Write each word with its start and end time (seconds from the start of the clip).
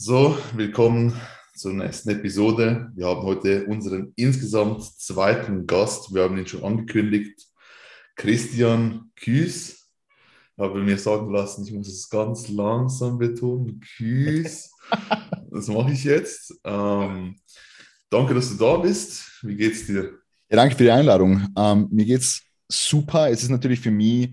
So, 0.00 0.38
willkommen 0.54 1.20
zur 1.56 1.72
nächsten 1.72 2.10
Episode. 2.10 2.92
Wir 2.94 3.06
haben 3.06 3.22
heute 3.22 3.66
unseren 3.66 4.12
insgesamt 4.14 4.84
zweiten 4.84 5.66
Gast. 5.66 6.14
Wir 6.14 6.22
haben 6.22 6.38
ihn 6.38 6.46
schon 6.46 6.62
angekündigt. 6.62 7.48
Christian 8.14 9.10
Küß. 9.16 9.90
Ich 10.56 10.62
habe 10.62 10.84
mir 10.84 10.96
sagen 10.98 11.32
lassen, 11.32 11.64
ich 11.64 11.72
muss 11.72 11.88
es 11.88 12.08
ganz 12.08 12.48
langsam 12.48 13.18
betonen. 13.18 13.80
Küß. 13.96 14.70
Das 15.50 15.66
mache 15.66 15.90
ich 15.92 16.04
jetzt. 16.04 16.54
Ähm, 16.62 17.34
danke, 18.08 18.34
dass 18.34 18.50
du 18.50 18.54
da 18.54 18.76
bist. 18.76 19.40
Wie 19.42 19.56
geht's 19.56 19.86
dir? 19.86 20.12
Ja, 20.48 20.56
danke 20.56 20.76
für 20.76 20.84
die 20.84 20.92
Einladung. 20.92 21.48
Ähm, 21.56 21.88
mir 21.90 22.04
geht's 22.04 22.42
super. 22.68 23.30
Es 23.30 23.42
ist 23.42 23.48
natürlich 23.48 23.80
für 23.80 23.90
mich 23.90 24.30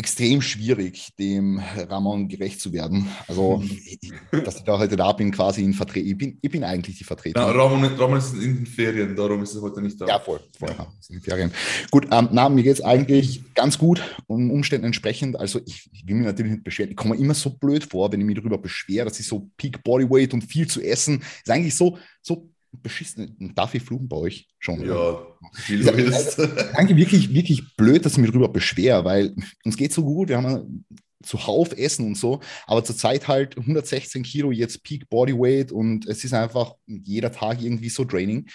extrem 0.00 0.40
schwierig, 0.40 1.14
dem 1.18 1.60
Ramon 1.76 2.26
gerecht 2.26 2.58
zu 2.58 2.72
werden. 2.72 3.06
Also, 3.28 3.58
mhm. 3.58 4.42
dass 4.44 4.56
ich 4.56 4.62
da 4.62 4.78
heute 4.78 4.96
da 4.96 5.12
bin, 5.12 5.30
quasi 5.30 5.62
in 5.62 5.74
Vertretung. 5.74 6.10
Ich 6.10 6.16
bin, 6.16 6.38
ich 6.40 6.50
bin 6.50 6.64
eigentlich 6.64 6.96
die 6.96 7.04
Vertretung. 7.04 7.42
Ja, 7.42 7.50
Ramon, 7.50 7.84
Ramon 7.84 8.16
ist 8.16 8.32
in 8.32 8.56
den 8.56 8.66
Ferien, 8.66 9.14
darum 9.14 9.42
ist 9.42 9.54
er 9.54 9.60
heute 9.60 9.82
nicht 9.82 10.00
da. 10.00 10.06
Ja, 10.06 10.18
voll. 10.18 10.40
voll 10.58 10.70
ja. 10.70 10.86
in 11.10 11.16
den 11.16 11.22
Ferien. 11.22 11.52
Gut, 11.90 12.06
ähm, 12.10 12.30
na, 12.32 12.48
mir 12.48 12.62
geht 12.62 12.72
es 12.72 12.82
eigentlich 12.82 13.42
ganz 13.54 13.76
gut 13.76 14.00
und 14.26 14.50
Umständen 14.50 14.86
entsprechend. 14.86 15.38
Also, 15.38 15.60
ich, 15.66 15.90
ich 15.92 16.06
will 16.06 16.14
mich 16.14 16.26
natürlich 16.26 16.52
nicht 16.52 16.64
beschweren. 16.64 16.92
Ich 16.92 16.96
komme 16.96 17.16
immer 17.16 17.34
so 17.34 17.50
blöd 17.50 17.84
vor, 17.84 18.10
wenn 18.10 18.20
ich 18.20 18.26
mich 18.26 18.36
darüber 18.36 18.56
beschwere, 18.56 19.04
dass 19.04 19.20
ich 19.20 19.26
so 19.26 19.50
Peak 19.58 19.84
Bodyweight 19.84 20.32
und 20.32 20.44
viel 20.44 20.66
zu 20.66 20.80
essen, 20.80 21.22
ist 21.44 21.50
eigentlich 21.50 21.76
so, 21.76 21.98
so 22.22 22.48
beschissen. 22.72 23.52
Darf 23.54 23.74
ich 23.74 23.82
fluchen 23.82 24.08
bei 24.08 24.16
euch 24.16 24.48
schon? 24.58 24.84
Ja, 24.86 25.20
viel 25.54 25.84
ja, 25.84 25.92
ist. 25.92 26.38
Danke, 26.74 26.96
wirklich, 26.96 27.32
wirklich 27.32 27.76
blöd, 27.76 28.04
dass 28.04 28.12
ich 28.12 28.18
mich 28.18 28.30
darüber 28.30 28.48
beschwere, 28.48 29.04
weil 29.04 29.34
uns 29.64 29.76
geht 29.76 29.92
so 29.92 30.04
gut. 30.04 30.28
Wir 30.28 30.36
haben 30.36 30.84
zuhauf 31.22 31.76
essen 31.76 32.06
und 32.06 32.16
so, 32.16 32.40
aber 32.66 32.82
zurzeit 32.82 33.28
halt 33.28 33.56
116 33.56 34.22
Kilo 34.22 34.50
jetzt 34.50 34.82
Peak 34.82 35.08
Bodyweight 35.08 35.70
und 35.70 36.06
es 36.06 36.24
ist 36.24 36.32
einfach 36.32 36.74
jeder 36.86 37.30
Tag 37.30 37.60
irgendwie 37.60 37.90
so 37.90 38.04
draining, 38.04 38.46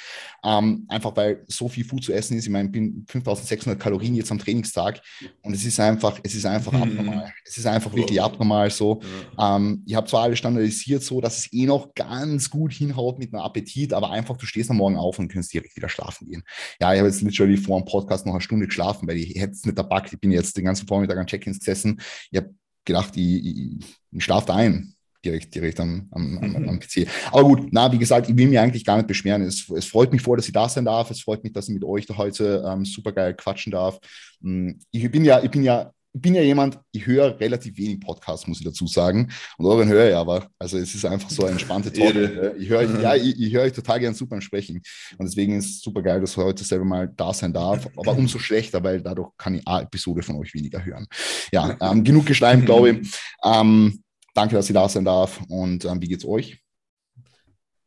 ähm, 0.43 0.85
einfach 0.87 1.15
weil 1.15 1.43
so 1.47 1.69
viel 1.69 1.85
Food 1.85 2.03
zu 2.03 2.13
essen 2.13 2.37
ist. 2.37 2.45
Ich 2.45 2.51
meine, 2.51 2.67
ich 2.67 2.71
bin 2.71 3.05
5600 3.07 3.79
Kalorien 3.79 4.15
jetzt 4.15 4.31
am 4.31 4.39
Trainingstag 4.39 5.01
und 5.41 5.53
es 5.53 5.63
ist 5.63 5.79
einfach, 5.79 6.19
es 6.23 6.33
ist 6.33 6.45
einfach 6.45 6.73
hm. 6.73 6.81
abnormal. 6.81 7.33
Es 7.45 7.57
ist 7.57 7.67
einfach 7.67 7.93
wirklich 7.93 8.21
abnormal 8.21 8.69
so. 8.71 9.01
Ja. 9.37 9.57
Ähm, 9.57 9.83
ich 9.85 9.95
habe 9.95 10.07
zwar 10.07 10.23
alles 10.23 10.39
standardisiert 10.39 11.03
so, 11.03 11.21
dass 11.21 11.37
es 11.37 11.53
eh 11.53 11.65
noch 11.65 11.93
ganz 11.93 12.49
gut 12.49 12.73
hinhaut 12.73 13.19
mit 13.19 13.33
einem 13.33 13.43
Appetit, 13.43 13.93
aber 13.93 14.11
einfach 14.11 14.37
du 14.37 14.45
stehst 14.45 14.71
am 14.71 14.77
Morgen 14.77 14.97
auf 14.97 15.19
und 15.19 15.31
kannst 15.31 15.53
direkt 15.53 15.75
wieder 15.75 15.89
schlafen 15.89 16.27
gehen. 16.27 16.43
Ja, 16.79 16.93
ich 16.93 16.99
habe 16.99 17.09
jetzt 17.09 17.21
literally 17.21 17.57
vor 17.57 17.79
dem 17.79 17.85
Podcast 17.85 18.25
noch 18.25 18.33
eine 18.33 18.41
Stunde 18.41 18.65
geschlafen, 18.65 19.07
weil 19.07 19.17
ich 19.17 19.39
hätte 19.39 19.53
es 19.53 19.65
nicht 19.65 19.77
erbackt. 19.77 20.13
Ich 20.13 20.19
bin 20.19 20.31
jetzt 20.31 20.57
den 20.57 20.65
ganzen 20.65 20.87
Vormittag 20.87 21.17
an 21.17 21.27
Check-ins 21.27 21.59
gesessen. 21.59 22.01
Ich 22.31 22.37
habe 22.37 22.54
gedacht, 22.85 23.15
ich, 23.17 23.45
ich, 23.45 23.97
ich 24.11 24.23
schlafe 24.23 24.53
ein, 24.53 24.93
direkt, 25.23 25.53
direkt 25.53 25.79
am, 25.79 26.07
am, 26.11 26.37
am, 26.37 26.69
am, 26.69 26.79
PC. 26.79 27.07
Aber 27.31 27.43
gut, 27.43 27.67
na, 27.71 27.91
wie 27.91 27.97
gesagt, 27.97 28.29
ich 28.29 28.37
will 28.37 28.47
mich 28.47 28.59
eigentlich 28.59 28.85
gar 28.85 28.97
nicht 28.97 29.07
beschweren. 29.07 29.41
Es, 29.41 29.69
es 29.69 29.85
freut 29.85 30.11
mich 30.11 30.21
vor, 30.21 30.37
dass 30.37 30.47
ich 30.47 30.53
da 30.53 30.69
sein 30.69 30.85
darf. 30.85 31.09
Es 31.11 31.21
freut 31.21 31.43
mich, 31.43 31.53
dass 31.53 31.67
ich 31.67 31.73
mit 31.73 31.83
euch 31.83 32.05
da 32.05 32.17
heute 32.17 32.63
ähm, 32.67 32.85
super 32.85 33.11
geil 33.11 33.33
quatschen 33.33 33.71
darf. 33.71 33.99
Hm, 34.41 34.79
ich 34.91 35.11
bin 35.11 35.25
ja, 35.25 35.43
ich 35.43 35.51
bin 35.51 35.63
ja 35.63 35.91
bin 36.21 36.33
ja 36.33 36.41
jemand, 36.41 36.79
ich 36.91 37.05
höre 37.05 37.39
relativ 37.39 37.77
wenig 37.77 37.99
Podcasts, 37.99 38.47
muss 38.47 38.59
ich 38.59 38.65
dazu 38.65 38.87
sagen. 38.87 39.31
Und 39.57 39.65
euren 39.65 39.89
höre 39.89 40.09
ich 40.09 40.15
aber. 40.15 40.47
Also 40.57 40.77
es 40.77 40.95
ist 40.95 41.05
einfach 41.05 41.29
so 41.29 41.43
eine 41.43 41.51
entspannte 41.51 41.91
Talk. 41.93 42.15
ich 42.57 42.69
höre 42.69 43.01
ja, 43.01 43.15
ich, 43.15 43.39
ich 43.39 43.53
höre 43.53 43.63
euch 43.63 43.73
total 43.73 43.99
gern 43.99 44.13
super 44.13 44.39
Sprechen. 44.41 44.81
Und 45.17 45.25
deswegen 45.27 45.57
ist 45.57 45.65
es 45.65 45.81
super 45.81 46.01
geil, 46.01 46.21
dass 46.21 46.31
ich 46.31 46.37
heute 46.37 46.63
selber 46.63 46.85
mal 46.85 47.11
da 47.15 47.33
sein 47.33 47.53
darf. 47.53 47.87
Aber 47.97 48.13
umso 48.13 48.39
schlechter, 48.39 48.83
weil 48.83 49.01
dadurch 49.01 49.29
kann 49.37 49.55
ich 49.55 49.67
eine 49.67 49.83
Episode 49.83 50.23
von 50.23 50.37
euch 50.37 50.53
weniger 50.53 50.83
hören. 50.83 51.07
Ja, 51.51 51.77
ähm, 51.81 52.03
genug 52.03 52.25
geschleimt, 52.25 52.65
glaube 52.65 52.91
ich. 52.91 53.11
Ähm, 53.43 54.01
danke, 54.33 54.55
dass 54.55 54.69
ich 54.69 54.73
da 54.73 54.87
sein 54.87 55.05
darf. 55.05 55.41
Und 55.49 55.83
ähm, 55.85 56.01
wie 56.01 56.07
geht's 56.07 56.25
euch? 56.25 56.57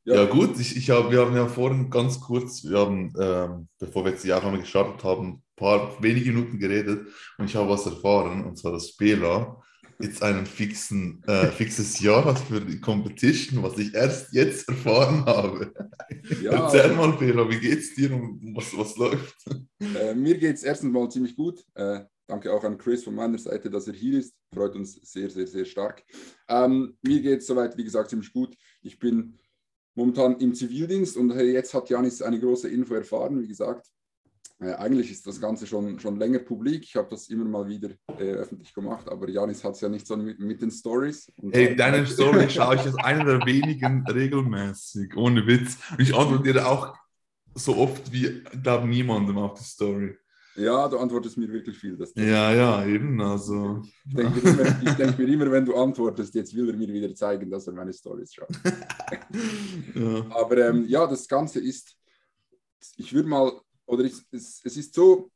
Ja, 0.05 0.15
ja 0.15 0.25
gut, 0.25 0.59
ich, 0.59 0.77
ich 0.77 0.91
hab, 0.91 1.11
wir 1.11 1.21
haben 1.21 1.37
ja 1.37 1.47
vorhin 1.47 1.91
ganz 1.91 2.21
kurz, 2.21 2.65
wir 2.65 2.79
haben, 2.79 3.13
ähm, 3.21 3.69
bevor 3.79 4.05
wir 4.05 4.13
jetzt 4.13 4.25
die 4.25 4.33
Aufnahme 4.33 4.59
gestartet 4.59 5.05
haben, 5.05 5.43
paar 5.59 6.03
wenige 6.03 6.33
Minuten 6.33 6.59
geredet 6.59 7.09
und 7.39 7.47
ich 7.47 7.57
habe 7.57 7.69
was 7.69 7.87
erfahren, 7.87 8.45
und 8.45 8.57
zwar, 8.57 8.73
dass 8.73 8.97
Bela 8.97 9.61
jetzt 10.01 10.23
ein 10.23 10.47
fixen, 10.47 11.23
äh, 11.27 11.49
fixes 11.49 12.01
Jahr 12.01 12.25
hat 12.25 12.39
für 12.39 12.61
die 12.61 12.81
Competition, 12.81 13.63
was 13.63 13.79
ich 13.79 13.95
erst 13.95 14.33
jetzt 14.33 14.69
erfahren 14.69 15.25
habe. 15.27 15.73
Ja, 16.43 16.53
Erzähl 16.53 16.93
mal, 16.95 17.13
Bela, 17.13 17.49
wie 17.49 17.59
geht's 17.59 17.95
dir 17.95 18.13
und 18.15 18.55
was, 18.55 18.77
was 18.77 18.97
läuft? 18.97 19.37
Äh, 19.81 20.15
mir 20.15 20.39
geht 20.39 20.57
es 20.57 20.63
erstens 20.63 20.93
mal 20.93 21.11
ziemlich 21.11 21.35
gut. 21.35 21.65
Äh, 21.75 22.01
danke 22.27 22.53
auch 22.53 22.63
an 22.63 22.79
Chris 22.79 23.05
von 23.05 23.15
meiner 23.15 23.39
Seite, 23.39 23.71
dass 23.71 23.89
er 23.89 23.95
hier 23.95 24.19
ist. 24.19 24.35
Freut 24.55 24.75
uns 24.77 24.95
sehr, 25.03 25.31
sehr, 25.31 25.47
sehr 25.47 25.65
stark. 25.65 26.05
Ähm, 26.49 26.97
mir 27.03 27.21
geht 27.21 27.41
es 27.41 27.47
soweit, 27.47 27.77
wie 27.77 27.85
gesagt, 27.85 28.11
ziemlich 28.11 28.33
gut. 28.33 28.57
Ich 28.83 28.99
bin 28.99 29.37
momentan 29.97 30.39
im 30.39 30.55
Zivildienst 30.55 31.17
und 31.17 31.35
jetzt 31.41 31.75
hat 31.75 31.91
Janis 31.91 32.23
eine 32.23 32.39
große 32.39 32.69
Info 32.69 32.95
erfahren. 32.95 33.41
Wie 33.43 33.49
gesagt, 33.49 33.89
äh, 34.61 34.73
eigentlich 34.75 35.11
ist 35.11 35.27
das 35.27 35.41
Ganze 35.41 35.67
schon, 35.67 36.01
schon 36.01 36.19
länger 36.19 36.41
publik. 36.41 36.83
Ich 36.83 36.97
habe 36.97 37.09
das 37.09 37.29
immer 37.29 37.45
mal 37.45 37.69
wieder 37.69 37.91
äh, 38.19 38.33
öffentlich 38.33 38.75
gemacht, 38.75 39.09
aber 39.09 39.29
Janis 39.29 39.63
hat 39.63 39.75
es 39.75 39.81
ja 39.81 39.89
nicht 39.89 40.07
so 40.07 40.17
mit, 40.17 40.41
mit 40.41 40.61
den 40.61 40.71
Stories. 40.71 41.31
Hey, 41.53 41.77
deine 41.77 42.05
Story 42.07 42.51
schaue 42.51 42.75
ich 42.75 42.81
als 42.83 42.97
einer 42.97 43.25
der 43.25 43.47
wenigen 43.47 44.05
regelmäßig, 44.07 45.17
ohne 45.17 45.47
Witz. 45.47 45.79
Und 45.93 46.01
ich 46.01 46.15
antworte 46.15 46.53
dir 46.53 46.67
auch 46.67 46.93
so 47.55 47.77
oft 47.77 48.13
wie, 48.13 48.43
glaube 48.63 48.89
niemandem 48.89 49.39
auf 49.39 49.59
die 49.59 49.65
Story. 49.65 50.17
Ja, 50.57 50.89
du 50.89 50.99
antwortest 50.99 51.39
mir 51.39 51.49
wirklich 51.53 51.79
viel. 51.79 51.97
Das 51.97 52.13
ja, 52.17 52.53
ja, 52.53 52.85
eben. 52.85 53.21
Also. 53.21 53.81
Ich 54.09 54.15
denke 54.15 54.41
mir, 54.41 54.51
immer, 54.51 54.95
denk 54.95 55.19
mir 55.19 55.29
immer, 55.29 55.51
wenn 55.53 55.65
du 55.65 55.77
antwortest, 55.77 56.35
jetzt 56.35 56.53
will 56.57 56.69
er 56.69 56.77
mir 56.77 56.89
wieder 56.89 57.15
zeigen, 57.15 57.49
dass 57.49 57.69
er 57.69 57.75
meine 57.75 57.93
Stories 57.93 58.35
schaut. 58.35 58.49
ja. 59.95 60.27
Aber 60.31 60.59
ähm, 60.59 60.85
ja, 60.89 61.07
das 61.07 61.29
Ganze 61.29 61.61
ist, 61.61 61.97
ich 62.97 63.15
würde 63.15 63.29
mal 63.29 63.53
oder 63.89 64.05
ich, 64.05 64.15
es, 64.31 64.61
es, 64.65 64.77
ist 64.77 64.95
so, 64.95 65.31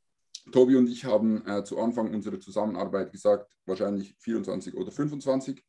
Tobi 0.52 0.76
und 0.76 0.88
ich 0.88 1.04
haben 1.04 1.46
äh, 1.46 1.64
zu 1.64 1.78
Anfang 1.78 2.12
unserer 2.12 2.38
Zusammenarbeit 2.38 3.10
gesagt, 3.10 3.50
wahrscheinlich 3.64 4.14
24 4.18 4.74
oder 4.74 4.90
25. 4.90 5.64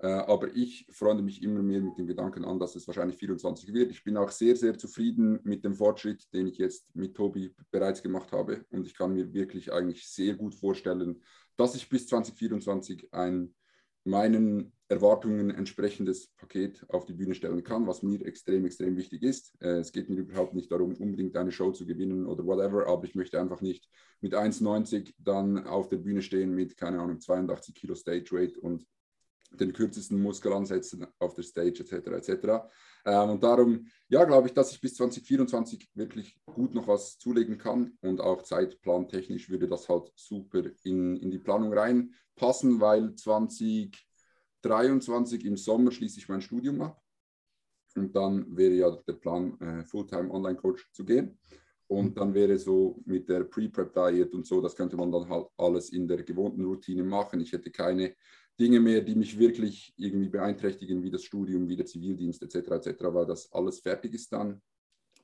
Äh, 0.00 0.06
aber 0.06 0.54
ich 0.54 0.86
freue 0.90 1.20
mich 1.20 1.42
immer 1.42 1.62
mehr 1.62 1.80
mit 1.80 1.98
dem 1.98 2.06
Gedanken 2.06 2.44
an, 2.44 2.60
dass 2.60 2.76
es 2.76 2.86
wahrscheinlich 2.86 3.16
24 3.16 3.72
wird. 3.72 3.90
Ich 3.90 4.04
bin 4.04 4.16
auch 4.16 4.30
sehr, 4.30 4.54
sehr 4.54 4.78
zufrieden 4.78 5.40
mit 5.42 5.64
dem 5.64 5.74
Fortschritt, 5.74 6.32
den 6.32 6.46
ich 6.46 6.58
jetzt 6.58 6.94
mit 6.94 7.16
Tobi 7.16 7.54
bereits 7.70 8.02
gemacht 8.02 8.30
habe. 8.32 8.64
Und 8.70 8.86
ich 8.86 8.94
kann 8.94 9.14
mir 9.14 9.32
wirklich 9.32 9.72
eigentlich 9.72 10.06
sehr 10.06 10.34
gut 10.36 10.54
vorstellen, 10.54 11.20
dass 11.56 11.74
ich 11.74 11.88
bis 11.88 12.06
2024 12.06 13.12
ein 13.12 13.54
meinen 14.08 14.72
Erwartungen 14.88 15.50
entsprechendes 15.50 16.28
Paket 16.38 16.84
auf 16.88 17.04
die 17.04 17.12
Bühne 17.12 17.34
stellen 17.34 17.62
kann, 17.62 17.86
was 17.86 18.02
mir 18.02 18.24
extrem, 18.24 18.64
extrem 18.64 18.96
wichtig 18.96 19.22
ist. 19.22 19.54
Äh, 19.60 19.80
es 19.80 19.92
geht 19.92 20.08
mir 20.08 20.16
überhaupt 20.16 20.54
nicht 20.54 20.72
darum, 20.72 20.94
unbedingt 20.94 21.36
eine 21.36 21.52
Show 21.52 21.72
zu 21.72 21.84
gewinnen 21.84 22.26
oder 22.26 22.46
whatever, 22.46 22.86
aber 22.86 23.04
ich 23.04 23.14
möchte 23.14 23.38
einfach 23.38 23.60
nicht 23.60 23.88
mit 24.20 24.34
1,90 24.34 25.12
dann 25.18 25.66
auf 25.66 25.88
der 25.90 25.98
Bühne 25.98 26.22
stehen 26.22 26.54
mit, 26.54 26.76
keine 26.76 27.00
Ahnung, 27.00 27.20
82 27.20 27.74
Kilo 27.74 27.94
Stage 27.94 28.32
Weight 28.32 28.56
und 28.56 28.86
den 29.50 29.72
kürzesten 29.72 30.20
Muskelansätzen 30.20 31.06
auf 31.18 31.32
der 31.34 31.42
Stage 31.42 31.82
etc. 31.82 31.92
etc. 32.08 32.68
Ähm, 33.04 33.30
und 33.30 33.42
darum, 33.42 33.88
ja, 34.08 34.24
glaube 34.24 34.46
ich, 34.48 34.54
dass 34.54 34.72
ich 34.72 34.80
bis 34.80 34.94
2024 34.94 35.90
wirklich 35.94 36.38
gut 36.44 36.74
noch 36.74 36.86
was 36.86 37.18
zulegen 37.18 37.58
kann 37.58 37.98
und 38.00 38.20
auch 38.20 38.42
zeitplantechnisch 38.42 39.50
würde 39.50 39.66
das 39.68 39.88
halt 39.88 40.12
super 40.14 40.62
in, 40.84 41.16
in 41.16 41.30
die 41.30 41.38
Planung 41.38 41.72
reinpassen, 41.72 42.78
weil 42.80 43.14
2023 43.14 45.44
im 45.44 45.56
Sommer 45.56 45.92
schließe 45.92 46.18
ich 46.18 46.28
mein 46.28 46.42
Studium 46.42 46.82
ab 46.82 47.00
und 47.96 48.14
dann 48.14 48.54
wäre 48.56 48.74
ja 48.74 48.90
der 48.90 49.14
Plan, 49.14 49.58
äh, 49.60 49.84
Fulltime 49.84 50.30
Online-Coach 50.30 50.92
zu 50.92 51.04
gehen. 51.04 51.38
Und 51.88 52.16
dann 52.18 52.34
wäre 52.34 52.58
so 52.58 53.00
mit 53.06 53.28
der 53.30 53.44
Pre-Prep-Diet 53.44 54.34
und 54.34 54.46
so, 54.46 54.60
das 54.60 54.76
könnte 54.76 54.96
man 54.96 55.10
dann 55.10 55.28
halt 55.28 55.46
alles 55.56 55.90
in 55.90 56.06
der 56.06 56.22
gewohnten 56.22 56.64
Routine 56.64 57.02
machen. 57.02 57.40
Ich 57.40 57.52
hätte 57.52 57.70
keine 57.70 58.14
Dinge 58.58 58.80
mehr, 58.80 59.00
die 59.02 59.14
mich 59.14 59.38
wirklich 59.38 59.94
irgendwie 59.96 60.28
beeinträchtigen, 60.28 61.02
wie 61.02 61.10
das 61.10 61.24
Studium, 61.24 61.68
wie 61.68 61.76
der 61.76 61.86
Zivildienst 61.86 62.42
etc. 62.42 62.56
etc., 62.72 63.04
weil 63.14 63.26
das 63.26 63.52
alles 63.52 63.80
fertig 63.80 64.14
ist 64.14 64.32
dann. 64.32 64.60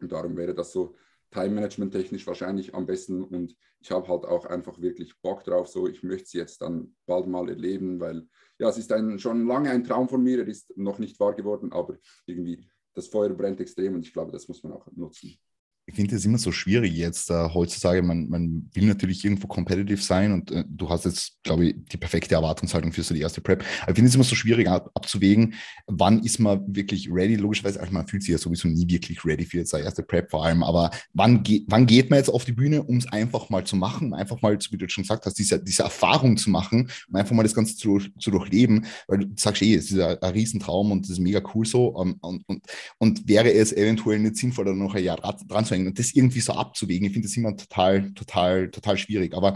Und 0.00 0.12
darum 0.12 0.36
wäre 0.36 0.54
das 0.54 0.72
so 0.72 0.94
Time-Management 1.30 1.92
technisch 1.92 2.26
wahrscheinlich 2.26 2.74
am 2.74 2.86
besten. 2.86 3.24
Und 3.24 3.56
ich 3.80 3.90
habe 3.90 4.06
halt 4.08 4.24
auch 4.24 4.46
einfach 4.46 4.80
wirklich 4.80 5.20
Bock 5.20 5.42
drauf. 5.42 5.68
So, 5.68 5.88
ich 5.88 6.02
möchte 6.02 6.24
es 6.24 6.32
jetzt 6.32 6.62
dann 6.62 6.94
bald 7.06 7.26
mal 7.26 7.48
erleben, 7.48 7.98
weil 7.98 8.26
ja, 8.58 8.68
es 8.68 8.78
ist 8.78 8.92
ein, 8.92 9.18
schon 9.18 9.46
lange 9.46 9.70
ein 9.70 9.82
Traum 9.82 10.08
von 10.08 10.22
mir. 10.22 10.38
Er 10.38 10.48
ist 10.48 10.76
noch 10.76 10.98
nicht 10.98 11.18
wahr 11.18 11.34
geworden, 11.34 11.72
aber 11.72 11.98
irgendwie 12.26 12.64
das 12.94 13.08
Feuer 13.08 13.30
brennt 13.30 13.60
extrem 13.60 13.94
und 13.94 14.06
ich 14.06 14.12
glaube, 14.12 14.30
das 14.30 14.46
muss 14.46 14.62
man 14.62 14.72
auch 14.72 14.86
nutzen. 14.92 15.36
Ich 15.86 15.94
finde 15.94 16.16
es 16.16 16.24
immer 16.24 16.38
so 16.38 16.50
schwierig 16.50 16.94
jetzt 16.94 17.30
äh, 17.30 17.48
heutzutage. 17.52 18.02
Man, 18.02 18.28
man 18.28 18.70
will 18.72 18.86
natürlich 18.86 19.22
irgendwo 19.24 19.46
competitive 19.46 20.00
sein 20.00 20.32
und 20.32 20.50
äh, 20.50 20.64
du 20.66 20.88
hast 20.88 21.04
jetzt, 21.04 21.42
glaube 21.42 21.66
ich, 21.66 21.74
die 21.92 21.98
perfekte 21.98 22.34
Erwartungshaltung 22.34 22.92
für 22.92 23.02
so 23.02 23.14
die 23.14 23.20
erste 23.20 23.42
Prep. 23.42 23.62
Aber 23.82 23.90
ich 23.90 23.94
finde 23.94 24.08
es 24.08 24.14
immer 24.14 24.24
so 24.24 24.34
schwierig 24.34 24.66
ab, 24.66 24.90
abzuwägen, 24.94 25.54
wann 25.86 26.22
ist 26.22 26.38
man 26.38 26.62
wirklich 26.74 27.10
ready. 27.10 27.36
Logischerweise, 27.36 27.80
also 27.80 27.92
man 27.92 28.06
fühlt 28.06 28.22
sich 28.22 28.32
ja 28.32 28.38
sowieso 28.38 28.66
nie 28.68 28.88
wirklich 28.88 29.24
ready 29.26 29.44
für 29.44 29.58
jetzt 29.58 29.74
die 29.74 29.78
erste 29.78 30.02
Prep 30.02 30.30
vor 30.30 30.46
allem. 30.46 30.62
Aber 30.62 30.90
wann, 31.12 31.42
ge 31.42 31.64
wann 31.68 31.84
geht 31.86 32.08
man 32.08 32.18
jetzt 32.18 32.30
auf 32.30 32.46
die 32.46 32.52
Bühne, 32.52 32.82
um 32.82 32.96
es 32.96 33.06
einfach 33.12 33.50
mal 33.50 33.64
zu 33.64 33.76
machen, 33.76 34.14
einfach 34.14 34.40
mal, 34.40 34.58
wie 34.70 34.78
du 34.78 34.88
schon 34.88 35.02
gesagt 35.02 35.26
hast, 35.26 35.38
diese, 35.38 35.62
diese 35.62 35.82
Erfahrung 35.82 36.38
zu 36.38 36.48
machen 36.48 36.90
und 37.08 37.16
einfach 37.16 37.34
mal 37.34 37.42
das 37.42 37.54
Ganze 37.54 37.76
zu, 37.76 37.98
zu 38.18 38.30
durchleben, 38.30 38.86
weil 39.06 39.18
du 39.18 39.26
sagst 39.36 39.60
eh, 39.60 39.74
es 39.74 39.90
ist 39.90 40.00
ein, 40.00 40.16
ein 40.22 40.32
Riesentraum 40.32 40.92
und 40.92 41.02
das 41.02 41.10
ist 41.10 41.18
mega 41.18 41.42
cool 41.54 41.66
so. 41.66 41.88
Um, 41.88 42.14
und, 42.22 42.42
und, 42.46 42.64
und 42.98 43.28
wäre 43.28 43.52
es 43.52 43.72
eventuell 43.72 44.18
nicht 44.18 44.36
sinnvoll, 44.36 44.64
dann 44.64 44.78
noch 44.78 44.94
ein 44.94 45.04
Jahr 45.04 45.18
dran 45.18 45.64
zu 45.66 45.73
anzuhängen 45.74 45.88
und 45.88 45.98
das 45.98 46.14
irgendwie 46.14 46.40
so 46.40 46.52
abzuwägen. 46.52 47.06
Ich 47.06 47.12
finde 47.12 47.28
das 47.28 47.36
immer 47.36 47.56
total, 47.56 48.12
total, 48.12 48.70
total 48.70 48.96
schwierig. 48.96 49.34
Aber 49.34 49.54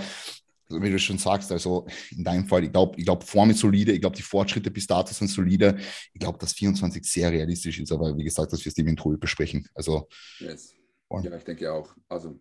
wie 0.71 0.91
du 0.91 0.99
schon 0.99 1.17
sagst, 1.19 1.51
also 1.51 1.87
in 2.11 2.25
deinem 2.25 2.47
Fall, 2.47 2.65
ich 2.65 2.73
glaube, 2.73 2.99
ich 2.99 3.05
glaube, 3.05 3.25
Form 3.25 3.51
ist 3.51 3.61
solide, 3.61 3.93
ich 3.93 4.01
glaube, 4.01 4.17
die 4.17 4.23
Fortschritte 4.23 4.71
bis 4.71 4.87
dato 4.87 5.15
sind 5.15 5.29
solide. 5.29 5.79
Ich 6.13 6.21
glaube, 6.21 6.39
dass 6.39 6.53
24 6.53 7.05
sehr 7.05 7.31
realistisch 7.33 7.81
ist, 7.81 7.91
aber 7.91 8.17
wie 8.17 8.25
gesagt, 8.25 8.53
dass 8.53 8.65
wir 8.65 8.71
es 8.71 8.77
eventuell 8.77 9.17
besprechen. 9.17 9.67
Also, 9.75 10.09
yes. 10.41 10.75
Ja, 11.11 11.37
ich 11.37 11.45
denke 11.45 11.73
auch. 11.73 11.95
Also, 12.07 12.39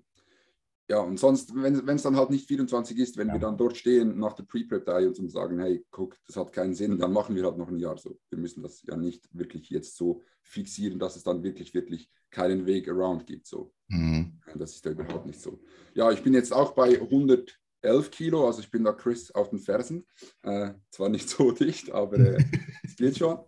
ja, 0.89 1.00
und 1.00 1.19
sonst, 1.19 1.54
wenn 1.54 1.88
es 1.89 2.04
dann 2.04 2.16
halt 2.16 2.30
nicht 2.30 2.48
24 2.48 2.98
ist, 2.98 3.18
wenn 3.18 3.28
ja. 3.28 3.34
wir 3.34 3.39
dann 3.42 3.57
dort 3.57 3.75
stehen 3.75 4.18
nach 4.18 4.34
der 4.34 4.44
Pre-Prep-Day 4.44 5.07
und 5.07 5.30
sagen, 5.30 5.60
hey, 5.60 5.86
guck, 5.92 6.18
das 6.25 6.38
hat 6.38 6.54
keinen 6.54 6.75
Sinn, 6.75 6.98
dann 6.98 7.12
machen 7.12 7.36
wir 7.36 7.44
halt 7.44 7.57
noch 7.57 7.68
ein 7.68 7.80
Jahr 7.80 7.98
so. 7.98 8.18
Wir 8.30 8.39
müssen 8.39 8.63
das 8.63 8.84
ja 8.84 8.95
nicht 8.95 9.28
wirklich 9.34 9.69
jetzt 9.69 9.98
so 9.98 10.22
fixieren, 10.44 10.98
dass 10.98 11.18
es 11.18 11.24
dann 11.24 11.44
wirklich, 11.44 11.74
wirklich 11.74 12.10
keinen 12.30 12.66
Weg 12.66 12.88
around 12.88 13.28
gibt. 13.28 13.48
So. 13.48 13.74
Mhm. 13.89 14.39
Das 14.56 14.75
ist 14.75 14.86
ja 14.86 14.92
überhaupt 14.92 15.25
nicht 15.25 15.42
so. 15.42 15.60
Ja, 15.94 16.10
ich 16.12 16.24
bin 16.24 16.34
jetzt 16.34 16.54
auch 16.54 16.72
bei 16.72 17.01
111 17.01 18.10
Kilo, 18.12 18.48
also 18.48 18.62
ich 18.62 18.72
bin 18.72 18.86
da 18.86 18.94
Chris 18.94 19.30
auf 19.31 19.50
den 19.50 19.60
Fersen. 19.60 20.06
Äh, 20.44 20.72
zwar 20.90 21.10
nicht 21.10 21.28
so 21.28 21.51
dicht, 21.51 21.92
aber 21.92 22.18
äh, 22.18 22.44
es 22.83 22.95
geht 22.95 23.18
schon. 23.18 23.40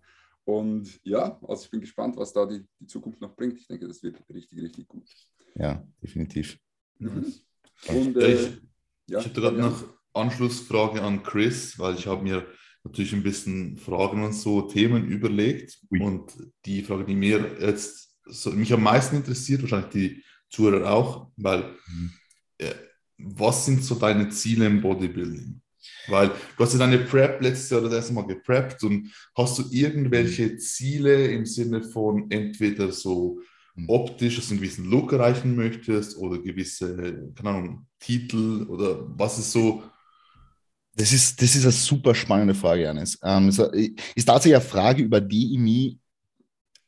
Und 0.44 1.00
ja, 1.04 1.40
also 1.48 1.64
ich 1.64 1.72
bin 1.72 1.80
gespannt, 1.80 2.18
was 2.18 2.34
da 2.34 2.46
die, 2.46 2.66
die 2.80 2.88
Zukunft 2.88 3.22
noch 3.22 3.34
bringt. 3.34 3.58
Ich 3.60 3.68
denke, 3.68 3.88
das 3.88 4.04
wird 4.04 4.22
richtig, 4.30 4.62
richtig 4.62 4.90
gut. 4.90 5.08
Ja, 5.56 5.88
definitiv. 6.02 6.60
Mhm. 7.00 7.34
Und, 7.88 8.18
äh, 8.18 8.34
ich, 8.34 8.62
ja, 9.08 9.20
ich 9.20 9.26
hatte 9.26 9.42
gerade 9.42 9.58
noch 9.58 9.84
Anschlussfrage 10.14 11.02
an 11.02 11.24
Chris, 11.24 11.80
weil 11.80 11.96
ich 11.96 12.08
habe 12.08 12.24
mir 12.24 12.46
natürlich 12.84 13.14
ein 13.14 13.24
bisschen 13.24 13.78
Fragen 13.78 14.24
und 14.24 14.34
so 14.34 14.64
Themen 14.64 15.08
überlegt. 15.08 15.80
Ui. 15.92 16.00
Und 16.00 16.32
die 16.66 16.84
Frage, 16.84 17.06
die 17.06 17.16
mir 17.16 17.58
jetzt 17.60 18.18
so, 18.26 18.52
mich 18.52 18.72
am 18.74 18.84
meisten 18.84 19.18
interessiert, 19.18 19.62
wahrscheinlich 19.62 19.92
die 19.92 20.24
Zuhörer 20.50 20.92
auch, 20.92 21.32
weil 21.38 21.76
mhm. 21.88 22.12
äh, 22.58 22.74
was 23.18 23.66
sind 23.66 23.84
so 23.84 23.96
deine 23.96 24.30
Ziele 24.30 24.66
im 24.66 24.82
Bodybuilding? 24.82 25.62
Weil 26.08 26.30
du 26.30 26.64
hast 26.64 26.74
ja 26.74 26.80
deine 26.80 27.00
Prep 27.00 27.42
letztes 27.42 27.70
Jahr 27.70 27.82
das 27.82 27.94
erste 27.94 28.14
Mal 28.14 28.26
gepreppt 28.26 28.84
und 28.84 29.12
hast 29.36 29.60
du 29.60 29.64
irgendwelche 29.72 30.58
Ziele 30.58 31.28
im 31.28 31.46
Sinne 31.46 31.84
von 31.84 32.30
entweder 32.32 32.92
so 32.92 33.36
mhm. 33.36 33.44
Optisch, 33.88 34.36
dass 34.36 34.48
du 34.48 34.54
einen 34.54 34.62
gewissen 34.62 34.86
Look 34.86 35.14
erreichen 35.14 35.56
möchtest 35.56 36.18
oder 36.18 36.40
gewisse, 36.40 37.32
keine 37.36 37.50
Ahnung, 37.50 37.88
Titel 38.00 38.66
oder 38.68 39.06
was 39.18 39.40
ist 39.40 39.52
so 39.52 39.84
das 41.00 41.14
ist, 41.14 41.42
das 41.42 41.56
ist 41.56 41.64
eine 41.64 41.72
super 41.72 42.14
spannende 42.14 42.54
Frage, 42.54 42.84
Janis. 42.84 43.18
Ähm, 43.24 43.48
ist 43.48 44.26
tatsächlich 44.26 44.56
eine 44.56 44.66
Frage, 44.66 45.02
über 45.02 45.22
die 45.22 45.54
ich 45.54 45.60
mich, 45.60 45.98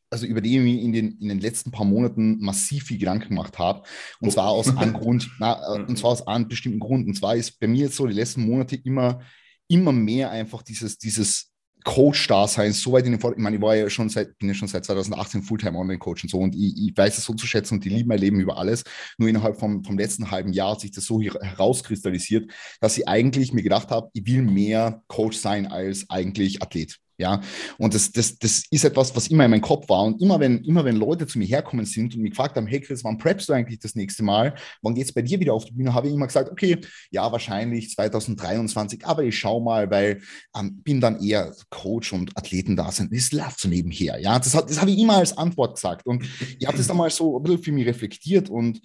also 0.09 0.25
über 0.25 0.41
die 0.41 0.57
ich 0.57 0.61
mir 0.61 0.81
in 0.81 0.91
den, 0.91 1.17
in 1.19 1.29
den 1.29 1.39
letzten 1.39 1.71
paar 1.71 1.85
Monaten 1.85 2.37
massiv 2.41 2.83
viel 2.83 2.97
Gedanken 2.97 3.29
gemacht 3.29 3.57
habe. 3.57 3.83
Und 4.19 4.27
oh. 4.27 4.31
zwar 4.31 4.49
aus 4.49 4.75
einem 4.75 4.93
Grund, 4.99 5.31
na, 5.39 5.75
äh, 5.75 5.83
und 5.83 5.97
zwar 5.97 6.11
aus 6.11 6.27
einem 6.27 6.49
bestimmten 6.49 6.81
Grund. 6.81 7.07
Und 7.07 7.15
zwar 7.15 7.37
ist 7.37 7.57
bei 7.57 7.67
mir 7.67 7.85
jetzt 7.85 7.95
so 7.95 8.05
die 8.05 8.13
letzten 8.13 8.45
Monate 8.45 8.75
immer, 8.75 9.21
immer 9.69 9.93
mehr 9.93 10.29
einfach 10.29 10.61
dieses, 10.61 10.97
dieses 10.97 11.50
Coach-Dasein 11.83 12.73
so 12.73 12.93
weit 12.93 13.05
in 13.05 13.11
den 13.11 13.19
Vordergrund. 13.19 13.41
Ich 13.41 13.43
meine, 13.43 13.55
ich 13.57 13.61
war 13.61 13.75
ja 13.75 13.89
schon 13.89 14.09
seit, 14.09 14.37
bin 14.37 14.49
ja 14.49 14.55
schon 14.55 14.67
seit 14.67 14.85
2018 14.85 15.43
Fulltime 15.43 15.77
Online-Coach 15.77 16.23
und 16.23 16.29
so 16.29 16.39
und 16.39 16.55
ich, 16.55 16.89
ich, 16.89 16.97
weiß 16.97 17.17
es 17.17 17.25
so 17.25 17.33
zu 17.33 17.47
schätzen 17.47 17.75
und 17.75 17.85
die 17.85 17.89
lieben 17.89 18.09
mein 18.09 18.19
Leben 18.19 18.39
über 18.39 18.57
alles. 18.57 18.83
Nur 19.17 19.29
innerhalb 19.29 19.59
vom, 19.59 19.83
vom 19.83 19.97
letzten 19.97 20.31
halben 20.31 20.53
Jahr 20.53 20.71
hat 20.71 20.81
sich 20.81 20.91
das 20.91 21.05
so 21.05 21.21
herauskristallisiert, 21.21 22.51
dass 22.79 22.97
ich 22.97 23.07
eigentlich 23.07 23.53
mir 23.53 23.63
gedacht 23.63 23.89
habe, 23.91 24.09
ich 24.13 24.25
will 24.25 24.41
mehr 24.41 25.03
Coach 25.07 25.37
sein 25.37 25.67
als 25.67 26.09
eigentlich 26.09 26.61
Athlet. 26.61 26.99
Ja, 27.21 27.39
und 27.77 27.93
das, 27.93 28.11
das, 28.11 28.37
das 28.39 28.63
ist 28.71 28.83
etwas, 28.83 29.15
was 29.15 29.27
immer 29.27 29.45
in 29.45 29.51
meinem 29.51 29.61
Kopf 29.61 29.87
war. 29.87 30.03
Und 30.03 30.21
immer 30.21 30.39
wenn, 30.39 30.63
immer 30.63 30.83
wenn 30.83 30.95
Leute 30.95 31.27
zu 31.27 31.37
mir 31.37 31.45
herkommen 31.45 31.85
sind 31.85 32.15
und 32.15 32.21
mich 32.21 32.31
gefragt 32.31 32.57
haben, 32.57 32.65
hey 32.65 32.81
Chris, 32.81 33.03
wann 33.03 33.19
preppst 33.19 33.47
du 33.47 33.53
eigentlich 33.53 33.79
das 33.79 33.93
nächste 33.93 34.23
Mal? 34.23 34.55
Wann 34.81 34.95
geht 34.95 35.05
es 35.05 35.13
bei 35.13 35.21
dir 35.21 35.39
wieder 35.39 35.53
auf 35.53 35.65
die 35.65 35.73
Bühne? 35.73 35.93
Habe 35.93 36.07
ich 36.07 36.13
immer 36.13 36.25
gesagt, 36.25 36.49
okay, 36.49 36.79
ja, 37.11 37.31
wahrscheinlich 37.31 37.91
2023, 37.91 39.05
aber 39.05 39.23
ich 39.23 39.37
schau 39.37 39.59
mal, 39.59 39.89
weil 39.91 40.21
ähm, 40.57 40.81
bin 40.81 40.99
dann 40.99 41.21
eher 41.21 41.53
Coach 41.69 42.11
und 42.11 42.35
Athleten 42.35 42.75
da 42.75 42.91
sind. 42.91 43.15
Das 43.15 43.31
läuft 43.31 43.59
so 43.59 43.69
nebenher. 43.69 44.19
Ja, 44.19 44.39
das, 44.39 44.51
das 44.51 44.81
habe 44.81 44.89
ich 44.89 44.97
immer 44.97 45.17
als 45.17 45.37
Antwort 45.37 45.75
gesagt. 45.75 46.07
Und 46.07 46.25
ich 46.59 46.65
habe 46.65 46.77
das 46.77 46.87
dann 46.87 46.97
mal 46.97 47.11
so 47.11 47.37
ein 47.37 47.43
bisschen 47.43 47.63
für 47.63 47.71
mich 47.71 47.85
reflektiert 47.85 48.49
und 48.49 48.81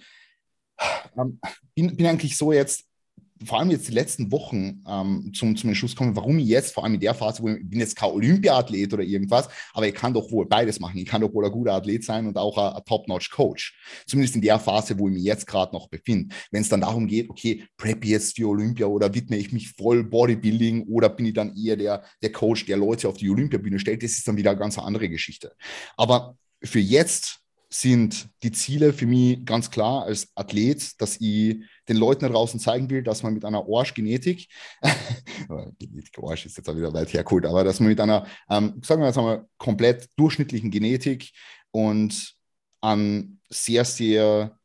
ähm, 1.17 1.39
bin, 1.73 1.95
bin 1.97 2.05
eigentlich 2.05 2.37
so 2.37 2.53
jetzt 2.53 2.85
vor 3.45 3.59
allem 3.59 3.71
jetzt 3.71 3.87
die 3.87 3.93
letzten 3.93 4.31
Wochen 4.31 4.83
ähm, 4.87 5.31
zum, 5.33 5.55
zum 5.55 5.69
Entschluss 5.69 5.95
kommen, 5.95 6.15
warum 6.15 6.39
ich 6.39 6.47
jetzt, 6.47 6.73
vor 6.73 6.83
allem 6.83 6.95
in 6.95 6.99
der 6.99 7.13
Phase, 7.13 7.41
wo 7.41 7.49
ich, 7.49 7.57
ich 7.57 7.69
bin 7.69 7.79
jetzt 7.79 7.95
kein 7.95 8.11
Olympiaathlet 8.11 8.93
oder 8.93 9.03
irgendwas, 9.03 9.49
aber 9.73 9.87
ich 9.87 9.93
kann 9.93 10.13
doch 10.13 10.31
wohl 10.31 10.45
beides 10.45 10.79
machen. 10.79 10.97
Ich 10.97 11.05
kann 11.05 11.21
doch 11.21 11.33
wohl 11.33 11.45
ein 11.45 11.51
guter 11.51 11.73
Athlet 11.73 12.03
sein 12.03 12.27
und 12.27 12.37
auch 12.37 12.57
ein, 12.57 12.75
ein 12.75 12.83
Top-Notch-Coach. 12.85 14.03
Zumindest 14.05 14.35
in 14.35 14.41
der 14.41 14.59
Phase, 14.59 14.97
wo 14.97 15.07
ich 15.07 15.15
mich 15.15 15.23
jetzt 15.23 15.47
gerade 15.47 15.73
noch 15.73 15.89
befinde. 15.89 16.33
Wenn 16.51 16.61
es 16.61 16.69
dann 16.69 16.81
darum 16.81 17.07
geht, 17.07 17.29
okay, 17.29 17.65
prep 17.77 18.05
jetzt 18.05 18.35
für 18.35 18.47
Olympia 18.47 18.87
oder 18.87 19.13
widme 19.13 19.37
ich 19.37 19.51
mich 19.51 19.69
voll 19.69 20.03
Bodybuilding 20.03 20.83
oder 20.87 21.09
bin 21.09 21.27
ich 21.27 21.33
dann 21.33 21.55
eher 21.55 21.75
der, 21.75 22.03
der 22.21 22.31
Coach, 22.31 22.65
der 22.65 22.77
Leute 22.77 23.07
auf 23.07 23.17
die 23.17 23.29
Olympiabühne 23.29 23.79
stellt, 23.79 24.03
das 24.03 24.11
ist 24.11 24.27
dann 24.27 24.37
wieder 24.37 24.51
eine 24.51 24.59
ganz 24.59 24.77
andere 24.77 25.09
Geschichte. 25.09 25.53
Aber 25.95 26.37
für 26.63 26.79
jetzt 26.79 27.41
sind 27.69 28.29
die 28.43 28.51
Ziele 28.51 28.93
für 28.93 29.05
mich 29.05 29.43
ganz 29.45 29.69
klar 29.69 30.03
als 30.03 30.29
Athlet, 30.35 31.01
dass 31.01 31.19
ich 31.19 31.57
den 31.89 31.97
Leuten 31.97 32.21
da 32.21 32.29
draußen 32.29 32.59
zeigen 32.59 32.89
will, 32.89 33.03
dass 33.03 33.23
man 33.23 33.33
mit 33.33 33.43
einer 33.43 33.67
Orsch-Genetik, 33.67 34.47
Genetik 35.79 36.17
Orsch 36.17 36.45
ist 36.45 36.57
jetzt 36.57 36.69
auch 36.69 36.75
wieder 36.75 36.93
weit 36.93 37.11
hergeholt, 37.13 37.45
aber 37.45 37.63
dass 37.63 37.79
man 37.79 37.89
mit 37.89 37.99
einer, 37.99 38.25
ähm, 38.49 38.81
sagen 38.83 39.01
wir 39.01 39.21
mal, 39.21 39.45
komplett 39.57 40.09
durchschnittlichen 40.15 40.71
Genetik 40.71 41.31
und 41.71 42.35
an 42.79 43.39
sehr, 43.49 43.83
sehr 43.83 44.57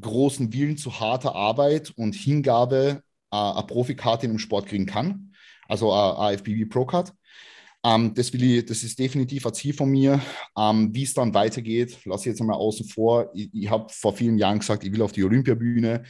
großen 0.00 0.52
Willen 0.52 0.76
zu 0.76 0.98
harter 0.98 1.34
Arbeit 1.34 1.92
und 1.96 2.14
Hingabe 2.14 3.02
äh, 3.30 3.36
eine 3.36 3.66
Profikarte 3.66 4.26
in 4.26 4.32
dem 4.32 4.38
Sport 4.38 4.66
kriegen 4.66 4.86
kann, 4.86 5.34
also 5.68 5.92
eine 5.92 6.36
AFBB 6.36 6.70
Pro 6.70 6.86
Card. 6.86 7.12
Ähm, 7.86 8.14
das, 8.14 8.32
will 8.32 8.42
ich, 8.42 8.64
das 8.66 8.82
ist 8.82 8.98
definitiv 8.98 9.46
ein 9.46 9.54
Ziel 9.54 9.72
von 9.72 9.88
mir. 9.88 10.20
Ähm, 10.58 10.92
Wie 10.92 11.04
es 11.04 11.14
dann 11.14 11.32
weitergeht, 11.32 11.98
lasse 12.04 12.22
ich 12.22 12.26
jetzt 12.32 12.40
einmal 12.40 12.56
außen 12.56 12.86
vor. 12.86 13.30
Ich, 13.32 13.48
ich 13.54 13.70
habe 13.70 13.86
vor 13.92 14.16
vielen 14.16 14.38
Jahren 14.38 14.58
gesagt, 14.58 14.82
ich 14.82 14.92
will 14.92 15.02
auf 15.02 15.12
die 15.12 15.22
Olympiabühne. 15.22 16.02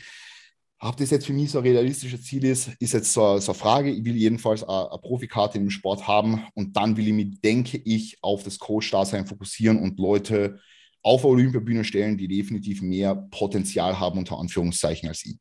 Ob 0.79 0.97
das 0.97 1.11
jetzt 1.11 1.27
für 1.27 1.33
mich 1.33 1.51
so 1.51 1.59
ein 1.59 1.65
realistisches 1.65 2.23
Ziel 2.23 2.45
ist, 2.45 2.71
ist 2.79 2.95
jetzt 2.95 3.13
so, 3.13 3.39
so 3.39 3.53
eine 3.53 3.59
Frage. 3.59 3.91
Ich 3.91 4.05
will 4.05 4.17
jedenfalls 4.17 4.63
eine, 4.63 4.91
eine 4.91 5.01
Profikarte 5.01 5.59
im 5.59 5.69
Sport 5.69 6.07
haben 6.07 6.47
und 6.55 6.77
dann 6.77 6.97
will 6.97 7.09
ich 7.09 7.15
mich, 7.15 7.41
denke 7.43 7.79
ich, 7.79 8.19
auf 8.23 8.43
das 8.43 8.59
Coach-Dasein 8.59 9.27
fokussieren 9.27 9.79
und 9.79 9.99
Leute 9.99 10.59
auf 11.03 11.23
der 11.23 11.31
Olympiabühne 11.31 11.85
stellen, 11.85 12.17
die 12.17 12.29
definitiv 12.29 12.81
mehr 12.83 13.15
Potenzial 13.15 14.01
haben, 14.01 14.19
unter 14.19 14.39
Anführungszeichen, 14.39 15.09
als 15.09 15.25
ich. 15.27 15.37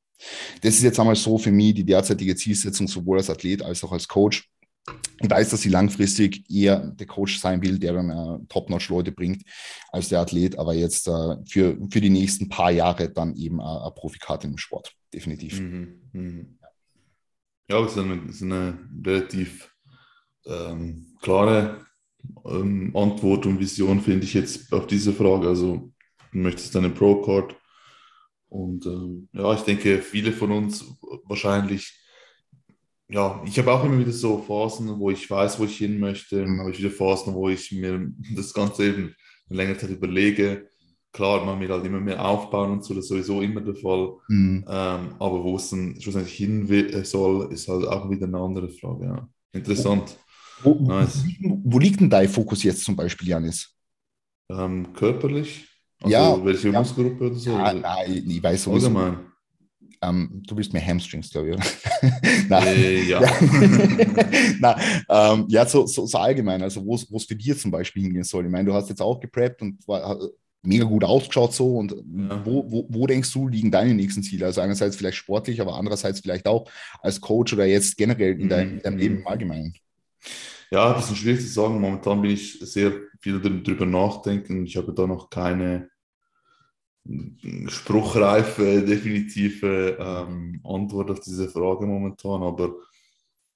Das 0.62 0.76
ist 0.76 0.84
jetzt 0.84 1.00
einmal 1.00 1.16
so 1.16 1.38
für 1.38 1.52
mich 1.52 1.74
die 1.74 1.86
derzeitige 1.86 2.36
Zielsetzung, 2.36 2.88
sowohl 2.88 3.18
als 3.18 3.30
Athlet 3.30 3.62
als 3.62 3.84
auch 3.84 3.92
als 3.92 4.08
Coach. 4.08 4.50
Ich 5.20 5.30
weiß, 5.30 5.50
dass 5.50 5.62
sie 5.62 5.70
langfristig 5.70 6.44
eher 6.50 6.80
der 6.80 7.08
Coach 7.08 7.40
sein 7.40 7.62
will, 7.62 7.80
der 7.80 7.94
dann 7.94 8.10
äh, 8.10 8.46
Top-Notch-Leute 8.50 9.12
bringt, 9.12 9.44
als 9.92 10.10
der 10.10 10.20
Athlet, 10.20 10.60
aber 10.60 10.74
jetzt 10.74 11.08
äh, 11.08 11.38
für, 11.48 11.78
für 11.90 12.02
die 12.02 12.10
nächsten 12.10 12.50
paar 12.50 12.72
Jahre 12.72 13.10
dann 13.10 13.36
eben 13.36 13.60
äh, 13.60 13.64
eine 13.64 13.92
Profikarte 13.96 14.48
im 14.48 14.58
Sport, 14.58 14.94
definitiv. 15.14 15.60
Mhm, 15.60 16.02
mh. 16.12 16.46
Ja, 17.70 17.82
das 17.82 17.94
ist 17.94 17.98
eine, 17.98 18.18
das 18.28 18.36
ist 18.36 18.44
eine 18.44 18.78
relativ 19.04 19.74
ähm, 20.46 21.16
klare 21.22 21.86
ähm, 22.46 22.96
Antwort 22.96 23.46
und 23.46 23.60
Vision, 23.60 24.02
finde 24.02 24.26
ich 24.26 24.34
jetzt 24.34 24.72
auf 24.72 24.86
diese 24.86 25.14
Frage. 25.14 25.48
Also, 25.48 25.92
du 26.32 26.38
möchtest 26.38 26.76
eine 26.76 26.92
Pro-Card 26.92 27.56
und 28.50 28.86
ähm, 28.86 29.30
ja, 29.34 29.54
ich 29.54 29.62
denke, 29.62 30.02
viele 30.02 30.32
von 30.32 30.52
uns 30.52 30.86
wahrscheinlich 31.24 32.05
ja, 33.08 33.42
ich 33.46 33.58
habe 33.60 33.72
auch 33.72 33.84
immer 33.84 34.00
wieder 34.00 34.12
so 34.12 34.40
Phasen, 34.40 35.00
wo 35.00 35.12
ich 35.12 35.30
weiß, 35.30 35.60
wo 35.60 35.66
ich 35.66 35.78
hin 35.78 36.00
möchte. 36.00 36.42
Dann 36.42 36.60
habe 36.60 36.72
ich 36.72 36.80
wieder 36.80 36.90
Phasen, 36.90 37.34
wo 37.34 37.50
ich 37.50 37.72
mir 37.72 38.12
das 38.36 38.54
Ganze 38.54 38.86
eben 38.86 39.16
eine 39.50 39.58
längere 39.58 39.78
Zeit 39.78 39.92
überlege. 39.92 40.70
Klar, 41.12 41.46
man 41.46 41.60
will 41.60 41.70
halt 41.70 41.86
immer 41.86 42.02
mehr 42.02 42.26
aufbauen 42.26 42.72
und 42.72 42.84
so, 42.84 42.94
das 42.94 43.06
ist 43.06 43.10
sowieso 43.10 43.42
immer 43.42 43.62
der 43.62 43.76
Fall. 43.76 44.16
Mhm. 44.28 44.66
Ähm, 44.68 45.16
aber 45.18 45.44
wo 45.44 45.56
es 45.56 45.70
dann 45.70 46.00
schlussendlich 46.02 46.36
hin 46.36 46.70
äh, 46.70 47.06
soll, 47.06 47.54
ist 47.54 47.70
halt 47.70 47.88
auch 47.88 48.10
wieder 48.10 48.26
eine 48.26 48.38
andere 48.38 48.70
Frage. 48.70 49.06
Ja. 49.06 49.30
Interessant. 49.54 50.18
Wo, 50.62 50.74
nice. 50.74 51.24
wo, 51.24 51.28
liegt, 51.28 51.64
wo 51.64 51.80
liegt 51.80 52.00
denn 52.02 52.10
dein 52.10 52.28
Fokus 52.28 52.64
jetzt 52.64 52.84
zum 52.84 52.96
Beispiel, 52.98 53.30
Janis? 53.30 53.74
Ähm, 54.50 54.92
körperlich. 54.94 55.68
Also 56.02 56.12
ja, 56.12 56.46
welche 56.46 56.70
ja. 56.70 56.80
Muskelgruppe 56.80 57.28
oder 57.28 57.36
so? 57.36 57.52
Ja? 57.52 57.74
Nein, 57.74 58.24
ich 58.28 58.44
weiß 58.44 58.64
sowieso. 58.64 58.88
Allgemein. 58.88 59.35
Ähm, 60.10 60.44
du 60.46 60.58
willst 60.58 60.74
mehr 60.74 60.86
Hamstrings, 60.86 61.30
glaube 61.30 61.50
ich, 61.50 61.56
oder? 61.56 61.66
nein. 62.50 62.68
Äh, 62.68 63.04
ja. 63.04 63.20
nein, 64.60 64.76
ähm, 65.10 65.46
ja, 65.48 65.66
so, 65.66 65.86
so, 65.88 66.06
so, 66.06 66.18
allgemein, 66.18 66.62
also 66.62 66.86
wo 66.86 66.96
es 66.96 67.26
für 67.26 67.36
dir 67.36 67.58
zum 67.58 67.72
Beispiel 67.72 68.04
hingehen 68.04 68.24
soll. 68.24 68.46
Ich 68.46 68.52
meine, 68.52 68.66
du 68.66 68.74
hast 68.74 68.90
jetzt 68.90 69.02
auch 69.02 69.20
gepreppt 69.20 69.62
und 69.62 69.88
war, 69.88 70.18
mega 70.66 70.86
gut 70.86 71.04
ausgeschaut 71.04 71.54
so 71.54 71.78
und 71.78 71.92
ja. 71.92 72.46
wo, 72.46 72.70
wo, 72.70 72.88
wo 72.90 73.08
denkst 73.08 73.32
du, 73.34 73.48
liegen 73.48 73.72
deine 73.72 73.94
nächsten 73.94 74.24
Ziele? 74.24 74.46
Also 74.46 74.62
einerseits 74.62 74.96
vielleicht 74.96 75.18
sportlich, 75.18 75.62
aber 75.62 75.76
andererseits 75.76 76.20
vielleicht 76.20 76.48
auch 76.48 76.70
als 77.02 77.22
Coach 77.22 77.54
oder 77.54 77.66
jetzt 77.66 77.98
generell 77.98 78.40
in, 78.40 78.50
dein, 78.50 78.72
in 78.78 78.80
deinem 78.82 78.98
Leben 78.98 79.16
im 79.16 79.22
mhm. 79.22 79.28
Allgemeinen. 79.28 79.76
Ja, 80.72 80.94
das 80.94 81.12
ist 81.12 81.18
schwierig 81.18 81.42
zu 81.42 81.48
sagen. 81.48 81.80
Momentan 81.80 82.22
bin 82.22 82.32
ich 82.32 82.60
sehr 82.60 82.94
viel 83.22 83.40
darüber 83.40 83.86
nachdenken. 83.86 84.66
Ich 84.66 84.76
habe 84.76 84.94
da 84.94 85.08
noch 85.08 85.30
keine 85.30 85.90
spruchreife, 87.68 88.82
definitive 88.82 89.98
ähm, 90.00 90.60
Antwort 90.64 91.12
auf 91.12 91.20
diese 91.20 91.48
Frage 91.50 91.86
momentan. 91.86 92.42
Aber 92.42 92.76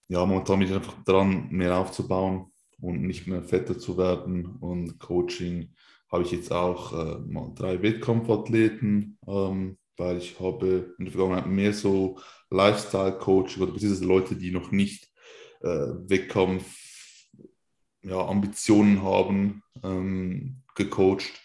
ja, 0.08 0.26
momentan 0.26 0.60
bin 0.60 0.68
ich 0.68 0.74
einfach 0.74 1.04
dran, 1.04 1.48
mehr 1.50 1.78
aufzubauen 1.78 2.52
und 2.82 3.02
nicht 3.02 3.28
mehr 3.28 3.44
fetter 3.44 3.78
zu 3.78 3.98
werden. 3.98 4.46
Und 4.60 5.00
Coaching 5.00 5.74
habe 6.12 6.24
ich 6.24 6.32
jetzt 6.32 6.52
auch 6.52 6.94
äh, 6.94 7.20
mal 7.20 7.52
drei 7.56 7.82
Wettkampfathleten, 7.82 9.18
ähm, 9.28 9.78
weil 9.98 10.18
ich 10.18 10.40
habe 10.40 10.96
in 10.98 11.06
der 11.06 11.12
Vergangenheit 11.12 11.48
mehr 11.48 11.74
so 11.74 12.20
Lifestyle-Coaching 12.52 13.64
oder 13.64 13.74
beziehungsweise 13.74 14.06
Leute, 14.06 14.36
die 14.36 14.52
noch 14.52 14.72
nicht 14.72 15.08
äh, 15.62 15.68
Wettkampf 15.68 16.66
ja, 18.02 18.26
Ambitionen 18.26 19.04
haben, 19.04 19.62
ähm, 19.84 20.62
gecoacht. 20.76 21.42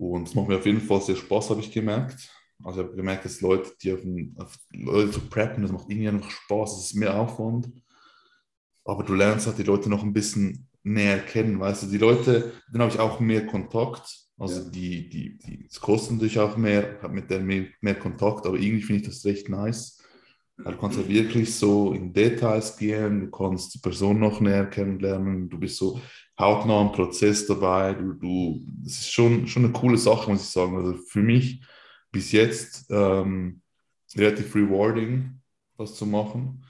Und 0.00 0.28
es 0.28 0.34
macht 0.34 0.48
mir 0.48 0.56
auf 0.56 0.64
jeden 0.64 0.80
Fall 0.80 1.02
sehr 1.02 1.14
Spaß, 1.14 1.50
habe 1.50 1.60
ich 1.60 1.70
gemerkt. 1.70 2.30
Also 2.64 2.80
ich 2.80 2.86
habe 2.86 2.96
gemerkt, 2.96 3.26
dass 3.26 3.42
Leute, 3.42 3.70
die 3.82 3.92
auf, 3.92 4.00
auf 4.38 4.58
Leute 4.72 5.10
zu 5.10 5.20
preppen, 5.20 5.62
das 5.62 5.72
macht 5.72 5.90
irgendwie 5.90 6.08
einfach 6.08 6.30
Spaß, 6.30 6.78
es 6.78 6.84
ist 6.86 6.94
mehr 6.94 7.20
Aufwand. 7.20 7.70
Aber 8.82 9.04
du 9.04 9.12
lernst 9.12 9.46
halt 9.46 9.58
die 9.58 9.62
Leute 9.62 9.90
noch 9.90 10.02
ein 10.02 10.14
bisschen 10.14 10.66
näher 10.82 11.18
kennen, 11.18 11.60
weißt 11.60 11.82
du, 11.82 11.86
die 11.88 11.98
Leute, 11.98 12.54
dann 12.72 12.80
habe 12.80 12.90
ich 12.90 12.98
auch 12.98 13.20
mehr 13.20 13.46
Kontakt, 13.46 14.30
also 14.38 14.62
ja. 14.62 14.70
die, 14.70 15.10
die, 15.10 15.36
die, 15.36 15.66
es 15.68 15.78
kostet 15.78 16.12
natürlich 16.12 16.38
auch 16.38 16.56
mehr, 16.56 16.98
habe 17.02 17.12
mit 17.12 17.30
denen 17.30 17.46
mehr, 17.46 17.66
mehr 17.82 17.94
Kontakt, 17.94 18.46
aber 18.46 18.56
irgendwie 18.56 18.82
finde 18.82 19.02
ich 19.02 19.08
das 19.08 19.22
recht 19.26 19.50
nice. 19.50 19.99
Du 20.64 20.76
kannst 20.76 20.98
ja 20.98 21.08
wirklich 21.08 21.54
so 21.54 21.92
in 21.92 22.12
Details 22.12 22.76
gehen, 22.76 23.20
du 23.20 23.30
kannst 23.30 23.74
die 23.74 23.78
Person 23.78 24.20
noch 24.20 24.40
näher 24.40 24.66
kennenlernen, 24.66 25.48
du 25.48 25.58
bist 25.58 25.76
so 25.76 26.00
hautnah 26.38 26.82
im 26.82 26.92
Prozess 26.92 27.46
dabei, 27.46 27.94
du, 27.94 28.14
du, 28.14 28.60
das 28.82 28.94
ist 28.94 29.12
schon, 29.12 29.46
schon 29.46 29.64
eine 29.64 29.72
coole 29.72 29.98
Sache, 29.98 30.30
muss 30.30 30.42
ich 30.42 30.48
sagen. 30.48 30.76
Also 30.76 30.94
für 30.94 31.22
mich 31.22 31.62
bis 32.10 32.32
jetzt 32.32 32.86
ähm, 32.90 33.60
relativ 34.16 34.54
rewarding, 34.54 35.40
was 35.76 35.94
zu 35.94 36.06
machen. 36.06 36.64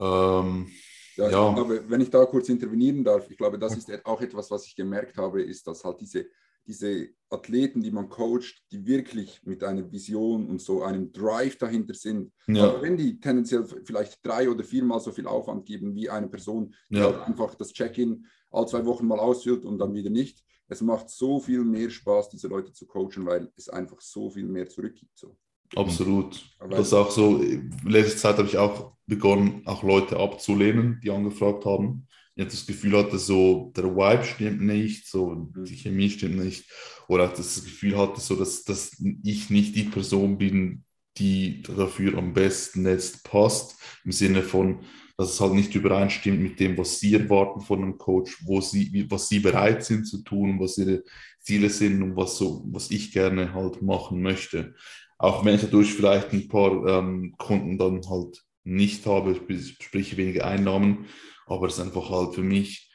Ähm, 0.00 0.70
ja, 1.16 1.30
ja. 1.30 1.38
Aber 1.38 1.88
wenn 1.88 2.00
ich 2.00 2.10
da 2.10 2.24
kurz 2.26 2.48
intervenieren 2.48 3.04
darf, 3.04 3.30
ich 3.30 3.36
glaube, 3.36 3.58
das 3.58 3.76
ist 3.76 3.90
auch 4.04 4.20
etwas, 4.20 4.50
was 4.50 4.66
ich 4.66 4.74
gemerkt 4.74 5.16
habe, 5.16 5.42
ist, 5.42 5.66
dass 5.66 5.84
halt 5.84 6.00
diese, 6.00 6.26
diese 6.66 7.08
Athleten, 7.30 7.82
die 7.82 7.90
man 7.90 8.08
coacht, 8.08 8.62
die 8.70 8.86
wirklich 8.86 9.40
mit 9.44 9.64
einer 9.64 9.90
Vision 9.90 10.48
und 10.48 10.62
so 10.62 10.82
einem 10.82 11.12
Drive 11.12 11.58
dahinter 11.58 11.94
sind, 11.94 12.32
ja. 12.46 12.68
also 12.68 12.82
wenn 12.82 12.96
die 12.96 13.20
tendenziell 13.20 13.64
vielleicht 13.84 14.24
drei 14.24 14.48
oder 14.48 14.64
viermal 14.64 15.00
so 15.00 15.12
viel 15.12 15.26
Aufwand 15.26 15.66
geben 15.66 15.94
wie 15.94 16.08
eine 16.08 16.28
Person, 16.28 16.74
die 16.88 16.96
ja. 16.96 17.04
halt 17.04 17.22
einfach 17.22 17.54
das 17.54 17.72
Check-in 17.72 18.26
all 18.50 18.68
zwei 18.68 18.84
Wochen 18.86 19.06
mal 19.06 19.18
ausfüllt 19.18 19.64
und 19.64 19.78
dann 19.78 19.94
wieder 19.94 20.10
nicht. 20.10 20.44
Es 20.68 20.80
macht 20.80 21.10
so 21.10 21.40
viel 21.40 21.64
mehr 21.64 21.90
Spaß, 21.90 22.30
diese 22.30 22.48
Leute 22.48 22.72
zu 22.72 22.86
coachen, 22.86 23.26
weil 23.26 23.52
es 23.56 23.68
einfach 23.68 24.00
so 24.00 24.30
viel 24.30 24.46
mehr 24.46 24.68
zurückgibt. 24.68 25.18
So. 25.18 25.36
Absolut. 25.76 26.42
Aber 26.58 26.76
das 26.76 26.88
ist 26.88 26.94
auch 26.94 27.10
so, 27.10 27.42
letzte 27.84 28.16
Zeit 28.16 28.38
habe 28.38 28.48
ich 28.48 28.56
auch 28.56 28.94
begonnen, 29.06 29.62
auch 29.66 29.82
Leute 29.82 30.18
abzulehnen, 30.18 31.00
die 31.02 31.10
angefragt 31.10 31.64
haben. 31.64 32.06
Ich 32.36 32.46
das 32.46 32.66
Gefühl 32.66 32.98
hatte, 32.98 33.18
so 33.18 33.72
der 33.76 33.84
Vibe 33.84 34.24
stimmt 34.24 34.60
nicht, 34.62 35.08
so 35.08 35.30
mhm. 35.30 35.64
die 35.64 35.76
Chemie 35.76 36.10
stimmt 36.10 36.36
nicht. 36.36 36.64
Oder 37.06 37.28
das 37.28 37.62
Gefühl 37.62 37.96
hatte, 37.96 38.20
so 38.20 38.34
dass, 38.34 38.64
dass 38.64 39.00
ich 39.22 39.50
nicht 39.50 39.76
die 39.76 39.84
Person 39.84 40.38
bin, 40.38 40.84
die 41.18 41.62
dafür 41.62 42.18
am 42.18 42.32
besten 42.32 42.86
jetzt 42.86 43.24
passt. 43.24 43.76
Im 44.04 44.12
Sinne 44.12 44.42
von, 44.42 44.80
dass 45.16 45.30
es 45.30 45.40
halt 45.40 45.54
nicht 45.54 45.74
übereinstimmt 45.74 46.40
mit 46.40 46.58
dem, 46.58 46.76
was 46.76 46.98
sie 46.98 47.14
erwarten 47.14 47.60
von 47.60 47.82
einem 47.82 47.98
Coach, 47.98 48.44
wo 48.44 48.60
sie, 48.60 49.06
was 49.08 49.28
sie 49.28 49.38
bereit 49.38 49.84
sind 49.84 50.06
zu 50.06 50.22
tun, 50.22 50.58
was 50.58 50.78
ihre 50.78 51.04
Ziele 51.40 51.70
sind 51.70 52.02
und 52.02 52.16
was, 52.16 52.36
so, 52.36 52.64
was 52.66 52.90
ich 52.90 53.12
gerne 53.12 53.54
halt 53.54 53.80
machen 53.80 54.22
möchte. 54.22 54.74
Auch 55.18 55.44
wenn 55.44 55.54
ich 55.54 55.60
dadurch 55.60 55.94
vielleicht 55.94 56.32
ein 56.32 56.48
paar 56.48 56.84
ähm, 56.86 57.34
Kunden 57.38 57.78
dann 57.78 58.00
halt 58.08 58.42
nicht 58.64 59.06
habe, 59.06 59.34
sprich 59.34 60.16
weniger 60.16 60.46
Einnahmen, 60.46 61.06
aber 61.46 61.66
es 61.66 61.74
ist 61.74 61.80
einfach 61.80 62.10
halt 62.10 62.34
für 62.34 62.42
mich, 62.42 62.90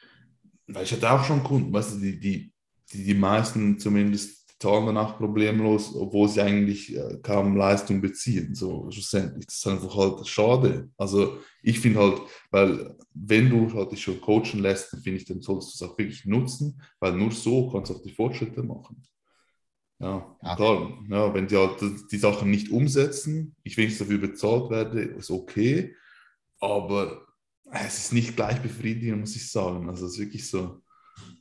weil 0.66 0.84
ich 0.84 0.92
hatte 0.92 1.10
auch 1.10 1.24
schon 1.24 1.42
Kunden, 1.42 1.72
weißt 1.72 1.94
du, 1.94 2.00
die, 2.00 2.20
die, 2.20 2.52
die, 2.92 3.04
die 3.04 3.14
meisten 3.14 3.78
zumindest 3.78 4.40
zahlen 4.60 4.86
danach 4.86 5.16
problemlos, 5.16 5.94
obwohl 5.96 6.28
sie 6.28 6.42
eigentlich 6.42 6.94
äh, 6.94 7.18
kaum 7.22 7.56
Leistung 7.56 8.00
beziehen. 8.00 8.54
So 8.54 8.90
schlussendlich. 8.90 9.46
Das 9.46 9.56
ist 9.56 9.66
einfach 9.66 9.96
halt 9.96 10.28
schade. 10.28 10.90
Also 10.98 11.38
ich 11.62 11.80
finde 11.80 12.00
halt, 12.00 12.20
weil 12.50 12.94
wenn 13.14 13.48
du 13.48 13.72
halt 13.72 13.90
dich 13.90 14.02
schon 14.02 14.20
coachen 14.20 14.60
lässt, 14.60 14.92
dann 14.92 15.00
finde 15.00 15.18
ich, 15.18 15.24
dann 15.24 15.40
solltest 15.40 15.80
du 15.80 15.84
es 15.84 15.90
auch 15.90 15.96
wirklich 15.96 16.26
nutzen, 16.26 16.80
weil 17.00 17.14
nur 17.14 17.30
so 17.30 17.70
kannst 17.70 17.90
du 17.90 17.96
auch 17.96 18.02
die 18.02 18.12
Fortschritte 18.12 18.62
machen. 18.62 19.02
Ja, 20.00 20.36
ja. 20.42 20.56
klar. 20.56 20.98
Ja, 21.08 21.34
wenn 21.34 21.46
die 21.46 21.56
halt 21.56 21.80
die 22.10 22.18
Sachen 22.18 22.50
nicht 22.50 22.70
umsetzen, 22.70 23.54
ich 23.62 23.76
wenigstens 23.76 24.06
dafür 24.08 24.18
bezahlt 24.20 24.70
werde, 24.70 25.02
ist 25.02 25.30
okay. 25.30 25.94
Aber 26.60 27.26
es 27.72 27.98
ist 27.98 28.12
nicht 28.12 28.36
gleich 28.36 28.60
befriedigend, 28.62 29.20
muss 29.20 29.36
ich 29.36 29.50
sagen. 29.50 29.88
Also 29.88 30.06
es 30.06 30.14
ist 30.14 30.20
wirklich 30.20 30.48
so. 30.48 30.82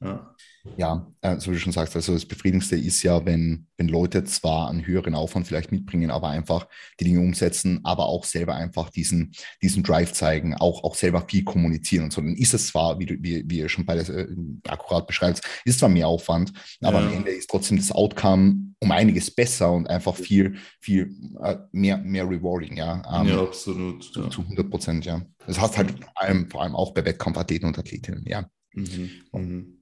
Ja, 0.01 0.35
ja 0.77 1.09
äh, 1.21 1.39
so 1.39 1.51
wie 1.51 1.55
du 1.55 1.59
schon 1.59 1.73
sagst, 1.73 1.95
also 1.95 2.13
das 2.13 2.25
Befriedigendste 2.25 2.77
ist 2.77 3.03
ja, 3.03 3.25
wenn, 3.25 3.67
wenn 3.77 3.87
Leute 3.87 4.23
zwar 4.23 4.69
einen 4.69 4.85
höheren 4.85 5.15
Aufwand 5.15 5.47
vielleicht 5.47 5.71
mitbringen, 5.71 6.11
aber 6.11 6.29
einfach 6.29 6.67
die 6.99 7.05
Dinge 7.05 7.19
umsetzen, 7.19 7.81
aber 7.83 8.05
auch 8.05 8.23
selber 8.23 8.55
einfach 8.55 8.89
diesen, 8.89 9.33
diesen 9.61 9.83
Drive 9.83 10.13
zeigen, 10.13 10.55
auch, 10.55 10.83
auch 10.83 10.95
selber 10.95 11.25
viel 11.27 11.43
kommunizieren 11.43 12.05
und 12.05 12.13
so. 12.13 12.21
Dann 12.21 12.35
ist 12.35 12.53
es 12.53 12.67
zwar, 12.67 12.99
wie 12.99 13.05
du 13.05 13.15
wie, 13.19 13.43
wie 13.47 13.59
ihr 13.59 13.69
schon 13.69 13.85
beide 13.85 14.01
äh, 14.01 14.27
akkurat 14.67 15.07
beschreibst, 15.07 15.43
ist 15.65 15.79
zwar 15.79 15.89
mehr 15.89 16.07
Aufwand, 16.07 16.53
aber 16.81 17.01
ja. 17.01 17.07
am 17.07 17.13
Ende 17.13 17.31
ist 17.31 17.49
trotzdem 17.49 17.77
das 17.77 17.91
Outcome 17.91 18.73
um 18.81 18.91
einiges 18.91 19.29
besser 19.29 19.73
und 19.73 19.89
einfach 19.89 20.15
viel, 20.15 20.55
viel 20.79 21.13
äh, 21.41 21.57
mehr, 21.73 21.97
mehr 21.97 22.29
rewarding, 22.29 22.77
ja. 22.77 23.01
Ähm, 23.11 23.27
ja, 23.27 23.41
absolut. 23.41 24.03
Zu, 24.03 24.21
ja. 24.21 24.29
zu 24.29 24.41
100 24.41 24.69
Prozent, 24.69 25.05
ja. 25.05 25.21
Das 25.45 25.59
heißt 25.59 25.77
halt 25.77 25.99
vor 25.99 26.21
allem, 26.21 26.49
vor 26.49 26.63
allem 26.63 26.75
auch 26.75 26.93
bei 26.93 27.03
Wettkampfathleten 27.03 27.67
und 27.67 27.77
Athletinnen, 27.77 28.23
ja. 28.25 28.45
Mhm. 28.73 29.09
Mhm. 29.33 29.78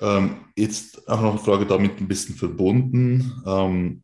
Ähm, 0.00 0.46
jetzt 0.56 1.08
auch 1.08 1.20
noch 1.20 1.32
eine 1.32 1.38
Frage 1.38 1.66
damit 1.66 2.00
ein 2.00 2.08
bisschen 2.08 2.34
verbunden. 2.34 3.42
Ähm, 3.46 4.02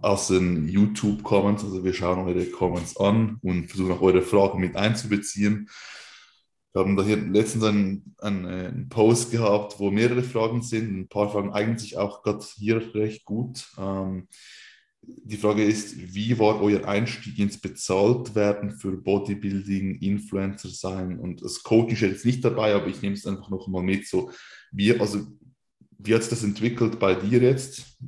aus 0.00 0.28
den 0.28 0.68
YouTube-Comments, 0.68 1.64
also 1.64 1.82
wir 1.82 1.92
schauen 1.92 2.26
eure 2.26 2.46
Comments 2.46 2.96
an 2.98 3.38
und 3.42 3.68
versuchen 3.68 3.92
auch 3.92 4.00
eure 4.00 4.22
Fragen 4.22 4.60
mit 4.60 4.76
einzubeziehen. 4.76 5.68
Wir 6.72 6.82
haben 6.82 6.96
da 6.96 7.02
hier 7.02 7.16
letztens 7.16 7.64
einen, 7.64 8.14
einen, 8.18 8.88
Post 8.88 9.32
gehabt, 9.32 9.80
wo 9.80 9.90
mehrere 9.90 10.22
Fragen 10.22 10.62
sind. 10.62 10.96
Ein 10.96 11.08
paar 11.08 11.30
Fragen 11.30 11.52
eignen 11.52 11.78
sich 11.78 11.96
auch 11.96 12.22
gerade 12.22 12.44
hier 12.56 12.94
recht 12.94 13.24
gut. 13.24 13.66
Ähm, 13.78 14.28
die 15.02 15.36
Frage 15.36 15.64
ist, 15.64 16.14
wie 16.14 16.38
war 16.38 16.60
euer 16.60 16.86
Einstieg 16.86 17.38
ins 17.38 17.58
Bezahltwerden 17.58 18.72
für 18.72 18.96
Bodybuilding, 18.96 20.00
Influencer 20.00 20.68
sein? 20.68 21.18
Und 21.18 21.42
das 21.42 21.62
Coaching 21.62 21.96
steht 21.96 22.12
jetzt 22.12 22.26
nicht 22.26 22.44
dabei, 22.44 22.74
aber 22.74 22.86
ich 22.88 23.02
nehme 23.02 23.14
es 23.14 23.26
einfach 23.26 23.48
noch 23.50 23.68
mal 23.68 23.82
mit. 23.82 24.06
So, 24.06 24.30
wie, 24.72 24.98
also, 24.98 25.26
wie 25.98 26.14
hat 26.14 26.22
sich 26.22 26.30
das 26.30 26.44
entwickelt 26.44 26.98
bei 26.98 27.14
dir 27.14 27.40
jetzt? 27.40 27.98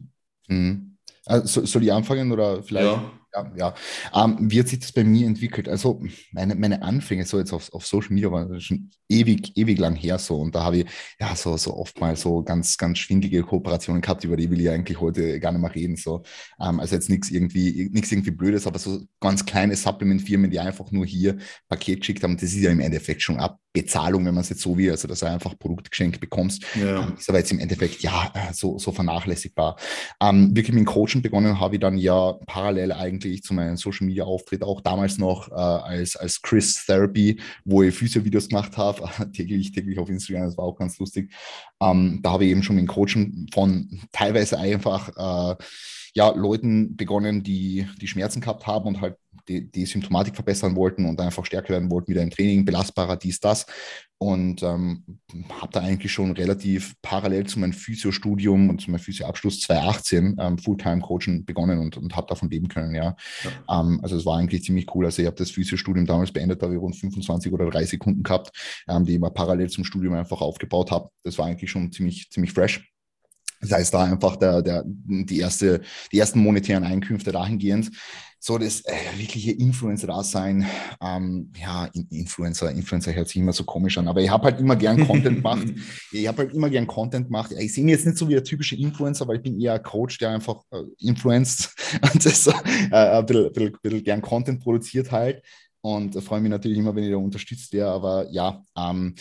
Mhm. 0.48 0.96
Also, 1.26 1.64
soll 1.64 1.82
ich 1.82 1.92
anfangen 1.92 2.32
oder 2.32 2.62
vielleicht? 2.62 2.86
Ja. 2.86 3.19
Ja, 3.32 3.52
ja. 3.56 3.74
Ähm, 4.12 4.50
wie 4.50 4.58
hat 4.58 4.68
sich 4.68 4.80
das 4.80 4.92
bei 4.92 5.04
mir 5.04 5.26
entwickelt? 5.26 5.68
Also 5.68 6.02
meine, 6.32 6.56
meine 6.56 6.82
Anfänge 6.82 7.24
so 7.24 7.38
jetzt 7.38 7.52
auf, 7.52 7.72
auf 7.72 7.86
Social 7.86 8.12
Media 8.12 8.30
waren 8.32 8.60
schon 8.60 8.90
ewig, 9.08 9.56
ewig 9.56 9.78
lang 9.78 9.94
her 9.94 10.18
so. 10.18 10.40
Und 10.40 10.54
da 10.54 10.64
habe 10.64 10.78
ich 10.78 10.86
ja 11.20 11.36
so, 11.36 11.56
so 11.56 11.76
oft 11.76 12.00
mal 12.00 12.16
so 12.16 12.42
ganz, 12.42 12.76
ganz 12.76 12.98
schwindige 12.98 13.42
Kooperationen 13.44 14.02
gehabt, 14.02 14.24
über 14.24 14.36
die 14.36 14.50
will 14.50 14.60
ich 14.60 14.68
eigentlich 14.70 14.98
heute 15.00 15.38
gar 15.38 15.52
nicht 15.52 15.60
mehr 15.60 15.74
reden. 15.74 15.96
So. 15.96 16.22
Ähm, 16.60 16.80
also 16.80 16.96
jetzt 16.96 17.08
nichts 17.08 17.30
irgendwie, 17.30 17.88
nichts 17.92 18.10
irgendwie 18.10 18.32
Blödes, 18.32 18.66
aber 18.66 18.80
so 18.80 19.00
ganz 19.20 19.46
kleine 19.46 19.76
Supplement-Firmen, 19.76 20.50
die 20.50 20.58
einfach 20.58 20.90
nur 20.90 21.06
hier 21.06 21.38
Paket 21.68 22.04
schickt 22.04 22.24
haben. 22.24 22.36
Das 22.36 22.44
ist 22.52 22.56
ja 22.56 22.70
im 22.72 22.80
Endeffekt 22.80 23.22
schon 23.22 23.38
ab 23.38 23.60
Bezahlung, 23.72 24.26
wenn 24.26 24.34
man 24.34 24.42
es 24.42 24.48
jetzt 24.48 24.62
so 24.62 24.76
will, 24.76 24.90
also 24.90 25.06
dass 25.06 25.20
du 25.20 25.26
einfach 25.26 25.56
Produkt 25.58 25.90
geschenkt 25.90 26.20
bekommst, 26.20 26.64
ja. 26.74 27.02
ähm, 27.02 27.14
ist 27.16 27.28
aber 27.28 27.38
jetzt 27.38 27.52
im 27.52 27.60
Endeffekt 27.60 28.02
ja 28.02 28.30
äh, 28.34 28.52
so, 28.52 28.78
so 28.78 28.90
vernachlässigbar. 28.90 29.76
Ähm, 30.20 30.48
wirklich 30.56 30.74
mit 30.74 30.80
dem 30.80 30.86
Coaching 30.86 31.22
begonnen 31.22 31.60
habe 31.60 31.76
ich 31.76 31.80
dann 31.80 31.96
ja 31.96 32.32
parallel 32.46 32.92
eigentlich 32.92 33.42
zu 33.42 33.54
meinem 33.54 33.76
Social 33.76 34.06
Media 34.06 34.24
Auftritt, 34.24 34.64
auch 34.64 34.80
damals 34.80 35.18
noch 35.18 35.48
äh, 35.50 35.54
als, 35.54 36.16
als 36.16 36.42
Chris 36.42 36.84
Therapy, 36.84 37.40
wo 37.64 37.82
ich 37.82 37.94
Physio-Videos 37.94 38.48
gemacht 38.48 38.76
habe, 38.76 39.08
täglich, 39.32 39.70
täglich 39.70 39.98
auf 39.98 40.08
Instagram, 40.08 40.46
das 40.46 40.56
war 40.56 40.64
auch 40.64 40.76
ganz 40.76 40.98
lustig. 40.98 41.32
Ähm, 41.80 42.20
da 42.22 42.32
habe 42.32 42.44
ich 42.44 42.50
eben 42.50 42.62
schon 42.62 42.76
mit 42.76 42.86
dem 42.86 42.88
Coaching 42.88 43.46
von 43.52 44.00
teilweise 44.12 44.58
einfach 44.58 45.10
äh, 45.50 45.64
ja, 46.14 46.30
Leuten 46.30 46.96
begonnen, 46.96 47.42
die, 47.42 47.86
die 48.00 48.08
Schmerzen 48.08 48.40
gehabt 48.40 48.66
haben 48.66 48.86
und 48.86 49.00
halt 49.00 49.16
die, 49.48 49.70
die 49.70 49.86
Symptomatik 49.86 50.34
verbessern 50.34 50.76
wollten 50.76 51.06
und 51.06 51.20
einfach 51.20 51.44
stärker 51.44 51.70
werden 51.70 51.90
wollten, 51.90 52.10
wieder 52.10 52.22
im 52.22 52.30
Training, 52.30 52.64
belastbarer, 52.64 53.16
dies, 53.16 53.40
das. 53.40 53.66
Und 54.18 54.62
ähm, 54.62 55.04
habe 55.60 55.72
da 55.72 55.80
eigentlich 55.80 56.12
schon 56.12 56.32
relativ 56.32 56.94
parallel 57.00 57.46
zu 57.46 57.58
meinem 57.58 57.72
Physiostudium 57.72 58.68
und 58.68 58.80
zu 58.80 58.90
meinem 58.90 59.00
Physioabschluss 59.00 59.60
2018 59.62 60.36
ähm, 60.38 60.58
Fulltime-Coaching 60.58 61.46
begonnen 61.46 61.78
und, 61.78 61.96
und 61.96 62.14
habe 62.16 62.26
davon 62.26 62.50
leben 62.50 62.68
können, 62.68 62.94
ja. 62.94 63.16
ja. 63.44 63.80
Ähm, 63.80 63.98
also 64.02 64.16
es 64.16 64.26
war 64.26 64.36
eigentlich 64.36 64.62
ziemlich 64.62 64.94
cool. 64.94 65.06
Also 65.06 65.22
ich 65.22 65.26
habe 65.26 65.36
das 65.36 65.50
Physiostudium 65.50 66.04
damals 66.06 66.32
beendet, 66.32 66.60
da 66.60 66.66
habe 66.66 66.74
ich 66.74 66.80
rund 66.80 66.96
25 66.96 67.50
oder 67.52 67.70
30 67.70 67.98
Kunden 67.98 68.22
gehabt, 68.22 68.50
ähm, 68.88 69.04
die 69.04 69.12
ich 69.12 69.16
immer 69.16 69.30
parallel 69.30 69.70
zum 69.70 69.84
Studium 69.84 70.14
einfach 70.14 70.42
aufgebaut 70.42 70.90
habe. 70.90 71.08
Das 71.22 71.38
war 71.38 71.46
eigentlich 71.46 71.70
schon 71.70 71.90
ziemlich, 71.90 72.30
ziemlich 72.30 72.52
fresh. 72.52 72.90
Das 73.60 73.72
heißt, 73.72 73.94
da 73.94 74.04
einfach 74.04 74.36
der, 74.36 74.62
der, 74.62 74.84
die, 74.86 75.38
erste, 75.38 75.82
die 76.12 76.18
ersten 76.18 76.40
monetären 76.40 76.84
Einkünfte 76.84 77.32
dahingehend. 77.32 77.90
So 78.42 78.56
das 78.56 78.80
äh, 78.86 78.94
wirkliche 79.18 79.52
Influencer-Dasein, 79.52 80.66
ähm, 81.02 81.52
ja, 81.60 81.90
Influencer, 82.08 82.70
Influencer 82.70 83.14
hört 83.14 83.28
sich 83.28 83.36
immer 83.36 83.52
so 83.52 83.64
komisch 83.64 83.98
an, 83.98 84.08
aber 84.08 84.22
ich 84.22 84.30
habe 84.30 84.44
halt 84.44 84.60
immer 84.60 84.76
gern 84.76 85.06
Content 85.06 85.36
gemacht. 85.42 85.66
ich 86.10 86.26
habe 86.26 86.38
halt 86.38 86.54
immer 86.54 86.70
gern 86.70 86.86
Content 86.86 87.26
gemacht. 87.26 87.52
Ich 87.58 87.74
sehe 87.74 87.84
mich 87.84 87.92
jetzt 87.92 88.06
nicht 88.06 88.16
so 88.16 88.26
wie 88.28 88.32
der 88.32 88.44
typische 88.44 88.76
Influencer, 88.76 89.28
weil 89.28 89.36
ich 89.36 89.42
bin 89.42 89.60
eher 89.60 89.74
ein 89.74 89.82
Coach, 89.82 90.16
der 90.16 90.30
einfach 90.30 90.62
äh, 90.70 90.80
influenced 91.00 91.74
und 92.14 92.24
das, 92.24 92.46
äh, 92.46 92.52
ein, 92.90 93.26
bisschen, 93.26 93.44
ein, 93.44 93.52
bisschen, 93.52 93.74
ein 93.74 93.78
bisschen 93.82 94.04
gern 94.04 94.22
Content 94.22 94.62
produziert 94.62 95.12
halt. 95.12 95.42
Und 95.82 96.14
freue 96.22 96.40
mich 96.40 96.50
natürlich 96.50 96.78
immer, 96.78 96.94
wenn 96.94 97.04
ihr 97.04 97.10
da 97.10 97.16
unterstützt, 97.16 97.72
ja, 97.74 97.92
aber 97.92 98.26
ja, 98.30 98.64
ähm, 98.76 99.14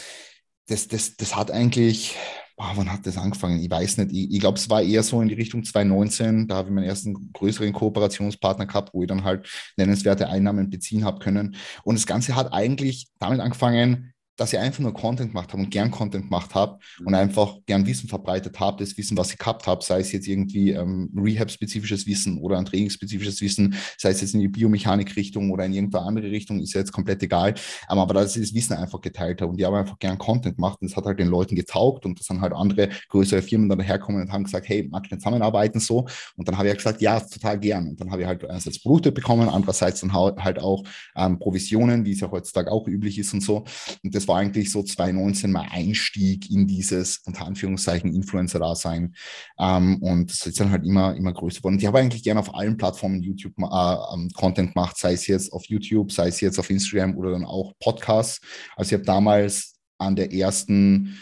das, 0.67 0.87
das, 0.87 1.17
das 1.17 1.35
hat 1.35 1.51
eigentlich, 1.51 2.15
boah, 2.59 2.73
wann 2.75 2.91
hat 2.91 3.05
das 3.07 3.17
angefangen? 3.17 3.61
Ich 3.61 3.71
weiß 3.71 3.97
nicht. 3.99 4.11
Ich, 4.11 4.33
ich 4.33 4.39
glaube, 4.41 4.57
es 4.57 4.69
war 4.69 4.81
eher 4.81 5.01
so 5.01 5.21
in 5.21 5.29
die 5.29 5.33
Richtung 5.33 5.63
2019. 5.63 6.47
Da 6.47 6.55
habe 6.55 6.67
ich 6.67 6.75
meinen 6.75 6.83
ersten 6.83 7.31
größeren 7.31 7.71
Kooperationspartner 7.71 8.65
gehabt, 8.65 8.93
wo 8.93 9.01
ich 9.01 9.07
dann 9.07 9.23
halt 9.23 9.47
nennenswerte 9.77 10.27
Einnahmen 10.27 10.69
beziehen 10.69 11.05
habe 11.05 11.19
können. 11.19 11.55
Und 11.83 11.95
das 11.95 12.05
Ganze 12.05 12.35
hat 12.35 12.51
eigentlich 12.51 13.07
damit 13.17 13.39
angefangen, 13.39 14.13
dass 14.39 14.53
ich 14.53 14.59
einfach 14.59 14.79
nur 14.79 14.93
Content 14.93 15.31
gemacht 15.31 15.51
habe 15.51 15.63
und 15.63 15.69
gern 15.69 15.91
Content 15.91 16.25
gemacht 16.25 16.55
habe 16.55 16.79
und 17.03 17.13
einfach 17.13 17.57
gern 17.65 17.85
Wissen 17.85 18.07
verbreitet 18.07 18.59
habe, 18.59 18.83
das 18.83 18.97
Wissen, 18.97 19.17
was 19.17 19.31
ich 19.31 19.37
gehabt 19.37 19.67
habe, 19.67 19.83
sei 19.83 19.99
es 19.99 20.13
jetzt 20.13 20.27
irgendwie 20.27 20.71
ähm, 20.71 21.11
Rehab-spezifisches 21.15 22.07
Wissen 22.07 22.37
oder 22.39 22.57
ein 22.57 22.65
Trainingsspezifisches 22.65 23.41
Wissen, 23.41 23.75
sei 23.97 24.11
es 24.11 24.21
jetzt 24.21 24.33
in 24.33 24.39
die 24.39 24.47
Biomechanik-Richtung 24.47 25.51
oder 25.51 25.65
in 25.65 25.73
irgendeine 25.73 26.05
andere 26.05 26.31
Richtung, 26.31 26.61
ist 26.61 26.73
ja 26.73 26.79
jetzt 26.79 26.93
komplett 26.93 27.21
egal. 27.21 27.53
Ähm, 27.91 27.99
aber 27.99 28.13
dass 28.13 28.37
ich 28.37 28.43
das 28.43 28.53
Wissen 28.53 28.73
einfach 28.73 29.01
geteilt 29.01 29.41
habe 29.41 29.51
und 29.51 29.59
die 29.59 29.65
haben 29.65 29.75
einfach 29.75 29.99
gern 29.99 30.17
Content 30.17 30.55
gemacht 30.55 30.79
und 30.81 30.87
es 30.87 30.95
hat 30.95 31.03
halt 31.03 31.19
den 31.19 31.27
Leuten 31.27 31.55
getaugt 31.55 32.05
und 32.05 32.17
das 32.17 32.27
sind 32.27 32.39
halt 32.39 32.53
andere 32.53 32.89
größere 33.09 33.41
Firmen 33.41 33.67
dann 33.67 33.79
daherkommen 33.79 34.21
und 34.21 34.31
haben 34.31 34.45
gesagt, 34.45 34.69
hey, 34.69 34.87
magst 34.89 35.11
du 35.11 35.17
zusammenarbeiten 35.17 35.81
so? 35.81 36.07
Und 36.37 36.47
dann 36.47 36.57
habe 36.57 36.69
ich 36.69 36.73
ja 36.73 36.77
gesagt, 36.77 37.01
ja, 37.01 37.19
total 37.19 37.59
gern. 37.59 37.89
Und 37.89 37.99
dann 37.99 38.09
habe 38.09 38.21
ich 38.21 38.27
halt 38.27 38.49
einerseits 38.49 38.81
Produkte 38.81 39.11
bekommen, 39.11 39.49
andererseits 39.49 39.99
dann 39.99 40.13
halt 40.13 40.59
auch 40.59 40.83
ähm, 41.17 41.39
Provisionen, 41.39 42.05
wie 42.05 42.13
es 42.13 42.21
ja 42.21 42.31
heutzutage 42.31 42.71
auch 42.71 42.87
üblich 42.87 43.19
ist 43.19 43.33
und 43.33 43.41
so. 43.41 43.65
Und 44.01 44.15
das 44.15 44.28
war 44.29 44.37
eigentlich 44.37 44.71
so 44.71 44.81
2019 44.81 45.51
mein 45.51 45.69
Einstieg 45.69 46.49
in 46.49 46.67
dieses, 46.67 47.17
unter 47.25 47.45
Anführungszeichen, 47.45 48.13
Influencer-Dasein. 48.13 49.15
Ähm, 49.59 49.97
und 50.01 50.31
das 50.31 50.45
ist 50.45 50.59
dann 50.59 50.71
halt 50.71 50.85
immer, 50.85 51.15
immer 51.15 51.33
größer 51.33 51.57
geworden. 51.57 51.79
Ich 51.79 51.85
habe 51.85 51.99
eigentlich 51.99 52.23
gerne 52.23 52.39
auf 52.39 52.55
allen 52.55 52.77
Plattformen 52.77 53.21
YouTube 53.21 53.53
äh, 53.59 53.95
ähm, 54.13 54.29
Content 54.33 54.73
gemacht, 54.73 54.97
sei 54.97 55.13
es 55.13 55.27
jetzt 55.27 55.51
auf 55.51 55.65
YouTube, 55.65 56.13
sei 56.13 56.29
es 56.29 56.39
jetzt 56.39 56.59
auf 56.59 56.69
Instagram 56.69 57.17
oder 57.17 57.31
dann 57.31 57.43
auch 57.43 57.73
Podcasts. 57.79 58.39
Also 58.77 58.89
ich 58.89 58.93
habe 58.93 59.05
damals 59.05 59.75
an 59.97 60.15
der 60.15 60.31
ersten 60.31 61.19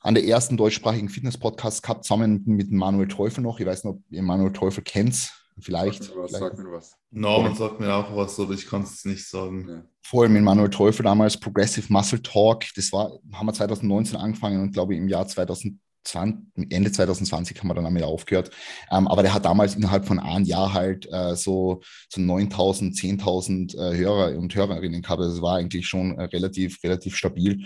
an 0.00 0.14
der 0.14 0.24
ersten 0.24 0.56
deutschsprachigen 0.56 1.08
Fitness-Podcast 1.08 1.82
gehabt, 1.82 2.04
zusammen 2.04 2.42
mit 2.46 2.70
Manuel 2.70 3.08
Teufel 3.08 3.42
noch. 3.42 3.58
Ich 3.58 3.66
weiß 3.66 3.82
nicht, 3.82 3.92
ob 3.92 4.02
ihr 4.10 4.22
Manuel 4.22 4.52
Teufel 4.52 4.84
kennt. 4.84 5.32
Vielleicht. 5.58 6.04
Sag 6.04 6.14
mir 6.14 6.22
was. 6.22 6.30
Vielleicht. 6.30 6.56
Sag 6.56 6.64
mir 6.64 6.72
was. 6.72 6.96
Norman 7.10 7.54
sagt 7.54 7.80
mir 7.80 7.94
auch 7.94 8.14
was, 8.14 8.38
aber 8.38 8.52
ich 8.52 8.66
kann 8.66 8.82
es 8.82 9.04
nicht 9.04 9.26
sagen. 9.26 9.66
Ja. 9.68 9.82
Vorher 10.02 10.30
mit 10.30 10.42
Manuel 10.42 10.70
Teufel 10.70 11.04
damals 11.04 11.38
Progressive 11.38 11.90
Muscle 11.92 12.22
Talk. 12.22 12.64
Das 12.74 12.92
war, 12.92 13.18
haben 13.32 13.46
wir 13.46 13.54
2019 13.54 14.16
angefangen 14.16 14.62
und 14.62 14.72
glaube 14.72 14.94
ich 14.94 15.00
im 15.00 15.08
Jahr 15.08 15.26
2000 15.26 15.78
Ende 16.14 16.92
2020 16.92 17.58
haben 17.58 17.68
wir 17.68 17.74
dann 17.74 17.84
damit 17.84 18.02
aufgehört. 18.02 18.50
Ähm, 18.90 19.08
aber 19.08 19.22
der 19.22 19.34
hat 19.34 19.44
damals 19.44 19.74
innerhalb 19.74 20.06
von 20.06 20.18
einem 20.18 20.44
Jahr 20.44 20.72
halt 20.72 21.08
äh, 21.12 21.34
so, 21.36 21.80
so 22.08 22.20
9000, 22.20 22.94
10.000 22.94 23.76
äh, 23.76 23.96
Hörer 23.96 24.38
und 24.38 24.54
Hörerinnen 24.54 25.02
gehabt. 25.02 25.20
Das 25.20 25.42
war 25.42 25.56
eigentlich 25.56 25.86
schon 25.86 26.18
äh, 26.18 26.24
relativ, 26.24 26.82
relativ 26.82 27.16
stabil. 27.16 27.64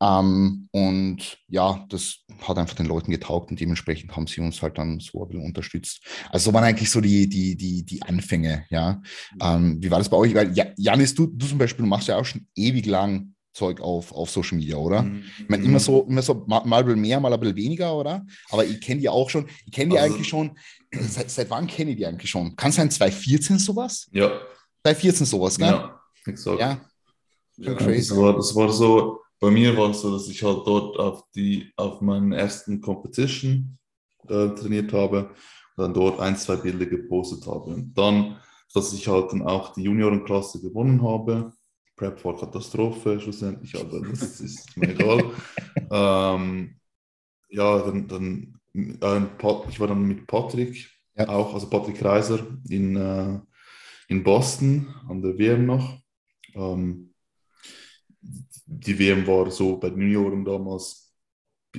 Ähm, 0.00 0.68
und 0.72 1.38
ja, 1.48 1.84
das 1.88 2.20
hat 2.42 2.58
einfach 2.58 2.76
den 2.76 2.86
Leuten 2.86 3.10
getaugt 3.10 3.50
und 3.50 3.60
dementsprechend 3.60 4.14
haben 4.16 4.26
sie 4.26 4.40
uns 4.40 4.62
halt 4.62 4.78
dann 4.78 5.00
so 5.00 5.22
ein 5.22 5.28
bisschen 5.28 5.46
unterstützt. 5.46 6.04
Also 6.30 6.50
so 6.50 6.54
waren 6.54 6.64
eigentlich 6.64 6.90
so 6.90 7.00
die, 7.00 7.28
die, 7.28 7.56
die, 7.56 7.84
die 7.84 8.02
Anfänge, 8.02 8.64
ja. 8.70 9.02
Ähm, 9.40 9.78
wie 9.80 9.90
war 9.90 9.98
das 9.98 10.08
bei 10.08 10.16
euch? 10.16 10.34
Weil 10.34 10.52
Janis, 10.76 11.14
du, 11.14 11.26
du 11.26 11.46
zum 11.46 11.58
Beispiel, 11.58 11.84
du 11.84 11.88
machst 11.88 12.08
ja 12.08 12.16
auch 12.16 12.24
schon 12.24 12.46
ewig 12.54 12.86
lang 12.86 13.34
Zeug 13.52 13.80
auf, 13.80 14.12
auf 14.12 14.30
Social 14.30 14.58
Media, 14.58 14.76
oder? 14.76 15.02
Mhm. 15.02 15.24
Ich 15.38 15.48
meine, 15.48 15.64
immer 15.64 15.78
so, 15.78 16.06
immer 16.08 16.22
so 16.22 16.44
mal, 16.46 16.64
mal 16.64 16.78
ein 16.78 16.86
bisschen 16.86 17.00
mehr, 17.00 17.20
mal 17.20 17.32
ein 17.32 17.40
bisschen 17.40 17.56
weniger, 17.56 17.94
oder? 17.94 18.24
Aber 18.50 18.64
ich 18.64 18.80
kenne 18.80 19.00
die 19.00 19.08
auch 19.08 19.28
schon, 19.28 19.46
ich 19.66 19.72
kenne 19.72 19.90
die 19.90 19.98
also, 19.98 20.14
eigentlich 20.14 20.28
schon, 20.28 20.56
seit, 20.90 21.30
seit 21.30 21.50
wann 21.50 21.66
kenne 21.66 21.90
ich 21.90 21.96
die 21.98 22.06
eigentlich 22.06 22.30
schon? 22.30 22.56
Kann 22.56 22.70
es 22.70 22.76
sein 22.76 22.90
2014 22.90 23.58
sowas? 23.58 24.08
Ja. 24.12 24.40
2014 24.84 25.26
sowas, 25.26 25.58
gell? 25.58 25.68
Ja, 25.68 26.00
exakt. 26.26 26.60
Ja. 26.60 26.80
ja 27.58 27.74
crazy. 27.74 28.08
Das 28.08 28.18
war, 28.18 28.36
das 28.36 28.54
war 28.54 28.72
so, 28.72 29.20
bei 29.38 29.50
mir 29.50 29.76
war 29.76 29.90
es 29.90 30.00
so, 30.00 30.12
dass 30.12 30.28
ich 30.28 30.42
halt 30.42 30.66
dort 30.66 30.98
auf 30.98 31.24
die, 31.34 31.72
auf 31.76 32.00
meinen 32.00 32.32
ersten 32.32 32.80
Competition 32.80 33.78
äh, 34.28 34.48
trainiert 34.48 34.92
habe 34.92 35.30
und 35.76 35.82
dann 35.84 35.94
dort 35.94 36.20
ein, 36.20 36.36
zwei 36.36 36.56
Bilder 36.56 36.86
gepostet 36.86 37.46
habe. 37.46 37.74
Und 37.74 37.92
dann, 37.98 38.38
dass 38.72 38.92
ich 38.94 39.06
halt 39.08 39.32
dann 39.32 39.42
auch 39.42 39.74
die 39.74 39.82
Juniorenklasse 39.82 40.60
gewonnen 40.60 41.02
habe, 41.02 41.52
Prep 42.02 42.24
war 42.24 42.36
Katastrophe 42.36 43.20
schlussendlich, 43.20 43.78
aber 43.78 44.00
das 44.00 44.40
ist 44.40 44.76
mir 44.76 44.90
egal. 44.90 45.30
ähm, 45.90 46.74
ja, 47.48 47.78
dann, 47.78 48.08
dann 48.08 48.60
äh, 48.74 49.68
ich 49.68 49.78
war 49.78 49.86
dann 49.86 50.02
mit 50.02 50.26
Patrick 50.26 50.90
ja. 51.16 51.28
auch, 51.28 51.54
also 51.54 51.70
Patrick 51.70 52.04
Reiser 52.04 52.44
in, 52.68 52.96
äh, 52.96 53.38
in 54.08 54.24
Boston 54.24 54.92
an 55.08 55.22
der 55.22 55.38
WM 55.38 55.66
noch. 55.66 55.98
Ähm, 56.54 57.14
die 58.20 58.98
WM 58.98 59.26
war 59.26 59.50
so 59.50 59.76
bei 59.76 59.90
den 59.90 60.00
Junioren 60.00 60.44
damals, 60.44 61.14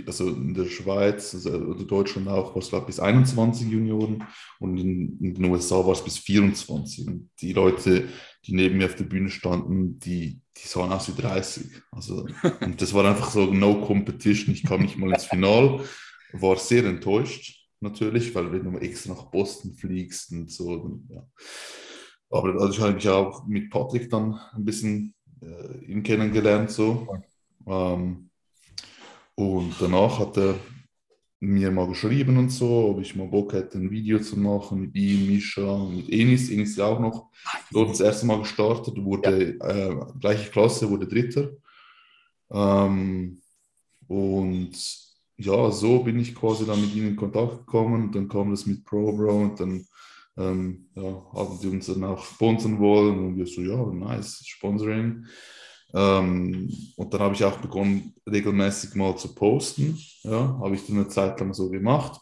also 0.05 0.29
in 0.29 0.53
der 0.53 0.65
Schweiz 0.67 1.33
also, 1.33 1.49
oder 1.51 1.83
Deutschland 1.83 2.29
auch, 2.29 2.55
war 2.55 2.61
es 2.61 2.69
glaube 2.69 2.85
bis 2.85 2.99
21 2.99 3.69
Junioren 3.69 4.23
und 4.59 4.77
in, 4.77 5.19
in 5.19 5.33
den 5.33 5.45
USA 5.45 5.85
war 5.85 5.93
es 5.93 6.03
bis 6.03 6.17
24. 6.19 7.07
Und 7.07 7.29
die 7.41 7.51
Leute, 7.51 8.07
die 8.45 8.53
neben 8.53 8.77
mir 8.77 8.85
auf 8.85 8.95
der 8.95 9.05
Bühne 9.05 9.29
standen, 9.29 9.99
die, 9.99 10.41
die 10.57 10.67
sahen 10.67 10.91
aus 10.91 11.07
wie 11.07 11.21
30. 11.21 11.67
Also, 11.91 12.27
und 12.61 12.81
das 12.81 12.93
war 12.93 13.05
einfach 13.05 13.31
so 13.31 13.45
no 13.45 13.81
competition. 13.85 14.53
Ich 14.53 14.63
kam 14.63 14.81
nicht 14.81 14.97
mal 14.97 15.11
ins 15.11 15.25
Finale, 15.25 15.83
war 16.33 16.57
sehr 16.57 16.85
enttäuscht 16.85 17.67
natürlich, 17.79 18.33
weil 18.33 18.51
wenn 18.51 18.63
du 18.63 18.77
extra 18.79 19.13
nach 19.13 19.25
Boston 19.25 19.73
fliegst 19.73 20.31
und 20.31 20.51
so. 20.51 20.77
Dann, 20.77 21.07
ja. 21.09 21.27
Aber 22.29 22.59
also 22.59 22.69
ich 22.69 22.79
habe 22.79 22.93
mich 22.93 23.07
auch 23.07 23.45
mit 23.45 23.69
Patrick 23.69 24.09
dann 24.09 24.39
ein 24.53 24.65
bisschen 24.65 25.13
äh, 25.41 25.85
ihn 25.85 26.03
kennengelernt 26.03 26.71
so. 26.71 27.07
Ähm, 27.67 28.29
und 29.35 29.75
danach 29.79 30.19
hat 30.19 30.37
er 30.37 30.55
mir 31.43 31.71
mal 31.71 31.87
geschrieben 31.87 32.37
und 32.37 32.49
so, 32.49 32.89
ob 32.89 33.01
ich 33.01 33.15
mal 33.15 33.27
Bock 33.27 33.53
hätte, 33.53 33.77
ein 33.77 33.91
Video 33.91 34.19
zu 34.19 34.39
machen 34.39 34.79
mit 34.79 34.95
ihm, 34.95 35.27
Misha, 35.27 35.85
mit 35.89 36.09
Enis. 36.09 36.49
Enis 36.49 36.69
ist 36.69 36.77
ja 36.77 36.85
auch 36.85 36.99
noch 36.99 37.29
dort 37.71 37.91
das 37.91 37.99
erste 37.99 38.25
Mal 38.25 38.39
gestartet, 38.39 38.95
wurde 39.03 39.57
ja. 39.59 39.67
äh, 39.67 39.95
gleiche 40.19 40.49
Klasse, 40.51 40.89
wurde 40.89 41.07
Dritter. 41.07 41.49
Ähm, 42.49 43.41
und 44.07 44.71
ja, 45.37 45.71
so 45.71 45.99
bin 45.99 46.19
ich 46.19 46.33
quasi 46.33 46.65
dann 46.65 46.79
mit 46.79 46.95
ihm 46.95 47.07
in 47.09 47.15
Kontakt 47.15 47.57
gekommen. 47.57 48.11
Dann 48.11 48.29
kam 48.29 48.51
das 48.51 48.65
mit 48.65 48.85
ProBro 48.85 49.41
und 49.41 49.59
dann 49.59 49.85
ähm, 50.37 50.85
ja, 50.95 51.25
haben 51.33 51.59
die 51.61 51.67
uns 51.67 51.87
dann 51.87 52.05
auch 52.05 52.23
sponsern 52.23 52.79
wollen. 52.79 53.19
Und 53.19 53.37
wir 53.37 53.47
so, 53.47 53.61
ja, 53.61 53.85
nice, 53.91 54.45
Sponsoring. 54.45 55.25
Ähm, 55.93 56.71
und 56.95 57.13
dann 57.13 57.21
habe 57.21 57.35
ich 57.35 57.43
auch 57.43 57.57
begonnen, 57.57 58.13
regelmäßig 58.29 58.95
mal 58.95 59.15
zu 59.15 59.33
posten. 59.33 59.97
Ja, 60.23 60.59
habe 60.59 60.75
ich 60.75 60.85
dann 60.85 60.97
eine 60.97 61.07
Zeit 61.07 61.39
lang 61.39 61.53
so 61.53 61.69
gemacht. 61.69 62.19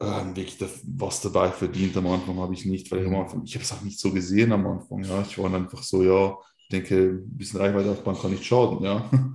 Ähm, 0.00 0.34
wirklich, 0.34 0.58
was 0.98 1.20
dabei 1.20 1.50
verdient 1.50 1.96
am 1.96 2.06
Anfang 2.08 2.36
habe 2.38 2.54
ich 2.54 2.64
nicht, 2.66 2.90
weil 2.90 3.00
ich 3.00 3.06
am 3.06 3.14
Anfang, 3.16 3.42
ich 3.44 3.54
habe 3.54 3.64
es 3.64 3.72
auch 3.72 3.82
nicht 3.82 3.98
so 3.98 4.10
gesehen 4.12 4.52
am 4.52 4.66
Anfang. 4.66 5.04
Ja, 5.04 5.22
ich 5.22 5.38
war 5.38 5.52
einfach 5.52 5.82
so, 5.82 6.02
ja, 6.02 6.36
ich 6.58 6.68
denke, 6.68 7.22
ein 7.22 7.36
bisschen 7.36 7.60
Reichweite 7.60 7.90
aufbauen 7.90 8.18
kann 8.18 8.30
nicht 8.30 8.44
schaden, 8.44 8.82
ja. 8.82 9.10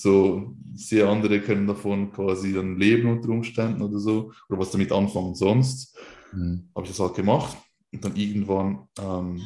So, 0.00 0.54
sehr 0.76 1.08
andere 1.08 1.40
können 1.40 1.66
davon 1.66 2.12
quasi 2.12 2.52
dann 2.54 2.78
leben 2.78 3.10
unter 3.10 3.30
Umständen 3.30 3.82
oder 3.82 3.98
so, 3.98 4.30
oder 4.48 4.60
was 4.60 4.70
damit 4.70 4.92
anfangen 4.92 5.34
sonst. 5.34 5.98
Mhm. 6.32 6.70
Habe 6.72 6.86
ich 6.86 6.92
das 6.92 7.00
halt 7.00 7.14
gemacht. 7.16 7.56
Und 7.92 8.04
dann 8.04 8.14
irgendwann 8.14 8.86
ähm, 9.00 9.42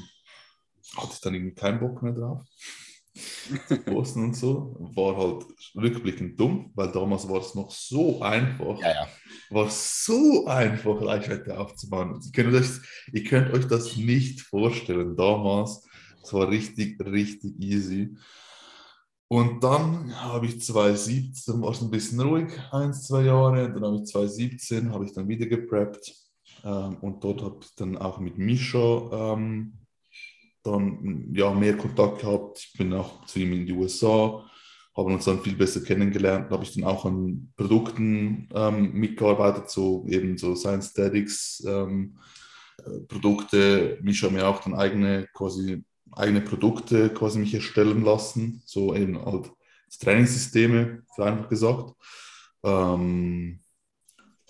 hatte 0.97 1.13
ich 1.15 1.21
dann 1.21 1.35
irgendwie 1.35 1.55
keinen 1.55 1.81
Bock 1.81 2.03
mehr 2.03 2.13
drauf. 2.13 2.43
zu 3.69 3.77
posten 3.79 4.25
und 4.25 4.37
so. 4.37 4.77
War 4.95 5.17
halt 5.17 5.45
rückblickend 5.75 6.39
dumm, 6.39 6.71
weil 6.75 6.91
damals 6.93 7.29
war 7.29 7.41
es 7.41 7.55
noch 7.55 7.71
so 7.71 8.21
einfach. 8.23 8.81
Ja, 8.81 8.89
ja. 8.89 9.09
War 9.51 9.69
so 9.69 10.47
einfach, 10.47 11.01
Reichweite 11.03 11.59
aufzubauen. 11.59 12.21
Ihr 12.25 12.33
könnt, 12.33 12.55
euch, 12.55 12.71
ihr 13.13 13.25
könnt 13.25 13.53
euch 13.53 13.67
das 13.67 13.97
nicht 13.97 14.41
vorstellen. 14.41 15.17
Damals, 15.17 15.87
es 16.23 16.33
war 16.33 16.49
richtig, 16.49 17.01
richtig 17.05 17.59
easy. 17.61 18.17
Und 19.29 19.65
dann 19.65 20.15
habe 20.21 20.47
ich 20.47 20.61
2017, 20.61 21.63
war 21.63 21.71
es 21.71 21.81
ein 21.81 21.91
bisschen 21.91 22.21
ruhig, 22.21 22.53
eins, 22.71 23.07
zwei 23.07 23.23
Jahre. 23.23 23.73
Dann 23.73 23.85
habe 23.85 23.97
ich 23.97 24.05
2017, 24.05 24.93
habe 24.93 25.07
ich 25.07 25.13
dann 25.13 25.29
wieder 25.29 25.47
gepreppt. 25.47 26.15
Ähm, 26.65 26.97
und 27.01 27.25
dort 27.25 27.43
habe 27.43 27.59
ich 27.63 27.75
dann 27.75 27.97
auch 27.97 28.21
mit 28.21 28.39
Misha 28.39 29.33
ähm, 29.33 29.82
dann 30.63 31.33
ja, 31.35 31.53
mehr 31.53 31.77
Kontakt 31.77 32.21
gehabt. 32.21 32.59
Ich 32.59 32.79
bin 32.79 32.93
auch 32.93 33.25
zu 33.27 33.41
ihm 33.41 33.53
in 33.53 33.67
die 33.67 33.73
USA, 33.73 34.45
haben 34.97 35.15
uns 35.15 35.25
dann 35.25 35.43
viel 35.43 35.57
besser 35.57 35.83
kennengelernt. 35.83 36.47
Da 36.51 36.55
habe 36.55 36.65
ich 36.65 36.75
dann 36.75 36.85
auch 36.85 37.05
an 37.05 37.53
Produkten 37.57 38.49
ähm, 38.55 38.93
mitgearbeitet, 38.93 39.71
so 39.71 40.07
eben 40.09 40.39
so 40.39 40.55
Science 40.55 40.91
Statics 40.91 41.63
ähm, 41.67 42.17
äh, 42.79 43.01
Produkte. 43.09 43.99
Misha 44.03 44.27
hat 44.27 44.35
mir 44.35 44.47
auch 44.47 44.63
dann 44.63 44.75
eigene 44.75 45.27
quasi 45.35 45.85
eigene 46.13 46.43
Produkte 46.43 47.09
quasi 47.11 47.39
mich 47.39 47.55
erstellen 47.55 48.05
lassen, 48.05 48.63
so 48.67 48.95
eben 48.95 49.25
halt 49.25 49.51
Trainingssysteme, 49.99 51.03
vereinfacht 51.15 51.51
gesagt. 51.51 51.95
Ähm, 52.65 53.61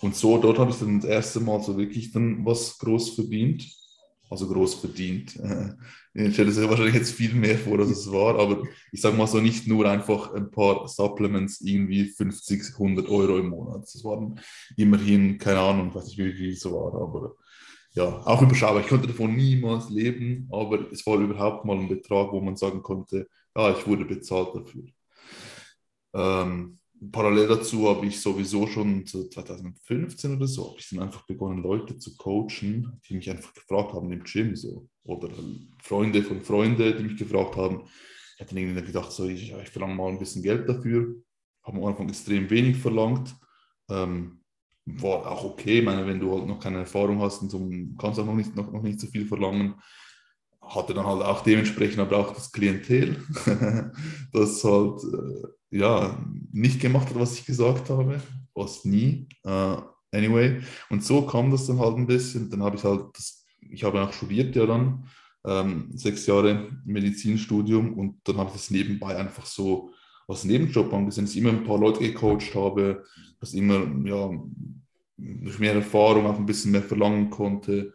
und 0.01 0.15
so, 0.15 0.37
dort 0.37 0.59
habe 0.59 0.71
ich 0.71 0.77
dann 0.77 0.99
das 0.99 1.09
erste 1.09 1.39
Mal 1.39 1.61
so 1.61 1.77
wirklich 1.77 2.11
dann 2.11 2.45
was 2.45 2.77
groß 2.77 3.15
verdient. 3.15 3.65
Also 4.33 4.47
groß 4.47 4.73
verdient. 4.75 5.39
Ich 6.15 6.33
stelle 6.33 6.51
sich 6.51 6.67
wahrscheinlich 6.67 6.95
jetzt 6.95 7.11
viel 7.11 7.35
mehr 7.35 7.55
vor, 7.55 7.77
als 7.77 7.91
es 7.91 8.11
war, 8.11 8.39
aber 8.39 8.63
ich 8.91 8.99
sage 8.99 9.15
mal 9.15 9.27
so, 9.27 9.39
nicht 9.39 9.67
nur 9.67 9.87
einfach 9.87 10.33
ein 10.33 10.49
paar 10.49 10.87
Supplements, 10.87 11.61
irgendwie 11.61 12.05
50, 12.05 12.73
100 12.73 13.07
Euro 13.09 13.37
im 13.37 13.49
Monat. 13.49 13.83
Das 13.83 14.03
waren 14.03 14.39
immerhin, 14.75 15.37
keine 15.37 15.59
Ahnung, 15.59 15.93
weiß 15.93 16.05
nicht, 16.05 16.17
wie 16.17 16.33
viel 16.33 16.53
es 16.53 16.65
war, 16.65 16.95
aber 16.95 17.35
ja, 17.93 18.05
auch 18.25 18.41
überschaubar. 18.41 18.81
Ich 18.81 18.87
konnte 18.87 19.05
davon 19.07 19.35
niemals 19.35 19.91
leben, 19.91 20.49
aber 20.51 20.91
es 20.91 21.05
war 21.05 21.19
überhaupt 21.19 21.63
mal 21.65 21.77
ein 21.77 21.87
Betrag, 21.87 22.31
wo 22.31 22.41
man 22.41 22.55
sagen 22.55 22.81
konnte, 22.81 23.27
ja, 23.55 23.69
ich 23.77 23.85
wurde 23.85 24.05
bezahlt 24.05 24.55
dafür. 24.55 24.85
Ähm, 26.15 26.79
parallel 27.11 27.47
dazu 27.47 27.87
habe 27.89 28.05
ich 28.05 28.19
sowieso 28.19 28.67
schon 28.67 29.05
so 29.05 29.27
2015 29.27 30.35
oder 30.35 30.47
so, 30.47 30.69
habe 30.69 30.79
ich 30.79 30.89
dann 30.89 30.99
einfach 30.99 31.25
begonnen, 31.25 31.63
Leute 31.63 31.97
zu 31.97 32.15
coachen, 32.17 32.99
die 33.07 33.15
mich 33.15 33.29
einfach 33.29 33.53
gefragt 33.53 33.93
haben 33.93 34.11
im 34.11 34.23
Gym 34.23 34.55
so. 34.55 34.87
Oder 35.03 35.29
Freunde 35.81 36.23
von 36.23 36.41
Freunden, 36.41 36.97
die 36.97 37.03
mich 37.03 37.17
gefragt 37.17 37.55
haben. 37.55 37.83
Ich 38.35 38.41
hatte 38.41 38.55
dann 38.55 38.63
irgendwie 38.63 38.85
gedacht, 38.85 39.11
so, 39.11 39.27
ich, 39.27 39.51
ich 39.51 39.69
verlange 39.69 39.95
mal 39.95 40.09
ein 40.09 40.19
bisschen 40.19 40.43
Geld 40.43 40.67
dafür. 40.67 41.15
Haben 41.63 41.77
am 41.77 41.85
Anfang 41.85 42.09
extrem 42.09 42.49
wenig 42.49 42.77
verlangt. 42.77 43.35
Ähm, 43.89 44.39
war 44.85 45.29
auch 45.31 45.43
okay. 45.43 45.79
Ich 45.79 45.85
meine, 45.85 46.05
wenn 46.05 46.19
du 46.19 46.33
halt 46.33 46.47
noch 46.47 46.59
keine 46.59 46.79
Erfahrung 46.79 47.21
hast 47.21 47.41
und 47.41 47.49
so, 47.49 47.69
kannst 47.97 48.19
auch 48.19 48.25
noch 48.25 48.35
nicht, 48.35 48.55
noch, 48.55 48.71
noch 48.71 48.81
nicht 48.81 48.99
so 48.99 49.07
viel 49.07 49.25
verlangen. 49.25 49.75
Hatte 50.67 50.93
dann 50.93 51.05
halt 51.05 51.21
auch 51.21 51.41
dementsprechend 51.41 51.99
aber 51.99 52.17
auch 52.17 52.33
das 52.33 52.51
Klientel, 52.51 53.23
das 54.33 54.63
halt 54.63 55.03
äh, 55.03 55.77
ja 55.77 56.17
nicht 56.51 56.79
gemacht 56.79 57.09
hat, 57.09 57.19
was 57.19 57.37
ich 57.37 57.45
gesagt 57.45 57.89
habe, 57.89 58.21
was 58.53 58.85
nie. 58.85 59.27
Uh, 59.45 59.81
anyway, 60.11 60.61
und 60.89 61.03
so 61.03 61.23
kam 61.23 61.51
das 61.51 61.67
dann 61.67 61.79
halt 61.79 61.97
ein 61.97 62.07
bisschen. 62.07 62.49
Dann 62.49 62.63
habe 62.63 62.77
ich 62.77 62.83
halt, 62.83 63.05
das, 63.13 63.45
ich 63.59 63.83
habe 63.83 64.01
auch 64.01 64.13
studiert 64.13 64.55
ja 64.55 64.65
dann, 64.65 65.05
ähm, 65.45 65.89
sechs 65.93 66.25
Jahre 66.25 66.71
Medizinstudium 66.85 67.97
und 67.97 68.21
dann 68.23 68.37
habe 68.37 68.49
ich 68.49 68.55
das 68.55 68.71
nebenbei 68.71 69.17
einfach 69.17 69.45
so 69.45 69.91
als 70.27 70.45
Nebenjob 70.45 70.93
angesehen, 70.93 71.25
dass 71.25 71.35
ich 71.35 71.41
immer 71.41 71.49
ein 71.49 71.65
paar 71.65 71.79
Leute 71.79 71.99
gecoacht 71.99 72.55
habe, 72.55 73.03
dass 73.39 73.53
ich 73.53 73.59
immer 73.59 73.85
ja, 74.05 74.31
durch 75.17 75.59
mehr 75.59 75.73
Erfahrung 75.73 76.25
auch 76.25 76.37
ein 76.37 76.45
bisschen 76.45 76.71
mehr 76.71 76.83
verlangen 76.83 77.29
konnte. 77.29 77.93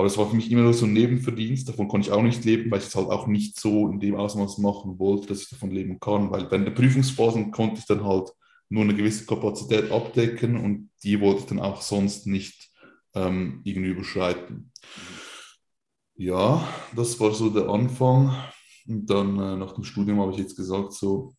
Aber 0.00 0.06
es 0.06 0.16
war 0.16 0.30
für 0.30 0.36
mich 0.36 0.50
immer 0.50 0.62
nur 0.62 0.72
so 0.72 0.86
ein 0.86 0.94
Nebenverdienst, 0.94 1.68
davon 1.68 1.86
konnte 1.86 2.08
ich 2.08 2.12
auch 2.14 2.22
nicht 2.22 2.42
leben, 2.46 2.70
weil 2.70 2.78
ich 2.78 2.86
es 2.86 2.96
halt 2.96 3.08
auch 3.08 3.26
nicht 3.26 3.60
so 3.60 3.86
in 3.86 4.00
dem 4.00 4.14
Ausmaß 4.14 4.56
machen 4.56 4.98
wollte, 4.98 5.26
dass 5.26 5.42
ich 5.42 5.50
davon 5.50 5.72
leben 5.72 6.00
kann, 6.00 6.30
weil 6.30 6.50
während 6.50 6.66
der 6.66 6.72
Prüfungsphasen 6.72 7.50
konnte 7.50 7.80
ich 7.80 7.84
dann 7.84 8.02
halt 8.02 8.30
nur 8.70 8.84
eine 8.84 8.94
gewisse 8.94 9.26
Kapazität 9.26 9.90
abdecken 9.92 10.56
und 10.56 10.88
die 11.02 11.20
wollte 11.20 11.40
ich 11.40 11.46
dann 11.48 11.60
auch 11.60 11.82
sonst 11.82 12.26
nicht 12.26 12.70
ähm, 13.12 13.60
irgendwie 13.64 13.90
überschreiten. 13.90 14.72
Ja, 16.14 16.66
das 16.96 17.20
war 17.20 17.34
so 17.34 17.50
der 17.50 17.68
Anfang. 17.68 18.34
Und 18.88 19.04
dann 19.04 19.38
äh, 19.38 19.56
nach 19.56 19.74
dem 19.74 19.84
Studium 19.84 20.18
habe 20.20 20.32
ich 20.32 20.38
jetzt 20.38 20.56
gesagt, 20.56 20.94
so, 20.94 21.34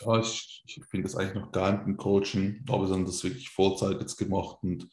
ja, 0.00 0.18
ich, 0.18 0.64
ich 0.66 0.82
finde 0.86 1.08
das 1.08 1.14
eigentlich 1.14 1.42
noch 1.42 1.52
geil 1.52 1.76
mit 1.76 1.86
dem 1.88 1.96
Coaching, 1.98 2.64
habe 2.70 2.86
dann 2.86 3.04
das 3.04 3.22
wirklich 3.22 3.50
Vollzeit 3.50 4.00
jetzt 4.00 4.16
gemacht 4.16 4.56
und 4.62 4.88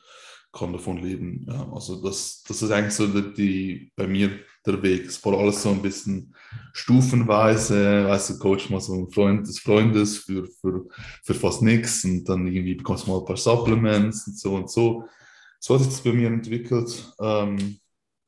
kann 0.54 0.72
davon 0.72 0.98
leben. 0.98 1.46
Ja, 1.48 1.68
also 1.74 2.02
das, 2.02 2.44
das 2.48 2.62
ist 2.62 2.72
eigentlich 2.72 2.94
so 2.94 3.08
die, 3.08 3.34
die, 3.34 3.92
bei 3.96 4.08
mir 4.08 4.40
der 4.66 4.82
Weg. 4.82 5.06
Es 5.08 5.24
war 5.26 5.38
alles 5.38 5.64
so 5.64 5.70
ein 5.70 5.82
bisschen 5.82 6.34
stufenweise, 6.74 8.08
weißt 8.08 8.30
du, 8.30 8.40
Coach 8.40 8.70
mal 8.70 8.80
so 8.80 8.94
ein 8.94 9.10
Freund 9.10 9.48
des 9.48 9.60
Freundes 9.60 10.20
für, 10.20 10.46
für, 10.62 10.86
für 11.24 11.34
fast 11.34 11.64
nichts 11.64 12.06
und 12.06 12.24
dann 12.26 12.48
irgendwie 12.48 12.76
bekommst 12.76 13.08
du 13.08 13.12
mal 13.12 13.20
ein 13.20 13.26
paar 13.26 13.38
Supplements 13.38 14.28
und 14.28 14.38
so 14.38 14.56
und 14.56 14.70
so. 14.70 15.06
So 15.60 15.74
hat 15.74 15.82
sich 15.82 15.92
das 15.92 16.02
bei 16.04 16.14
mir 16.14 16.28
entwickelt. 16.28 17.14
Ähm, 17.20 17.80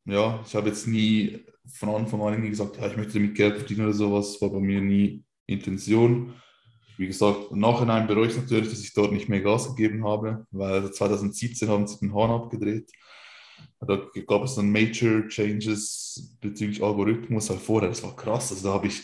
ja, 0.06 0.44
ich 0.46 0.56
habe 0.56 0.70
jetzt 0.70 0.88
nie 0.88 1.46
von 1.74 1.90
Anfang 1.90 2.22
an 2.22 2.34
irgendwie 2.34 2.50
gesagt, 2.50 2.78
ja, 2.78 2.88
ich 2.88 2.98
möchte 2.98 3.14
damit 3.14 3.36
Geld 3.36 3.58
verdienen 3.58 3.86
oder 3.86 3.94
sowas, 3.94 4.42
war 4.42 4.50
bei 4.50 4.60
mir 4.60 4.82
nie 4.82 5.24
Intention. 5.46 6.34
Wie 6.98 7.08
gesagt, 7.08 7.52
im 7.52 7.60
Nachhinein 7.60 8.08
bereue 8.08 8.28
ich 8.28 8.38
natürlich, 8.38 8.70
dass 8.70 8.80
ich 8.80 8.94
dort 8.94 9.12
nicht 9.12 9.28
mehr 9.28 9.42
Gas 9.42 9.76
gegeben 9.76 10.06
habe, 10.06 10.46
weil 10.52 10.92
2017 10.92 11.68
haben 11.68 11.88
sie 11.88 12.00
den 12.00 12.14
Hahn 12.14 12.32
abgedreht. 12.32 12.90
Da 13.80 14.02
gab 14.26 14.44
es 14.44 14.56
dann 14.56 14.72
Major 14.72 15.28
Changes 15.28 16.36
bezüglich 16.42 16.82
Algorithmus 16.82 17.50
halt 17.50 17.60
vorher. 17.60 17.90
Das 17.90 18.04
war 18.04 18.16
krass. 18.16 18.52
Also 18.52 18.68
da 18.68 18.74
habe 18.74 18.88
ich, 18.88 19.04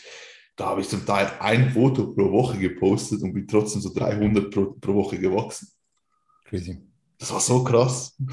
da 0.56 0.68
habe 0.68 0.82
ich 0.82 0.90
zum 0.90 1.06
Teil 1.06 1.32
ein 1.40 1.72
Foto 1.72 2.14
pro 2.14 2.32
Woche 2.32 2.58
gepostet 2.58 3.22
und 3.22 3.34
bin 3.34 3.48
trotzdem 3.48 3.82
so 3.82 3.94
300 3.94 4.50
pro, 4.52 4.72
pro 4.80 4.96
Woche 4.96 5.20
gewachsen. 5.20 5.68
Crazy. 6.46 6.80
Das 7.18 7.32
war 7.32 7.40
so 7.40 7.64
krass. 7.64 8.18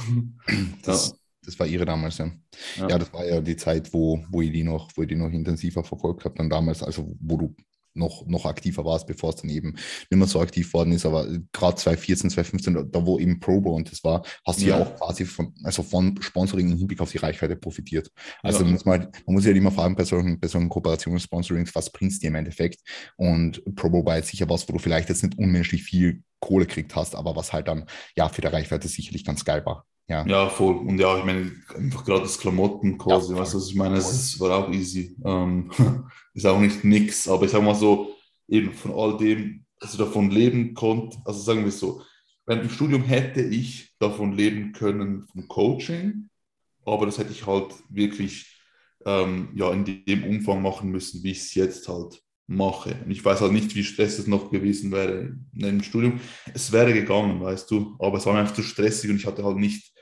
Das, 0.83 1.09
ja. 1.09 1.15
das 1.45 1.59
war 1.59 1.67
ihre 1.67 1.85
damals, 1.85 2.19
ja. 2.19 2.31
ja. 2.77 2.89
ja. 2.89 2.99
das 2.99 3.13
war 3.13 3.27
ja 3.27 3.41
die 3.41 3.57
Zeit, 3.57 3.93
wo, 3.93 4.25
wo 4.31 4.41
ich 4.41 4.53
die 4.53 4.63
noch, 4.63 4.91
wo 4.95 5.03
ich 5.03 5.09
die 5.09 5.17
noch 5.17 5.31
intensiver 5.31 5.85
verfolgt 5.85 6.25
habe, 6.25 6.37
dann 6.37 6.49
damals, 6.49 6.83
also 6.83 7.15
wo 7.21 7.37
du 7.37 7.55
noch, 7.95 8.27
noch 8.27 8.45
aktiver 8.45 8.85
warst, 8.85 9.07
bevor 9.07 9.31
es 9.31 9.37
dann 9.37 9.51
eben 9.51 9.73
nicht 9.73 10.13
mehr 10.13 10.27
so 10.27 10.41
aktiv 10.41 10.73
worden 10.73 10.93
ist. 10.93 11.07
Aber 11.07 11.27
gerade 11.53 11.77
2014, 11.77 12.31
2015, 12.31 12.91
da 12.91 13.07
wo 13.07 13.19
eben 13.19 13.41
Probo 13.41 13.75
und 13.75 13.91
das 13.91 14.03
war, 14.05 14.23
hast 14.47 14.61
du 14.61 14.67
ja, 14.67 14.79
ja 14.79 14.85
auch 14.85 14.97
quasi 14.97 15.25
von, 15.25 15.55
also 15.65 15.83
von 15.83 16.21
Sponsoring 16.21 16.71
im 16.71 16.79
Hinblick 16.79 17.01
auf 17.01 17.11
die 17.11 17.19
Reichweite 17.19 17.57
profitiert. 17.57 18.11
Also 18.43 18.65
ja. 18.65 18.71
muss 18.71 18.85
man, 18.85 19.09
man 19.27 19.35
muss 19.35 19.45
ja 19.45 19.53
immer 19.53 19.73
fragen 19.73 19.97
bei 19.97 20.05
solchen, 20.05 20.39
bei 20.39 20.49
solchen 20.49 20.69
Kooperationen, 20.69 21.21
Sponsorings, 21.21 21.75
was 21.75 21.91
bringt 21.91 22.13
es 22.13 22.19
dir 22.19 22.29
im 22.29 22.37
Endeffekt? 22.37 22.81
Und 23.17 23.63
Probo 23.75 24.05
war 24.05 24.17
jetzt 24.17 24.29
sicher 24.29 24.49
was, 24.49 24.69
wo 24.69 24.73
du 24.73 24.79
vielleicht 24.79 25.09
jetzt 25.09 25.23
nicht 25.23 25.39
unmenschlich 25.39 25.83
viel 25.83 26.23
Kohle 26.41 26.67
kriegt 26.67 26.95
hast, 26.95 27.15
aber 27.15 27.35
was 27.37 27.53
halt 27.53 27.69
dann 27.69 27.87
ja 28.17 28.29
für 28.29 28.41
die 28.41 28.47
Reichweite 28.47 28.89
sicherlich 28.89 29.25
ganz 29.25 29.45
geil 29.45 29.65
war. 29.67 29.85
Ja. 30.09 30.27
ja, 30.27 30.49
voll. 30.49 30.77
Und 30.77 30.99
ja, 30.99 31.19
ich 31.19 31.25
meine, 31.25 31.53
einfach 31.77 32.05
gerade 32.05 32.23
das 32.23 32.39
Klamotten 32.39 32.97
quasi, 32.97 33.35
ja, 33.35 33.41
weißt 33.41 33.55
du, 33.55 33.59
was 33.59 33.69
ich 33.69 33.75
meine? 33.75 33.97
Es 33.97 34.41
war 34.41 34.57
auch 34.57 34.71
easy. 34.71 35.15
Ähm, 35.23 35.71
ist 36.35 36.47
auch 36.47 36.59
nicht 36.59 36.83
nix, 36.83 37.29
aber 37.29 37.45
ich 37.45 37.51
sag 37.51 37.63
mal 37.63 37.75
so, 37.75 38.15
eben 38.49 38.73
von 38.73 38.93
all 38.93 39.19
dem, 39.19 39.67
dass 39.79 39.93
ich 39.93 39.99
davon 39.99 40.31
leben 40.31 40.73
konnte, 40.73 41.19
also 41.27 41.41
sagen 41.41 41.65
wir 41.65 41.71
so, 41.71 42.03
während 42.47 42.65
dem 42.65 42.71
Studium 42.71 43.03
hätte 43.03 43.43
ich 43.43 43.95
davon 43.99 44.33
leben 44.33 44.73
können 44.73 45.27
vom 45.31 45.47
Coaching, 45.47 46.31
aber 46.87 47.05
das 47.05 47.19
hätte 47.19 47.33
ich 47.33 47.47
halt 47.47 47.75
wirklich 47.91 48.59
ähm, 49.05 49.51
ja, 49.55 49.71
in 49.73 49.85
dem 49.85 50.25
Umfang 50.25 50.63
machen 50.63 50.91
müssen, 50.91 51.23
wie 51.23 51.33
ich 51.33 51.39
es 51.39 51.55
jetzt 51.55 51.87
halt 51.87 52.23
mache. 52.47 52.97
Und 53.05 53.11
ich 53.11 53.23
weiß 53.23 53.43
halt 53.43 53.53
nicht, 53.53 53.75
wie 53.75 53.85
stressig 53.85 54.21
es 54.21 54.27
noch 54.27 54.51
gewesen 54.51 54.91
wäre 54.91 55.37
in 55.53 55.61
dem 55.61 55.83
Studium. 55.83 56.19
Es 56.55 56.73
wäre 56.73 56.95
gegangen, 56.95 57.41
weißt 57.43 57.71
du, 57.71 57.95
aber 57.99 58.17
es 58.17 58.25
war 58.25 58.33
mir 58.33 58.41
einfach 58.41 58.55
zu 58.55 58.63
stressig 58.63 59.11
und 59.11 59.17
ich 59.17 59.27
hatte 59.27 59.45
halt 59.45 59.59
nicht 59.59 59.93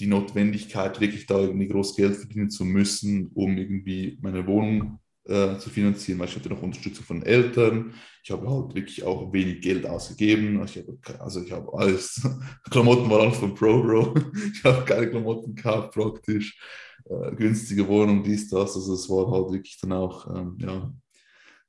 die 0.00 0.06
Notwendigkeit, 0.06 1.00
wirklich 1.00 1.26
da 1.26 1.38
irgendwie 1.38 1.68
groß 1.68 1.96
Geld 1.96 2.16
verdienen 2.16 2.50
zu 2.50 2.64
müssen, 2.64 3.30
um 3.34 3.56
irgendwie 3.56 4.18
meine 4.20 4.46
Wohnung 4.46 5.00
äh, 5.24 5.58
zu 5.58 5.70
finanzieren, 5.70 6.18
weil 6.18 6.28
ich 6.28 6.36
hatte 6.36 6.48
noch 6.48 6.62
Unterstützung 6.62 7.04
von 7.04 7.22
Eltern. 7.22 7.92
Ich 8.22 8.30
habe 8.30 8.48
halt 8.48 8.74
wirklich 8.74 9.02
auch 9.02 9.32
wenig 9.32 9.60
Geld 9.60 9.86
ausgegeben. 9.86 10.62
Ich 10.64 10.78
habe, 10.78 10.98
also 11.20 11.42
ich 11.42 11.52
habe 11.52 11.72
alles, 11.74 12.26
Klamotten 12.70 13.10
waren 13.10 13.26
alles 13.26 13.38
von 13.38 13.54
ProBro. 13.54 14.14
Ich 14.54 14.64
habe 14.64 14.84
keine 14.84 15.10
Klamotten 15.10 15.54
gehabt 15.54 15.94
praktisch. 15.94 16.58
Äh, 17.04 17.34
günstige 17.34 17.86
Wohnung, 17.86 18.22
dies, 18.22 18.48
das. 18.48 18.74
Also 18.74 18.94
es 18.94 19.08
war 19.08 19.30
halt 19.30 19.52
wirklich 19.52 19.78
dann 19.80 19.92
auch, 19.92 20.34
ähm, 20.34 20.56
ja, 20.60 20.92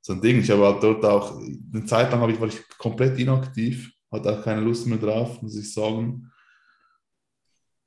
so 0.00 0.14
ein 0.14 0.20
Ding. 0.20 0.40
Ich 0.40 0.50
habe 0.50 0.64
halt 0.64 0.82
dort 0.82 1.04
auch, 1.04 1.38
eine 1.38 1.84
Zeit 1.84 2.10
lang 2.10 2.20
habe 2.20 2.32
ich, 2.32 2.40
war 2.40 2.48
ich 2.48 2.66
komplett 2.78 3.18
inaktiv, 3.18 3.92
hatte 4.10 4.38
auch 4.38 4.42
keine 4.42 4.62
Lust 4.62 4.86
mehr 4.86 4.98
drauf, 4.98 5.42
muss 5.42 5.56
ich 5.56 5.72
sagen. 5.72 6.30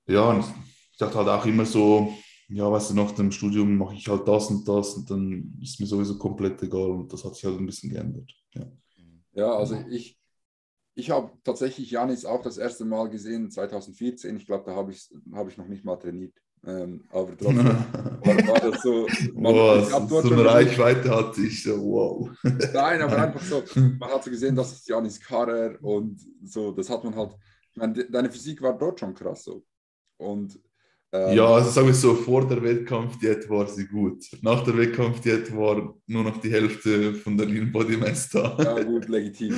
Ja, 0.08 0.30
und 0.30 0.46
ich 0.92 0.98
dachte 0.98 1.18
halt 1.18 1.28
auch 1.28 1.46
immer 1.46 1.66
so, 1.66 2.14
ja, 2.50 2.72
weißt 2.72 2.92
du, 2.92 2.94
nach 2.96 3.12
dem 3.12 3.32
Studium 3.32 3.78
mache 3.78 3.96
ich 3.96 4.08
halt 4.08 4.28
das 4.28 4.50
und 4.50 4.68
das 4.68 4.94
und 4.96 5.10
dann 5.10 5.58
ist 5.62 5.80
mir 5.80 5.88
sowieso 5.88 6.18
komplett 6.18 6.62
egal 6.62 6.92
und 6.92 7.12
das 7.12 7.24
hat 7.24 7.36
sich 7.36 7.46
halt 7.46 7.58
ein 7.58 7.66
bisschen 7.66 7.90
geändert. 7.90 8.32
Ja, 8.54 8.72
ja 9.34 9.56
also 9.56 9.76
ich, 9.90 10.20
ich 10.96 11.10
habe 11.10 11.32
tatsächlich 11.44 11.90
Janis 11.90 12.26
auch 12.26 12.42
das 12.42 12.58
erste 12.58 12.86
Mal 12.86 13.10
gesehen 13.10 13.50
2014. 13.50 14.38
Ich 14.38 14.46
glaube, 14.46 14.66
da 14.66 14.76
habe 14.76 14.92
ich, 14.92 15.10
hab 15.34 15.48
ich 15.48 15.58
noch 15.58 15.68
nicht 15.68 15.84
mal 15.84 15.96
trainiert. 15.96 16.34
Ähm, 16.66 17.04
aber 17.10 17.36
trotzdem 17.38 17.58
war, 17.66 18.48
war, 18.48 18.72
das 18.72 18.82
so. 18.82 19.08
Man, 19.34 19.54
wow, 19.54 20.10
so 20.10 20.34
eine 20.34 20.46
Reichweite 20.46 21.10
hatte 21.10 21.42
ich, 21.42 21.64
so, 21.64 21.78
wow. 21.78 22.30
Nein, 22.74 23.02
aber 23.02 23.22
einfach 23.22 23.42
so, 23.42 23.64
man 24.00 24.10
hat 24.10 24.24
so 24.24 24.30
gesehen, 24.30 24.56
das 24.56 24.72
ist 24.72 24.88
Janis 24.88 25.20
Karrer 25.20 25.76
und 25.82 26.22
so, 26.44 26.72
das 26.72 26.90
hat 26.90 27.04
man 27.04 27.16
halt. 27.16 27.36
Ich 27.72 27.78
meine, 27.78 28.06
deine 28.06 28.32
Physik 28.32 28.62
war 28.62 28.78
dort 28.78 29.00
schon 29.00 29.14
krass 29.14 29.44
so. 29.44 29.66
Und 30.24 30.60
ähm, 31.14 31.38
ja, 31.38 31.46
also 31.46 31.70
sagen 31.70 31.86
wir 31.86 31.94
so, 31.94 32.16
vor 32.16 32.48
der 32.48 32.64
Wettkampfdiät 32.64 33.48
war 33.48 33.68
sie 33.68 33.86
gut. 33.86 34.26
Nach 34.42 34.64
der 34.64 34.76
Wettkampfdiät 34.76 35.56
war 35.56 35.96
nur 36.08 36.24
noch 36.24 36.42
die 36.42 36.52
Hälfte 36.52 37.14
von 37.14 37.38
der 37.38 37.46
Lean 37.46 37.72
Body 37.72 37.98
Mass 37.98 38.30
da. 38.30 38.58
Ja, 38.60 38.82
gut, 38.82 39.08
legitim. 39.08 39.56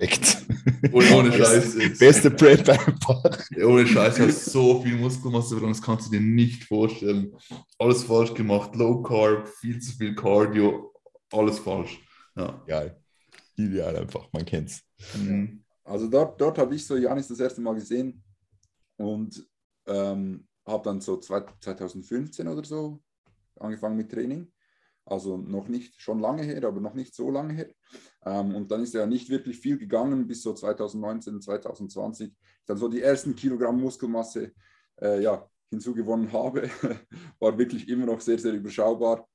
Echt. 0.00 0.44
Ohne, 0.92 1.16
ohne 1.16 1.32
Scheiße. 1.32 1.90
Beste 1.90 2.32
Prep 2.32 2.68
einfach. 2.68 3.22
ohne 3.64 3.86
Scheiße, 3.86 4.26
hast 4.26 4.46
so 4.46 4.82
viel 4.82 4.96
Muskelmasse 4.96 5.50
verloren, 5.50 5.72
das 5.72 5.82
kannst 5.82 6.08
du 6.08 6.10
dir 6.10 6.20
nicht 6.20 6.64
vorstellen. 6.64 7.32
Alles 7.78 8.02
falsch 8.02 8.34
gemacht, 8.34 8.74
Low 8.74 9.00
Carb, 9.00 9.46
viel 9.60 9.78
zu 9.78 9.96
viel 9.96 10.16
Cardio, 10.16 10.92
alles 11.32 11.60
falsch. 11.60 12.00
Ja. 12.36 12.60
Geil. 12.66 13.00
Ideal 13.56 13.96
einfach, 13.96 14.28
man 14.32 14.44
kennt's. 14.44 14.82
Mhm. 15.16 15.62
Also 15.84 16.08
dort, 16.08 16.40
dort 16.40 16.58
habe 16.58 16.74
ich 16.74 16.84
so 16.84 16.96
Janis 16.96 17.28
das 17.28 17.38
erste 17.38 17.60
Mal 17.60 17.74
gesehen 17.74 18.20
und 18.96 19.46
ähm, 19.88 20.46
habe 20.66 20.84
dann 20.84 21.00
so 21.00 21.18
2015 21.18 22.46
oder 22.46 22.64
so 22.64 23.00
angefangen 23.58 23.96
mit 23.96 24.10
Training. 24.10 24.52
Also 25.04 25.38
noch 25.38 25.68
nicht, 25.68 26.00
schon 26.00 26.18
lange 26.18 26.42
her, 26.42 26.62
aber 26.64 26.80
noch 26.80 26.92
nicht 26.92 27.14
so 27.14 27.30
lange 27.30 27.54
her. 27.54 27.70
Ähm, 28.26 28.54
und 28.54 28.70
dann 28.70 28.82
ist 28.82 28.92
ja 28.92 29.06
nicht 29.06 29.30
wirklich 29.30 29.58
viel 29.58 29.78
gegangen 29.78 30.26
bis 30.26 30.42
so 30.42 30.52
2019, 30.52 31.40
2020. 31.40 32.36
Dann 32.66 32.76
so 32.76 32.88
die 32.88 33.00
ersten 33.00 33.34
Kilogramm 33.34 33.80
Muskelmasse 33.80 34.52
äh, 35.00 35.22
ja, 35.22 35.48
hinzugewonnen 35.70 36.30
habe, 36.32 36.68
war 37.38 37.56
wirklich 37.56 37.88
immer 37.88 38.04
noch 38.04 38.20
sehr, 38.20 38.38
sehr 38.38 38.52
überschaubar. 38.52 39.26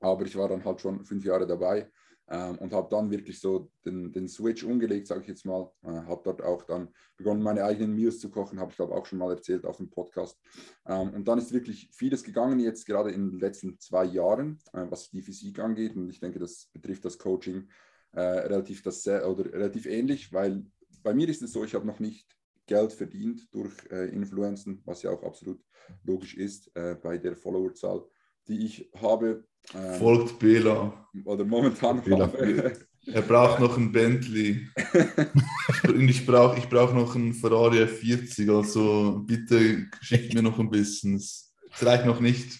Aber 0.00 0.24
ich 0.24 0.36
war 0.36 0.48
dann 0.48 0.64
halt 0.64 0.80
schon 0.80 1.04
fünf 1.04 1.24
Jahre 1.24 1.46
dabei 1.46 1.90
ähm, 2.28 2.58
und 2.58 2.72
habe 2.72 2.88
dann 2.90 3.10
wirklich 3.10 3.40
so 3.40 3.70
den, 3.84 4.12
den 4.12 4.28
Switch 4.28 4.64
umgelegt, 4.64 5.06
sage 5.06 5.22
ich 5.22 5.28
jetzt 5.28 5.44
mal. 5.44 5.70
Äh, 5.82 5.88
habe 5.88 6.22
dort 6.24 6.42
auch 6.42 6.62
dann 6.64 6.88
begonnen, 7.16 7.42
meine 7.42 7.64
eigenen 7.64 7.94
Meals 7.94 8.20
zu 8.20 8.30
kochen, 8.30 8.58
habe 8.58 8.70
ich 8.70 8.76
glaube 8.76 8.94
auch 8.94 9.06
schon 9.06 9.18
mal 9.18 9.30
erzählt 9.32 9.66
auf 9.66 9.76
dem 9.76 9.90
Podcast. 9.90 10.38
Ähm, 10.86 11.12
und 11.14 11.28
dann 11.28 11.38
ist 11.38 11.52
wirklich 11.52 11.88
vieles 11.92 12.24
gegangen, 12.24 12.60
jetzt 12.60 12.86
gerade 12.86 13.10
in 13.10 13.32
den 13.32 13.40
letzten 13.40 13.78
zwei 13.78 14.04
Jahren, 14.04 14.58
äh, 14.72 14.86
was 14.88 15.10
die 15.10 15.22
Physik 15.22 15.58
angeht. 15.58 15.96
Und 15.96 16.08
ich 16.08 16.20
denke, 16.20 16.38
das 16.38 16.70
betrifft 16.72 17.04
das 17.04 17.18
Coaching 17.18 17.68
äh, 18.12 18.20
relativ, 18.20 18.82
das, 18.82 19.06
oder 19.06 19.52
relativ 19.52 19.86
ähnlich, 19.86 20.32
weil 20.32 20.64
bei 21.02 21.12
mir 21.14 21.28
ist 21.28 21.42
es 21.42 21.52
so, 21.52 21.64
ich 21.64 21.74
habe 21.74 21.86
noch 21.86 22.00
nicht 22.00 22.34
Geld 22.66 22.92
verdient 22.92 23.46
durch 23.52 23.72
äh, 23.90 24.08
Influenzen, 24.08 24.80
was 24.84 25.02
ja 25.02 25.10
auch 25.10 25.22
absolut 25.22 25.62
logisch 26.04 26.34
ist 26.34 26.74
äh, 26.74 26.96
bei 27.00 27.18
der 27.18 27.36
Followerzahl, 27.36 28.02
die 28.48 28.64
ich 28.64 28.90
habe. 29.00 29.44
Ähm, 29.74 29.94
Folgt 29.98 30.38
Bela. 30.38 31.08
Oder 31.24 31.44
momentan 31.44 32.02
Bela. 32.02 32.30
Er 33.06 33.20
braucht 33.20 33.60
noch 33.60 33.76
ein 33.76 33.92
Bentley. 33.92 34.66
Und 35.88 36.08
ich 36.08 36.24
brauche 36.24 36.58
ich 36.58 36.68
brauch 36.68 36.94
noch 36.94 37.14
einen 37.14 37.34
Ferrari 37.34 37.82
F40. 37.82 38.50
Also 38.56 39.22
bitte 39.26 39.88
schickt 40.00 40.32
mir 40.32 40.42
noch 40.42 40.58
ein 40.58 40.70
bisschen. 40.70 41.16
Es 41.16 41.52
reicht 41.80 42.06
noch 42.06 42.20
nicht. 42.20 42.58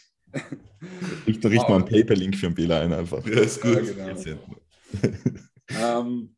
Ich 1.26 1.36
richte 1.42 1.70
mal 1.70 1.76
einen 1.76 1.86
Paper-Link 1.86 2.36
für 2.36 2.46
einen 2.46 2.54
Bela 2.54 2.80
ein 2.80 2.92
einfach. 2.92 3.24
Ja, 3.26 3.40
ist 3.40 3.62
gut. 3.62 3.96
Ja, 3.96 4.12
genau. 4.12 4.40
ähm, 5.68 6.36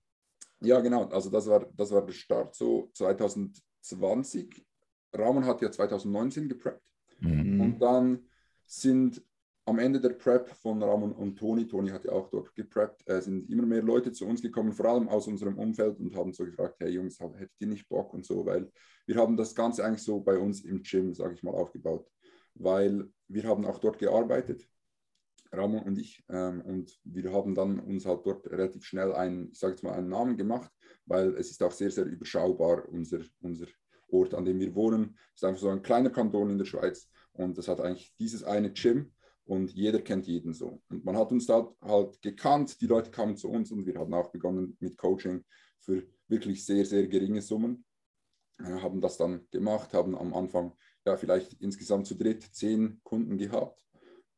ja, 0.61 0.81
genau. 0.81 1.07
Also 1.09 1.31
das 1.31 1.47
war, 1.49 1.67
das 1.75 1.91
war 1.91 2.05
der 2.05 2.13
Start 2.13 2.55
so 2.55 2.91
2020. 2.95 4.65
Ramon 5.13 5.45
hat 5.45 5.63
ja 5.63 5.71
2019 5.71 6.49
gepreppt. 6.49 6.83
Mhm. 7.21 7.61
Und 7.61 7.79
dann 7.81 8.21
sind 8.67 9.23
am 9.67 9.81
Ende 9.81 10.01
der 10.01 10.11
Prep 10.11 10.49
von 10.49 10.81
Ramon 10.81 11.13
und 11.13 11.37
Toni, 11.37 11.67
Toni 11.67 11.91
hat 11.91 12.05
ja 12.05 12.13
auch 12.13 12.31
dort 12.31 12.55
gepreppt, 12.55 13.03
äh, 13.09 13.21
sind 13.21 13.51
immer 13.51 13.67
mehr 13.67 13.83
Leute 13.83 14.13
zu 14.13 14.25
uns 14.25 14.41
gekommen, 14.41 14.73
vor 14.73 14.87
allem 14.87 15.09
aus 15.09 15.27
unserem 15.27 15.59
Umfeld 15.59 15.99
und 15.99 16.15
haben 16.15 16.33
so 16.33 16.45
gefragt, 16.45 16.77
hey 16.79 16.91
Jungs, 16.91 17.19
hättet 17.19 17.51
ihr 17.59 17.67
nicht 17.67 17.89
Bock 17.89 18.15
und 18.15 18.25
so, 18.25 18.47
weil 18.47 18.71
wir 19.07 19.17
haben 19.17 19.37
das 19.37 19.55
Ganze 19.55 19.85
eigentlich 19.85 20.05
so 20.05 20.21
bei 20.21 20.39
uns 20.39 20.65
im 20.65 20.83
Gym, 20.83 21.13
sage 21.15 21.35
ich 21.35 21.43
mal, 21.43 21.51
aufgebaut, 21.51 22.09
weil 22.55 23.09
wir 23.27 23.43
haben 23.45 23.67
auch 23.67 23.79
dort 23.79 23.99
gearbeitet, 23.99 24.69
Ramon 25.51 25.83
und 25.83 25.99
ich, 25.99 26.25
ähm, 26.29 26.61
und 26.61 27.01
wir 27.03 27.33
haben 27.33 27.55
dann 27.57 27.81
uns 27.81 28.07
halt 28.07 28.25
dort 28.25 28.49
relativ 28.49 28.85
schnell 28.85 29.13
einen, 29.15 29.51
ich 29.51 29.59
sage 29.59 29.73
jetzt 29.73 29.83
mal, 29.83 29.95
einen 29.95 30.09
Namen 30.09 30.37
gemacht, 30.37 30.71
weil 31.07 31.35
es 31.37 31.51
ist 31.51 31.63
auch 31.63 31.73
sehr, 31.73 31.91
sehr 31.91 32.05
überschaubar, 32.05 32.89
unser, 32.89 33.21
unser 33.41 33.67
Ort, 34.09 34.33
an 34.35 34.45
dem 34.45 34.61
wir 34.61 34.75
wohnen. 34.77 35.17
Es 35.35 35.43
ist 35.43 35.45
einfach 35.45 35.61
so 35.61 35.71
ein 35.71 35.83
kleiner 35.83 36.11
Kanton 36.11 36.51
in 36.51 36.59
der 36.59 36.67
Schweiz 36.67 37.11
und 37.33 37.59
das 37.59 37.67
hat 37.67 37.81
eigentlich 37.81 38.15
dieses 38.19 38.45
eine 38.45 38.73
Gym 38.73 39.13
und 39.47 39.73
jeder 39.73 40.01
kennt 40.01 40.27
jeden 40.27 40.53
so. 40.53 40.83
Und 40.89 41.05
man 41.05 41.17
hat 41.17 41.31
uns 41.33 41.47
da 41.47 41.73
halt 41.81 42.21
gekannt, 42.21 42.81
die 42.81 42.87
Leute 42.87 43.11
kamen 43.11 43.37
zu 43.37 43.49
uns 43.49 43.71
und 43.71 43.87
wir 43.87 43.97
haben 43.97 44.13
auch 44.13 44.31
begonnen 44.31 44.77
mit 44.81 44.99
Coaching 44.99 45.45
für 45.81 46.05
wirklich 46.29 46.65
sehr, 46.65 46.85
sehr 46.85 47.07
geringe 47.07 47.41
Summen. 47.41 47.85
Wir 48.59 48.83
haben 48.83 49.01
das 49.01 49.17
dann 49.17 49.47
gemacht, 49.51 49.93
haben 49.93 50.17
am 50.17 50.35
Anfang 50.35 50.73
ja 51.05 51.17
vielleicht 51.17 51.55
insgesamt 51.61 52.07
zu 52.07 52.17
dritt 52.17 52.43
zehn 52.43 53.01
Kunden 53.05 53.39
gehabt 53.39 53.85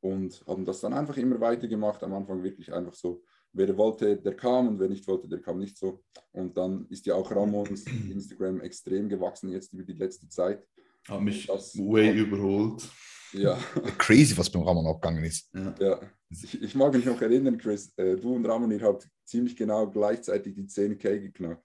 und 0.01 0.45
haben 0.47 0.65
das 0.65 0.81
dann 0.81 0.93
einfach 0.93 1.17
immer 1.17 1.41
weiter 1.41 1.69
gemacht. 1.69 2.03
Am 2.03 2.13
Anfang 2.13 2.43
wirklich 2.43 2.73
einfach 2.73 2.95
so, 2.95 3.23
wer 3.53 3.77
wollte, 3.79 4.17
der 4.17 4.37
kam 4.37 4.69
und 4.69 4.79
wer 4.79 4.89
nicht 4.89 5.07
wollte, 5.07 5.29
der 5.29 5.41
kam 5.41 5.59
nicht 5.59 5.79
so. 5.79 6.03
Und 6.33 6.57
dann 6.57 6.87
ist 6.91 7.07
ja 7.07 7.15
auch 7.15 7.31
Ramons 7.31 7.87
Instagram 7.87 8.61
extrem 8.61 9.09
gewachsen 9.09 9.51
jetzt 9.51 9.73
über 9.73 9.85
die 9.85 9.95
letzte 9.95 10.29
Zeit. 10.29 10.67
Hat 11.09 11.23
mich 11.23 11.47
das 11.47 11.77
way 11.79 12.13
überholt. 12.13 12.87
Ja. 13.33 13.59
Crazy, 13.99 14.37
was 14.37 14.51
beim 14.51 14.63
Ramon 14.63 14.87
abgegangen 14.87 15.25
ist. 15.25 15.51
Ja. 15.55 15.75
ja. 15.79 16.01
Ich, 16.31 16.63
ich, 16.63 16.75
mag 16.75 16.93
mich 16.93 17.05
noch 17.05 17.21
erinnern, 17.21 17.57
Chris, 17.57 17.93
äh, 17.97 18.17
du 18.17 18.35
und 18.35 18.45
Ramon, 18.47 18.71
ihr 18.71 18.83
habt 18.83 19.09
ziemlich 19.25 19.57
genau 19.57 19.89
gleichzeitig 19.89 20.55
die 20.55 20.65
10K 20.65 21.21
geknackt. 21.21 21.65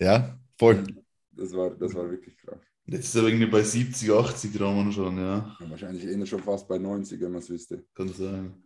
Ja, 0.00 0.38
voll. 0.56 0.84
Das 1.32 1.52
war, 1.52 1.70
das 1.70 1.94
war 1.94 2.08
wirklich 2.10 2.36
krass. 2.36 2.60
Jetzt 2.86 3.06
ist 3.06 3.14
er 3.16 3.24
irgendwie 3.24 3.46
bei 3.46 3.62
70, 3.62 4.10
80 4.10 4.60
Ramon 4.60 4.92
schon, 4.92 5.18
ja. 5.18 5.56
ja 5.60 5.70
wahrscheinlich 5.70 6.04
eher 6.04 6.26
schon 6.26 6.42
fast 6.42 6.66
bei 6.66 6.78
90, 6.78 7.20
wenn 7.20 7.32
man 7.32 7.42
es 7.42 7.50
wüsste. 7.50 7.84
Kann 7.94 8.08
sein. 8.08 8.62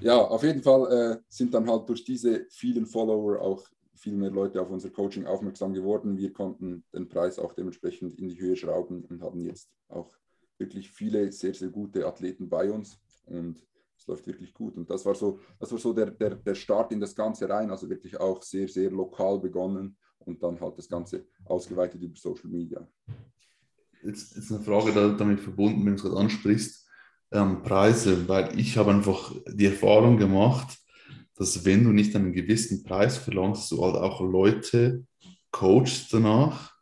Ja, 0.00 0.16
auf 0.16 0.42
jeden 0.42 0.62
Fall 0.62 0.92
äh, 0.92 1.22
sind 1.28 1.54
dann 1.54 1.70
halt 1.70 1.88
durch 1.88 2.04
diese 2.04 2.46
vielen 2.50 2.84
Follower 2.84 3.40
auch 3.40 3.64
viel 3.94 4.14
mehr 4.14 4.30
Leute 4.30 4.60
auf 4.60 4.70
unser 4.70 4.90
Coaching 4.90 5.26
aufmerksam 5.26 5.72
geworden. 5.72 6.18
Wir 6.18 6.32
konnten 6.32 6.84
den 6.92 7.08
Preis 7.08 7.38
auch 7.38 7.52
dementsprechend 7.52 8.18
in 8.18 8.28
die 8.28 8.40
Höhe 8.40 8.56
schrauben 8.56 9.04
und 9.04 9.22
haben 9.22 9.40
jetzt 9.40 9.70
auch 9.88 10.12
wirklich 10.58 10.90
viele 10.90 11.30
sehr, 11.32 11.54
sehr 11.54 11.68
gute 11.68 12.06
Athleten 12.06 12.48
bei 12.48 12.70
uns 12.70 12.98
und 13.26 13.62
es 13.96 14.06
läuft 14.06 14.26
wirklich 14.26 14.52
gut. 14.52 14.76
Und 14.76 14.88
das 14.90 15.04
war 15.06 15.14
so, 15.14 15.40
das 15.58 15.70
war 15.72 15.78
so 15.78 15.92
der, 15.92 16.10
der, 16.10 16.34
der 16.34 16.54
Start 16.54 16.92
in 16.92 17.00
das 17.00 17.14
Ganze 17.14 17.48
rein, 17.48 17.70
also 17.70 17.88
wirklich 17.88 18.18
auch 18.18 18.42
sehr, 18.42 18.68
sehr 18.68 18.90
lokal 18.90 19.38
begonnen 19.38 19.96
und 20.18 20.42
dann 20.42 20.60
halt 20.60 20.78
das 20.78 20.88
Ganze 20.88 21.26
ausgeweitet 21.44 22.02
über 22.02 22.16
Social 22.16 22.50
Media. 22.50 22.86
Jetzt 24.02 24.36
ist 24.36 24.52
eine 24.52 24.62
Frage 24.62 24.92
damit 25.16 25.40
verbunden, 25.40 25.80
wenn 25.80 25.92
du 25.92 25.94
es 25.94 26.02
gerade 26.02 26.16
ansprichst, 26.16 26.86
ähm, 27.32 27.62
Preise, 27.62 28.28
weil 28.28 28.58
ich 28.58 28.76
habe 28.76 28.90
einfach 28.90 29.34
die 29.46 29.66
Erfahrung 29.66 30.18
gemacht, 30.18 30.78
dass 31.36 31.64
wenn 31.64 31.84
du 31.84 31.90
nicht 31.90 32.14
einen 32.14 32.32
gewissen 32.32 32.84
Preis 32.84 33.16
verlangst, 33.16 33.70
du 33.72 33.82
halt 33.82 33.96
auch 33.96 34.20
Leute 34.20 35.04
coachst 35.50 36.12
danach, 36.12 36.73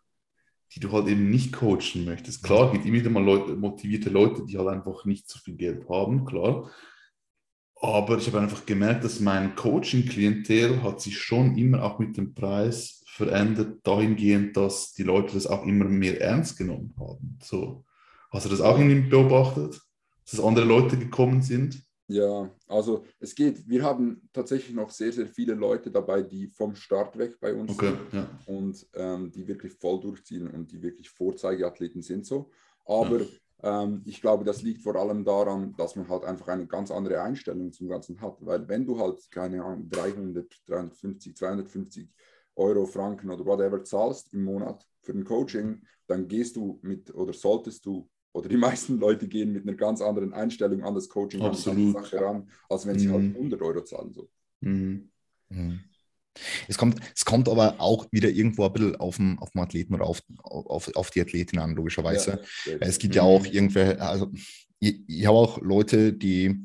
die 0.75 0.81
du 0.81 0.91
halt 0.93 1.09
eben 1.09 1.29
nicht 1.31 1.53
coachen 1.53 2.05
möchtest. 2.05 2.43
Klar, 2.43 2.67
es 2.67 2.73
gibt 2.73 2.87
immer 2.87 2.99
wieder 2.99 3.11
mal 3.11 3.23
Leute, 3.23 3.57
motivierte 3.57 4.11
Leute, 4.11 4.45
die 4.47 4.57
halt 4.57 4.69
einfach 4.69 5.05
nicht 5.05 5.29
so 5.29 5.39
viel 5.39 5.57
Geld 5.57 5.89
haben, 5.89 6.25
klar. 6.25 6.71
Aber 7.77 8.17
ich 8.17 8.27
habe 8.29 8.41
einfach 8.41 8.65
gemerkt, 8.65 9.05
dass 9.05 9.21
mein 9.21 9.57
Coaching-Klientel 9.57 10.83
hat 10.83 11.01
sich 11.01 11.19
schon 11.19 11.57
immer 11.59 11.83
auch 11.83 11.99
mit 11.99 12.17
dem 12.17 12.33
Preis 12.33 13.03
verändert, 13.07 13.81
dahingehend, 13.83 14.57
dass 14.57 14.93
die 14.93 15.03
Leute 15.03 15.35
das 15.35 15.47
auch 15.47 15.67
immer 15.67 15.85
mehr 15.85 16.21
ernst 16.21 16.57
genommen 16.57 16.95
haben. 16.99 17.39
So. 17.43 17.85
Hast 18.31 18.47
du 18.47 18.51
das 18.51 18.61
auch 18.63 18.79
irgendwie 18.79 19.11
beobachtet, 19.11 19.81
dass 20.31 20.41
andere 20.41 20.65
Leute 20.65 20.97
gekommen 20.97 21.43
sind? 21.43 21.83
Ja, 22.13 22.51
also 22.69 23.05
es 23.21 23.35
geht, 23.35 23.67
wir 23.67 23.83
haben 23.83 24.29
tatsächlich 24.33 24.75
noch 24.75 24.91
sehr, 24.91 25.13
sehr 25.13 25.27
viele 25.27 25.55
Leute 25.55 25.91
dabei, 25.91 26.23
die 26.23 26.47
vom 26.47 26.75
Start 26.75 27.17
weg 27.17 27.39
bei 27.41 27.55
uns 27.55 27.73
Okay, 27.73 27.87
sind 27.87 28.13
ja. 28.13 28.29
und 28.47 28.87
ähm, 28.95 29.31
die 29.31 29.47
wirklich 29.49 29.73
voll 29.73 30.01
durchziehen 30.01 30.49
und 30.49 30.71
die 30.71 30.83
wirklich 30.83 31.09
Vorzeigeathleten 31.09 32.03
sind 32.03 32.27
so. 32.27 32.51
Aber 32.85 33.21
ähm, 33.63 34.03
ich 34.05 34.21
glaube, 34.21 34.45
das 34.45 34.63
liegt 34.63 34.83
vor 34.83 34.97
allem 34.97 35.25
daran, 35.25 35.75
dass 35.77 35.97
man 35.97 36.09
halt 36.09 36.25
einfach 36.25 36.49
eine 36.49 36.67
ganz 36.67 36.91
andere 36.91 37.23
Einstellung 37.23 37.73
zum 37.73 37.89
Ganzen 37.89 38.21
hat. 38.21 38.37
Weil 38.41 38.69
wenn 38.69 38.85
du 38.85 38.99
halt, 38.99 39.31
keine 39.31 39.65
Ahnung, 39.65 39.89
300, 39.89 40.47
350, 40.67 41.37
250 41.37 42.09
Euro, 42.57 42.85
Franken 42.85 43.31
oder 43.31 43.47
whatever 43.47 43.83
zahlst 43.83 44.35
im 44.35 44.45
Monat 44.45 44.87
für 45.01 45.13
ein 45.13 45.25
Coaching, 45.25 45.83
dann 46.07 46.29
gehst 46.29 46.57
du 46.57 46.79
mit 46.83 47.15
oder 47.15 47.33
solltest 47.33 47.87
du 47.87 48.09
oder 48.33 48.49
die 48.49 48.57
meisten 48.57 48.99
Leute 48.99 49.29
gehen 49.29 49.53
mit 49.53 49.63
einer 49.67 49.77
ganz 49.77 50.01
anderen 50.01 50.33
Einstellung 50.33 50.83
an 50.85 50.95
das 50.95 51.09
Coaching, 51.09 51.41
an 51.43 51.53
die 51.53 51.59
Absolut. 51.59 51.93
Sache 51.93 52.21
ran, 52.21 52.51
als 52.69 52.87
wenn 52.87 52.99
sie 52.99 53.09
Mhm. 53.09 53.13
halt 53.13 53.35
100 53.35 53.63
Euro 53.63 53.85
zahlen. 53.85 54.13
So. 54.13 54.29
Mhm. 54.61 55.11
Mhm. 55.51 55.81
Es 56.67 56.79
kommt, 56.79 56.99
es 57.15 57.25
kommt 57.27 57.49
aber 57.49 57.75
auch 57.79 58.07
wieder 58.11 58.31
irgendwo 58.31 58.65
ein 58.65 58.73
bisschen 58.73 58.97
auf 58.97 59.17
den, 59.17 59.39
auf 59.39 59.51
den 59.51 59.61
Athleten 59.61 59.95
oder 59.95 60.07
auf, 60.07 60.23
auf, 60.43 60.95
auf 60.97 61.11
die 61.11 61.21
Athletin 61.21 61.59
an, 61.59 61.75
logischerweise. 61.75 62.41
Ja, 62.67 62.73
es 62.81 62.99
gibt 62.99 63.15
ja 63.15 63.23
Mhm. 63.23 63.29
auch 63.29 63.45
irgendwelche, 63.47 64.01
also 64.01 64.31
ich, 64.79 65.01
ich 65.07 65.27
habe 65.27 65.37
auch 65.37 65.61
Leute, 65.61 66.13
die 66.15 66.59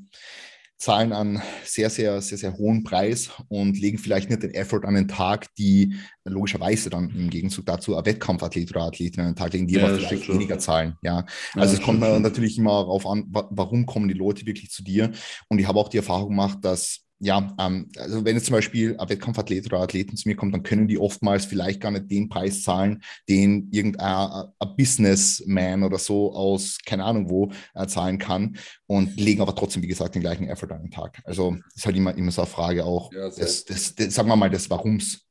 zahlen 0.78 1.12
einen 1.12 1.42
sehr, 1.64 1.90
sehr, 1.90 2.22
sehr, 2.22 2.38
sehr 2.38 2.54
hohen 2.56 2.84
Preis 2.84 3.32
und 3.48 3.80
legen 3.80 3.98
vielleicht 3.98 4.30
nicht 4.30 4.44
den 4.44 4.54
Effort 4.54 4.86
an 4.86 4.94
den 4.94 5.08
Tag, 5.08 5.48
die 5.56 5.96
logischerweise 6.24 6.90
dann 6.92 7.10
im 7.10 7.30
Gegenzug 7.30 7.66
dazu 7.66 7.98
ein 7.98 8.06
Wettkampfathlet 8.06 8.70
oder 8.72 8.84
Athletin 8.84 9.22
an 9.22 9.30
den 9.32 9.36
Tag 9.36 9.54
legen, 9.54 9.68
die 9.68 9.76
Ja, 9.76 9.86
aber 9.86 9.96
vielleicht 9.96 10.26
schon. 10.26 10.36
weniger 10.36 10.60
zahlen. 10.60 10.96
Ja, 11.02 11.20
Ja, 11.20 11.26
also 11.56 11.72
das 11.74 11.80
es 11.80 11.82
kommt 11.82 12.00
natürlich 12.00 12.58
immer 12.58 12.72
darauf 12.72 13.08
an, 13.08 13.26
wa 13.30 13.48
warum 13.50 13.86
kommen 13.88 14.08
die 14.08 14.14
Leute 14.14 14.46
wirklich 14.46 14.70
zu 14.70 14.84
dir. 14.84 15.12
Und 15.50 15.60
ich 15.60 15.68
habe 15.68 15.80
auch 15.80 15.90
die 15.90 15.98
Erfahrung 15.98 16.30
gemacht, 16.30 16.60
dass 16.62 17.07
ja, 17.20 17.56
ähm, 17.60 17.90
also 17.98 18.24
wenn 18.24 18.36
jetzt 18.36 18.46
zum 18.46 18.54
Beispiel 18.54 18.96
ein 18.98 19.10
Wettkampfathlet 19.10 19.66
oder 19.66 19.80
Athleten 19.80 20.16
zu 20.18 20.28
mir 20.28 20.36
kommt, 20.36 20.54
dann 20.54 20.64
können 20.64 20.88
die 20.88 21.00
oftmals 21.00 21.46
vielleicht 21.46 21.82
gar 21.82 21.92
nicht 21.92 22.12
den 22.12 22.30
Preis 22.30 22.62
zahlen, 22.64 23.02
den 23.28 23.70
irgendein 23.72 24.52
ein 24.60 24.76
Businessman 24.78 25.84
oder 25.84 25.98
so 25.98 26.34
aus 26.34 26.78
keine 26.86 27.06
Ahnung 27.06 27.30
wo 27.30 27.52
äh, 27.74 27.88
zahlen 27.88 28.20
kann 28.20 28.58
und 28.86 29.20
legen 29.20 29.42
aber 29.42 29.56
trotzdem, 29.56 29.82
wie 29.82 29.88
gesagt, 29.88 30.16
den 30.16 30.22
gleichen 30.22 30.48
Effort 30.48 30.72
an 30.72 30.84
den 30.84 30.92
Tag. 30.92 31.22
Also 31.24 31.52
das 31.52 31.78
ist 31.78 31.86
halt 31.86 31.96
immer, 31.96 32.16
immer 32.16 32.32
so 32.32 32.42
eine 32.42 32.52
Frage 32.52 32.86
auch, 32.86 33.12
Ja, 33.12 33.30
des, 33.30 33.66
des, 33.66 33.96
des, 33.96 34.14
sagen 34.14 34.30
wir 34.30 34.36
mal, 34.36 34.50
des 34.50 34.70
Warums. 34.70 35.26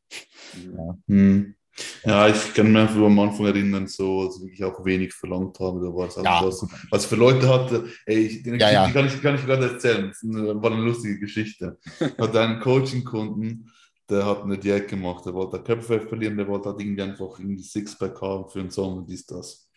Mhm. 0.55 0.77
Ja. 0.77 0.99
Hm. 1.09 1.55
Ja, 2.05 2.29
ich 2.29 2.55
kann 2.55 2.73
mich 2.73 2.81
einfach 2.81 3.03
am 3.03 3.19
Anfang 3.19 3.47
erinnern, 3.47 3.87
so 3.87 4.25
dass 4.27 4.41
wirklich 4.41 4.63
auch 4.65 4.85
wenig 4.85 5.13
verlangt 5.13 5.59
haben. 5.61 5.83
Da 5.83 5.89
war 5.95 6.09
es 6.09 6.17
Ja, 6.17 6.43
was, 6.45 6.67
was 6.91 7.07
für 7.07 7.17
Leute 7.17 7.49
hatte. 7.49 7.87
Ey, 8.07 8.19
ich, 8.19 8.43
die, 8.43 8.51
Ja, 8.51 8.71
ja. 8.71 8.91
kann 8.91 9.07
ich, 9.07 9.21
kann 9.21 9.35
ich 9.35 9.45
gerade 9.45 9.73
erzählen. 9.73 10.09
Das 10.09 10.23
war 10.23 10.73
eine 10.73 10.83
lustige 10.83 11.19
Geschichte. 11.19 11.79
Ich 12.01 12.19
hatte 12.19 12.41
einen 12.41 12.61
Coaching-Kunden, 12.61 13.71
der 14.09 14.25
hat 14.25 14.43
eine 14.43 14.57
Diät 14.59 14.89
gemacht. 14.89 15.27
Der 15.27 15.35
wollte 15.35 15.63
Körperfett 15.63 16.09
verlieren, 16.09 16.37
der 16.37 16.49
wollte 16.49 16.71
halt 16.71 16.81
irgendwie 16.81 17.03
einfach 17.03 17.39
irgendwie 17.39 17.63
Sixpack 17.63 18.21
haben 18.23 18.49
für 18.49 18.61
den 18.61 18.71
Sommer, 18.71 19.05
dies, 19.07 19.27
das. 19.27 19.69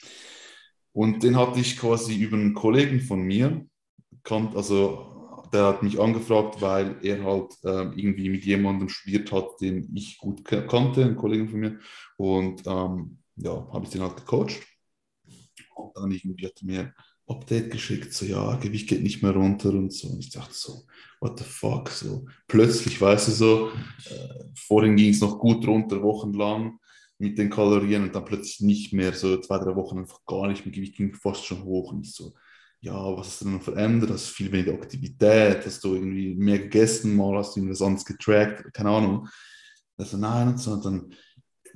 Und 0.94 1.22
den 1.24 1.38
hatte 1.38 1.60
ich 1.60 1.78
quasi 1.78 2.16
über 2.16 2.38
einen 2.38 2.54
Kollegen 2.54 3.02
von 3.02 3.22
mir, 3.22 3.66
kannt, 4.24 4.56
also 4.56 5.19
der 5.54 5.66
hat 5.66 5.84
mich 5.84 6.00
angefragt, 6.00 6.62
weil 6.62 6.98
er 7.02 7.24
halt 7.24 7.54
ähm, 7.64 7.94
irgendwie 7.96 8.30
mit 8.30 8.46
jemandem 8.46 8.90
studiert 8.90 9.32
hat, 9.32 9.62
den 9.62 9.90
ich 9.96 10.18
gut 10.18 10.44
kannte, 10.46 11.04
ein 11.04 11.16
Kollege 11.16 11.48
von 11.48 11.60
mir. 11.60 11.80
Und 12.18 12.66
ähm, 12.66 13.20
ja, 13.36 13.68
habe 13.72 13.86
ich 13.86 13.92
den 13.92 14.02
halt 14.02 14.18
gecoacht. 14.18 14.60
Und 15.76 15.96
dann 15.96 16.12
irgendwie 16.12 16.46
hat 16.46 16.62
er 16.62 16.66
mir 16.66 16.94
Update 17.28 17.72
geschickt, 17.72 18.12
so 18.14 18.26
ja, 18.26 18.56
Gewicht 18.56 18.90
geht 18.90 19.04
nicht 19.04 19.22
mehr 19.22 19.32
runter 19.32 19.70
und 19.70 19.94
so. 19.94 20.10
Und 20.10 20.20
ich 20.20 20.32
dachte 20.32 20.54
so, 20.54 20.86
what 21.22 21.38
the 21.38 21.46
fuck? 21.46 21.90
So 21.90 22.26
plötzlich, 22.48 23.00
weißt 23.00 23.28
du, 23.28 23.32
so, 23.32 23.70
äh, 24.10 24.46
vorhin 24.56 24.96
ging 24.96 25.12
es 25.12 25.22
noch 25.22 25.38
gut 25.38 25.66
runter, 25.68 26.02
wochenlang 26.02 26.80
mit 27.20 27.38
den 27.38 27.50
Kalorien 27.50 28.04
und 28.04 28.16
dann 28.16 28.26
plötzlich 28.26 28.62
nicht 28.62 28.94
mehr, 28.94 29.14
so 29.14 29.40
zwei, 29.42 29.60
drei 29.60 29.76
Wochen 29.76 30.00
einfach 30.00 30.26
gar 30.26 30.48
nicht 30.48 30.66
mehr, 30.66 30.74
Gewicht 30.74 30.96
ging 30.96 31.14
fast 31.14 31.46
schon 31.46 31.64
hoch 31.64 31.92
und 31.92 32.08
so, 32.08 32.34
ja, 32.82 33.18
was 33.18 33.28
hast 33.28 33.42
du 33.42 33.46
denn 33.46 33.62
verändert? 33.62 34.12
Hast 34.12 34.30
du 34.30 34.34
viel 34.34 34.52
weniger 34.52 34.74
Aktivität? 34.74 35.66
Hast 35.66 35.84
du 35.84 35.96
irgendwie 35.96 36.36
mehr 36.36 36.60
gegessen 36.60 37.16
mal? 37.16 37.38
Hast 37.38 37.56
du 37.56 37.60
irgendwas 37.60 37.82
anderes 37.82 38.06
getrackt? 38.06 38.74
Keine 38.74 38.90
Ahnung. 38.90 39.28
Also 39.98 40.18
nein 40.18 40.50
und 40.50 40.60
so. 40.60 40.72
Und 40.74 40.86
dann 40.86 41.14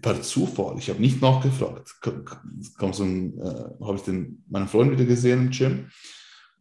per 0.02 0.22
Zufall, 0.22 0.78
ich 0.78 0.90
habe 0.90 1.02
nicht 1.02 1.22
nachgefragt, 1.22 1.90
kam 2.02 2.92
äh, 2.92 3.86
habe 3.86 3.96
ich 3.96 4.04
den, 4.04 4.44
meinen 4.50 4.68
Freund 4.68 4.92
wieder 4.92 5.06
gesehen 5.06 5.46
im 5.46 5.50
Gym 5.50 5.90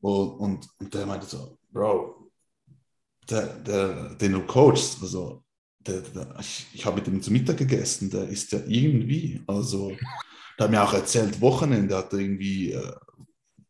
und, 0.00 0.30
und, 0.38 0.68
und 0.78 0.94
der 0.94 1.06
meinte 1.06 1.26
so, 1.26 1.58
Bro, 1.70 2.30
der, 3.28 3.46
der, 3.58 4.14
den 4.14 4.32
du 4.32 4.42
coachst, 4.42 5.02
also 5.02 5.42
der, 5.80 6.00
der, 6.00 6.36
ich, 6.40 6.66
ich 6.72 6.86
habe 6.86 6.96
mit 6.96 7.08
ihm 7.08 7.20
zu 7.20 7.32
Mittag 7.32 7.56
gegessen, 7.56 8.10
der 8.10 8.28
ist 8.28 8.52
ja 8.52 8.60
irgendwie, 8.66 9.42
also 9.46 9.92
der 10.58 10.64
hat 10.64 10.70
mir 10.70 10.82
auch 10.82 10.94
erzählt, 10.94 11.40
Wochenende 11.40 11.96
hat 11.96 12.12
er 12.12 12.20
irgendwie 12.20 12.72
äh, 12.72 12.92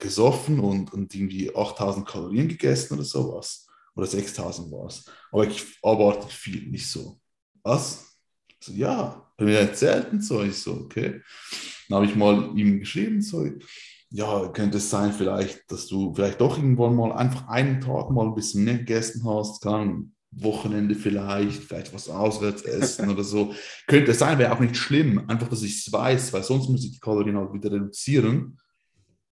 gesoffen 0.02 0.60
und, 0.60 0.92
und 0.92 1.14
irgendwie 1.14 1.54
8000 1.54 2.06
Kalorien 2.06 2.48
gegessen 2.48 2.94
oder 2.94 3.04
sowas. 3.04 3.66
Oder 3.94 4.06
6000 4.06 4.70
war 4.72 4.86
es. 4.86 5.04
Aber 5.30 5.46
ich 5.46 5.64
erwarte 5.82 6.28
viel, 6.28 6.66
nicht 6.68 6.88
so. 6.88 7.20
Was? 7.62 8.16
So, 8.60 8.72
ja, 8.72 9.30
er 9.36 9.44
mir 9.44 9.58
erzählt 9.58 10.12
und 10.12 10.24
so. 10.24 10.42
Ich 10.42 10.58
so, 10.58 10.72
okay. 10.72 11.20
Dann 11.88 11.96
habe 11.96 12.06
ich 12.06 12.16
mal 12.16 12.56
ihm 12.58 12.80
geschrieben, 12.80 13.22
so, 13.22 13.48
ja, 14.10 14.48
könnte 14.48 14.78
es 14.78 14.90
sein, 14.90 15.12
vielleicht, 15.12 15.70
dass 15.70 15.86
du 15.86 16.14
vielleicht 16.14 16.40
doch 16.40 16.56
irgendwann 16.56 16.96
mal 16.96 17.12
einfach 17.12 17.48
einen 17.48 17.80
Tag 17.80 18.10
mal 18.10 18.26
ein 18.26 18.34
bisschen 18.34 18.64
mehr 18.64 18.78
gegessen 18.78 19.24
hast, 19.24 19.62
kann 19.62 20.14
Wochenende 20.32 20.94
vielleicht, 20.94 21.62
vielleicht 21.62 21.92
was 21.92 22.08
auswärts 22.08 22.62
essen 22.62 23.10
oder 23.10 23.22
so. 23.22 23.54
Könnte 23.86 24.12
es 24.12 24.18
sein, 24.18 24.38
wäre 24.38 24.52
auch 24.52 24.60
nicht 24.60 24.76
schlimm, 24.76 25.28
einfach, 25.28 25.48
dass 25.48 25.62
ich 25.62 25.86
es 25.86 25.92
weiß, 25.92 26.32
weil 26.32 26.42
sonst 26.42 26.68
muss 26.68 26.84
ich 26.84 26.92
die 26.92 27.00
Kalorien 27.00 27.36
halt 27.36 27.52
wieder 27.52 27.70
reduzieren. 27.70 28.58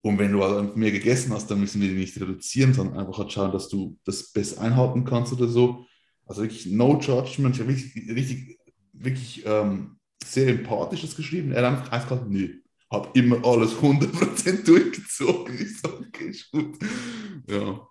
Und 0.02 0.18
wenn 0.18 0.32
du 0.32 0.42
halt 0.42 0.76
mehr 0.76 0.90
gegessen 0.90 1.32
hast, 1.32 1.50
dann 1.50 1.60
müssen 1.60 1.80
wir 1.80 1.88
die 1.88 1.94
nicht 1.94 2.20
reduzieren, 2.20 2.74
sondern 2.74 2.98
einfach 2.98 3.18
halt 3.18 3.32
schauen, 3.32 3.52
dass 3.52 3.68
du 3.68 3.98
das 4.04 4.32
besser 4.32 4.60
einhalten 4.60 5.04
kannst 5.04 5.32
oder 5.32 5.48
so. 5.48 5.86
Also 6.26 6.42
wirklich 6.42 6.66
no 6.66 6.98
judgment. 7.00 7.54
Ich 7.56 7.60
habe 7.62 7.68
wirklich, 7.76 8.08
richtig, 8.10 8.58
wirklich 8.92 9.42
ähm, 9.46 9.98
sehr 10.24 10.48
empathisches 10.48 11.16
geschrieben. 11.16 11.52
Er 11.52 11.64
hat 11.66 11.72
einfach 11.78 11.92
eiskalt, 11.92 12.28
nö, 12.28 12.48
habe 12.90 13.10
immer 13.18 13.44
alles 13.44 13.80
100% 13.80 14.64
durchgezogen. 14.66 15.54
Ich 15.60 15.80
so, 15.80 15.88
okay, 15.88 16.28
ist 16.30 16.50
gut. 16.50 16.78
Ja. 17.48 17.86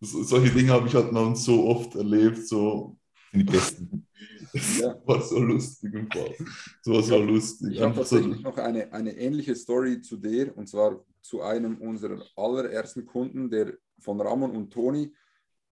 So, 0.00 0.22
solche 0.22 0.52
Dinge 0.54 0.72
habe 0.72 0.88
ich 0.88 0.94
halt 0.94 1.12
noch 1.12 1.34
so 1.36 1.66
oft 1.68 1.94
erlebt, 1.94 2.46
so 2.46 2.98
Die 3.32 3.44
besten. 3.44 4.06
das 4.52 4.62
Ja. 4.78 4.94
war 5.06 5.22
so 5.22 5.38
lustig 5.40 5.94
im 5.94 6.10
Fall. 6.10 6.34
So 6.82 6.92
war 6.94 7.02
so 7.02 7.16
Ja. 7.16 7.24
lustig. 7.24 7.72
Ich 7.74 7.80
habe 7.80 7.90
Einfach 7.90 8.04
so, 8.06 8.16
tatsächlich 8.16 8.42
noch 8.42 8.56
eine, 8.58 8.92
eine 8.92 9.16
ähnliche 9.16 9.54
Story 9.54 10.00
zu 10.00 10.16
dir, 10.16 10.56
und 10.56 10.68
zwar 10.68 11.04
zu 11.22 11.42
einem 11.42 11.78
unserer 11.78 12.22
allerersten 12.36 13.06
Kunden, 13.06 13.50
der 13.50 13.74
von 13.98 14.20
Ramon 14.20 14.56
und 14.56 14.72
Toni 14.72 15.14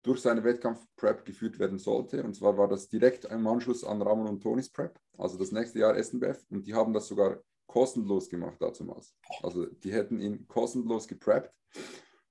durch 0.04 0.22
seine 0.22 0.44
Wettkampf-Prep 0.44 1.26
geführt 1.26 1.60
werden 1.60 1.80
sollte. 1.80 2.24
Und 2.24 2.36
zwar 2.36 2.58
war 2.58 2.68
das 2.68 2.90
direkt 2.90 3.26
im 3.26 3.48
Anschluss 3.48 3.84
an 3.84 4.02
Ramon 4.02 4.28
und 4.28 4.42
Tonis 4.42 4.70
Prep, 4.70 5.00
also 5.18 5.38
das 5.38 5.52
nächste 5.52 5.80
Jahr 5.80 6.02
SNBF. 6.02 6.44
Und 6.50 6.68
die 6.68 6.74
haben 6.74 6.94
das 6.94 7.08
sogar 7.08 7.40
kostenlos 7.66 8.30
gemacht 8.30 8.58
damals. 8.60 9.16
Also 9.42 9.66
die 9.66 9.94
hätten 9.94 10.20
ihn 10.20 10.46
kostenlos 10.48 11.08
gepreppt. 11.08 11.52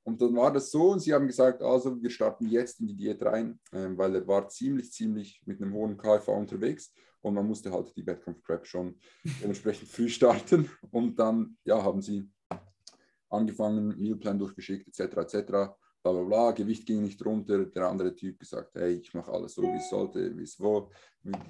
Und 0.05 0.21
dann 0.21 0.35
war 0.37 0.53
das 0.53 0.71
so 0.71 0.91
und 0.91 1.01
sie 1.01 1.15
haben 1.15 1.27
gesagt, 1.27 1.63
also 1.63 2.01
wir 2.03 2.11
starten 2.11 2.47
jetzt 2.47 2.81
in 2.81 2.89
die 2.89 2.97
Diät 2.97 3.23
rein, 3.23 3.59
ähm, 3.73 3.97
weil 3.97 4.17
er 4.17 4.27
war 4.27 4.49
ziemlich, 4.49 4.93
ziemlich 4.93 5.41
mit 5.47 5.63
einem 5.63 5.73
hohen 5.73 5.97
KFV 5.97 6.29
unterwegs 6.29 6.93
und 7.21 7.35
man 7.35 7.47
musste 7.47 7.71
halt 7.71 7.97
die 7.97 8.05
Wettkampf-Prep 8.05 8.67
schon 8.67 8.99
dementsprechend 9.41 9.89
früh 9.89 10.09
starten. 10.09 10.69
Und 10.91 11.19
dann 11.19 11.57
ja, 11.65 11.83
haben 11.83 12.03
sie 12.03 12.29
angefangen, 13.33 13.99
Mealplan 13.99 14.39
durchgeschickt, 14.39 14.89
etc., 14.89 15.17
etc., 15.17 15.47
bla 16.03 16.13
bla 16.13 16.23
bla, 16.25 16.51
Gewicht 16.53 16.87
ging 16.87 17.03
nicht 17.03 17.25
runter, 17.25 17.65
der 17.67 17.89
andere 17.89 18.15
Typ 18.15 18.39
gesagt, 18.39 18.75
hey, 18.75 18.95
ich 18.95 19.15
mache 19.15 19.31
alles 19.31 19.55
so, 19.55 19.63
wie 19.63 19.77
es 19.77 19.89
sollte, 19.89 20.37
wie 20.37 20.43
es 20.43 20.59
wo, 20.59 20.91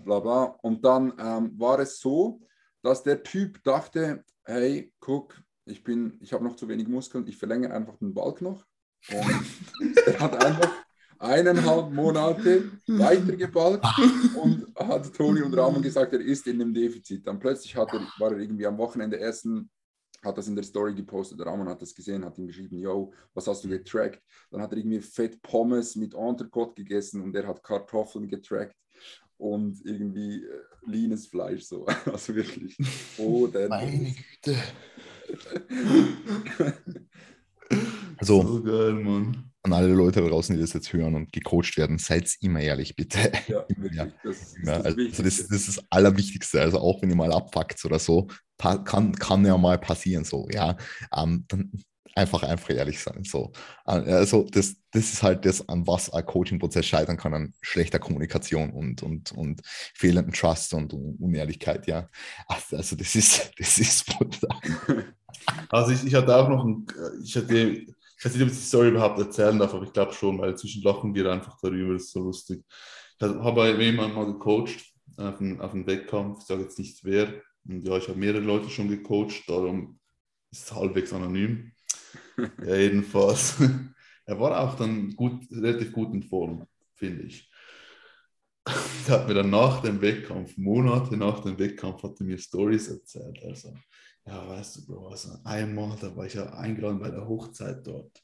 bla 0.04 0.20
bla. 0.20 0.44
Und 0.62 0.84
dann 0.84 1.12
ähm, 1.18 1.58
war 1.58 1.78
es 1.78 1.98
so, 1.98 2.40
dass 2.82 3.02
der 3.02 3.22
Typ 3.22 3.62
dachte, 3.64 4.24
hey, 4.44 4.92
guck, 5.00 5.40
ich 5.64 5.82
bin, 5.82 6.18
ich 6.20 6.32
habe 6.32 6.44
noch 6.44 6.56
zu 6.56 6.68
wenig 6.68 6.88
Muskeln, 6.88 7.26
ich 7.26 7.36
verlängere 7.36 7.72
einfach 7.72 7.96
den 7.96 8.12
Balk 8.12 8.42
noch. 8.42 8.66
Und 9.10 9.96
er 10.06 10.20
hat 10.20 10.44
einfach 10.44 10.72
eineinhalb 11.18 11.92
Monate 11.92 12.70
weitergebalgt 12.88 13.84
und 14.34 14.66
hat 14.76 15.14
Toni 15.14 15.42
und 15.42 15.54
Ramon 15.54 15.82
gesagt, 15.82 16.12
er 16.12 16.20
ist 16.20 16.46
in 16.46 16.60
einem 16.60 16.74
Defizit. 16.74 17.26
Dann 17.26 17.38
plötzlich 17.38 17.76
hat 17.76 17.92
er, 17.92 18.00
war 18.18 18.32
er 18.32 18.38
irgendwie 18.38 18.66
am 18.66 18.76
Wochenende 18.76 19.20
essen, 19.20 19.70
hat 20.22 20.38
das 20.38 20.48
in 20.48 20.54
der 20.54 20.64
Story 20.64 20.94
gepostet. 20.94 21.38
Der 21.38 21.46
Ramon 21.46 21.68
hat 21.68 21.82
das 21.82 21.94
gesehen, 21.94 22.24
hat 22.24 22.38
ihm 22.38 22.46
geschrieben, 22.46 22.78
yo, 22.78 23.12
was 23.34 23.46
hast 23.46 23.64
du 23.64 23.68
getrackt? 23.68 24.22
Dann 24.50 24.62
hat 24.62 24.72
er 24.72 24.78
irgendwie 24.78 25.00
Fett 25.00 25.42
Pommes 25.42 25.96
mit 25.96 26.14
Entrecote 26.14 26.82
gegessen 26.82 27.22
und 27.22 27.34
er 27.34 27.46
hat 27.46 27.62
Kartoffeln 27.62 28.28
getrackt 28.28 28.76
und 29.36 29.84
irgendwie 29.84 30.44
äh, 30.44 30.62
leanes 30.86 31.26
Fleisch 31.26 31.64
so. 31.64 31.86
Also 32.06 32.34
wirklich. 32.34 32.76
Oh, 33.18 33.46
der 33.46 33.68
Meine 33.68 34.14
Güte. 34.14 34.56
Also, 38.18 38.42
so 38.42 38.62
geil, 38.62 38.92
Mann. 38.92 39.51
An 39.64 39.72
alle 39.72 39.88
Leute 39.88 40.20
da 40.20 40.28
draußen, 40.28 40.54
die 40.54 40.60
das 40.60 40.72
jetzt 40.72 40.92
hören 40.92 41.14
und 41.14 41.32
gecoacht 41.32 41.76
werden, 41.76 41.98
seid 41.98 42.30
immer 42.40 42.60
ehrlich, 42.60 42.96
bitte. 42.96 43.32
Ja, 43.46 43.64
ja. 43.92 44.06
Das, 44.24 44.54
ja, 44.64 44.78
das, 44.78 44.84
also 44.84 45.22
das, 45.22 45.22
das, 45.22 45.50
ist 45.50 45.68
das 45.68 45.84
Allerwichtigste. 45.90 46.60
Also 46.60 46.80
auch 46.80 47.00
wenn 47.00 47.10
ihr 47.10 47.16
mal 47.16 47.32
abfuckt 47.32 47.84
oder 47.84 47.98
so, 47.98 48.28
kann, 48.58 49.12
kann 49.14 49.44
ja 49.44 49.56
mal 49.56 49.78
passieren 49.78 50.24
so, 50.24 50.48
ja. 50.50 50.76
Ähm, 51.16 51.44
dann 51.48 51.72
einfach, 52.14 52.42
einfach 52.42 52.70
ehrlich 52.70 53.00
sein. 53.00 53.24
So. 53.24 53.52
Also 53.84 54.46
das, 54.50 54.76
das 54.90 55.12
ist 55.12 55.22
halt 55.22 55.44
das, 55.44 55.68
an 55.68 55.86
was 55.86 56.10
ein 56.10 56.26
Coaching-Prozess 56.26 56.86
scheitern 56.86 57.16
kann, 57.16 57.34
an 57.34 57.54
schlechter 57.60 57.98
Kommunikation 57.98 58.70
und, 58.70 59.02
und, 59.02 59.32
und 59.32 59.60
fehlenden 59.64 60.32
Trust 60.32 60.74
und 60.74 60.92
Unehrlichkeit, 60.92 61.86
ja. 61.86 62.08
Also 62.48 62.96
das 62.96 63.14
ist, 63.14 63.52
das 63.58 63.78
ist 63.78 64.06
brutal. 64.06 64.58
Also 65.70 65.90
ich, 65.92 66.04
ich 66.04 66.14
hatte 66.14 66.36
auch 66.36 66.48
noch 66.48 66.64
ein, 66.64 66.86
ich 67.24 67.34
hatte 67.34 67.86
ich 68.22 68.26
weiß 68.26 68.34
nicht, 68.34 68.42
ob 68.44 68.50
ich 68.50 68.56
die 68.56 68.62
Story 68.62 68.88
überhaupt 68.90 69.18
erzählen 69.18 69.58
darf, 69.58 69.74
aber 69.74 69.82
ich 69.82 69.92
glaube 69.92 70.12
schon, 70.12 70.38
weil 70.38 70.56
zwischen 70.56 70.80
lachen 70.84 71.12
wir 71.12 71.32
einfach 71.32 71.58
darüber, 71.60 71.94
das 71.94 72.02
ist 72.02 72.12
so 72.12 72.22
lustig. 72.22 72.62
Ich 73.18 73.26
habe 73.26 73.82
jemanden 73.82 74.14
mal 74.14 74.26
gecoacht 74.26 74.92
auf 75.16 75.40
einen, 75.40 75.60
auf 75.60 75.74
einen 75.74 75.88
Wettkampf, 75.88 76.38
ich 76.38 76.46
sage 76.46 76.62
jetzt 76.62 76.78
nicht 76.78 77.02
wer. 77.02 77.42
Und 77.66 77.84
ja, 77.84 77.96
ich 77.96 78.06
habe 78.06 78.16
mehrere 78.16 78.38
Leute 78.38 78.70
schon 78.70 78.88
gecoacht, 78.88 79.42
darum 79.48 79.98
ist 80.52 80.66
es 80.66 80.72
halbwegs 80.72 81.12
anonym. 81.12 81.72
ja, 82.64 82.76
jedenfalls. 82.76 83.56
er 84.26 84.38
war 84.38 84.60
auch 84.60 84.76
dann 84.76 85.16
gut, 85.16 85.42
relativ 85.50 85.90
gut 85.90 86.14
in 86.14 86.22
Form, 86.22 86.64
finde 86.94 87.24
ich. 87.24 87.50
Er 89.08 89.14
hat 89.14 89.26
mir 89.26 89.34
dann 89.34 89.50
nach 89.50 89.82
dem 89.82 90.00
Wettkampf, 90.00 90.56
Monate 90.56 91.16
nach 91.16 91.40
dem 91.40 91.58
Wettkampf, 91.58 92.04
hat 92.04 92.20
er 92.20 92.24
mir 92.24 92.38
Stories 92.38 92.86
erzählt. 92.86 93.42
Also, 93.44 93.74
ja, 94.26 94.48
weißt 94.48 94.76
du, 94.76 94.86
Bro, 94.86 95.08
also 95.08 95.30
einmal, 95.44 95.96
da 96.00 96.14
war 96.16 96.26
ich 96.26 96.34
ja 96.34 96.52
eingeladen 96.54 97.00
bei 97.00 97.10
der 97.10 97.26
Hochzeit 97.26 97.86
dort. 97.86 98.22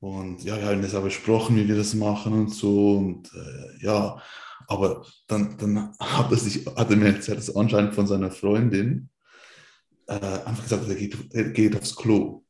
Und 0.00 0.44
ja, 0.44 0.56
wir 0.56 0.66
haben 0.66 0.82
das 0.82 0.94
auch 0.94 1.02
besprochen, 1.02 1.56
wie 1.56 1.66
wir 1.66 1.76
das 1.76 1.94
machen 1.94 2.32
und 2.32 2.48
so. 2.50 2.98
Und 2.98 3.32
äh, 3.34 3.84
ja, 3.84 4.20
aber 4.66 5.06
dann, 5.26 5.56
dann 5.58 5.96
hat, 5.98 6.30
er 6.30 6.36
sich, 6.36 6.66
hat 6.66 6.90
er 6.90 6.96
mir 6.96 7.14
erzählt, 7.14 7.38
dass 7.38 7.54
anscheinend 7.54 7.94
von 7.94 8.06
seiner 8.06 8.30
Freundin 8.30 9.10
äh, 10.06 10.14
einfach 10.14 10.62
gesagt, 10.62 10.88
er 10.88 10.94
geht, 10.94 11.16
er 11.32 11.44
geht 11.50 11.76
aufs 11.76 11.96
Klo. 11.96 12.44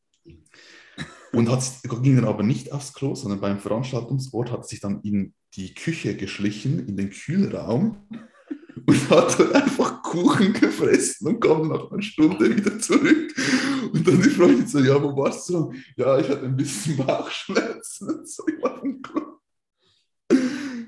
Und 1.33 1.51
hat, 1.51 1.63
ging 2.03 2.17
dann 2.17 2.25
aber 2.25 2.43
nicht 2.43 2.73
aufs 2.73 2.95
Klo, 2.95 3.15
sondern 3.15 3.41
beim 3.41 3.61
Veranstaltungsort 3.61 4.51
hat 4.51 4.67
sich 4.67 4.81
dann 4.81 5.03
in 5.03 5.35
die 5.55 5.75
Küche 5.75 6.17
geschlichen, 6.17 6.87
in 6.87 6.97
den 6.97 7.11
Kühlraum 7.11 8.09
und 8.89 9.11
hat 9.11 9.39
dann 9.39 9.53
einfach 9.53 10.03
Kuchen 10.03 10.55
gefressen 10.55 11.29
und 11.29 11.41
kam 11.41 11.69
nach 11.69 11.91
einer 11.91 12.01
Stunde 12.01 12.57
wieder 12.57 12.79
zurück. 12.79 13.35
Und 13.93 14.09
dann 14.09 14.23
die 14.23 14.31
Freundin 14.31 14.67
so, 14.67 14.79
ja, 14.79 15.01
wo 15.03 15.15
warst 15.15 15.51
du? 15.51 15.75
Ja, 15.97 16.19
ich 16.19 16.27
hatte 16.27 16.47
ein 16.47 16.57
bisschen 16.57 16.97
Bauchschmerzen. 16.97 18.25
So, 18.25 18.45
ich 18.49 18.63
war 18.63 18.83
im 18.83 19.03
Klo. 19.03 19.21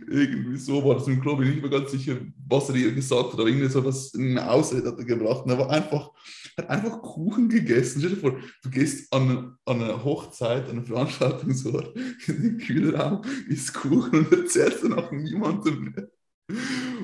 Irgendwie 0.09 0.57
so 0.57 0.83
war 0.83 0.95
das 0.95 1.09
im 1.09 1.21
Klo, 1.21 1.37
bin 1.37 1.49
ich 1.49 1.55
nicht 1.57 1.63
mehr 1.63 1.79
ganz 1.79 1.91
sicher, 1.91 2.17
was 2.49 2.71
er 2.71 2.77
ihr 2.77 2.93
gesagt 2.93 3.33
hat, 3.33 3.35
aber 3.35 3.47
irgendwie 3.47 3.69
so 3.69 3.85
was, 3.85 4.15
eine 4.15 4.51
Ausrede 4.51 4.89
hat 4.89 4.99
er 4.99 5.05
gebracht. 5.05 5.45
Und 5.45 5.51
er 5.51 5.59
war 5.59 5.69
einfach, 5.69 6.11
hat 6.57 6.71
einfach 6.71 7.03
Kuchen 7.03 7.51
gegessen. 7.51 8.01
Stell 8.01 8.15
dir 8.15 8.17
vor, 8.17 8.37
du 8.63 8.71
gehst 8.71 9.13
an, 9.13 9.59
an 9.67 9.83
eine 9.83 10.03
Hochzeit, 10.03 10.71
an 10.71 10.79
eine 10.79 10.85
Veranstaltungsort 10.87 11.95
in 12.29 12.43
den 12.43 12.59
Kühlraum, 12.59 13.21
isst 13.47 13.75
Kuchen 13.75 14.21
und 14.21 14.33
erzählst 14.33 14.85
dann 14.85 14.95
auch 14.95 15.13
niemandem 15.13 15.93
mehr. 15.95 16.09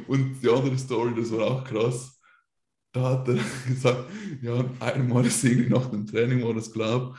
Und 0.09 0.41
die 0.43 0.49
andere 0.49 0.79
Story, 0.79 1.13
das 1.17 1.31
war 1.33 1.47
auch 1.47 1.65
krass. 1.65 2.21
Da 2.93 3.11
hat 3.11 3.29
er 3.29 3.39
gesagt, 3.69 4.05
ja, 4.43 4.65
einmal 4.81 5.27
ist 5.27 5.45
irgendwie 5.45 5.71
nach 5.71 5.91
dem 5.91 6.07
Training, 6.07 6.45
war 6.45 6.55
das 6.55 6.73
glaube 6.73 7.17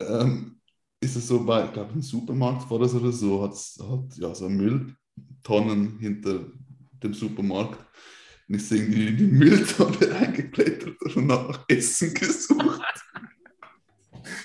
ähm, 0.00 0.60
ist 1.00 1.16
es 1.16 1.28
so 1.28 1.44
bei, 1.44 1.64
ich 1.64 1.72
glaube, 1.72 1.92
im 1.94 2.02
Supermarkt 2.02 2.70
war 2.70 2.78
das 2.78 2.94
oder 2.94 3.12
so, 3.12 3.42
hat, 3.42 3.52
hat 3.52 4.16
ja 4.16 4.34
so 4.34 4.48
Mülltonnen 4.48 5.98
hinter 5.98 6.46
dem 7.02 7.14
Supermarkt 7.14 7.84
und 8.48 8.54
ist 8.56 8.72
irgendwie 8.72 9.08
in 9.08 9.16
die 9.16 9.26
Mülltonne 9.26 10.10
reingeklettert 10.10 11.00
und 11.16 11.26
nach 11.26 11.64
Essen 11.68 12.14
gesucht. 12.14 12.82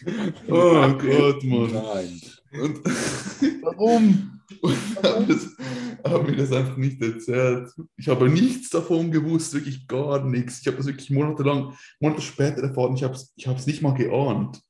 oh 0.47 0.93
Gott, 0.97 1.43
Mann. 1.43 1.73
Nein. 1.73 2.21
Und 2.61 2.85
Warum? 3.63 4.32
Und 4.61 4.77
haben, 5.03 5.27
das, 5.27 5.49
haben 6.05 6.25
mir 6.25 6.35
das 6.35 6.51
einfach 6.51 6.77
nicht 6.77 7.01
erzählt. 7.01 7.69
Ich 7.97 8.07
habe 8.07 8.29
nichts 8.29 8.69
davon 8.69 9.11
gewusst, 9.11 9.53
wirklich 9.53 9.87
gar 9.87 10.23
nichts. 10.25 10.61
Ich 10.61 10.67
habe 10.67 10.77
das 10.77 10.85
wirklich 10.85 11.09
monatelang, 11.09 11.75
Monate 11.99 12.21
später 12.21 12.61
erfahren. 12.63 12.95
Ich 12.95 13.03
habe 13.03 13.13
es 13.13 13.33
ich 13.35 13.65
nicht 13.65 13.81
mal 13.81 13.93
geahnt. 13.93 14.61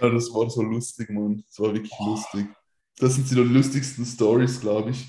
Ja, 0.00 0.08
das 0.08 0.32
war 0.32 0.48
so 0.48 0.62
lustig, 0.62 1.10
Mann. 1.10 1.42
Das 1.46 1.58
war 1.58 1.74
wirklich 1.74 1.92
oh. 1.98 2.10
lustig. 2.10 2.46
Das 2.98 3.14
sind 3.14 3.30
die 3.30 3.34
lustigsten 3.34 4.04
Stories, 4.04 4.60
glaube 4.60 4.90
ich, 4.90 5.06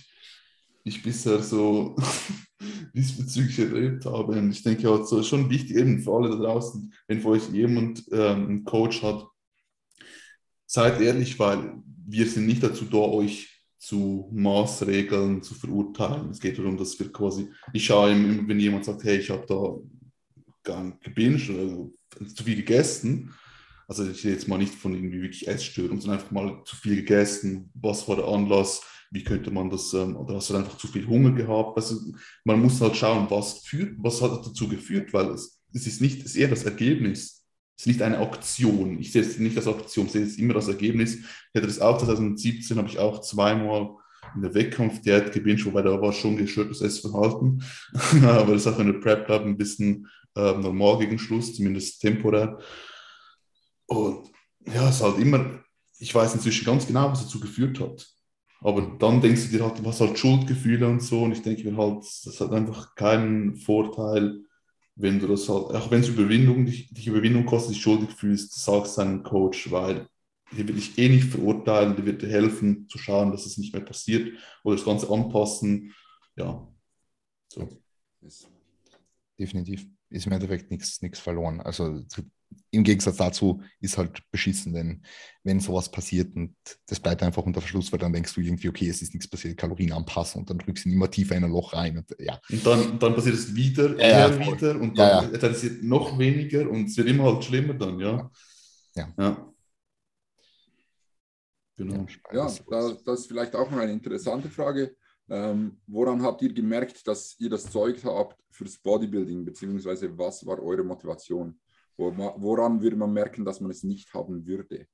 die 0.84 0.90
ich 0.90 1.04
bisher 1.04 1.42
so 1.42 1.96
diesbezüglich 2.94 3.60
erlebt 3.60 4.06
habe. 4.06 4.34
Und 4.34 4.52
ich 4.52 4.64
denke, 4.64 4.90
halt 4.90 5.08
so 5.08 5.24
schon 5.24 5.50
wichtig, 5.50 5.78
eben 5.78 6.00
für 6.02 6.14
alle 6.14 6.30
da 6.30 6.36
draußen, 6.36 6.94
wenn 7.08 7.22
für 7.22 7.30
euch 7.30 7.50
jemand 7.50 8.04
ähm, 8.12 8.48
einen 8.48 8.64
Coach 8.64 9.02
hat, 9.02 9.26
seid 10.66 11.02
ehrlich, 11.02 11.38
weil 11.40 11.82
wir 12.12 12.28
sind 12.28 12.45
nicht 12.45 12.62
dazu 12.62 12.86
da, 12.86 12.97
euch 12.97 13.47
zu 13.78 14.30
Maßregeln 14.32 15.41
zu 15.41 15.55
verurteilen. 15.55 16.30
Es 16.30 16.39
geht 16.39 16.57
darum, 16.59 16.78
dass 16.78 16.99
wir 16.99 17.12
quasi, 17.12 17.49
ich 17.74 17.86
schaue 17.86 18.12
immer, 18.12 18.47
wenn 18.47 18.59
jemand 18.59 18.86
sagt, 18.86 19.03
hey, 19.03 19.18
ich 19.18 19.30
habe 19.30 19.45
da 19.47 19.76
gar 20.64 20.97
gebinged 20.99 21.49
oder 21.49 21.89
zu 22.36 22.43
viel 22.43 22.57
gegessen, 22.57 23.34
also 23.88 24.07
ich 24.07 24.24
rede 24.24 24.36
jetzt 24.36 24.47
mal 24.47 24.57
nicht 24.57 24.76
von 24.76 24.93
irgendwie 24.93 25.22
wirklich 25.22 25.47
Essstörung, 25.47 25.99
sondern 25.99 26.20
einfach 26.20 26.32
mal 26.32 26.62
zu 26.64 26.76
viel 26.76 26.97
gegessen, 26.97 27.72
was 27.74 28.07
war 28.07 28.18
der 28.18 28.28
Anlass, 28.28 28.82
wie 29.09 29.24
könnte 29.24 29.51
man 29.51 29.70
das, 29.70 29.93
ähm, 29.93 30.16
oder 30.16 30.36
hast 30.36 30.49
du 30.49 30.55
einfach 30.55 30.78
zu 30.78 30.88
viel 30.88 31.07
Hunger 31.07 31.32
gehabt? 31.32 31.76
Also 31.76 31.99
man 32.45 32.62
muss 32.62 32.80
halt 32.80 32.95
schauen, 32.95 33.30
was, 33.30 33.66
führt, 33.66 33.95
was 33.97 34.22
hat 34.22 34.45
dazu 34.45 34.70
geführt, 34.70 35.12
weil 35.12 35.32
es, 35.32 35.59
es 35.74 35.88
ist 35.88 36.01
nicht, 36.01 36.20
es 36.20 36.28
ist 36.28 36.36
eher 36.36 36.47
das 36.49 36.64
Ergebnis 36.64 37.41
ist 37.82 37.88
nicht 37.88 38.02
eine 38.04 38.20
Auktion. 38.20 39.00
Ich 39.00 39.12
sehe 39.12 39.24
es 39.24 39.40
nicht 39.40 39.58
als 39.58 39.66
Auktion, 39.66 40.06
ich 40.06 40.12
sehe 40.12 40.24
es 40.24 40.38
immer 40.38 40.56
als 40.56 40.68
Ergebnis. 40.68 41.16
Ich 41.16 41.26
hatte 41.56 41.66
das 41.66 41.80
auch 41.80 41.98
2017, 41.98 42.78
habe 42.78 42.88
ich 42.88 43.00
auch 43.00 43.22
zweimal 43.22 43.96
in 44.36 44.44
der 44.44 44.54
Wettkampfdiät 44.54 45.32
gebinged, 45.32 45.66
wobei 45.66 45.82
da 45.82 46.00
war 46.00 46.14
schon 46.14 46.38
gestörtes 46.38 46.82
Essverhalten. 46.82 47.64
Aber 48.24 48.54
das 48.54 48.68
hat 48.68 48.78
in 48.78 48.86
der 48.86 49.00
Prep 49.00 49.26
Club 49.26 49.46
ein 49.46 49.58
bisschen 49.58 50.08
äh, 50.36 50.54
normal 50.54 51.00
gegen 51.00 51.18
Schluss, 51.18 51.56
zumindest 51.56 52.00
temporär. 52.02 52.60
Und 53.88 54.30
ja, 54.68 54.88
es 54.88 54.98
ist 54.98 55.02
halt 55.02 55.18
immer, 55.18 55.64
ich 55.98 56.14
weiß 56.14 56.36
inzwischen 56.36 56.66
ganz 56.66 56.86
genau, 56.86 57.12
was 57.12 57.24
dazu 57.24 57.40
geführt 57.40 57.80
hat. 57.80 58.08
Aber 58.60 58.96
dann 59.00 59.22
denkst 59.22 59.46
du 59.50 59.58
dir 59.58 59.66
halt, 59.66 59.84
was 59.84 60.02
halt 60.02 60.20
Schuldgefühle 60.20 60.88
und 60.88 61.02
so. 61.02 61.24
Und 61.24 61.32
ich 61.32 61.42
denke 61.42 61.70
mir 61.70 61.78
halt, 61.78 62.04
das 62.26 62.40
hat 62.40 62.52
einfach 62.52 62.94
keinen 62.94 63.56
Vorteil, 63.56 64.42
wenn 64.96 65.20
du 65.20 65.28
das 65.28 65.48
halt, 65.48 65.68
auch 65.76 65.92
wenn 65.92 66.02
es 66.02 66.10
Überwindung, 66.10 66.66
dich, 66.66 66.94
dich 66.94 67.08
Überwindung 67.08 67.46
kostet, 67.46 67.76
dich 67.76 67.82
schuldig 67.82 68.12
fühlst, 68.12 68.54
sagst 68.54 68.98
deinem 68.98 69.24
Coach, 69.24 69.72
weil 69.72 70.08
der 70.52 70.68
will 70.68 70.76
dich 70.76 70.98
eh 70.98 71.08
nicht 71.08 71.30
verurteilen, 71.30 71.96
der 71.96 72.06
wird 72.06 72.22
dir 72.22 72.30
helfen, 72.30 72.88
zu 72.89 72.98
schauen, 72.98 73.32
dass 73.32 73.46
es 73.46 73.58
nicht 73.58 73.74
mehr 73.74 73.84
passiert 73.84 74.38
oder 74.64 74.76
das 74.76 74.86
Ganze 74.86 75.10
anpassen. 75.10 75.94
Ja. 76.36 76.68
So. 77.48 77.70
Definitiv. 79.39 79.88
Ist 80.10 80.26
im 80.26 80.34
Endeffekt 80.34 80.72
nichts 80.72 81.20
verloren. 81.20 81.62
Also 81.62 82.04
im 82.72 82.84
Gegensatz 82.84 83.18
dazu 83.18 83.62
ist 83.80 83.97
halt 83.97 84.22
beschissen, 84.32 84.74
wenn, 84.74 85.04
wenn 85.43 85.60
sowas 85.60 85.91
passiert 85.91 86.36
und 86.36 86.56
das 86.88 86.99
bleibt 86.99 87.22
einfach 87.22 87.43
unter 87.43 87.62
Verschluss, 87.62 87.91
weil 87.91 87.99
dann 87.99 88.14
denkst 88.14 88.34
du 88.34 88.41
irgendwie, 88.41 88.70
okay, 88.70 88.88
es 88.88 89.02
ist 89.02 89.14
nichts 89.14 89.30
passiert, 89.30 89.58
Kalorien 89.58 89.91
anpassen 89.91 90.41
und 90.41 90.49
dann 90.49 90.60
drückst 90.60 90.86
du 90.86 90.89
ihn 90.89 90.95
immer 90.95 91.12
tiefer 91.12 91.36
in 91.36 91.43
ein 91.43 91.52
Loch 91.52 91.74
rein. 91.74 91.97
Und, 91.97 92.16
ja. 92.20 92.39
und 92.49 92.66
dann, 92.66 92.99
dann 92.99 93.16
passiert 93.16 93.36
es 93.36 93.54
wieder, 93.54 93.97
ja, 93.99 94.30
ja, 94.30 94.39
wieder 94.39 94.80
und 94.80 94.97
dann, 94.97 95.32
ja, 95.32 95.38
dann 95.38 95.52
ist 95.52 95.64
es 95.64 95.82
noch 95.82 96.18
weniger 96.18 96.70
und 96.70 96.86
es 96.86 96.97
wird 96.97 97.08
immer 97.08 97.26
halt 97.26 97.43
schlimmer 97.43 97.74
dann, 97.74 97.99
ja. 97.99 98.32
Ja. 98.95 99.14
ja. 99.18 99.54
Genau. 101.78 102.06
Ja, 102.32 102.52
da, 102.70 102.97
das 103.06 103.22
ist 103.22 103.28
vielleicht 103.28 103.56
auch 103.56 103.70
noch 103.70 103.80
eine 103.80 103.91
interessante 103.91 104.49
Frage. 104.49 104.95
Ähm, 105.30 105.80
woran 105.88 106.22
habt 106.22 106.41
ihr 106.41 106.54
gemerkt, 106.54 107.08
dass 107.08 107.36
ihr 107.39 107.49
das 107.49 107.72
Zeug 107.72 108.04
habt 108.04 108.38
fürs 108.52 108.78
Bodybuilding, 108.78 109.45
beziehungsweise 109.45 110.16
was 110.18 110.45
war 110.45 110.62
eure 110.62 110.84
Motivation? 110.84 111.58
Woran 112.02 112.82
würde 112.82 112.95
man 112.95 113.14
merken, 113.14 113.45
dass 113.45 113.62
man 113.62 113.72
es 113.72 113.84
nicht 113.84 114.14
haben 114.14 114.45
würde? 114.45 114.88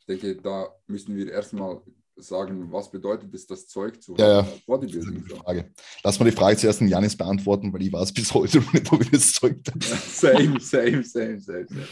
Ich 0.00 0.06
denke, 0.06 0.36
da 0.36 0.68
müssen 0.86 1.16
wir 1.16 1.30
erstmal 1.30 1.80
sagen, 2.16 2.70
was 2.70 2.90
bedeutet 2.90 3.32
es, 3.34 3.46
das 3.46 3.66
Zeug 3.66 4.02
zu 4.02 4.14
ja, 4.16 4.38
haben? 4.38 4.48
Ja. 4.48 4.54
Bodybuilding. 4.66 5.24
Frage. 5.24 5.72
Lass 6.02 6.18
mal 6.18 6.26
die 6.26 6.36
Frage 6.36 6.56
zuerst 6.56 6.80
an 6.80 6.88
Janis 6.88 7.16
beantworten, 7.16 7.72
weil 7.72 7.82
ich 7.82 7.92
weiß 7.92 8.12
bis 8.12 8.32
heute 8.34 8.58
nicht, 8.72 8.92
ob 8.92 9.00
ich 9.00 9.10
das 9.10 9.32
Zeug 9.32 9.62
da 9.64 9.72
Same, 9.80 10.60
same, 10.60 11.02
same, 11.02 11.40
same. 11.40 11.40
same. 11.40 11.88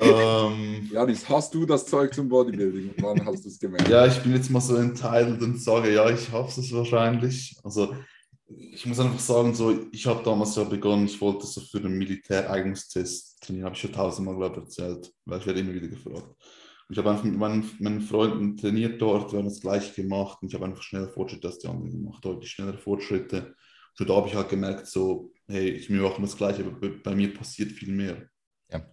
ähm, 0.00 0.90
Janis, 0.92 1.28
hast 1.28 1.54
du 1.54 1.64
das 1.64 1.86
Zeug 1.86 2.12
zum 2.12 2.28
Bodybuilding? 2.28 2.94
Wann 2.98 3.24
hast 3.24 3.44
du 3.44 3.48
es 3.48 3.58
gemerkt? 3.58 3.88
Ja, 3.88 4.06
ich 4.06 4.18
bin 4.22 4.34
jetzt 4.34 4.50
mal 4.50 4.60
so 4.60 4.76
entitled 4.76 5.40
und 5.42 5.60
sage, 5.60 5.92
ja, 5.92 6.08
ich 6.10 6.30
habe 6.30 6.48
es 6.48 6.72
wahrscheinlich. 6.72 7.56
Also 7.62 7.94
ich 8.56 8.86
muss 8.86 9.00
einfach 9.00 9.18
sagen, 9.18 9.54
so, 9.54 9.86
ich 9.92 10.06
habe 10.06 10.22
damals 10.24 10.56
ja 10.56 10.64
begonnen, 10.64 11.06
ich 11.06 11.20
wollte 11.20 11.46
so 11.46 11.60
für 11.60 11.80
den 11.80 11.98
Militäreignungstest 11.98 13.40
trainieren, 13.42 13.66
habe 13.66 13.74
ich 13.74 13.80
schon 13.80 13.92
tausendmal, 13.92 14.36
glaube 14.36 14.56
ich, 14.56 14.62
erzählt, 14.64 15.12
weil 15.24 15.40
ich 15.40 15.46
werde 15.46 15.60
immer 15.60 15.74
wieder 15.74 15.88
gefragt. 15.88 16.34
Ich 16.90 16.98
habe 16.98 17.10
einfach 17.10 17.24
mit 17.24 17.36
meinen, 17.36 17.70
meinen 17.78 18.00
Freunden 18.00 18.56
trainiert 18.56 19.00
dort, 19.00 19.32
wir 19.32 19.38
haben 19.38 19.48
das 19.48 19.60
gleiche 19.60 20.02
gemacht 20.02 20.38
und 20.42 20.48
ich 20.48 20.54
habe 20.54 20.66
einfach 20.66 20.82
schneller 20.82 21.08
Fortschritte 21.08 21.48
als 21.48 21.58
die 21.58 21.68
anderen 21.68 21.90
gemacht, 21.90 22.24
deutlich 22.24 22.50
schnellere 22.50 22.78
Fortschritte. 22.78 23.54
Und 23.98 24.10
da 24.10 24.16
habe 24.16 24.28
ich 24.28 24.34
halt 24.34 24.48
gemerkt, 24.48 24.86
so, 24.86 25.32
hey, 25.46 25.70
ich 25.70 25.88
wir 25.88 26.02
machen 26.02 26.22
das 26.22 26.36
Gleiche, 26.36 26.64
aber 26.64 26.88
bei 27.02 27.14
mir 27.14 27.32
passiert 27.32 27.72
viel 27.72 27.92
mehr. 27.92 28.28
Ja. 28.70 28.86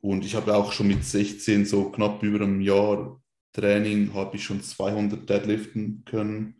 Und 0.00 0.24
ich 0.24 0.34
habe 0.34 0.54
auch 0.54 0.72
schon 0.72 0.88
mit 0.88 1.04
16, 1.04 1.66
so 1.66 1.90
knapp 1.90 2.22
über 2.22 2.44
einem 2.44 2.60
Jahr 2.60 3.20
Training, 3.52 4.12
habe 4.12 4.36
ich 4.36 4.44
schon 4.44 4.62
200 4.62 5.28
Deadliften 5.28 6.04
können. 6.04 6.56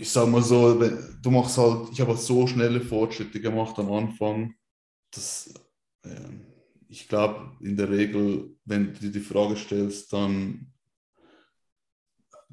Ich 0.00 0.10
sage 0.10 0.30
mal 0.30 0.42
so, 0.42 0.80
du 0.80 1.30
machst 1.30 1.58
halt, 1.58 1.90
ich 1.92 2.00
habe 2.00 2.12
halt 2.12 2.20
so 2.20 2.46
schnelle 2.46 2.80
Fortschritte 2.80 3.38
gemacht 3.38 3.78
am 3.78 3.92
Anfang, 3.92 4.54
dass 5.10 5.52
äh, 6.04 6.30
ich 6.88 7.06
glaube, 7.06 7.52
in 7.60 7.76
der 7.76 7.90
Regel, 7.90 8.56
wenn 8.64 8.94
du 8.94 8.98
dir 8.98 9.10
die 9.12 9.20
Frage 9.20 9.56
stellst, 9.56 10.10
dann 10.14 10.72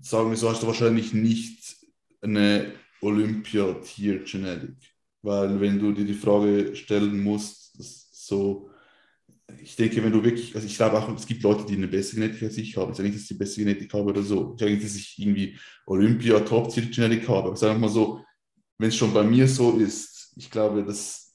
sagen 0.02 0.30
wir 0.30 0.36
so, 0.36 0.50
hast 0.50 0.64
du 0.64 0.68
wahrscheinlich 0.68 1.14
nicht 1.14 1.78
eine 2.22 2.74
Olympia-Tier-Genetik. 3.02 4.76
Weil 5.22 5.62
wenn 5.62 5.80
du 5.80 5.94
dir 5.94 6.06
die 6.06 6.14
Frage 6.16 6.76
stellen 6.76 7.24
musst, 7.24 7.78
so, 8.12 8.70
ich 9.62 9.76
denke, 9.76 10.04
wenn 10.04 10.12
du 10.12 10.24
wirklich, 10.24 10.54
also 10.56 10.68
ich 10.68 10.76
glaube 10.76 10.98
auch, 10.98 11.10
es 11.16 11.26
gibt 11.26 11.44
Leute, 11.44 11.66
die 11.66 11.76
eine 11.76 11.88
bessere 11.88 12.22
Genetik 12.22 12.44
als 12.44 12.58
ich 12.58 12.76
haben. 12.76 12.92
Ich 12.92 12.98
sage 12.98 13.08
nicht, 13.08 13.16
dass 13.16 13.24
ich 13.24 13.30
die 13.30 13.34
bessere 13.36 13.66
Genetik 13.66 13.94
habe 13.94 14.10
oder 14.10 14.22
so. 14.22 14.54
Ich 14.54 14.60
sage 14.60 14.74
nicht, 14.74 14.84
dass 14.84 14.96
ich 14.96 15.18
irgendwie 15.18 15.58
Olympia-Top-Tier-Genetik 15.86 17.28
habe. 17.30 17.54
Ich 17.54 17.60
sage 17.60 17.80
mal 17.80 17.90
so, 17.90 18.24
wenn 18.78 18.90
es 18.90 18.96
schon 18.96 19.14
bei 19.14 19.24
mir 19.24 19.48
so 19.48 19.78
ist, 19.78 20.34
ich 20.36 20.52
glaube, 20.52 20.84
dass 20.84 21.34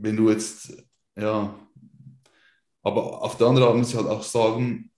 wenn 0.00 0.16
du 0.16 0.30
jetzt, 0.30 0.72
ja, 1.16 1.58
aber 2.82 3.22
auf 3.22 3.36
der 3.36 3.48
anderen 3.48 3.68
Seite 3.68 3.78
muss 3.78 3.90
ich 3.90 3.96
halt 3.96 4.06
auch 4.06 4.22
sagen, 4.22 4.90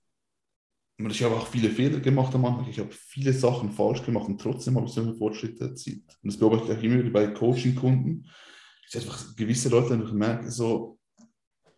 ich 0.98 1.22
habe 1.22 1.34
auch 1.34 1.46
viele 1.46 1.70
Fehler 1.70 1.98
gemacht 2.00 2.34
am 2.34 2.44
Anfang. 2.44 2.68
Ich 2.68 2.78
habe 2.78 2.90
viele 2.92 3.32
Sachen 3.32 3.70
falsch 3.70 4.04
gemacht 4.04 4.28
und 4.28 4.38
trotzdem 4.38 4.76
habe 4.76 4.86
ich 4.86 4.92
so 4.92 5.00
einen 5.00 5.16
Fortschritt 5.16 5.58
erzielt. 5.58 6.04
Und 6.22 6.30
das 6.30 6.36
beobachte 6.36 6.70
ich 6.70 6.78
auch 6.78 6.82
immer 6.82 6.98
wieder 6.98 7.10
bei 7.10 7.26
Coaching-Kunden. 7.28 8.28
Ich 8.86 8.96
einfach 8.96 9.34
gewisse 9.34 9.70
Leute 9.70 9.94
einfach 9.94 10.12
merke, 10.12 10.50
so, 10.50 10.99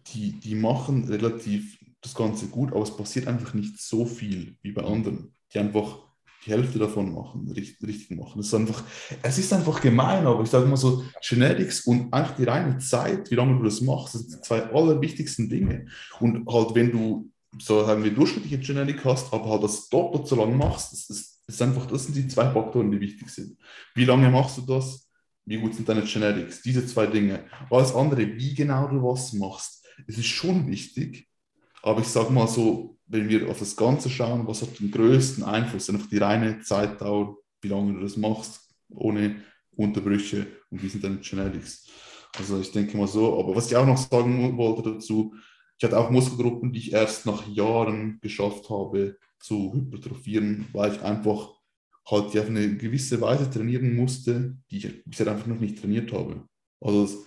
die, 0.09 0.39
die 0.39 0.55
machen 0.55 1.05
relativ 1.05 1.79
das 2.01 2.15
Ganze 2.15 2.47
gut, 2.47 2.73
aber 2.73 2.83
es 2.83 2.97
passiert 2.97 3.29
einfach 3.29 3.55
nicht 3.55 3.81
so 3.81 4.05
viel 4.05 4.57
wie 4.63 4.73
bei 4.73 4.83
anderen, 4.83 5.33
die 5.53 5.59
einfach 5.59 6.01
die 6.45 6.51
Hälfte 6.51 6.79
davon 6.79 7.13
machen, 7.15 7.49
richtig, 7.49 7.87
richtig 7.87 8.17
machen. 8.19 8.41
Es 8.41 8.49
ist, 8.49 8.55
einfach, 8.55 8.83
es 9.23 9.39
ist 9.39 9.53
einfach 9.53 9.81
gemein, 9.81 10.27
aber 10.27 10.43
ich 10.43 10.51
sage 10.51 10.67
mal 10.67 10.77
so, 10.77 11.05
Genetics 11.27 11.83
und 11.87 12.13
einfach 12.13 12.35
die 12.35 12.45
reine 12.45 12.79
Zeit, 12.79 13.31
wie 13.31 13.37
lange 13.37 13.57
du 13.57 13.65
das 13.65 13.81
machst, 13.81 14.15
das 14.15 14.23
sind 14.23 14.39
die 14.39 14.43
zwei 14.43 14.63
allerwichtigsten 14.65 15.49
Dinge. 15.49 15.87
Und 16.19 16.49
halt, 16.49 16.75
wenn 16.75 16.91
du, 16.91 17.31
so 17.59 17.85
sagen 17.85 18.03
wir, 18.03 18.13
durchschnittliche 18.13 18.59
Genetik 18.59 19.05
hast, 19.05 19.33
aber 19.33 19.51
halt 19.51 19.63
das 19.63 19.89
doppelt 19.89 20.27
so 20.27 20.35
lange 20.35 20.57
machst, 20.57 20.93
das 20.93 21.11
ist, 21.11 21.43
das 21.47 21.57
ist 21.57 21.63
einfach, 21.63 21.87
das 21.87 22.05
sind 22.05 22.17
die 22.17 22.27
zwei 22.27 22.51
Faktoren, 22.51 22.91
die 22.91 23.01
wichtig 23.01 23.31
sind. 23.31 23.57
Wie 23.95 24.05
lange 24.05 24.29
machst 24.31 24.59
du 24.59 24.63
das? 24.63 25.09
Wie 25.45 25.59
gut 25.59 25.75
sind 25.75 25.89
deine 25.89 26.03
Genetics? 26.03 26.63
Diese 26.63 26.87
zwei 26.87 27.07
Dinge. 27.07 27.45
Alles 27.71 27.95
andere, 27.95 28.27
wie 28.27 28.55
genau 28.55 28.89
du 28.89 29.03
was 29.03 29.33
machst, 29.33 29.82
es 30.07 30.19
ist 30.19 30.27
schon 30.27 30.67
wichtig, 30.69 31.29
aber 31.83 32.01
ich 32.01 32.09
sage 32.09 32.33
mal 32.33 32.49
so, 32.49 32.99
wenn 33.07 33.29
wir 33.29 33.51
auf 33.51 33.59
das 33.59 33.77
Ganze 33.77 34.09
schauen, 34.09 34.47
was 34.47 34.63
hat 34.63 34.79
den 34.79 34.91
größten 34.91 35.45
Einfluss? 35.45 35.91
Einfach 35.91 36.09
die 36.09 36.19
reine 36.19 36.61
Zeitdauer, 36.61 37.37
wie 37.61 37.69
lange 37.69 37.95
du 37.95 38.01
das 38.01 38.17
machst, 38.17 38.75
ohne 38.89 39.37
Unterbrüche 39.75 40.47
und 40.71 40.83
wie 40.83 40.89
sind 40.89 41.05
deine 41.05 41.19
Genetics. 41.19 41.89
Also 42.39 42.61
ich 42.61 42.73
denke 42.73 42.97
mal 42.97 43.09
so, 43.09 43.39
aber 43.39 43.55
was 43.55 43.71
ich 43.71 43.77
auch 43.77 43.87
noch 43.87 43.99
sagen 43.99 44.57
wollte 44.57 44.95
dazu, 44.95 45.35
ich 45.79 45.85
hatte 45.85 45.99
auch 45.99 46.11
Muskelgruppen, 46.11 46.73
die 46.73 46.79
ich 46.79 46.93
erst 46.93 47.27
nach 47.27 47.47
Jahren 47.49 48.19
geschafft 48.21 48.71
habe 48.71 49.19
zu 49.41 49.73
hypertrophieren, 49.75 50.67
weil 50.73 50.93
ich 50.93 51.03
einfach 51.03 51.51
halt 52.09 52.37
auf 52.37 52.47
eine 52.47 52.77
gewisse 52.77 53.21
Weise 53.21 53.51
trainieren 53.51 53.95
musste, 53.95 54.57
die 54.71 54.79
ich 54.79 55.05
bisher 55.05 55.29
einfach 55.29 55.47
noch 55.47 55.61
nicht 55.61 55.81
trainiert 55.81 56.13
habe. 56.13 56.45
Also 56.81 57.25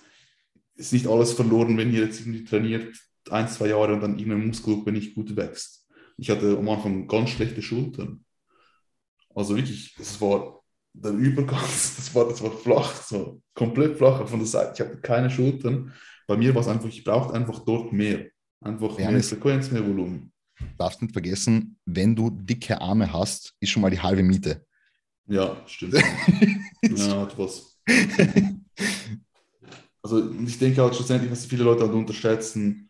ist 0.76 0.92
nicht 0.92 1.06
alles 1.06 1.32
verloren, 1.32 1.76
wenn 1.76 1.92
ihr 1.92 2.02
jetzt 2.04 2.20
irgendwie 2.20 2.44
trainiert 2.44 2.94
ein, 3.30 3.48
zwei 3.48 3.68
Jahre 3.68 3.94
und 3.94 4.00
dann 4.00 4.18
irgendeine 4.18 4.46
Muskelgruppe 4.46 4.92
nicht 4.92 5.14
gut 5.14 5.36
wächst. 5.36 5.86
Ich 6.16 6.30
hatte 6.30 6.56
am 6.58 6.68
Anfang 6.68 7.06
ganz 7.06 7.30
schlechte 7.30 7.62
Schultern. 7.62 8.24
Also 9.34 9.56
wirklich, 9.56 9.94
es 9.98 10.20
war 10.20 10.62
der 10.92 11.12
Übergang, 11.12 11.60
das 11.60 12.14
war, 12.14 12.28
das 12.28 12.42
war 12.42 12.52
flach, 12.52 12.94
so 13.02 13.42
komplett 13.54 13.96
flach 13.98 14.26
von 14.26 14.38
der 14.38 14.48
Seite. 14.48 14.72
Ich 14.74 14.80
hatte 14.80 15.00
keine 15.00 15.30
Schultern. 15.30 15.92
Bei 16.26 16.36
mir 16.36 16.54
war 16.54 16.62
es 16.62 16.68
einfach, 16.68 16.88
ich 16.88 17.04
brauchte 17.04 17.34
einfach 17.34 17.64
dort 17.64 17.92
mehr. 17.92 18.26
Einfach 18.60 18.96
mehr 18.96 19.22
Frequenz, 19.22 19.70
mehr 19.70 19.86
Volumen. 19.86 20.32
Darfst 20.78 21.02
nicht 21.02 21.12
vergessen, 21.12 21.78
wenn 21.84 22.16
du 22.16 22.30
dicke 22.30 22.80
Arme 22.80 23.12
hast, 23.12 23.54
ist 23.60 23.70
schon 23.70 23.82
mal 23.82 23.90
die 23.90 24.00
halbe 24.00 24.22
Miete. 24.22 24.64
Ja, 25.26 25.62
stimmt. 25.66 25.94
ja, 26.82 27.20
hat 27.20 27.38
was. 27.38 27.78
Also 30.06 30.30
ich 30.46 30.56
denke 30.56 30.80
halt 30.82 30.94
schlussendlich, 30.94 31.32
was 31.32 31.46
viele 31.46 31.64
Leute 31.64 31.82
halt 31.82 31.92
unterschätzen, 31.92 32.88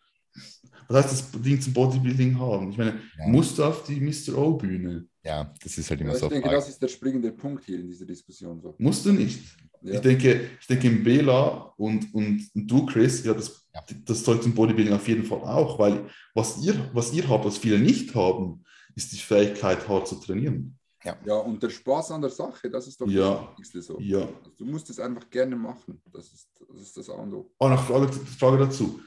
was 0.86 1.04
heißt 1.04 1.32
das 1.34 1.42
Ding 1.42 1.58
zum 1.60 1.72
Bodybuilding 1.72 2.38
haben? 2.38 2.70
Ich 2.70 2.76
meine, 2.76 3.00
ja. 3.18 3.26
musst 3.26 3.58
du 3.58 3.64
auf 3.64 3.84
die 3.84 3.98
Mr. 4.00 4.36
O-Bühne? 4.36 5.06
Ja, 5.24 5.52
das 5.62 5.78
ist 5.78 5.88
halt 5.88 6.02
immer 6.02 6.12
ja, 6.12 6.18
so. 6.18 6.26
Ich 6.26 6.32
denke, 6.32 6.48
Frage. 6.48 6.60
das 6.60 6.68
ist 6.68 6.82
der 6.82 6.88
springende 6.88 7.32
Punkt 7.32 7.64
hier 7.64 7.80
in 7.80 7.88
dieser 7.88 8.04
Diskussion. 8.04 8.60
So. 8.60 8.74
Musst 8.78 9.06
du 9.06 9.12
nicht. 9.12 9.40
Ja. 9.80 9.94
Ich, 9.94 10.00
denke, 10.00 10.42
ich 10.60 10.66
denke, 10.66 10.88
im 10.88 11.02
Bela 11.02 11.72
und, 11.78 12.12
und, 12.14 12.48
und 12.54 12.66
du, 12.66 12.84
Chris, 12.84 13.24
ja, 13.24 13.32
das, 13.32 13.66
ja. 13.74 13.82
das 14.04 14.22
Zeug 14.22 14.42
zum 14.42 14.54
Bodybuilding 14.54 14.92
auf 14.92 15.08
jeden 15.08 15.24
Fall 15.24 15.40
auch, 15.40 15.78
weil 15.78 16.04
was 16.34 16.62
ihr, 16.62 16.90
was 16.92 17.14
ihr 17.14 17.26
habt, 17.28 17.46
was 17.46 17.56
viele 17.56 17.78
nicht 17.78 18.14
haben, 18.14 18.62
ist 18.94 19.12
die 19.12 19.16
Fähigkeit, 19.16 19.88
hart 19.88 20.06
zu 20.06 20.16
trainieren. 20.16 20.75
Ja. 21.06 21.16
ja, 21.24 21.36
und 21.36 21.62
der 21.62 21.70
Spaß 21.70 22.10
an 22.10 22.20
der 22.20 22.30
Sache, 22.30 22.68
das 22.70 22.86
ist 22.86 23.00
doch 23.00 23.08
ja. 23.08 23.34
das 23.34 23.48
Wichtigste 23.50 23.82
so. 23.82 23.98
Ja. 24.00 24.20
Also, 24.20 24.50
du 24.58 24.64
musst 24.64 24.90
es 24.90 24.98
einfach 25.00 25.30
gerne 25.30 25.56
machen. 25.56 26.00
Das 26.12 26.32
ist 26.32 26.48
das, 26.58 26.80
ist 26.80 26.96
das 26.96 27.08
A 27.08 27.14
und 27.14 27.32
O. 27.32 27.50
Oh, 27.58 27.68
noch 27.68 27.84
Frage, 27.86 28.12
Frage 28.12 28.58
dazu 28.58 29.00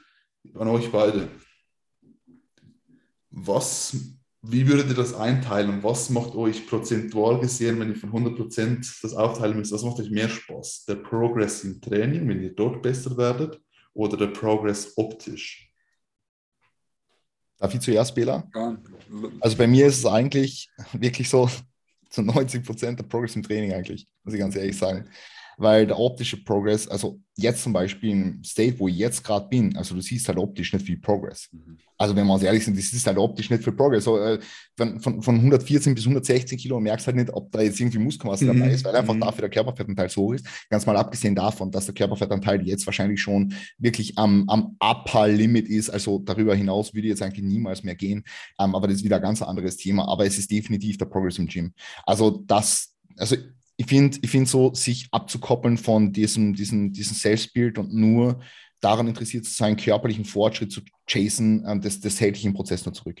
an 0.54 0.68
euch 0.68 0.90
beide 0.90 1.28
was, 3.30 3.96
wie 4.42 4.66
würdet 4.66 4.88
ihr 4.88 4.94
das 4.94 5.14
einteilen? 5.14 5.82
Was 5.82 6.10
macht 6.10 6.34
euch 6.34 6.66
prozentual 6.66 7.40
gesehen, 7.40 7.78
wenn 7.78 7.90
ihr 7.90 7.96
von 7.96 8.10
100% 8.10 9.02
das 9.02 9.14
aufteilen 9.14 9.56
müsst? 9.56 9.72
Was 9.72 9.82
macht 9.82 10.00
euch 10.00 10.10
mehr 10.10 10.28
Spaß? 10.28 10.84
Der 10.86 10.96
Progress 10.96 11.64
im 11.64 11.80
Training, 11.80 12.28
wenn 12.28 12.42
ihr 12.42 12.54
dort 12.54 12.82
besser 12.82 13.16
werdet, 13.16 13.60
oder 13.92 14.16
der 14.16 14.28
Progress 14.28 14.92
optisch? 14.96 15.72
Darf 17.58 17.74
ich 17.74 17.80
zuerst, 17.80 18.14
Bela? 18.14 18.48
Also 19.40 19.56
bei 19.56 19.66
mir 19.66 19.86
ist 19.86 19.98
es 19.98 20.06
eigentlich 20.06 20.70
wirklich 20.92 21.28
so 21.28 21.50
zu 22.10 22.22
90% 22.22 22.96
der 22.96 23.04
Progress 23.04 23.36
im 23.36 23.42
Training 23.42 23.72
eigentlich, 23.72 24.06
muss 24.24 24.34
ich 24.34 24.40
ganz 24.40 24.56
ehrlich 24.56 24.76
sagen 24.76 25.08
weil 25.60 25.86
der 25.86 25.98
optische 25.98 26.42
Progress, 26.42 26.88
also 26.88 27.20
jetzt 27.36 27.62
zum 27.62 27.74
Beispiel 27.74 28.10
im 28.10 28.42
State, 28.42 28.78
wo 28.78 28.88
ich 28.88 28.96
jetzt 28.96 29.22
gerade 29.22 29.46
bin, 29.48 29.76
also 29.76 29.94
du 29.94 30.00
siehst 30.00 30.26
halt 30.26 30.38
optisch 30.38 30.72
nicht 30.72 30.86
viel 30.86 30.98
Progress. 30.98 31.50
Mhm. 31.52 31.76
Also 31.98 32.16
wenn 32.16 32.26
wir 32.26 32.32
uns 32.32 32.42
ehrlich 32.42 32.64
sind, 32.64 32.78
das 32.78 32.94
ist 32.94 33.06
halt 33.06 33.18
optisch 33.18 33.50
nicht 33.50 33.62
viel 33.62 33.74
Progress. 33.74 34.04
So, 34.04 34.18
äh, 34.18 34.38
von, 34.74 35.00
von, 35.00 35.22
von 35.22 35.34
114 35.36 35.94
bis 35.94 36.04
116 36.04 36.56
Kilo 36.56 36.80
merkst 36.80 37.06
halt 37.06 37.16
nicht, 37.16 37.30
ob 37.30 37.52
da 37.52 37.60
jetzt 37.60 37.78
irgendwie 37.78 37.98
Muskelmasse 37.98 38.46
mhm. 38.46 38.58
dabei 38.58 38.72
ist, 38.72 38.86
weil 38.86 38.96
einfach 38.96 39.12
mhm. 39.12 39.20
dafür 39.20 39.42
der 39.42 39.50
Körperfettanteil 39.50 40.08
so 40.08 40.22
hoch 40.22 40.32
ist. 40.32 40.46
Ganz 40.70 40.86
mal 40.86 40.96
abgesehen 40.96 41.34
davon, 41.34 41.70
dass 41.70 41.84
der 41.84 41.94
Körperfettanteil 41.94 42.66
jetzt 42.66 42.86
wahrscheinlich 42.86 43.20
schon 43.20 43.52
wirklich 43.76 44.16
am, 44.16 44.48
am 44.48 44.76
Upper 44.80 45.28
Limit 45.28 45.68
ist, 45.68 45.90
also 45.90 46.20
darüber 46.20 46.54
hinaus 46.54 46.94
würde 46.94 47.08
jetzt 47.08 47.20
eigentlich 47.20 47.44
niemals 47.44 47.82
mehr 47.82 47.96
gehen. 47.96 48.24
Ähm, 48.58 48.74
aber 48.74 48.88
das 48.88 48.96
ist 48.96 49.04
wieder 49.04 49.16
ein 49.16 49.22
ganz 49.22 49.42
anderes 49.42 49.76
Thema. 49.76 50.08
Aber 50.08 50.24
es 50.24 50.38
ist 50.38 50.50
definitiv 50.50 50.96
der 50.96 51.04
Progress 51.04 51.38
im 51.38 51.48
Gym. 51.48 51.74
Also 52.06 52.42
das, 52.46 52.94
also 53.18 53.36
ich 53.80 53.86
finde, 53.86 54.18
ich 54.20 54.30
find 54.30 54.46
so, 54.46 54.74
sich 54.74 55.08
abzukoppeln 55.10 55.78
von 55.78 56.12
diesem, 56.12 56.52
diesem, 56.52 56.92
diesem 56.92 57.16
Selbstbild 57.16 57.78
und 57.78 57.94
nur 57.94 58.40
daran 58.78 59.08
interessiert 59.08 59.46
zu 59.46 59.54
sein, 59.54 59.78
körperlichen 59.78 60.26
Fortschritt 60.26 60.70
zu 60.70 60.82
chasen, 61.10 61.64
ähm, 61.66 61.82
hält 61.82 62.36
dich 62.36 62.44
im 62.44 62.54
Prozess 62.54 62.84
nur 62.84 62.94
zurück. 62.94 63.20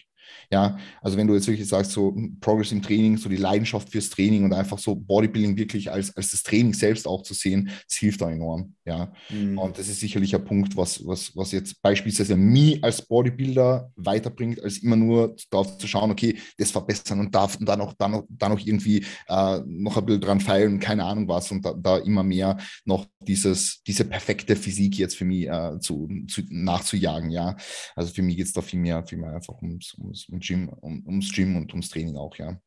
Ja, 0.50 0.78
also 1.00 1.16
wenn 1.16 1.26
du 1.26 1.34
jetzt 1.34 1.46
wirklich 1.46 1.68
sagst, 1.68 1.92
so 1.92 2.16
Progress 2.40 2.72
im 2.72 2.82
Training, 2.82 3.16
so 3.16 3.28
die 3.28 3.36
Leidenschaft 3.36 3.90
fürs 3.90 4.10
Training 4.10 4.44
und 4.44 4.52
einfach 4.52 4.78
so 4.78 4.94
Bodybuilding 4.94 5.56
wirklich 5.56 5.90
als, 5.90 6.16
als 6.16 6.30
das 6.32 6.42
Training 6.42 6.74
selbst 6.74 7.06
auch 7.06 7.22
zu 7.22 7.34
sehen, 7.34 7.70
das 7.88 7.96
hilft 7.96 8.20
da 8.20 8.30
enorm. 8.30 8.74
Ja, 8.84 9.12
mhm. 9.28 9.58
und 9.58 9.78
das 9.78 9.88
ist 9.88 10.00
sicherlich 10.00 10.34
ein 10.34 10.44
Punkt, 10.44 10.76
was, 10.76 11.06
was, 11.06 11.36
was 11.36 11.52
jetzt 11.52 11.80
beispielsweise 11.82 12.36
mich 12.36 12.82
als 12.82 13.02
Bodybuilder 13.02 13.92
weiterbringt, 13.96 14.62
als 14.62 14.78
immer 14.78 14.96
nur 14.96 15.36
darauf 15.50 15.78
zu 15.78 15.86
schauen, 15.86 16.10
okay, 16.10 16.36
das 16.58 16.70
verbessern 16.70 17.20
und, 17.20 17.34
darf, 17.34 17.56
und 17.56 17.68
dann 17.68 17.80
auch, 17.80 17.92
dann 17.94 18.12
noch, 18.12 18.24
dann 18.28 18.52
noch 18.52 18.60
irgendwie 18.60 19.04
äh, 19.28 19.60
noch 19.66 19.96
ein 19.96 20.06
bisschen 20.06 20.20
dran 20.20 20.40
feilen, 20.40 20.80
keine 20.80 21.04
Ahnung 21.04 21.28
was 21.28 21.50
und 21.52 21.64
da, 21.64 21.74
da 21.74 21.98
immer 21.98 22.22
mehr 22.22 22.58
noch 22.84 23.06
dieses, 23.20 23.82
diese 23.86 24.04
perfekte 24.04 24.56
Physik 24.56 24.98
jetzt 24.98 25.16
für 25.16 25.24
mich 25.24 25.48
äh, 25.48 25.78
zu, 25.80 26.08
zu, 26.26 26.42
nachzujagen. 26.48 27.30
Ja, 27.30 27.56
also 27.94 28.12
für 28.12 28.22
mich 28.22 28.36
geht 28.36 28.46
es 28.46 28.52
da 28.52 28.62
viel 28.62 28.80
mehr, 28.80 29.04
viel 29.06 29.18
mehr 29.18 29.32
einfach 29.32 29.60
ums, 29.62 29.94
ums, 29.98 30.28
ums 30.28 30.46
Gym, 30.46 30.68
um, 30.68 31.06
ums 31.06 31.32
Gym 31.32 31.56
und 31.56 31.72
ums 31.72 31.88
Training 31.90 32.16
auch, 32.16 32.36
ja. 32.36 32.60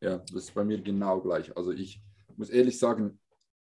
Ja, 0.00 0.18
das 0.18 0.44
ist 0.44 0.54
bei 0.54 0.64
mir 0.64 0.80
genau 0.80 1.20
gleich. 1.20 1.56
Also 1.56 1.72
ich 1.72 2.00
muss 2.36 2.50
ehrlich 2.50 2.78
sagen, 2.78 3.18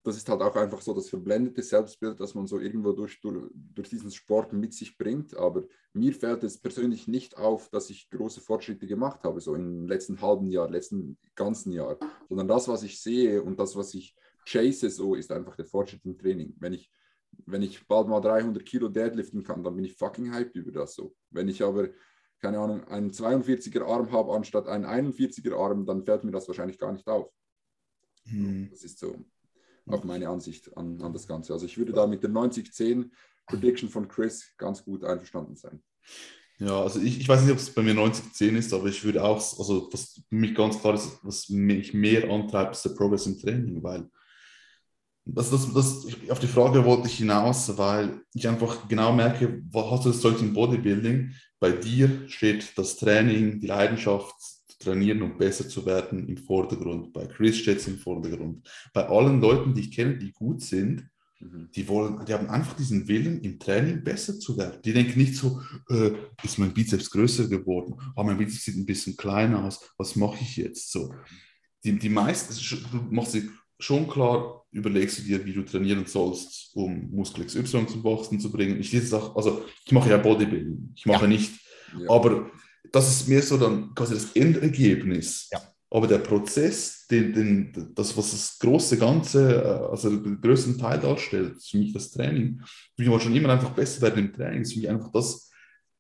das 0.04 0.16
ist 0.16 0.28
halt 0.28 0.42
auch 0.42 0.56
einfach 0.56 0.80
so 0.80 0.94
das 0.94 1.08
verblendete 1.08 1.62
Selbstbild, 1.62 2.18
das 2.18 2.34
man 2.34 2.46
so 2.46 2.58
irgendwo 2.58 2.92
durch, 2.92 3.20
durch, 3.20 3.50
durch, 3.54 3.88
diesen 3.88 4.10
Sport 4.10 4.52
mit 4.52 4.74
sich 4.74 4.98
bringt. 4.98 5.36
Aber 5.36 5.62
mir 5.92 6.12
fällt 6.12 6.42
es 6.42 6.58
persönlich 6.58 7.06
nicht 7.06 7.36
auf, 7.36 7.68
dass 7.70 7.88
ich 7.90 8.10
große 8.10 8.40
Fortschritte 8.40 8.86
gemacht 8.86 9.22
habe, 9.22 9.40
so 9.40 9.54
im 9.54 9.86
letzten 9.86 10.20
halben 10.20 10.50
Jahr, 10.50 10.68
letzten 10.68 11.18
ganzen 11.36 11.72
Jahr, 11.72 11.98
sondern 12.28 12.48
das, 12.48 12.66
was 12.66 12.82
ich 12.82 13.00
sehe 13.00 13.42
und 13.42 13.58
das, 13.60 13.76
was 13.76 13.94
ich 13.94 14.16
chase, 14.44 14.90
so 14.90 15.14
ist 15.14 15.30
einfach 15.30 15.54
der 15.54 15.66
Fortschritt 15.66 16.04
im 16.04 16.18
Training. 16.18 16.54
Wenn 16.58 16.72
ich, 16.72 16.90
wenn 17.46 17.62
ich 17.62 17.86
bald 17.86 18.08
mal 18.08 18.20
300 18.20 18.64
Kilo 18.64 18.88
deadliften 18.88 19.42
kann, 19.42 19.62
dann 19.62 19.76
bin 19.76 19.84
ich 19.84 19.94
fucking 19.94 20.32
hyped 20.32 20.56
über 20.56 20.72
das 20.72 20.94
so. 20.94 21.14
Wenn 21.30 21.48
ich 21.48 21.62
aber 21.62 21.88
keine 22.40 22.58
Ahnung, 22.58 22.82
einen 22.88 23.10
42er 23.10 23.84
Arm 23.84 24.10
habe 24.10 24.34
anstatt 24.34 24.66
einen 24.66 24.84
41er 24.84 25.56
Arm, 25.56 25.86
dann 25.86 26.04
fällt 26.04 26.24
mir 26.24 26.32
das 26.32 26.48
wahrscheinlich 26.48 26.78
gar 26.78 26.92
nicht 26.92 27.06
auf. 27.06 27.32
Hm. 28.24 28.68
Das 28.70 28.82
ist 28.82 28.98
so 28.98 29.24
auch 29.86 30.04
meine 30.04 30.28
Ansicht 30.28 30.76
an, 30.76 31.00
an 31.00 31.12
das 31.12 31.26
Ganze. 31.26 31.52
Also 31.52 31.66
ich 31.66 31.78
würde 31.78 31.92
da 31.92 32.06
mit 32.06 32.22
der 32.22 32.30
90-10 32.30 33.10
Prediction 33.46 33.88
von 33.88 34.08
Chris 34.08 34.54
ganz 34.56 34.84
gut 34.84 35.04
einverstanden 35.04 35.56
sein. 35.56 35.82
Ja, 36.58 36.82
also 36.82 37.00
ich, 37.00 37.20
ich 37.20 37.28
weiß 37.28 37.42
nicht, 37.42 37.50
ob 37.50 37.58
es 37.58 37.70
bei 37.70 37.82
mir 37.82 37.94
90-10 37.94 38.56
ist, 38.56 38.72
aber 38.72 38.86
ich 38.86 39.02
würde 39.02 39.24
auch, 39.24 39.36
also 39.36 39.88
was 39.92 40.22
mich 40.30 40.54
ganz 40.54 40.78
klar 40.78 40.94
ist, 40.94 41.18
was 41.22 41.48
mich 41.48 41.92
mehr 41.92 42.30
antreibt, 42.30 42.76
ist 42.76 42.84
der 42.84 42.90
Progress 42.90 43.26
im 43.26 43.38
Training, 43.38 43.82
weil 43.82 44.08
das, 45.24 45.50
das, 45.50 45.72
das, 45.72 46.06
auf 46.28 46.40
die 46.40 46.46
Frage 46.46 46.84
wollte 46.84 47.06
ich 47.06 47.18
hinaus, 47.18 47.76
weil 47.78 48.22
ich 48.34 48.48
einfach 48.48 48.88
genau 48.88 49.12
merke, 49.12 49.62
was 49.70 49.90
hast 49.90 50.04
du 50.04 50.10
das 50.10 50.20
Zeug 50.20 50.40
im 50.40 50.52
Bodybuilding? 50.52 51.32
Bei 51.60 51.70
dir 51.70 52.28
steht 52.28 52.76
das 52.76 52.96
Training, 52.96 53.60
die 53.60 53.68
Leidenschaft, 53.68 54.34
trainieren 54.82 55.22
und 55.22 55.38
besser 55.38 55.68
zu 55.68 55.86
werden 55.86 56.28
im 56.28 56.36
Vordergrund. 56.36 57.12
Bei 57.12 57.26
Chris 57.26 57.58
steht 57.58 57.78
es 57.78 57.88
im 57.88 57.98
Vordergrund. 57.98 58.68
Bei 58.92 59.08
allen 59.08 59.40
Leuten, 59.40 59.74
die 59.74 59.82
ich 59.82 59.92
kenne, 59.92 60.18
die 60.18 60.32
gut 60.32 60.60
sind, 60.60 61.08
mhm. 61.40 61.70
die 61.74 61.86
wollen, 61.88 62.24
die 62.26 62.34
haben 62.34 62.48
einfach 62.48 62.74
diesen 62.74 63.06
Willen, 63.08 63.40
im 63.42 63.58
Training 63.58 64.02
besser 64.02 64.38
zu 64.38 64.56
werden. 64.56 64.80
Die 64.84 64.92
denken 64.92 65.18
nicht 65.18 65.36
so, 65.36 65.62
äh, 65.88 66.12
ist 66.42 66.58
mein 66.58 66.74
Bizeps 66.74 67.10
größer 67.10 67.48
geworden, 67.48 67.94
aber 68.14 68.24
mein 68.24 68.38
Bizeps 68.38 68.64
sieht 68.64 68.76
ein 68.76 68.86
bisschen 68.86 69.16
kleiner 69.16 69.64
aus, 69.64 69.80
was 69.96 70.16
mache 70.16 70.38
ich 70.40 70.56
jetzt 70.56 70.90
so? 70.90 71.14
Die, 71.84 71.98
die 71.98 72.08
meisten, 72.08 72.54
du 72.92 72.98
machst 73.10 73.34
dir 73.34 73.48
schon 73.82 74.08
klar, 74.08 74.64
überlegst 74.70 75.18
du 75.18 75.22
dir, 75.22 75.44
wie 75.44 75.52
du 75.52 75.62
trainieren 75.62 76.06
sollst, 76.06 76.70
um 76.74 77.10
Muskel 77.10 77.44
XY 77.44 77.86
zum 77.86 78.04
Wachsen 78.04 78.40
zu 78.40 78.50
bringen. 78.50 78.80
Ich, 78.80 78.94
also, 79.12 79.64
ich 79.84 79.92
mache 79.92 80.10
ja 80.10 80.16
Bodybuilding, 80.16 80.92
ich 80.94 81.06
mache 81.06 81.24
ja. 81.24 81.28
nicht, 81.28 81.52
ja. 81.98 82.10
aber 82.10 82.50
das 82.90 83.10
ist 83.10 83.28
mehr 83.28 83.42
so 83.42 83.56
dann 83.56 83.94
quasi 83.94 84.14
das 84.14 84.32
Endergebnis. 84.32 85.48
Ja. 85.52 85.60
Aber 85.90 86.06
der 86.06 86.18
Prozess, 86.18 87.06
den, 87.10 87.34
den, 87.34 87.92
das, 87.94 88.16
was 88.16 88.30
das 88.30 88.58
große 88.58 88.96
Ganze, 88.96 89.62
äh, 89.62 89.90
also 89.90 90.08
den 90.08 90.40
größten 90.40 90.78
Teil 90.78 90.98
darstellt, 90.98 91.56
ist 91.56 91.70
für 91.70 91.76
mich 91.76 91.92
das 91.92 92.10
Training. 92.10 92.62
Ich 92.96 93.06
will 93.06 93.20
schon 93.20 93.36
immer 93.36 93.50
einfach 93.50 93.70
besser 93.70 94.00
werden 94.00 94.24
im 94.24 94.32
Training. 94.32 94.60
Das 94.60 94.68
ist 94.68 94.74
für 94.74 94.80
mich 94.80 94.88
einfach 94.88 95.12
das, 95.12 95.50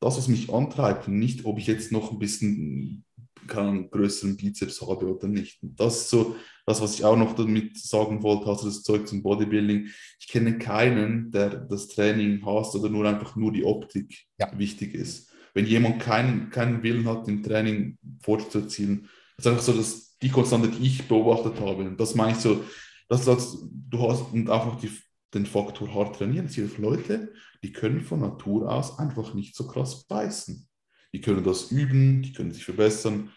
das, 0.00 0.16
was 0.16 0.28
mich 0.28 0.50
antreibt 0.50 1.08
und 1.08 1.18
nicht, 1.18 1.44
ob 1.44 1.58
ich 1.58 1.66
jetzt 1.66 1.92
noch 1.92 2.10
ein 2.10 2.18
bisschen 2.18 3.04
einen 3.48 3.90
größeren 3.90 4.36
Bizeps 4.36 4.80
habe 4.80 5.14
oder 5.14 5.28
nicht. 5.28 5.62
Und 5.62 5.78
das 5.78 6.02
ist 6.02 6.10
so 6.10 6.36
das, 6.66 6.80
was 6.80 6.94
ich 6.94 7.04
auch 7.04 7.16
noch 7.16 7.34
damit 7.34 7.76
sagen 7.78 8.22
wollte, 8.22 8.46
also 8.46 8.66
das 8.66 8.82
Zeug 8.82 9.08
zum 9.08 9.22
Bodybuilding. 9.22 9.88
Ich 10.20 10.28
kenne 10.28 10.58
keinen, 10.58 11.30
der 11.30 11.50
das 11.50 11.88
Training 11.88 12.44
hasst 12.46 12.74
oder 12.74 12.88
nur 12.88 13.06
einfach 13.06 13.36
nur 13.36 13.52
die 13.52 13.64
Optik 13.64 14.26
ja. 14.38 14.50
wichtig 14.56 14.94
ist 14.94 15.32
wenn 15.54 15.66
jemand 15.66 16.00
keinen, 16.00 16.50
keinen 16.50 16.82
Willen 16.82 17.06
hat, 17.06 17.28
im 17.28 17.42
Training 17.42 17.98
Fortschritt 18.22 18.52
zu 18.52 18.58
erzielen, 18.60 19.08
das 19.36 19.46
ist 19.46 19.50
einfach 19.50 19.64
so 19.64 19.72
dass 19.72 20.16
die 20.18 20.30
Konstante, 20.30 20.68
die 20.68 20.86
ich 20.86 21.08
beobachtet 21.08 21.60
habe. 21.60 21.84
Und 21.84 21.98
das 21.98 22.14
meine 22.14 22.32
ich 22.32 22.38
so, 22.38 22.62
dass 23.08 23.24
das, 23.24 23.58
du 23.62 24.08
hast 24.08 24.32
und 24.32 24.48
auch 24.48 24.66
noch 24.66 24.80
die, 24.80 24.90
den 25.34 25.46
Faktor 25.46 25.92
hart 25.94 26.16
trainieren. 26.16 26.46
Es 26.46 26.54
gibt 26.54 26.78
Leute, 26.78 27.32
die 27.62 27.72
können 27.72 28.00
von 28.00 28.20
Natur 28.20 28.70
aus 28.70 28.98
einfach 28.98 29.34
nicht 29.34 29.56
so 29.56 29.66
krass 29.66 30.06
beißen. 30.06 30.68
Die 31.12 31.20
können 31.20 31.44
das 31.44 31.70
üben, 31.70 32.22
die 32.22 32.32
können 32.32 32.52
sich 32.52 32.64
verbessern, 32.64 33.30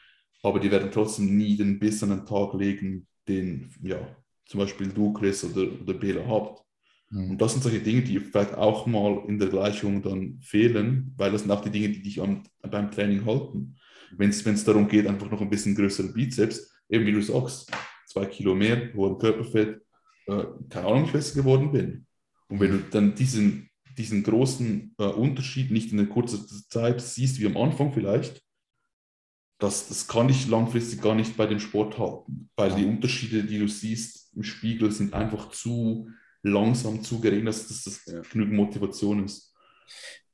aber 0.43 0.59
die 0.59 0.71
werden 0.71 0.91
trotzdem 0.91 1.35
nie 1.35 1.57
den 1.57 1.79
Biss 1.79 2.03
an 2.03 2.09
den 2.09 2.25
Tag 2.25 2.53
legen, 2.53 3.07
den 3.27 3.69
ja, 3.81 3.99
zum 4.45 4.59
Beispiel 4.59 4.87
du, 4.89 5.11
Chris 5.13 5.43
oder, 5.43 5.67
oder 5.81 5.93
Bela 5.93 6.25
habt. 6.27 6.63
Mhm. 7.09 7.31
Und 7.31 7.41
das 7.41 7.53
sind 7.53 7.63
solche 7.63 7.79
Dinge, 7.79 8.01
die 8.01 8.19
vielleicht 8.19 8.53
auch 8.53 8.85
mal 8.85 9.23
in 9.27 9.39
der 9.39 9.49
Gleichung 9.49 10.01
dann 10.01 10.39
fehlen, 10.41 11.13
weil 11.17 11.31
das 11.31 11.41
sind 11.41 11.51
auch 11.51 11.61
die 11.61 11.71
Dinge, 11.71 11.89
die 11.89 12.01
dich 12.01 12.21
am, 12.21 12.43
beim 12.61 12.91
Training 12.91 13.25
halten. 13.25 13.75
Wenn 14.11 14.29
es 14.29 14.63
darum 14.63 14.87
geht, 14.87 15.07
einfach 15.07 15.29
noch 15.29 15.41
ein 15.41 15.49
bisschen 15.49 15.75
größeren 15.75 16.13
Bizeps, 16.13 16.71
eben 16.89 17.05
wie 17.05 17.11
du 17.11 17.21
sagst, 17.21 17.71
zwei 18.07 18.25
Kilo 18.25 18.55
mehr, 18.55 18.93
hoher 18.93 19.17
Körperfett, 19.17 19.81
äh, 20.27 20.43
keine 20.69 20.87
Ahnung, 20.87 21.03
wie 21.03 21.07
ich 21.07 21.13
besser 21.13 21.41
geworden 21.41 21.71
bin. 21.71 22.05
Und 22.47 22.59
wenn 22.59 22.71
du 22.71 22.77
dann 22.91 23.15
diesen, 23.15 23.69
diesen 23.97 24.23
großen 24.23 24.95
äh, 24.97 25.03
Unterschied 25.03 25.71
nicht 25.71 25.91
in 25.91 25.99
einer 25.99 26.09
kurzen 26.09 26.47
Zeit 26.69 27.01
siehst, 27.01 27.39
wie 27.39 27.45
am 27.45 27.57
Anfang 27.57 27.93
vielleicht, 27.93 28.41
das, 29.59 29.87
das 29.87 30.07
kann 30.07 30.29
ich 30.29 30.47
langfristig 30.47 31.01
gar 31.01 31.15
nicht 31.15 31.37
bei 31.37 31.45
dem 31.45 31.59
Sport 31.59 31.97
halten, 31.97 32.49
weil 32.55 32.71
ja. 32.71 32.75
die 32.77 32.85
Unterschiede, 32.85 33.43
die 33.43 33.59
du 33.59 33.67
siehst 33.67 34.35
im 34.35 34.43
Spiegel, 34.43 34.91
sind 34.91 35.13
einfach 35.13 35.49
zu, 35.51 36.09
langsam 36.43 37.03
zu 37.03 37.21
gering, 37.21 37.45
dass 37.45 37.67
das 37.67 38.05
ja. 38.05 38.21
genügend 38.21 38.55
Motivation 38.55 39.23
ist. 39.25 39.53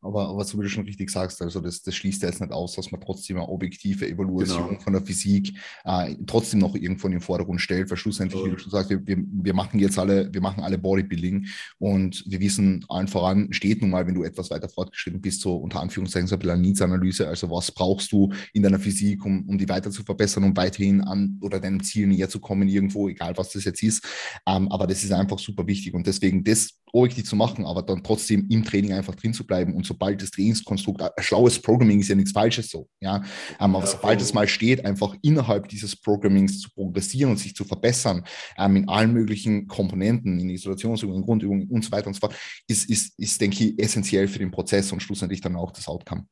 Aber, 0.02 0.30
aber 0.30 0.44
so 0.44 0.58
wie 0.58 0.64
du 0.64 0.70
schon 0.70 0.86
richtig 0.86 1.12
sagst, 1.12 1.42
also 1.42 1.62
das, 1.62 1.84
das 1.84 1.94
schließt 1.96 2.24
ja 2.24 2.30
jetzt 2.30 2.42
nicht 2.42 2.52
aus, 2.52 2.74
dass 2.74 2.92
man 2.92 3.00
trotzdem 3.02 3.38
eine 3.38 3.48
objektive 3.48 4.08
Evaluation 4.08 4.70
genau. 4.70 4.80
von 4.80 4.94
der 4.94 5.02
Physik 5.04 5.54
äh, 5.84 6.16
trotzdem 6.26 6.60
noch 6.60 6.76
irgendwo 6.76 7.08
in 7.08 7.14
den 7.14 7.22
Vordergrund 7.22 7.62
stellt, 7.62 7.90
weil 7.90 7.98
schlussendlich, 7.98 8.42
oh. 8.42 8.46
wie 8.46 8.52
du 8.52 8.58
schon 8.58 8.72
sagst, 8.72 8.90
wir, 8.90 9.06
wir, 9.06 9.18
wir 9.18 9.54
machen 9.54 9.80
jetzt 9.80 10.00
alle, 10.00 10.34
wir 10.34 10.42
machen 10.42 10.64
alle 10.64 10.80
Bodybuilding 10.80 11.48
und 11.78 12.24
wir 12.28 12.40
wissen 12.40 12.84
allen 12.90 13.08
voran, 13.08 13.54
steht 13.54 13.82
nun 13.82 13.92
mal, 13.92 14.08
wenn 14.08 14.16
du 14.16 14.24
etwas 14.24 14.50
weiter 14.50 14.70
fortgeschritten 14.70 15.22
bist, 15.22 15.42
so 15.42 15.56
unter 15.56 15.82
Anführungszeichen 15.82 16.28
so 16.28 16.36
eine 16.36 16.58
Needs-Analyse, 16.58 17.28
also 17.28 17.52
was 17.52 17.72
brauchst 17.72 18.12
du 18.12 18.34
in 18.54 18.64
deiner 18.64 18.80
Physik, 18.80 19.24
um, 19.24 19.48
um 19.48 19.58
die 19.58 19.70
weiter 19.70 19.92
zu 19.92 20.04
verbessern, 20.04 20.44
um 20.44 20.58
weiterhin 20.58 21.02
an 21.02 21.38
oder 21.42 21.60
deinem 21.60 21.84
Ziel 21.84 22.08
näher 22.08 22.30
zu 22.30 22.40
kommen 22.40 22.68
irgendwo, 22.68 23.08
egal 23.08 23.38
was 23.38 23.52
das 23.52 23.66
jetzt 23.66 23.84
ist. 23.84 24.04
Ähm, 24.48 24.68
aber 24.72 24.88
das 24.88 25.04
ist 25.04 25.12
einfach 25.12 25.38
super 25.38 25.68
wichtig 25.68 25.94
und 25.94 26.08
deswegen 26.08 26.44
das 26.44 26.82
objektiv 26.94 27.26
zu 27.26 27.36
machen, 27.36 27.66
aber 27.66 27.84
dann 27.84 28.04
trotzdem 28.04 28.48
im 28.50 28.64
Training 28.64 28.94
einfach 28.94 29.16
drin 29.16 29.34
zu 29.34 29.46
bleiben 29.46 29.76
und 29.76 29.86
sobald 29.92 30.22
das 30.22 30.32
Trainingskonstrukt, 30.32 31.02
ein 31.02 31.12
schlaues 31.20 31.62
Programming 31.62 32.00
ist 32.00 32.08
ja 32.08 32.16
nichts 32.16 32.32
Falsches 32.32 32.70
so, 32.70 32.88
ja, 33.02 33.18
ähm, 33.60 33.76
aber 33.76 33.80
ja, 33.80 33.88
sobald 33.88 34.22
es 34.22 34.34
mal 34.34 34.48
steht, 34.48 34.86
einfach 34.86 35.16
innerhalb 35.22 35.68
dieses 35.68 35.96
Programmings 35.96 36.60
zu 36.60 36.70
progressieren 36.72 37.32
und 37.32 37.38
sich 37.38 37.54
zu 37.54 37.64
verbessern, 37.66 38.24
ähm, 38.58 38.78
in 38.78 38.90
allen 38.90 39.14
möglichen 39.14 39.68
Komponenten, 39.68 40.40
in 40.40 40.50
Isolationsübungen, 40.50 41.24
Grundübungen 41.24 41.70
und 41.70 41.84
so 41.84 41.92
weiter 41.92 42.08
und 42.08 42.14
so 42.14 42.20
fort, 42.20 42.36
ist, 42.68 42.90
ist, 42.90 43.18
ist, 43.20 43.42
denke 43.42 43.64
ich, 43.64 43.80
essentiell 43.80 44.28
für 44.28 44.40
den 44.40 44.52
Prozess 44.52 44.92
und 44.92 45.02
schlussendlich 45.02 45.42
dann 45.42 45.56
auch 45.56 45.72
das 45.72 45.88
Outcome. 45.88 46.26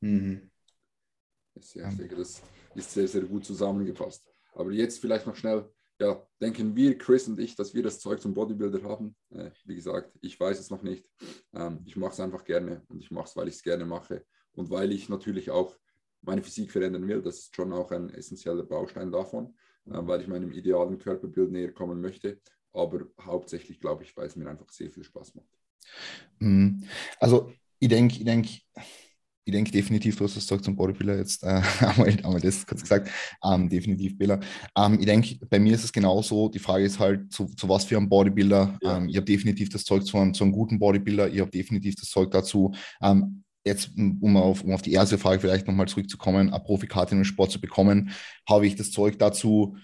Mhm. 0.00 0.50
Ich 1.58 1.72
denke, 1.72 2.16
das 2.16 2.42
ist 2.74 2.92
sehr, 2.92 3.08
sehr 3.08 3.22
gut 3.22 3.44
zusammengefasst. 3.44 4.22
Aber 4.54 4.72
jetzt 4.72 5.00
vielleicht 5.00 5.26
noch 5.26 5.36
schnell 5.36 5.68
ja, 5.98 6.26
denken 6.40 6.76
wir, 6.76 6.98
Chris 6.98 7.26
und 7.28 7.40
ich, 7.40 7.56
dass 7.56 7.74
wir 7.74 7.82
das 7.82 8.00
Zeug 8.00 8.20
zum 8.20 8.34
Bodybuilder 8.34 8.82
haben. 8.82 9.16
Äh, 9.30 9.50
wie 9.64 9.76
gesagt, 9.76 10.12
ich 10.20 10.38
weiß 10.38 10.58
es 10.58 10.70
noch 10.70 10.82
nicht. 10.82 11.10
Ähm, 11.54 11.80
ich 11.86 11.96
mache 11.96 12.12
es 12.12 12.20
einfach 12.20 12.44
gerne 12.44 12.82
und 12.88 13.00
ich 13.00 13.10
mache 13.10 13.26
es, 13.26 13.36
weil 13.36 13.48
ich 13.48 13.54
es 13.54 13.62
gerne 13.62 13.86
mache 13.86 14.24
und 14.52 14.70
weil 14.70 14.92
ich 14.92 15.08
natürlich 15.08 15.50
auch 15.50 15.76
meine 16.22 16.42
Physik 16.42 16.70
verändern 16.70 17.06
will. 17.08 17.22
Das 17.22 17.38
ist 17.38 17.56
schon 17.56 17.72
auch 17.72 17.90
ein 17.92 18.10
essentieller 18.10 18.64
Baustein 18.64 19.10
davon, 19.10 19.56
äh, 19.86 19.98
weil 20.02 20.20
ich 20.20 20.28
meinem 20.28 20.52
idealen 20.52 20.98
Körperbild 20.98 21.50
näher 21.50 21.72
kommen 21.72 22.00
möchte. 22.00 22.40
Aber 22.72 23.06
hauptsächlich 23.22 23.80
glaube 23.80 24.02
ich, 24.02 24.14
weil 24.16 24.26
es 24.26 24.36
mir 24.36 24.48
einfach 24.48 24.70
sehr 24.70 24.90
viel 24.90 25.04
Spaß 25.04 25.34
macht. 25.34 25.48
Mhm. 26.40 26.84
Also 27.18 27.52
ich 27.78 27.88
denke, 27.88 28.16
ich 28.16 28.24
denke, 28.24 28.50
ich 29.46 29.52
denke 29.52 29.70
definitiv, 29.70 30.16
du 30.16 30.24
hast 30.24 30.36
das 30.36 30.42
gesagt 30.42 30.64
zum 30.64 30.74
Bodybuilder 30.74 31.18
jetzt 31.18 31.44
äh, 31.44 31.46
einmal, 31.80 32.08
einmal 32.08 32.40
das 32.40 32.66
kurz 32.66 32.82
gesagt, 32.82 33.08
ähm, 33.44 33.68
definitiv 33.68 34.18
Bela. 34.18 34.40
Ähm, 34.76 34.98
ich 34.98 35.06
denke, 35.06 35.36
bei 35.48 35.60
mir 35.60 35.72
ist 35.72 35.84
es 35.84 35.92
genauso. 35.92 36.48
Die 36.48 36.58
Frage 36.58 36.84
ist 36.84 36.98
halt, 36.98 37.32
zu, 37.32 37.46
zu 37.54 37.68
was 37.68 37.84
für 37.84 37.96
ein 37.96 38.08
Bodybuilder. 38.08 38.76
Ja. 38.82 38.96
Ähm, 38.96 39.08
ich 39.08 39.16
habe 39.16 39.24
definitiv 39.24 39.68
das 39.68 39.84
Zeug 39.84 40.04
zu 40.04 40.18
einem, 40.18 40.34
zu 40.34 40.42
einem 40.42 40.52
guten 40.52 40.80
Bodybuilder. 40.80 41.28
Ich 41.32 41.38
habe 41.38 41.50
definitiv 41.52 41.94
das 41.94 42.10
Zeug 42.10 42.32
dazu. 42.32 42.74
Ähm, 43.00 43.44
jetzt, 43.64 43.92
um 43.96 44.36
auf, 44.36 44.64
um 44.64 44.72
auf 44.72 44.82
die 44.82 44.92
erste 44.92 45.16
Frage 45.16 45.40
vielleicht 45.40 45.68
nochmal 45.68 45.86
zurückzukommen, 45.86 46.52
eine 46.52 46.64
Profikarte 46.64 47.12
in 47.12 47.18
den 47.18 47.24
Sport 47.24 47.52
zu 47.52 47.60
bekommen, 47.60 48.10
habe 48.48 48.66
ich 48.66 48.74
das 48.74 48.90
Zeug 48.90 49.16
dazu, 49.16 49.76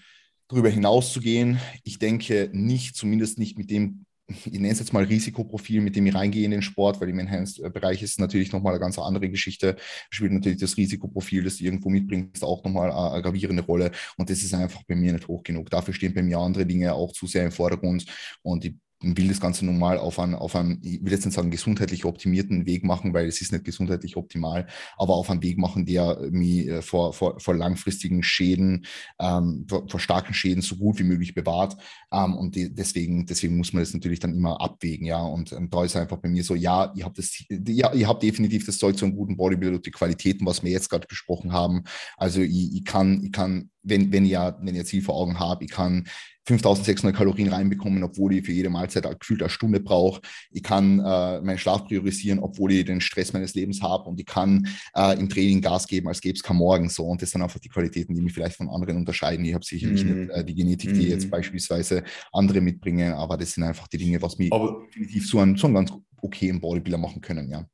darüber 0.49 0.69
hinaus 0.69 1.13
zu 1.13 1.21
gehen. 1.21 1.57
Ich 1.85 1.99
denke 1.99 2.49
nicht, 2.51 2.97
zumindest 2.97 3.39
nicht 3.39 3.57
mit 3.57 3.71
dem 3.71 4.05
ich 4.27 4.53
nenne 4.53 4.69
es 4.69 4.79
jetzt 4.79 4.93
mal 4.93 5.03
Risikoprofil, 5.03 5.81
mit 5.81 5.95
dem 5.95 6.05
ich 6.05 6.15
reingehe 6.15 6.45
in 6.45 6.51
den 6.51 6.61
Sport, 6.61 7.01
weil 7.01 7.09
im 7.09 7.19
Enhanced-Bereich 7.19 8.01
ist 8.01 8.19
natürlich 8.19 8.51
nochmal 8.51 8.73
eine 8.73 8.79
ganz 8.79 8.97
andere 8.97 9.29
Geschichte. 9.29 9.75
Spielt 10.09 10.31
natürlich 10.31 10.59
das 10.59 10.77
Risikoprofil, 10.77 11.43
das 11.43 11.57
du 11.57 11.65
irgendwo 11.65 11.89
mitbringst, 11.89 12.43
auch 12.43 12.63
nochmal 12.63 12.91
eine, 12.91 13.21
gravierende 13.21 13.63
Rolle. 13.63 13.91
Und 14.17 14.29
das 14.29 14.41
ist 14.41 14.53
einfach 14.53 14.83
bei 14.83 14.95
mir 14.95 15.13
nicht 15.13 15.27
hoch 15.27 15.43
genug. 15.43 15.69
Dafür 15.69 15.93
stehen 15.93 16.13
bei 16.13 16.23
mir 16.23 16.39
andere 16.39 16.65
Dinge 16.65 16.93
auch 16.93 17.11
zu 17.11 17.27
sehr 17.27 17.43
im 17.43 17.51
Vordergrund. 17.51 18.05
Und 18.41 18.65
ich 18.65 18.75
will 19.03 19.27
das 19.27 19.39
Ganze 19.39 19.65
nun 19.65 19.77
mal 19.77 19.97
auf 19.99 20.19
einen, 20.19 20.33
auf 20.33 20.55
einen, 20.55 20.79
ich 20.81 21.03
will 21.03 21.11
jetzt 21.11 21.25
nicht 21.25 21.35
sagen 21.35 21.51
gesundheitlich 21.51 22.05
optimierten 22.05 22.65
Weg 22.65 22.83
machen, 22.83 23.13
weil 23.13 23.27
es 23.27 23.41
ist 23.41 23.51
nicht 23.51 23.65
gesundheitlich 23.65 24.17
optimal, 24.17 24.65
aber 24.97 25.13
auf 25.13 25.29
einen 25.29 25.43
Weg 25.43 25.59
machen, 25.59 25.85
der 25.85 26.19
mich 26.31 26.67
äh, 26.67 26.81
vor, 26.81 27.13
vor, 27.13 27.39
vor 27.39 27.55
langfristigen 27.55 28.23
Schäden, 28.23 28.85
ähm, 29.19 29.65
vor, 29.69 29.87
vor, 29.87 29.99
starken 29.99 30.33
Schäden 30.33 30.63
so 30.63 30.77
gut 30.77 30.97
wie 30.99 31.03
möglich 31.03 31.35
bewahrt. 31.35 31.77
Ähm, 32.11 32.35
und 32.35 32.55
die, 32.55 32.73
deswegen, 32.73 33.27
deswegen 33.27 33.57
muss 33.57 33.71
man 33.71 33.83
das 33.83 33.93
natürlich 33.93 34.19
dann 34.19 34.33
immer 34.33 34.59
abwägen, 34.59 35.05
ja. 35.05 35.21
Und, 35.21 35.43
und 35.43 35.51
ähm, 35.51 35.69
da 35.69 35.83
ist 35.83 35.95
einfach 35.95 36.17
bei 36.17 36.29
mir 36.29 36.43
so, 36.43 36.55
ja, 36.55 36.91
ihr 36.95 37.05
habt 37.05 37.17
das, 37.17 37.43
ja, 37.49 37.93
ihr 37.93 38.07
habt 38.07 38.23
definitiv 38.23 38.65
das 38.65 38.77
Zeug 38.77 38.97
zu 38.97 39.05
einem 39.05 39.15
guten 39.15 39.37
Bodybuilder, 39.37 39.79
die 39.79 39.91
Qualitäten, 39.91 40.45
was 40.45 40.63
wir 40.63 40.71
jetzt 40.71 40.89
gerade 40.89 41.07
besprochen 41.07 41.51
haben. 41.51 41.83
Also 42.17 42.41
ich, 42.41 42.75
ich 42.75 42.85
kann, 42.85 43.23
ich 43.23 43.31
kann, 43.31 43.69
wenn, 43.81 44.11
wenn 44.11 44.25
ihr, 44.25 44.57
wenn 44.61 44.75
ihr 44.75 44.85
Ziel 44.85 45.01
vor 45.01 45.15
Augen 45.15 45.39
habt, 45.39 45.63
ich 45.63 45.69
kann 45.69 46.07
5600 46.45 47.15
Kalorien 47.15 47.49
reinbekommen, 47.49 48.03
obwohl 48.03 48.33
ich 48.33 48.45
für 48.45 48.51
jede 48.51 48.69
Mahlzeit 48.69 49.07
gefühlt 49.19 49.41
eine 49.41 49.49
Stunde 49.49 49.79
brauche. 49.79 50.21
Ich 50.51 50.63
kann 50.63 50.99
äh, 50.99 51.41
meinen 51.41 51.57
Schlaf 51.57 51.85
priorisieren, 51.85 52.39
obwohl 52.39 52.73
ich 52.73 52.85
den 52.85 53.01
Stress 53.01 53.31
meines 53.31 53.53
Lebens 53.53 53.81
habe 53.81 54.09
und 54.09 54.19
ich 54.19 54.25
kann 54.25 54.67
äh, 54.95 55.17
im 55.19 55.29
Training 55.29 55.61
Gas 55.61 55.87
geben, 55.87 56.07
als 56.07 56.19
gäbe 56.19 56.35
es 56.35 56.43
kein 56.43 56.57
Morgen. 56.57 56.89
So. 56.89 57.05
Und 57.05 57.21
das 57.21 57.31
sind 57.31 57.41
einfach 57.41 57.59
die 57.59 57.69
Qualitäten, 57.69 58.13
die 58.13 58.21
mich 58.21 58.33
vielleicht 58.33 58.57
von 58.57 58.69
anderen 58.69 58.97
unterscheiden. 58.97 59.45
Ich 59.45 59.53
habe 59.53 59.63
sicherlich 59.63 60.03
mm. 60.03 60.19
nicht 60.19 60.29
äh, 60.31 60.43
die 60.43 60.55
Genetik, 60.55 60.93
die 60.93 61.07
mm. 61.07 61.09
jetzt 61.09 61.25
mhm. 61.25 61.29
beispielsweise 61.29 62.03
andere 62.31 62.61
mitbringen, 62.61 63.13
aber 63.13 63.37
das 63.37 63.53
sind 63.53 63.63
einfach 63.63 63.87
die 63.87 63.97
Dinge, 63.97 64.21
was 64.21 64.37
mich 64.37 64.51
aber 64.51 64.83
definitiv 64.87 65.27
so 65.27 65.39
einen, 65.39 65.55
so 65.55 65.67
einen 65.67 65.75
ganz 65.75 65.93
okayen 66.21 66.59
Bodybuilder 66.59 66.97
machen 66.97 67.21
können, 67.21 67.49
ja 67.49 67.65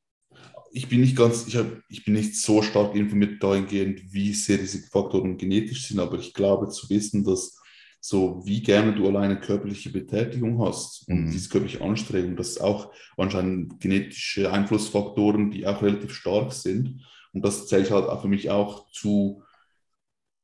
ich 0.71 0.87
bin 0.87 1.01
nicht 1.01 1.15
ganz, 1.15 1.47
ich, 1.47 1.55
hab, 1.55 1.65
ich 1.89 2.05
bin 2.05 2.13
nicht 2.13 2.35
so 2.35 2.61
stark 2.61 2.95
informiert 2.95 3.41
dahingehend, 3.41 4.01
wie 4.13 4.33
sehr 4.33 4.57
diese 4.57 4.79
Faktoren 4.79 5.37
genetisch 5.37 5.87
sind, 5.87 5.99
aber 5.99 6.19
ich 6.19 6.33
glaube 6.33 6.69
zu 6.69 6.89
wissen, 6.89 7.23
dass 7.23 7.58
so 7.99 8.41
wie 8.45 8.61
gerne 8.61 8.93
du 8.95 9.07
alleine 9.07 9.39
körperliche 9.39 9.89
Betätigung 9.89 10.59
hast 10.65 11.07
und 11.09 11.25
mhm. 11.25 11.31
diese 11.31 11.49
körperliche 11.49 11.81
Anstrengung, 11.81 12.35
das 12.35 12.49
ist 12.49 12.61
auch 12.61 12.93
anscheinend 13.17 13.79
genetische 13.79 14.51
Einflussfaktoren, 14.51 15.51
die 15.51 15.67
auch 15.67 15.81
relativ 15.81 16.13
stark 16.13 16.53
sind. 16.53 17.05
Und 17.33 17.45
das 17.45 17.67
zählt 17.67 17.91
halt 17.91 18.07
auch 18.07 18.21
für 18.21 18.27
mich 18.27 18.49
auch 18.49 18.89
zu, 18.91 19.43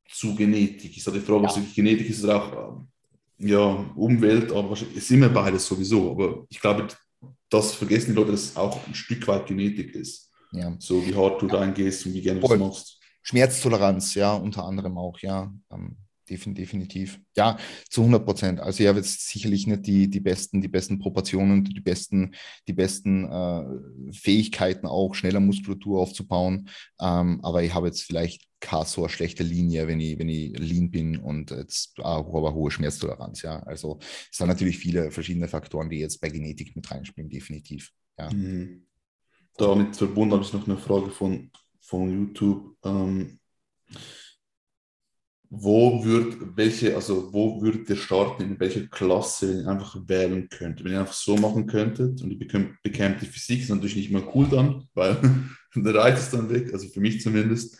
zu 0.10 0.36
Genetik. 0.36 0.98
Ist 0.98 1.08
halt 1.08 1.16
die 1.16 1.22
Frage, 1.22 1.44
ja. 1.44 1.48
was 1.48 1.56
wirklich 1.56 1.76
Genetik 1.76 2.10
ist, 2.10 2.24
oder 2.24 2.44
auch 2.44 2.86
ja, 3.38 3.86
Umwelt, 3.96 4.52
aber 4.52 4.70
wahrscheinlich 4.70 4.98
ist 4.98 5.12
immer 5.12 5.30
beides 5.30 5.66
sowieso. 5.66 6.12
Aber 6.12 6.46
ich 6.50 6.60
glaube, 6.60 6.88
das 7.50 7.74
vergessen 7.74 8.12
die 8.12 8.16
Leute, 8.16 8.32
dass 8.32 8.44
es 8.44 8.58
auch 8.58 8.86
ein 8.88 8.96
Stück 8.96 9.28
weit 9.28 9.48
Genetik 9.48 9.96
ist. 9.96 10.32
Ja. 10.52 10.76
So 10.80 11.06
wie 11.06 11.16
hart 11.16 11.42
du 11.42 11.48
ja. 11.48 11.56
reingehst 11.56 12.06
und 12.06 12.14
wie 12.14 12.22
gerne 12.22 12.40
du 12.40 12.48
es 12.48 12.60
machst. 12.60 13.00
Schmerztoleranz, 13.24 14.14
ja, 14.14 14.34
unter 14.34 14.66
anderem 14.66 14.98
auch, 14.98 15.18
ja. 15.20 15.52
Ähm, 15.72 15.98
definitiv. 16.30 17.20
Ja, 17.36 17.58
zu 17.90 18.02
100 18.02 18.26
Prozent. 18.26 18.60
Also 18.60 18.82
ich 18.82 18.88
habe 18.88 19.00
jetzt 19.00 19.28
sicherlich 19.30 19.68
nicht 19.68 19.86
die, 19.86 20.10
die 20.10 20.20
besten, 20.20 20.62
die 20.62 20.68
besten 20.68 21.00
Proportionen, 21.00 21.64
die 21.64 21.80
besten, 21.80 22.36
die 22.68 22.74
besten 22.74 23.26
äh, 23.26 24.14
Fähigkeiten 24.14 24.88
auch, 24.88 25.16
schneller 25.16 25.40
Muskulatur 25.40 26.02
aufzubauen. 26.02 26.70
Ähm, 27.00 27.40
aber 27.44 27.64
ich 27.64 27.74
habe 27.74 27.88
jetzt 27.88 28.04
vielleicht 28.04 28.48
keine 28.60 28.86
so 28.86 29.02
eine 29.02 29.10
schlechte 29.10 29.44
Linie, 29.44 29.88
wenn 29.88 30.00
ich, 30.00 30.18
wenn 30.18 30.30
ich 30.30 30.58
lean 30.58 30.90
bin 30.90 31.18
und 31.18 31.52
jetzt 31.52 32.00
ah, 32.00 32.18
aber 32.18 32.54
hohe 32.54 32.72
Schmerztoleranz. 32.72 33.44
Ja, 33.44 33.60
also 33.64 34.00
es 34.02 34.38
sind 34.38 34.48
natürlich 34.48 34.78
viele 34.78 35.12
verschiedene 35.12 35.48
Faktoren, 35.48 35.90
die 35.90 36.00
jetzt 36.00 36.20
bei 36.20 36.30
Genetik 36.30 36.76
mit 36.76 36.90
reinspielen, 36.90 37.30
definitiv. 37.30 37.92
Ja. 38.18 38.32
Mhm. 38.32 38.88
Damit 39.58 39.96
verbunden 39.96 40.34
habe 40.34 40.44
ich 40.44 40.54
noch 40.54 40.68
eine 40.68 40.78
Frage 40.78 41.12
von, 41.12 41.52
von 41.80 42.12
YouTube. 42.12 42.76
Ähm, 42.84 43.40
wo 45.58 46.04
wird 46.04 46.38
welche, 46.56 46.96
also 46.96 47.32
wo 47.34 47.62
würdet 47.62 47.90
ihr 47.90 47.96
starten, 47.96 48.44
in 48.44 48.60
welcher 48.60 48.88
Klasse, 48.88 49.50
wenn 49.50 49.60
ihr 49.60 49.68
einfach 49.68 49.98
wählen 50.08 50.50
könntet? 50.50 50.86
Wenn 50.86 50.94
ihr 50.94 51.00
einfach 51.00 51.14
so 51.14 51.36
machen 51.38 51.68
könntet 51.68 52.22
und 52.22 52.32
ihr 52.32 52.40
bekämt, 52.40 52.82
bekämt 52.84 53.22
die 53.22 53.26
Physik, 53.26 53.62
ist 53.62 53.70
natürlich 53.70 53.96
nicht 53.96 54.12
mehr 54.12 54.36
cool 54.36 54.48
dann, 54.50 54.88
weil 54.94 55.18
der 55.76 55.96
Reiz 55.96 56.20
ist 56.20 56.34
dann 56.34 56.50
weg, 56.50 56.74
also 56.74 56.88
für 56.88 57.00
mich 57.00 57.22
zumindest. 57.22 57.78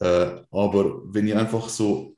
Äh, 0.00 0.42
aber 0.50 1.02
wenn 1.12 1.26
ihr 1.26 1.38
einfach 1.38 1.68
so 1.68 2.16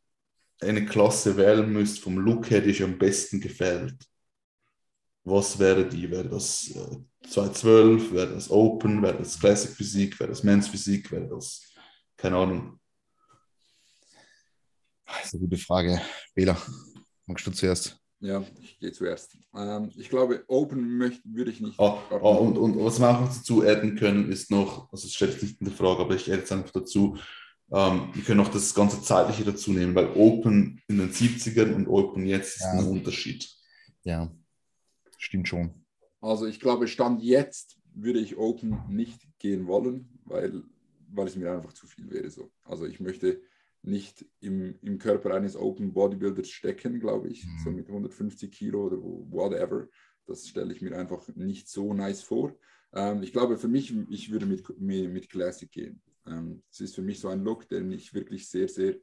eine 0.61 0.85
Klasse 0.85 1.37
wählen 1.37 1.73
müsst, 1.73 2.01
vom 2.01 2.19
Look 2.19 2.51
her, 2.51 2.61
die 2.61 2.71
euch 2.71 2.83
am 2.83 2.99
besten 2.99 3.41
gefällt, 3.41 3.97
was 5.25 5.59
wäre 5.59 5.89
die? 5.89 6.11
Wäre 6.11 6.29
das 6.29 6.71
äh, 6.75 7.29
212, 7.29 8.13
wäre 8.13 8.35
das 8.35 8.51
Open, 8.51 9.03
wäre 9.03 9.19
das 9.19 9.39
Classic 9.39 9.71
Physik, 9.71 10.19
wäre 10.19 10.31
das 10.31 10.43
Men's 10.43 10.69
Physik, 10.69 11.13
wäre 11.13 11.29
das, 11.29 11.73
keine 12.17 12.37
Ahnung, 12.37 12.80
das 15.19 15.27
ist 15.27 15.35
eine 15.35 15.43
gute 15.43 15.59
Frage. 15.59 16.01
Bela, 16.35 16.57
magst 17.27 17.47
du 17.47 17.51
zuerst? 17.51 18.01
Ja, 18.21 18.45
ich 18.61 18.79
gehe 18.79 18.93
zuerst. 18.93 19.39
Ähm, 19.55 19.91
ich 19.97 20.11
glaube, 20.11 20.45
Open 20.47 20.99
möchte, 20.99 21.23
würde 21.25 21.51
ich 21.51 21.61
nicht. 21.61 21.79
Oh, 21.79 21.99
oh, 22.11 22.35
und, 22.37 22.59
und 22.59 22.85
was 22.85 23.01
wir 23.01 23.09
auch 23.09 23.21
noch 23.21 23.35
dazu 23.35 23.63
adden 23.63 23.97
können, 23.97 24.31
ist 24.31 24.51
noch, 24.51 24.93
also 24.93 25.07
es 25.07 25.15
stellt 25.15 25.43
nicht 25.43 25.61
in 25.61 25.67
der 25.67 25.75
Frage, 25.75 26.01
aber 26.01 26.15
ich 26.15 26.31
adde 26.31 26.41
jetzt 26.41 26.53
einfach 26.53 26.71
dazu, 26.71 27.17
ähm, 27.73 28.11
wir 28.13 28.23
können 28.23 28.41
auch 28.41 28.49
das 28.49 28.75
ganze 28.75 29.01
Zeitliche 29.01 29.45
dazu 29.45 29.73
nehmen, 29.73 29.95
weil 29.95 30.13
Open 30.17 30.83
in 30.89 30.99
den 30.99 31.11
70ern 31.11 31.75
und 31.75 31.89
Open 31.89 32.27
jetzt 32.27 32.57
ist 32.57 32.65
ja. 32.65 32.73
ein 32.73 32.87
Unterschied. 32.87 33.49
Ja, 34.03 34.31
stimmt 35.17 35.49
schon. 35.49 35.73
Also 36.21 36.47
ich 36.47 36.61
glaube, 36.61 36.89
Stand 36.89 37.23
jetzt 37.23 37.79
würde 37.95 38.21
ich 38.21 38.37
Open 38.37 38.83
nicht 38.89 39.27
gehen 39.39 39.67
wollen, 39.67 40.21
weil, 40.25 40.63
weil 41.09 41.27
es 41.27 41.37
mir 41.37 41.53
einfach 41.53 41.73
zu 41.73 41.87
viel 41.87 42.11
wäre. 42.11 42.29
So. 42.29 42.51
Also 42.65 42.85
ich 42.87 43.01
möchte 43.01 43.41
nicht 43.83 44.27
im, 44.41 44.79
im 44.83 44.99
Körper 44.99 45.35
eines 45.35 45.57
Open 45.57 45.93
Bodybuilders 45.93 46.49
stecken, 46.49 47.01
glaube 47.01 47.29
ich, 47.29 47.45
mhm. 47.47 47.59
so 47.65 47.71
mit 47.71 47.89
150 47.89 48.51
Kilo 48.51 48.87
oder 48.87 48.99
whatever. 48.99 49.89
Das 50.27 50.47
stelle 50.47 50.73
ich 50.73 50.83
mir 50.83 50.97
einfach 50.97 51.27
nicht 51.35 51.69
so 51.69 51.95
nice 51.95 52.23
vor. 52.23 52.57
Ähm, 52.93 53.23
ich 53.23 53.33
glaube, 53.33 53.57
für 53.57 53.69
mich, 53.69 53.95
ich 54.11 54.31
würde 54.31 54.47
mit, 54.47 54.79
mit 54.79 55.31
Classic 55.31 55.71
gehen. 55.71 56.03
Ähm, 56.27 56.63
es 56.71 56.81
ist 56.81 56.95
für 56.95 57.03
mich 57.03 57.21
so 57.21 57.29
ein 57.29 57.43
Look, 57.43 57.69
den 57.69 57.91
ich 57.93 58.13
wirklich 58.15 58.49
sehr, 58.49 58.69
sehr 58.69 58.97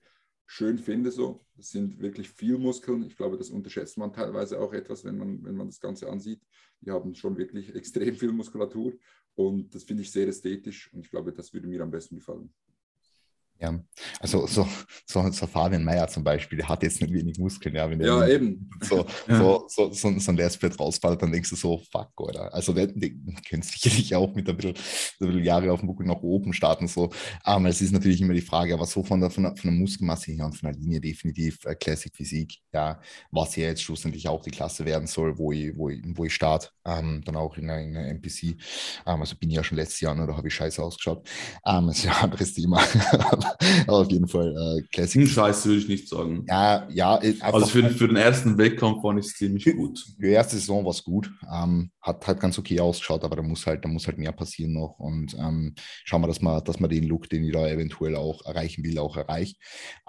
schön 0.45 0.77
finde. 0.77 1.11
So. 1.11 1.45
Es 1.57 1.71
sind 1.71 1.99
wirklich 1.99 2.29
viel 2.29 2.57
Muskeln. 2.57 3.03
Ich 3.03 3.17
glaube, 3.17 3.37
das 3.37 3.49
unterschätzt 3.49 3.97
man 3.97 4.13
teilweise 4.13 4.59
auch 4.59 4.73
etwas, 4.73 5.03
wenn 5.03 5.17
man, 5.17 5.43
wenn 5.43 5.55
man 5.55 5.67
das 5.67 5.79
Ganze 5.79 6.09
ansieht. 6.09 6.41
Die 6.81 6.91
haben 6.91 7.15
schon 7.15 7.37
wirklich 7.37 7.75
extrem 7.75 8.15
viel 8.15 8.31
Muskulatur 8.31 8.93
und 9.35 9.73
das 9.75 9.83
finde 9.83 10.03
ich 10.03 10.11
sehr 10.11 10.27
ästhetisch 10.27 10.91
und 10.93 11.01
ich 11.01 11.11
glaube, 11.11 11.31
das 11.31 11.53
würde 11.53 11.67
mir 11.67 11.81
am 11.81 11.91
besten 11.91 12.15
gefallen. 12.15 12.51
Ja, 13.59 13.79
also 14.19 14.45
so, 14.45 14.67
so, 15.05 15.31
so 15.31 15.47
Fabian 15.47 15.83
Meyer 15.83 16.07
zum 16.07 16.23
Beispiel, 16.23 16.59
der 16.59 16.69
hat 16.69 16.83
jetzt 16.83 17.01
nicht 17.01 17.11
wenig 17.11 17.39
Muskeln, 17.39 17.73
ja. 17.73 17.89
Wenn 17.89 17.99
ja, 17.99 18.27
eben. 18.27 18.69
So, 18.81 19.05
ja. 19.27 19.37
So, 19.37 19.65
so, 19.67 19.91
so, 19.91 20.19
so 20.19 20.31
ein 20.31 20.37
Leersplit 20.37 20.79
rausfällt, 20.79 21.21
dann 21.21 21.31
denkst 21.31 21.49
du 21.49 21.55
so, 21.55 21.81
fuck, 21.91 22.11
oder? 22.21 22.53
Also 22.53 22.71
die, 22.73 22.87
die 22.93 23.33
können 23.49 23.63
sicherlich 23.63 24.13
auch 24.15 24.33
mit 24.35 24.47
ein 24.47 24.55
bisschen, 24.55 24.75
ein 24.75 25.27
bisschen 25.27 25.43
Jahre 25.43 25.71
auf 25.71 25.79
dem 25.79 25.87
Buckel 25.87 26.05
nach 26.05 26.21
oben 26.21 26.53
starten, 26.53 26.87
so. 26.87 27.09
Aber 27.43 27.67
es 27.67 27.81
ist 27.81 27.91
natürlich 27.91 28.21
immer 28.21 28.33
die 28.33 28.41
Frage, 28.41 28.73
aber 28.75 28.85
so 28.85 29.03
von 29.03 29.19
der, 29.19 29.31
von 29.31 29.43
der, 29.43 29.55
von 29.55 29.71
der 29.71 29.79
Muskelmasse 29.79 30.31
her 30.33 30.45
und 30.45 30.55
von 30.55 30.71
der 30.71 30.79
Linie 30.79 31.01
definitiv 31.01 31.57
äh, 31.65 31.73
Classic 31.73 32.15
Physik, 32.15 32.59
ja, 32.71 33.01
was 33.31 33.55
ja 33.55 33.63
jetzt 33.63 33.81
schlussendlich 33.81 34.27
auch 34.27 34.43
die 34.43 34.51
Klasse 34.51 34.85
werden 34.85 35.07
soll, 35.07 35.37
wo 35.37 35.51
ich, 35.51 35.75
wo 35.75 35.89
ich, 35.89 36.01
wo 36.05 36.25
ich 36.25 36.33
starte, 36.33 36.69
ähm, 36.85 37.23
dann 37.25 37.35
auch 37.35 37.57
in 37.57 37.69
einer, 37.69 38.07
NPC. 38.07 38.43
Ähm, 38.43 39.21
also 39.21 39.35
bin 39.35 39.49
ich 39.49 39.55
ja 39.55 39.63
schon 39.63 39.77
letztes 39.77 40.01
Jahr, 40.01 40.13
ne, 40.13 40.27
da 40.27 40.35
habe 40.35 40.47
ich 40.47 40.53
scheiße 40.53 40.81
ausgeschaut. 40.81 41.27
Ähm, 41.65 41.87
das 41.87 41.97
ist 41.97 42.05
ja 42.05 42.11
ein 42.11 42.23
anderes 42.25 42.53
Thema. 42.53 42.81
Aber 43.87 43.97
auf 44.01 44.11
jeden 44.11 44.27
Fall 44.27 44.55
äh, 44.55 44.81
Classic. 44.91 45.21
Hm, 45.21 45.27
Scheiße 45.27 45.69
würde 45.69 45.81
ich 45.81 45.87
nicht 45.87 46.09
sagen. 46.09 46.45
Ja, 46.47 46.87
ja. 46.89 47.21
Äh, 47.21 47.35
also 47.41 47.65
für, 47.65 47.89
für 47.89 48.07
den 48.07 48.17
ersten 48.17 48.57
Wettkampf 48.57 49.01
fand 49.01 49.19
ich 49.19 49.27
es 49.27 49.33
ziemlich 49.35 49.65
gut. 49.75 50.03
Die 50.21 50.27
erste 50.27 50.55
Saison 50.55 50.83
war 50.83 50.91
es 50.91 51.03
gut. 51.03 51.31
Ähm, 51.51 51.91
hat 52.01 52.25
halt 52.25 52.39
ganz 52.39 52.57
okay 52.57 52.79
ausgeschaut, 52.79 53.23
aber 53.23 53.35
da 53.35 53.41
muss 53.41 53.65
halt, 53.65 53.83
da 53.83 53.89
muss 53.89 54.07
halt 54.07 54.17
mehr 54.17 54.31
passieren 54.31 54.73
noch. 54.73 54.99
Und 54.99 55.35
ähm, 55.35 55.75
schauen 56.05 56.21
wir, 56.21 56.27
dass 56.27 56.41
man, 56.41 56.63
dass 56.63 56.79
man 56.79 56.89
den 56.89 57.03
Look, 57.03 57.29
den 57.29 57.43
ich 57.43 57.53
da 57.53 57.67
eventuell 57.67 58.15
auch 58.15 58.45
erreichen 58.45 58.83
will, 58.83 58.97
auch 58.99 59.17
erreicht. 59.17 59.57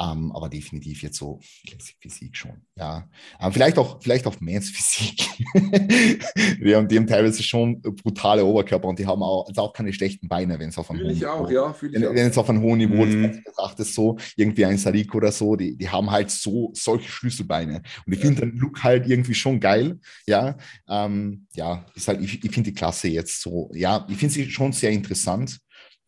Ähm, 0.01 0.33
aber 0.33 0.49
definitiv 0.49 1.03
jetzt 1.03 1.19
so 1.19 1.41
Classic 1.67 1.97
Physik 2.01 2.37
schon. 2.37 2.63
Ja. 2.77 3.09
Vielleicht 3.51 3.79
auch, 3.79 4.03
vielleicht 4.03 4.27
auch 4.27 4.41
Mans 4.41 4.71
Physik. 4.71 5.29
die 5.55 6.75
haben, 6.75 6.89
die 6.89 6.97
haben 6.97 7.07
teilweise 7.07 7.43
schon 7.43 7.81
brutale 7.81 8.45
Oberkörper 8.45 8.89
und 8.89 8.99
die 8.99 9.07
haben 9.07 9.23
auch, 9.23 9.47
also 9.49 9.63
auch 9.63 9.73
keine 9.73 9.93
schlechten 9.93 10.29
Beine, 10.29 10.59
wenn 10.59 10.69
es 10.69 10.79
auf 10.79 10.91
einem 10.91 11.01
hohen 11.01 11.13
Niveau, 11.13 11.49
ja, 11.49 11.75
wenn, 11.81 12.03
wenn 12.03 12.31
es 12.31 12.39
auf 12.39 12.49
einem 12.49 12.63
hohen 12.63 12.79
Niveau 12.79 13.05
mm 13.05 13.28
betrachtest, 13.29 13.95
so 13.95 14.19
irgendwie 14.37 14.65
ein 14.65 14.79
Sarik 14.79 15.15
oder 15.15 15.33
so, 15.33 15.57
die, 15.57 15.77
die 15.77 15.89
haben 15.89 16.11
halt 16.11 16.31
so 16.31 16.71
solche 16.75 17.09
Schlüsselbeine. 17.11 17.83
Und 18.07 18.13
ich 18.13 18.21
finde 18.21 18.43
den 18.43 18.57
Look 18.59 18.83
halt 18.83 19.07
irgendwie 19.07 19.35
schon 19.35 19.61
geil. 19.61 19.99
Ja, 20.27 20.57
ähm, 20.89 21.47
ja, 21.55 21.87
ist 21.95 22.09
halt, 22.09 22.21
ich, 22.21 22.45
ich 22.45 22.51
finde 22.51 22.71
die 22.71 22.75
Klasse 22.75 23.09
jetzt 23.09 23.41
so, 23.41 23.71
ja, 23.75 24.07
ich 24.09 24.17
finde 24.17 24.35
sie 24.35 24.51
schon 24.51 24.73
sehr 24.73 24.91
interessant. 24.91 25.59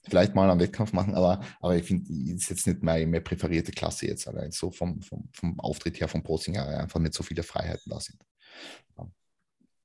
Vielleicht 0.08 0.34
mal 0.34 0.50
einen 0.50 0.60
Wettkampf 0.60 0.92
machen, 0.92 1.14
aber, 1.14 1.40
aber 1.60 1.76
ich 1.76 1.84
finde, 1.84 2.10
ist 2.34 2.48
jetzt 2.48 2.66
nicht 2.66 2.82
meine, 2.82 3.06
meine 3.06 3.20
präferierte 3.20 3.70
Klasse 3.70 4.06
jetzt 4.06 4.26
allein. 4.26 4.50
So 4.50 4.70
vom, 4.70 5.00
vom, 5.02 5.28
vom 5.32 5.60
Auftritt 5.60 6.00
her, 6.00 6.08
vom 6.08 6.22
Posting 6.22 6.54
her, 6.54 6.66
einfach 6.80 6.98
nicht 7.00 7.14
so 7.14 7.22
viele 7.22 7.42
Freiheiten 7.42 7.90
da 7.90 8.00
sind. 8.00 8.18
Ja. 8.96 9.06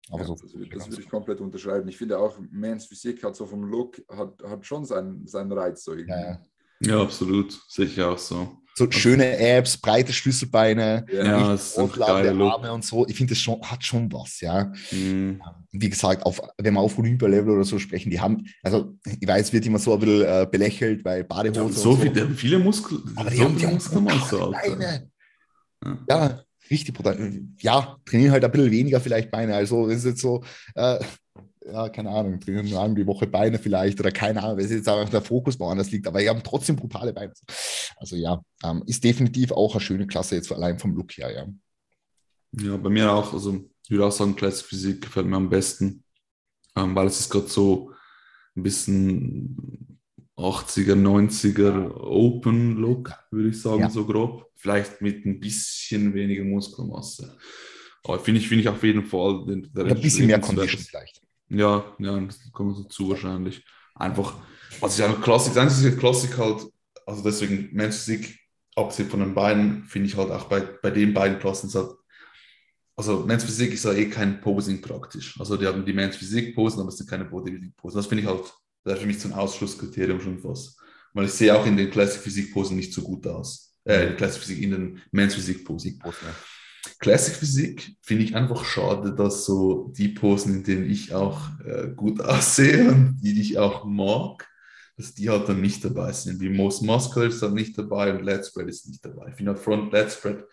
Aber 0.09 0.19
ja, 0.19 0.25
so 0.25 0.35
das, 0.35 0.51
das 0.51 0.89
würde 0.89 1.01
ich 1.01 1.09
komplett 1.09 1.41
unterschreiben. 1.41 1.87
Ich 1.89 1.97
finde 1.97 2.17
auch, 2.17 2.39
Mans 2.51 2.85
Physik 2.85 3.23
hat 3.23 3.35
so 3.35 3.45
vom 3.45 3.63
Look, 3.63 4.01
hat, 4.09 4.41
hat 4.43 4.65
schon 4.65 4.85
seinen, 4.85 5.27
seinen 5.27 5.51
Reiz. 5.51 5.83
So 5.83 5.93
irgendwie. 5.93 6.11
Ja, 6.11 6.31
ja. 6.31 6.41
Ja, 6.81 7.01
absolut. 7.01 7.57
Ich 7.77 8.01
auch 8.01 8.17
so. 8.17 8.57
so 8.77 8.91
schöne 8.91 9.37
Apps, 9.37 9.77
breite 9.77 10.11
Schlüsselbeine, 10.11 11.05
ja, 11.11 11.57
Arme 12.51 12.73
und 12.73 12.83
so. 12.83 13.07
Ich 13.07 13.15
finde, 13.15 13.31
das 13.31 13.39
schon, 13.41 13.61
hat 13.61 13.83
schon 13.83 14.11
was, 14.11 14.41
ja. 14.41 14.71
Mhm. 14.91 15.41
Wie 15.71 15.89
gesagt, 15.89 16.25
auf, 16.25 16.41
wenn 16.57 16.73
wir 16.73 16.79
auf 16.81 16.97
Olympia-Level 16.97 17.55
oder 17.55 17.63
so 17.63 17.79
sprechen, 17.79 18.09
die 18.09 18.19
haben, 18.19 18.45
also 18.63 18.97
ich 19.05 19.27
weiß, 19.27 19.53
wird 19.53 19.65
immer 19.65 19.79
so 19.79 19.93
ein 19.93 19.99
bisschen 19.99 20.23
äh, 20.23 20.47
belächelt, 20.49 21.05
weil 21.05 21.23
Badehose. 21.23 21.59
Ja, 21.59 21.69
so, 21.69 21.95
viel, 21.95 22.13
so. 22.13 22.27
viele 22.35 22.59
Muskeln. 22.59 23.01
Aber 23.15 23.29
die 23.29 23.41
haben, 23.41 23.57
die 23.57 23.65
haben 23.65 23.79
Beine. 24.51 25.09
Ja. 25.83 25.97
ja, 26.09 26.43
richtig 26.69 26.93
brutal. 26.93 27.17
Ja, 27.61 27.97
trainieren 28.05 28.31
halt 28.31 28.43
ein 28.43 28.51
bisschen 28.51 28.71
weniger 28.71 28.99
vielleicht 28.99 29.31
Beine. 29.31 29.55
Also 29.55 29.87
das 29.87 29.99
ist 29.99 30.05
jetzt 30.05 30.21
so, 30.21 30.43
äh, 30.75 30.99
ja, 31.65 31.89
keine 31.89 32.09
Ahnung, 32.09 32.39
trainieren 32.39 32.69
nur 32.69 32.81
einmal 32.81 32.95
die 32.95 33.07
Woche 33.07 33.27
Beine 33.27 33.57
vielleicht 33.57 33.99
oder 33.99 34.11
keine 34.11 34.41
Ahnung, 34.43 34.57
weil 34.57 34.65
es 34.65 34.71
jetzt 34.71 34.87
einfach 34.87 35.09
der 35.09 35.21
Fokus 35.21 35.59
woanders 35.59 35.91
liegt, 35.91 36.07
aber 36.07 36.19
die 36.19 36.29
haben 36.29 36.43
trotzdem 36.43 36.75
brutale 36.75 37.13
Beine. 37.13 37.33
Also 37.97 38.15
ja, 38.15 38.41
ähm, 38.63 38.83
ist 38.85 39.03
definitiv 39.03 39.51
auch 39.51 39.73
eine 39.73 39.81
schöne 39.81 40.07
Klasse 40.07 40.35
jetzt 40.35 40.51
allein 40.51 40.79
vom 40.79 40.95
Look 40.95 41.17
her, 41.17 41.31
ja. 41.31 41.47
Ja, 42.61 42.77
bei 42.77 42.89
mir 42.89 43.11
auch, 43.11 43.33
also 43.33 43.65
ich 43.83 43.89
würde 43.89 44.05
auch 44.05 44.11
sagen, 44.11 44.35
Classic 44.35 44.65
Physik 44.65 45.01
gefällt 45.01 45.27
mir 45.27 45.35
am 45.35 45.49
besten, 45.49 46.03
ähm, 46.75 46.95
weil 46.95 47.07
es 47.07 47.19
ist 47.19 47.29
gerade 47.29 47.47
so 47.47 47.91
ein 48.55 48.63
bisschen 48.63 49.97
80er, 50.37 50.95
90er 50.95 51.95
Open 51.95 52.77
Look, 52.77 53.13
würde 53.31 53.49
ich 53.49 53.61
sagen, 53.61 53.81
ja. 53.81 53.89
so 53.89 54.05
grob. 54.05 54.51
Vielleicht 54.55 55.01
mit 55.01 55.25
ein 55.25 55.39
bisschen 55.39 56.13
weniger 56.13 56.43
Muskelmasse. 56.43 57.37
Aber 58.03 58.19
finde 58.19 58.41
ich, 58.41 58.47
finde 58.47 58.61
ich 58.63 58.69
auf 58.69 58.83
jeden 58.83 59.03
Fall. 59.03 59.45
Den, 59.45 59.69
der 59.73 59.85
ein 59.85 60.01
bisschen 60.01 60.27
mehr 60.27 60.39
Condition 60.39 60.81
vielleicht. 60.81 61.24
Ja, 61.49 61.83
ja, 61.99 62.19
das 62.19 62.39
kommt 62.51 62.75
so 62.75 62.83
zu 62.83 63.09
wahrscheinlich. 63.09 63.63
Einfach, 63.95 64.35
was 64.79 64.97
ich 64.97 65.05
einfach 65.05 65.21
Klassik, 65.21 65.53
das 65.53 65.63
einzige 65.63 65.95
Klassik 65.95 66.37
halt, 66.37 66.65
also 67.05 67.23
deswegen 67.23 67.69
Men's 67.71 67.97
Physik, 68.03 68.39
abgesehen 68.75 69.09
von 69.09 69.19
den 69.19 69.33
beiden, 69.33 69.83
finde 69.85 70.07
ich 70.07 70.17
halt 70.17 70.31
auch 70.31 70.45
bei, 70.45 70.61
bei 70.61 70.91
den 70.91 71.13
beiden 71.13 71.39
Klassen, 71.39 71.71
halt, 71.73 71.91
also 72.95 73.25
Men's 73.25 73.43
Physik 73.43 73.73
ist 73.73 73.85
ja 73.85 73.93
eh 73.93 74.09
kein 74.09 74.41
Posing 74.41 74.81
praktisch. 74.81 75.39
Also 75.39 75.57
die 75.57 75.67
haben 75.67 75.85
die 75.85 75.93
Men's 75.93 76.15
Physik 76.15 76.55
Posen, 76.55 76.79
aber 76.79 76.89
es 76.89 76.97
sind 76.97 77.09
keine 77.09 77.25
Bodybuilding 77.25 77.73
Posen. 77.75 77.97
Das 77.97 78.07
finde 78.07 78.23
ich 78.23 78.29
halt, 78.29 78.51
das 78.83 78.95
ist 78.95 79.01
für 79.01 79.07
mich 79.07 79.19
so 79.19 79.27
ein 79.27 79.33
Ausschlusskriterium 79.33 80.21
schon 80.21 80.39
fast. 80.39 80.79
Weil 81.13 81.25
ich 81.25 81.31
sehe 81.31 81.55
auch 81.55 81.65
in 81.65 81.77
den 81.77 81.89
Classic 81.89 82.21
Physik 82.21 82.53
Posen 82.53 82.75
nicht 82.75 82.93
so 82.93 83.01
gut 83.01 83.25
aus. 83.27 83.73
Äh, 83.83 84.07
in 84.07 84.17
Classic 84.17 84.41
Physik, 84.41 84.61
in 84.61 84.71
den 84.71 85.01
Men's 85.11 85.35
Physik 85.35 85.63
Posen. 85.65 85.99
Posen 85.99 86.27
ja. 86.27 86.35
Classic 86.99 87.35
Physik 87.35 87.95
finde 88.01 88.23
ich 88.23 88.35
einfach 88.35 88.65
schade, 88.65 89.13
dass 89.13 89.45
so 89.45 89.91
die 89.97 90.09
Posen, 90.09 90.55
in 90.55 90.63
denen 90.63 90.89
ich 90.89 91.13
auch 91.13 91.39
äh, 91.65 91.89
gut 91.95 92.21
aussehe 92.21 92.89
und 92.89 93.19
die 93.21 93.39
ich 93.41 93.57
auch 93.57 93.85
mag, 93.85 94.47
dass 94.97 95.13
die 95.13 95.29
halt 95.29 95.49
dann 95.49 95.61
nicht 95.61 95.83
dabei 95.83 96.11
sind. 96.11 96.39
Wie 96.39 96.49
Most 96.49 96.81
Muscular 96.81 97.27
ist 97.27 97.41
dann 97.41 97.53
nicht 97.53 97.77
dabei 97.77 98.13
und 98.13 98.23
Let's 98.23 98.49
Spread 98.49 98.67
ist 98.67 98.87
nicht 98.87 99.03
dabei. 99.03 99.29
Ich 99.29 99.35
finde 99.35 99.53
halt 99.53 99.61
Front 99.61 99.91
Let's 99.91 100.15
Spread, 100.15 100.45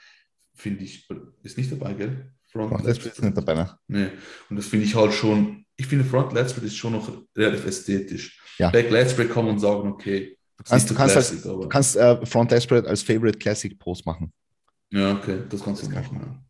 finde 0.54 0.84
ich, 0.84 1.08
ist 1.42 1.58
nicht 1.58 1.70
dabei, 1.70 1.94
gell? 1.94 2.32
Front, 2.50 2.70
Front 2.70 2.84
Let's 2.84 2.98
Spread 2.98 3.12
ist 3.12 3.22
nicht 3.22 3.36
dabei, 3.36 3.54
ne? 3.54 3.78
Nee. 3.86 4.08
Und 4.50 4.56
das 4.56 4.66
finde 4.66 4.86
ich 4.86 4.94
halt 4.94 5.12
schon, 5.12 5.64
ich 5.76 5.86
finde 5.86 6.04
Front 6.04 6.32
Let's 6.32 6.50
Spread 6.50 6.66
ist 6.66 6.76
schon 6.76 6.92
noch 6.92 7.10
relativ 7.36 7.66
ästhetisch. 7.66 8.40
Ja. 8.58 8.70
Back 8.70 8.90
Let's 8.90 9.12
Spread 9.12 9.30
kann 9.30 9.46
man 9.46 9.58
sagen, 9.58 9.88
okay, 9.88 10.36
kannst, 10.64 10.90
du 10.90 10.94
kannst, 10.94 11.14
Classic, 11.14 11.36
als, 11.36 11.42
du 11.44 11.68
kannst 11.68 11.96
äh, 11.96 12.26
Front 12.26 12.50
Let's 12.50 12.64
Spread 12.64 12.86
als 12.86 13.02
Favorite 13.02 13.38
Classic 13.38 13.78
Post 13.78 14.06
machen. 14.06 14.32
Ja, 14.92 15.12
okay, 15.14 15.42
das 15.48 15.62
kannst 15.62 15.82
du 15.82 15.86
das 15.86 15.94
machen. 15.94 16.20
Ja. 16.20 16.44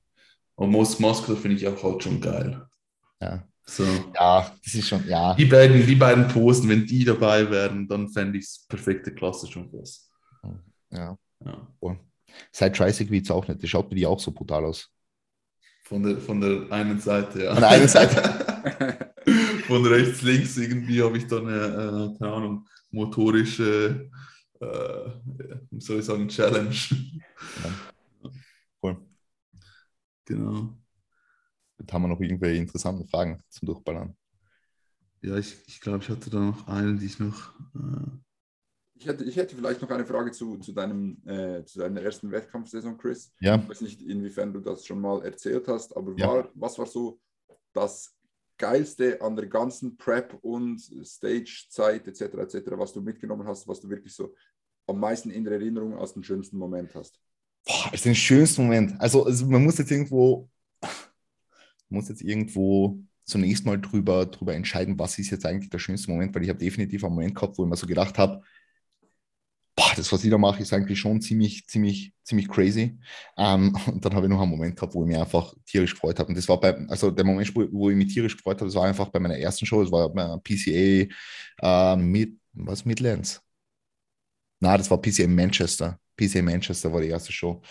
Und 0.57 0.71
Most 0.71 1.01
Muscle 1.01 1.37
finde 1.37 1.57
ich 1.57 1.67
auch 1.67 1.83
halt 1.83 2.03
schon 2.03 2.21
geil. 2.21 2.67
Ja. 3.21 3.47
So. 3.65 3.85
Ja, 4.15 4.53
das 4.65 4.75
ist 4.75 4.89
schon, 4.89 5.07
ja. 5.09 5.35
Die 5.35 5.45
beiden, 5.45 5.87
die 5.87 5.95
beiden 5.95 6.27
Posen, 6.27 6.69
wenn 6.69 6.85
die 6.85 7.05
dabei 7.05 7.49
wären, 7.49 7.87
dann 7.87 8.09
fände 8.09 8.39
ich 8.39 8.45
es 8.45 8.67
perfekte 8.69 9.15
Klasse 9.15 9.47
schon 9.47 9.71
fast. 9.71 10.11
Ja. 10.91 11.17
ja. 11.45 11.69
Cool. 11.81 11.99
Seit 12.51 12.77
Tricycle 12.77 13.13
wie 13.13 13.21
es 13.21 13.31
auch 13.31 13.47
nicht. 13.47 13.63
Das 13.63 13.71
schaut 13.71 13.89
mir 13.89 13.97
die 13.97 14.07
auch 14.07 14.19
so 14.19 14.33
brutal 14.33 14.65
aus. 14.65 14.91
Von 15.85 16.03
der, 16.03 16.19
von 16.19 16.41
der 16.41 16.73
einen 16.73 16.99
Seite, 16.99 17.45
ja. 17.45 17.53
Von 17.53 17.61
der 17.61 17.71
einen 17.71 17.89
Seite. 17.89 19.13
von 19.69 19.87
rechts, 19.87 20.23
links 20.23 20.57
irgendwie 20.57 21.03
habe 21.03 21.17
ich 21.17 21.27
da 21.29 21.39
eine, 21.39 22.15
äh, 22.15 22.19
keine 22.19 22.33
Ahnung, 22.33 22.67
motorische, 22.91 24.11
äh, 24.61 24.67
wie 25.71 25.81
soll 25.81 26.01
ich 26.01 26.05
sagen, 26.05 26.29
Challenge. 26.29 26.75
Ja. 27.63 27.71
Cool. 28.83 28.97
Genau. 30.25 30.77
Jetzt 31.79 31.93
haben 31.93 32.03
wir 32.03 32.09
noch 32.09 32.21
irgendwelche 32.21 32.61
interessanten 32.61 33.07
Fragen 33.07 33.43
zum 33.49 33.67
Durchballern. 33.67 34.17
Ja, 35.21 35.37
ich, 35.37 35.57
ich 35.67 35.81
glaube, 35.81 35.99
ich 35.99 36.09
hatte 36.09 36.31
da 36.31 36.41
noch 36.41 36.67
eine, 36.67 36.97
die 36.97 37.07
ich 37.07 37.19
noch. 37.19 37.55
Äh 37.75 38.19
ich, 38.95 39.07
hätte, 39.07 39.25
ich 39.25 39.37
hätte 39.37 39.57
vielleicht 39.57 39.83
noch 39.83 39.91
eine 39.91 40.05
Frage 40.05 40.33
zu, 40.33 40.59
zu, 40.59 40.73
deinem, 40.73 41.21
äh, 41.27 41.65
zu 41.65 41.81
deiner 41.81 42.03
ersten 42.03 42.31
Wettkampfsaison, 42.31 42.99
Chris. 42.99 43.33
Ja. 43.41 43.57
Ich 43.57 43.69
weiß 43.69 43.81
nicht, 43.83 44.03
inwiefern 44.03 44.53
du 44.53 44.61
das 44.61 44.85
schon 44.85 45.01
mal 45.01 45.25
erzählt 45.25 45.67
hast, 45.69 45.97
aber 45.97 46.15
ja. 46.17 46.29
war, 46.29 46.51
was 46.55 46.79
war 46.79 46.87
so 46.87 47.21
das 47.73 48.17
Geilste 48.59 49.21
an 49.21 49.35
der 49.35 49.47
ganzen 49.49 49.97
Prep 49.97 50.35
und 50.43 50.81
Stage-Zeit 51.05 52.07
etc., 52.07 52.21
etc., 52.21 52.63
was 52.77 52.93
du 52.93 53.01
mitgenommen 53.01 53.47
hast, 53.47 53.67
was 53.67 53.81
du 53.81 53.89
wirklich 53.89 54.15
so 54.15 54.35
am 54.87 55.01
meisten 55.01 55.31
in 55.31 55.45
der 55.45 55.55
Erinnerung 55.55 55.99
als 55.99 56.15
den 56.15 56.23
schönsten 56.23 56.59
Moment 56.59 56.95
hast? 56.95 57.21
Boah, 57.65 57.93
ist 57.93 58.05
der 58.05 58.15
schönste 58.15 58.63
Moment. 58.63 59.01
Also, 59.01 59.25
also, 59.25 59.47
man 59.47 59.63
muss 59.65 59.79
jetzt 59.79 59.91
irgendwo, 59.91 60.49
muss 61.89 62.09
jetzt 62.09 62.23
irgendwo 62.23 62.99
zunächst 63.25 63.65
mal 63.65 63.81
drüber, 63.81 64.27
drüber 64.27 64.55
entscheiden, 64.55 64.99
was 64.99 65.19
ist 65.19 65.31
jetzt 65.31 65.47
eigentlich 65.47 65.71
der 65.71 65.79
schönste 65.79 66.11
Moment, 66.11 66.35
weil 66.35 66.43
ich 66.43 66.49
habe 66.49 66.59
definitiv 66.59 67.05
einen 67.05 67.15
Moment 67.15 67.35
gehabt, 67.35 67.57
wo 67.59 67.65
ich 67.65 67.71
mir 67.71 67.77
so 67.77 67.87
gedacht 67.87 68.19
habe, 68.19 68.43
boah, 69.77 69.93
das, 69.97 70.13
was 70.13 70.25
ich 70.25 70.31
da 70.31 70.39
mache, 70.39 70.63
ist 70.63 70.73
eigentlich 70.73 70.99
schon 70.99 71.21
ziemlich, 71.21 71.67
ziemlich, 71.67 72.13
ziemlich 72.25 72.49
crazy. 72.49 72.99
Ähm, 73.37 73.77
und 73.87 74.05
dann 74.05 74.15
habe 74.15 74.27
ich 74.27 74.31
noch 74.31 74.41
einen 74.41 74.51
Moment 74.51 74.77
gehabt, 74.77 74.95
wo 74.95 75.03
ich 75.05 75.09
mich 75.09 75.19
einfach 75.19 75.55
tierisch 75.67 75.93
gefreut 75.95 76.19
habe. 76.19 76.29
Und 76.29 76.37
das 76.37 76.49
war 76.49 76.61
bei, 76.61 76.75
also 76.89 77.11
der 77.11 77.25
Moment, 77.25 77.55
wo, 77.55 77.91
ich 77.91 77.97
mich 77.97 78.13
tierisch 78.13 78.37
gefreut 78.37 78.57
habe, 78.57 78.67
das 78.67 78.75
war 78.75 78.87
einfach 78.87 79.09
bei 79.09 79.21
meiner 79.21 79.39
ersten 79.39 79.67
Show, 79.67 79.83
das 79.83 79.93
war 79.93 80.09
bei 80.11 80.37
PCA 80.39 81.95
äh, 81.95 81.97
mit, 81.97 82.39
was, 82.53 82.85
Midlands? 82.85 83.43
Na, 84.61 84.77
das 84.77 84.91
war 84.91 85.01
PCA 85.01 85.27
Manchester. 85.27 85.99
PCA 86.17 86.43
Manchester 86.43 86.93
war 86.93 87.01
die 87.01 87.09
erste 87.09 87.33
Show, 87.33 87.63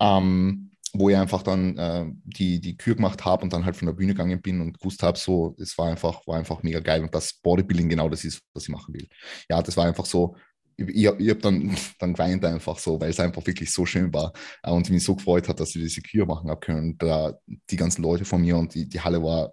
ähm, 0.00 0.70
wo 0.92 1.10
ich 1.10 1.16
einfach 1.16 1.42
dann 1.42 1.76
äh, 1.76 2.06
die, 2.24 2.60
die 2.60 2.76
Kür 2.76 2.94
gemacht 2.94 3.24
habe 3.24 3.42
und 3.42 3.52
dann 3.52 3.64
halt 3.64 3.76
von 3.76 3.86
der 3.86 3.92
Bühne 3.92 4.12
gegangen 4.12 4.40
bin 4.40 4.60
und 4.60 4.78
gewusst 4.78 5.02
habe, 5.02 5.18
so, 5.18 5.54
es 5.60 5.76
war 5.76 5.88
einfach, 5.88 6.26
war 6.26 6.38
einfach 6.38 6.62
mega 6.62 6.80
geil 6.80 7.02
und 7.02 7.14
das 7.14 7.34
Bodybuilding 7.42 7.88
genau 7.88 8.08
das 8.08 8.24
ist, 8.24 8.42
was 8.54 8.64
ich 8.64 8.68
machen 8.70 8.94
will. 8.94 9.08
Ja, 9.48 9.62
das 9.62 9.76
war 9.76 9.86
einfach 9.86 10.06
so, 10.06 10.36
ich, 10.76 10.88
ich 10.88 11.06
habe 11.06 11.30
hab 11.30 11.40
dann, 11.40 11.76
dann 11.98 12.12
geweint 12.12 12.44
einfach 12.44 12.78
so, 12.78 13.00
weil 13.00 13.10
es 13.10 13.20
einfach 13.20 13.46
wirklich 13.46 13.72
so 13.72 13.86
schön 13.86 14.12
war 14.12 14.32
äh, 14.62 14.70
und 14.70 14.88
mich 14.90 15.04
so 15.04 15.16
gefreut 15.16 15.48
hat, 15.48 15.60
dass 15.60 15.74
ich 15.74 15.82
diese 15.82 16.02
Kür 16.02 16.26
machen 16.26 16.50
habe 16.50 16.60
können. 16.60 16.96
Da 16.98 17.34
die 17.70 17.76
ganzen 17.76 18.02
Leute 18.02 18.24
von 18.24 18.40
mir 18.40 18.56
und 18.56 18.74
die, 18.74 18.88
die 18.88 19.00
Halle 19.00 19.22
war 19.22 19.52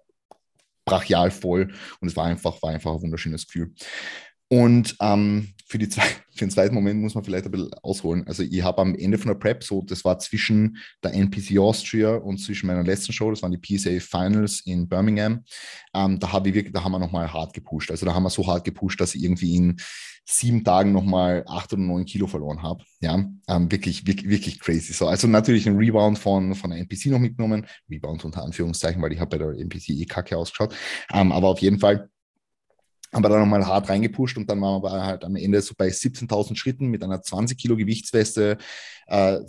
brachial 0.85 1.31
voll 1.31 1.73
und 1.99 2.07
es 2.07 2.15
war 2.15 2.25
einfach, 2.25 2.61
war 2.61 2.71
einfach 2.71 2.93
ein 2.93 3.01
wunderschönes 3.01 3.47
Gefühl. 3.47 3.73
Und 4.49 4.95
ähm, 5.01 5.53
für, 5.65 5.77
die 5.77 5.89
zwei, 5.89 6.05
für 6.33 6.45
den 6.45 6.51
zweiten 6.51 6.73
Moment 6.73 7.01
muss 7.01 7.15
man 7.15 7.23
vielleicht 7.23 7.45
ein 7.45 7.51
bisschen 7.51 7.73
ausholen. 7.81 8.25
Also 8.27 8.43
ich 8.43 8.61
habe 8.63 8.81
am 8.81 8.95
Ende 8.95 9.17
von 9.17 9.29
der 9.29 9.35
Prep, 9.35 9.63
so 9.63 9.81
das 9.81 10.03
war 10.03 10.19
zwischen 10.19 10.77
der 11.03 11.13
NPC 11.13 11.57
Austria 11.59 12.15
und 12.15 12.37
zwischen 12.39 12.67
meiner 12.67 12.83
letzten 12.83 13.13
Show, 13.13 13.29
das 13.29 13.41
waren 13.41 13.51
die 13.51 13.57
PSA 13.77 13.99
Finals 13.99 14.61
in 14.65 14.87
Birmingham, 14.87 15.43
ähm, 15.93 16.19
da, 16.19 16.31
hab 16.31 16.47
ich 16.47 16.53
wirklich, 16.53 16.73
da 16.73 16.83
haben 16.83 16.91
wir 16.91 16.99
nochmal 16.99 17.31
hart 17.31 17.53
gepusht. 17.53 17.91
Also 17.91 18.05
da 18.05 18.13
haben 18.13 18.23
wir 18.23 18.29
so 18.29 18.45
hart 18.47 18.63
gepusht, 18.63 18.99
dass 18.99 19.15
ich 19.15 19.23
irgendwie 19.23 19.55
in 19.55 19.77
sieben 20.25 20.63
Tagen 20.63 20.93
nochmal 20.93 21.43
acht 21.47 21.73
oder 21.73 21.81
neun 21.81 22.05
Kilo 22.05 22.27
verloren 22.27 22.63
habe. 22.63 22.83
Ja, 23.01 23.15
ähm, 23.47 23.71
wirklich, 23.71 24.07
wirklich, 24.07 24.29
wirklich 24.29 24.59
crazy. 24.59 24.93
So, 24.93 25.07
also 25.07 25.27
natürlich 25.27 25.67
ein 25.67 25.75
Rebound 25.75 26.17
von, 26.17 26.55
von 26.55 26.69
der 26.69 26.79
NPC 26.79 27.07
noch 27.07 27.19
mitgenommen. 27.19 27.65
Rebound 27.89 28.23
unter 28.23 28.43
Anführungszeichen, 28.43 29.01
weil 29.01 29.11
ich 29.11 29.19
habe 29.19 29.37
bei 29.37 29.37
der 29.37 29.59
NPC 29.59 29.89
eh 29.89 30.05
kacke 30.05 30.37
ausgeschaut. 30.37 30.73
Ähm, 31.11 31.31
aber 31.31 31.49
auf 31.49 31.59
jeden 31.59 31.79
Fall 31.79 32.09
haben 33.13 33.23
wir 33.23 33.29
da 33.29 33.39
nochmal 33.39 33.65
hart 33.65 33.89
reingepusht 33.89 34.37
und 34.37 34.49
dann 34.49 34.61
waren 34.61 34.81
wir 34.81 35.03
halt 35.03 35.23
am 35.23 35.35
Ende 35.35 35.61
so 35.61 35.73
bei 35.77 35.87
17.000 35.87 36.55
Schritten 36.55 36.87
mit 36.87 37.03
einer 37.03 37.21
20 37.21 37.57
Kilo 37.57 37.75
Gewichtsweste, 37.75 38.57
äh, 39.07 39.39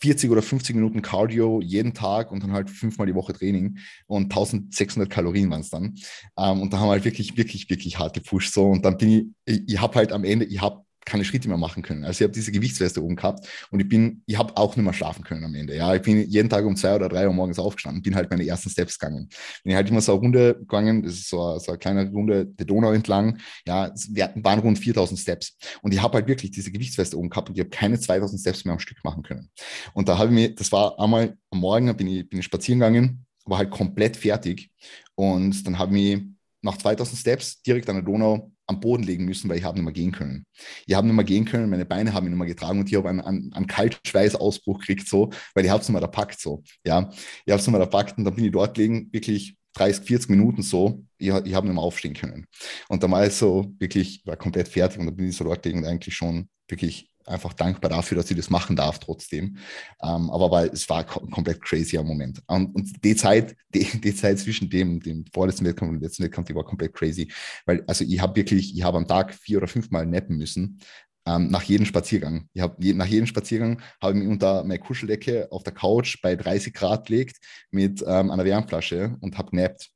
40 0.00 0.30
oder 0.30 0.42
50 0.42 0.74
Minuten 0.76 1.00
Cardio 1.00 1.62
jeden 1.62 1.94
Tag 1.94 2.30
und 2.30 2.42
dann 2.42 2.52
halt 2.52 2.68
fünfmal 2.68 3.06
die 3.06 3.14
Woche 3.14 3.32
Training 3.32 3.78
und 4.06 4.24
1600 4.24 5.08
Kalorien 5.08 5.50
waren 5.50 5.62
es 5.62 5.70
dann. 5.70 5.94
Ähm, 6.36 6.60
und 6.60 6.72
da 6.72 6.78
haben 6.78 6.88
wir 6.88 6.92
halt 6.92 7.06
wirklich, 7.06 7.38
wirklich, 7.38 7.70
wirklich 7.70 7.98
hart 7.98 8.14
gepusht. 8.14 8.52
So 8.52 8.66
und 8.66 8.84
dann 8.84 8.98
bin 8.98 9.10
ich, 9.10 9.24
ich, 9.46 9.68
ich 9.68 9.80
habe 9.80 9.94
halt 9.94 10.12
am 10.12 10.24
Ende, 10.24 10.44
ich 10.44 10.60
habe 10.60 10.83
keine 11.04 11.24
Schritte 11.24 11.48
mehr 11.48 11.58
machen 11.58 11.82
können. 11.82 12.04
Also 12.04 12.18
ich 12.18 12.22
habe 12.22 12.32
diese 12.32 12.52
Gewichtsweste 12.52 13.02
oben 13.02 13.16
gehabt 13.16 13.46
und 13.70 13.80
ich 13.80 13.88
bin, 13.88 14.22
ich 14.26 14.38
habe 14.38 14.56
auch 14.56 14.76
nicht 14.76 14.84
mehr 14.84 14.92
schlafen 14.92 15.24
können 15.24 15.44
am 15.44 15.54
Ende. 15.54 15.76
Ja, 15.76 15.94
ich 15.94 16.02
bin 16.02 16.28
jeden 16.28 16.48
Tag 16.48 16.64
um 16.64 16.76
zwei 16.76 16.94
oder 16.96 17.08
drei 17.08 17.26
Uhr 17.26 17.32
morgens 17.32 17.58
aufgestanden, 17.58 18.02
bin 18.02 18.14
halt 18.14 18.30
meine 18.30 18.46
ersten 18.46 18.70
Steps 18.70 18.98
gegangen. 18.98 19.28
Bin 19.62 19.74
halt 19.74 19.88
immer 19.88 20.00
so 20.00 20.12
eine 20.12 20.20
Runde 20.20 20.54
gegangen, 20.54 21.02
das 21.02 21.14
ist 21.14 21.28
so 21.28 21.42
eine, 21.42 21.60
so 21.60 21.72
eine 21.72 21.78
kleine 21.78 22.10
Runde 22.10 22.46
der 22.46 22.66
Donau 22.66 22.92
entlang. 22.92 23.38
Ja, 23.66 23.86
es 23.86 24.10
waren 24.14 24.58
rund 24.60 24.78
4000 24.78 25.18
Steps 25.18 25.56
und 25.82 25.92
ich 25.92 26.02
habe 26.02 26.14
halt 26.14 26.28
wirklich 26.28 26.50
diese 26.50 26.72
Gewichtsweste 26.72 27.18
oben 27.18 27.30
gehabt 27.30 27.48
und 27.48 27.56
ich 27.56 27.60
habe 27.60 27.70
keine 27.70 27.98
2000 27.98 28.40
Steps 28.40 28.64
mehr 28.64 28.72
am 28.72 28.80
Stück 28.80 29.02
machen 29.04 29.22
können. 29.22 29.50
Und 29.92 30.08
da 30.08 30.18
habe 30.18 30.28
ich 30.28 30.34
mir, 30.34 30.54
das 30.54 30.72
war 30.72 30.98
einmal 30.98 31.36
am 31.50 31.60
Morgen, 31.60 31.94
bin 31.96 32.06
ich, 32.06 32.28
bin 32.28 32.40
ich 32.40 32.44
spazieren 32.44 32.80
gegangen, 32.80 33.26
war 33.44 33.58
halt 33.58 33.70
komplett 33.70 34.16
fertig 34.16 34.70
und 35.14 35.66
dann 35.66 35.78
habe 35.78 35.98
ich 35.98 36.22
nach 36.62 36.78
2000 36.78 37.18
Steps 37.18 37.62
direkt 37.62 37.88
an 37.88 37.96
der 37.96 38.04
Donau 38.04 38.53
am 38.66 38.80
Boden 38.80 39.02
legen 39.02 39.24
müssen, 39.24 39.48
weil 39.48 39.58
ich 39.58 39.64
habe 39.64 39.76
nicht 39.76 39.84
mehr 39.84 39.92
gehen 39.92 40.12
können. 40.12 40.46
Ich 40.86 40.94
habe 40.94 41.06
nicht 41.06 41.16
mehr 41.16 41.24
gehen 41.24 41.44
können, 41.44 41.70
meine 41.70 41.84
Beine 41.84 42.12
haben 42.12 42.24
mich 42.24 42.30
nicht 42.30 42.38
mehr 42.38 42.48
getragen 42.48 42.80
und 42.80 42.88
ich 42.90 42.96
habe 42.96 43.08
einen, 43.08 43.20
einen, 43.20 43.52
einen 43.52 43.66
Kaltschweißausbruch 43.66 44.80
gekriegt, 44.80 45.08
so, 45.08 45.30
weil 45.54 45.64
ich 45.64 45.70
habe 45.70 45.82
es 45.82 45.88
nicht 45.88 45.98
mehr 45.98 46.08
packt, 46.08 46.40
so. 46.40 46.62
Ja, 46.84 47.10
ich 47.44 47.52
habe 47.52 47.60
es 47.60 47.66
nicht 47.66 47.76
mehr 47.76 47.86
packt 47.86 48.18
und 48.18 48.24
dann 48.24 48.34
bin 48.34 48.46
ich 48.46 48.52
dort 48.52 48.74
gelegen, 48.74 49.08
wirklich 49.12 49.56
30, 49.74 50.06
40 50.06 50.30
Minuten 50.30 50.62
so, 50.62 51.04
ich, 51.18 51.28
ich 51.28 51.34
habe 51.34 51.66
nicht 51.66 51.74
mehr 51.74 51.82
aufstehen 51.82 52.14
können. 52.14 52.46
Und 52.88 53.02
dann 53.02 53.10
war 53.10 53.26
ich 53.26 53.34
so 53.34 53.72
wirklich, 53.78 54.22
war 54.24 54.36
komplett 54.36 54.68
fertig 54.68 54.98
und 54.98 55.06
dann 55.06 55.16
bin 55.16 55.28
ich 55.28 55.36
so 55.36 55.44
dort 55.44 55.62
gelegen 55.62 55.80
und 55.80 55.86
eigentlich 55.86 56.16
schon 56.16 56.48
wirklich 56.68 57.10
einfach 57.26 57.52
dankbar 57.52 57.90
dafür, 57.90 58.16
dass 58.16 58.30
ich 58.30 58.36
das 58.36 58.50
machen 58.50 58.76
darf 58.76 58.98
trotzdem. 58.98 59.56
Ähm, 60.02 60.30
aber 60.30 60.50
weil 60.50 60.68
es 60.68 60.88
war 60.88 61.04
kom 61.04 61.30
komplett 61.30 61.62
crazy 61.62 61.96
am 61.98 62.06
Moment. 62.06 62.42
Und, 62.46 62.74
und, 62.74 63.04
die 63.04 63.16
Zeit, 63.16 63.56
die, 63.74 63.84
die, 64.00 64.14
Zeit 64.14 64.38
zwischen 64.38 64.70
dem, 64.70 65.00
dem 65.00 65.24
vorletzten 65.32 65.64
Wettkampf 65.64 65.90
und 65.90 66.00
dem 66.00 66.02
letzten 66.02 66.24
Wettkampf, 66.24 66.48
die 66.48 66.54
war 66.54 66.64
komplett 66.64 66.94
crazy. 66.94 67.30
Weil, 67.66 67.82
also 67.86 68.04
ich 68.04 68.20
habe 68.20 68.36
wirklich, 68.36 68.76
ich 68.76 68.82
habe 68.82 68.98
am 68.98 69.08
Tag 69.08 69.34
vier 69.34 69.58
oder 69.58 69.68
fünfmal 69.68 70.06
nappen 70.06 70.36
müssen. 70.36 70.80
Ähm, 71.26 71.48
nach 71.48 71.62
jedem 71.62 71.86
Spaziergang. 71.86 72.48
Ich 72.52 72.60
habe 72.60 72.76
je, 72.78 72.92
nach 72.92 73.06
jedem 73.06 73.26
Spaziergang 73.26 73.80
habe 74.02 74.12
ich 74.12 74.18
mich 74.20 74.28
unter 74.28 74.62
meine 74.62 74.78
Kuscheldecke 74.78 75.48
auf 75.50 75.62
der 75.62 75.72
Couch 75.72 76.20
bei 76.20 76.36
30 76.36 76.74
Grad 76.74 77.06
gelegt 77.06 77.38
mit 77.70 78.04
ähm, 78.06 78.30
einer 78.30 78.44
Wärmflasche 78.44 79.16
und 79.20 79.38
habe 79.38 79.50
genappt. 79.50 79.93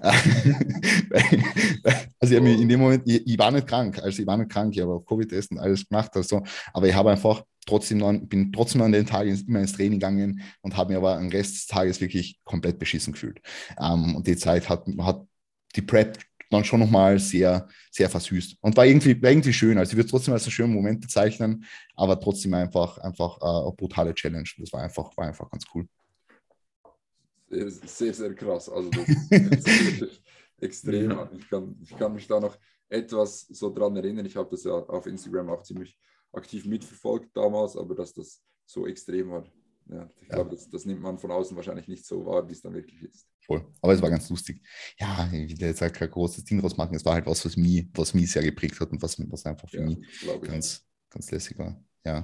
also 2.20 2.34
ich, 2.34 2.40
mich 2.40 2.60
in 2.60 2.68
dem 2.68 2.80
Moment, 2.80 3.02
ich, 3.06 3.26
ich, 3.26 3.38
war 3.38 3.50
nicht 3.50 3.66
krank, 3.66 3.98
also 4.02 4.20
ich 4.20 4.26
war 4.26 4.36
nicht 4.36 4.50
krank, 4.50 4.74
ich 4.74 4.82
habe 4.82 4.92
auch 4.92 5.04
Covid-Test 5.04 5.52
und 5.52 5.58
alles 5.58 5.88
gemacht, 5.88 6.10
also, 6.14 6.42
aber 6.72 6.88
ich 6.88 6.94
habe 6.94 7.10
einfach 7.10 7.42
trotzdem 7.66 7.98
noch, 7.98 8.12
bin 8.12 8.52
trotzdem 8.52 8.82
an 8.82 8.92
den 8.92 9.06
Tagen 9.06 9.30
immer 9.46 9.60
ins 9.60 9.72
Training 9.72 9.98
gegangen 9.98 10.42
und 10.62 10.76
habe 10.76 10.92
mir 10.92 10.98
aber 10.98 11.16
am 11.16 11.28
Rest 11.28 11.54
des 11.54 11.66
Tages 11.66 12.00
wirklich 12.00 12.38
komplett 12.44 12.78
beschissen 12.78 13.12
gefühlt. 13.12 13.40
Ähm, 13.80 14.16
und 14.16 14.26
die 14.26 14.36
Zeit 14.36 14.68
hat, 14.68 14.84
hat 14.98 15.26
die 15.74 15.82
Prep 15.82 16.18
dann 16.50 16.64
schon 16.64 16.80
nochmal 16.80 17.18
sehr, 17.18 17.68
sehr 17.90 18.08
versüßt. 18.08 18.58
Und 18.60 18.76
war 18.76 18.86
irgendwie, 18.86 19.20
war 19.20 19.30
irgendwie 19.30 19.52
schön. 19.52 19.78
Also 19.78 19.92
ich 19.92 19.96
würde 19.96 20.06
es 20.06 20.10
trotzdem 20.10 20.34
als 20.34 20.44
einen 20.44 20.52
schönen 20.52 20.74
Moment 20.74 21.00
bezeichnen, 21.00 21.64
aber 21.96 22.20
trotzdem 22.20 22.54
einfach, 22.54 22.98
einfach 22.98 23.40
uh, 23.40 23.66
eine 23.66 23.72
brutale 23.72 24.14
Challenge. 24.14 24.48
Das 24.58 24.72
war 24.72 24.82
einfach, 24.82 25.16
war 25.16 25.26
einfach 25.26 25.50
ganz 25.50 25.64
cool 25.74 25.86
sehr, 27.70 28.14
sehr, 28.14 28.34
krass. 28.34 28.68
Also 28.68 28.90
das 29.30 29.66
ist 29.66 30.22
extrem. 30.60 31.10
Ja. 31.10 31.30
Ich, 31.36 31.48
kann, 31.48 31.76
ich 31.82 31.96
kann 31.96 32.12
mich 32.12 32.26
da 32.26 32.40
noch 32.40 32.58
etwas 32.88 33.40
so 33.48 33.72
dran 33.72 33.96
erinnern. 33.96 34.26
Ich 34.26 34.36
habe 34.36 34.50
das 34.50 34.64
ja 34.64 34.72
auf 34.72 35.06
Instagram 35.06 35.50
auch 35.50 35.62
ziemlich 35.62 35.98
aktiv 36.32 36.64
mitverfolgt 36.66 37.36
damals, 37.36 37.76
aber 37.76 37.94
dass 37.94 38.12
das 38.12 38.42
so 38.66 38.86
extrem 38.86 39.30
war. 39.30 39.44
Ja, 39.86 40.08
ich 40.20 40.28
ja. 40.28 40.36
glaube, 40.36 40.50
das, 40.50 40.70
das, 40.70 40.86
nimmt 40.86 41.02
man 41.02 41.18
von 41.18 41.30
außen 41.30 41.54
wahrscheinlich 41.56 41.88
nicht 41.88 42.06
so 42.06 42.24
wahr, 42.24 42.48
wie 42.48 42.52
es 42.52 42.62
dann 42.62 42.72
wirklich 42.72 43.02
ist. 43.02 43.28
Voll. 43.44 43.66
Aber 43.82 43.92
es 43.92 44.00
war 44.00 44.08
ganz 44.08 44.30
lustig. 44.30 44.62
Ja, 44.98 45.30
ich 45.30 45.60
will 45.60 45.68
jetzt 45.68 45.82
halt 45.82 45.92
kein 45.92 46.10
großes 46.10 46.44
Ding 46.44 46.58
draus 46.58 46.78
machen. 46.78 46.94
Es 46.94 47.04
war 47.04 47.12
halt 47.12 47.26
was, 47.26 47.44
was 47.44 47.58
mich, 47.58 47.86
was 47.92 48.14
mich 48.14 48.32
sehr 48.32 48.42
geprägt 48.42 48.80
hat 48.80 48.90
und 48.90 49.02
was, 49.02 49.18
was 49.30 49.44
einfach 49.44 49.68
für 49.68 49.80
ja, 49.80 49.84
mich 49.84 49.98
ganz, 50.40 50.86
ganz 51.10 51.30
lässig 51.30 51.58
war 51.58 51.84
ja. 52.04 52.22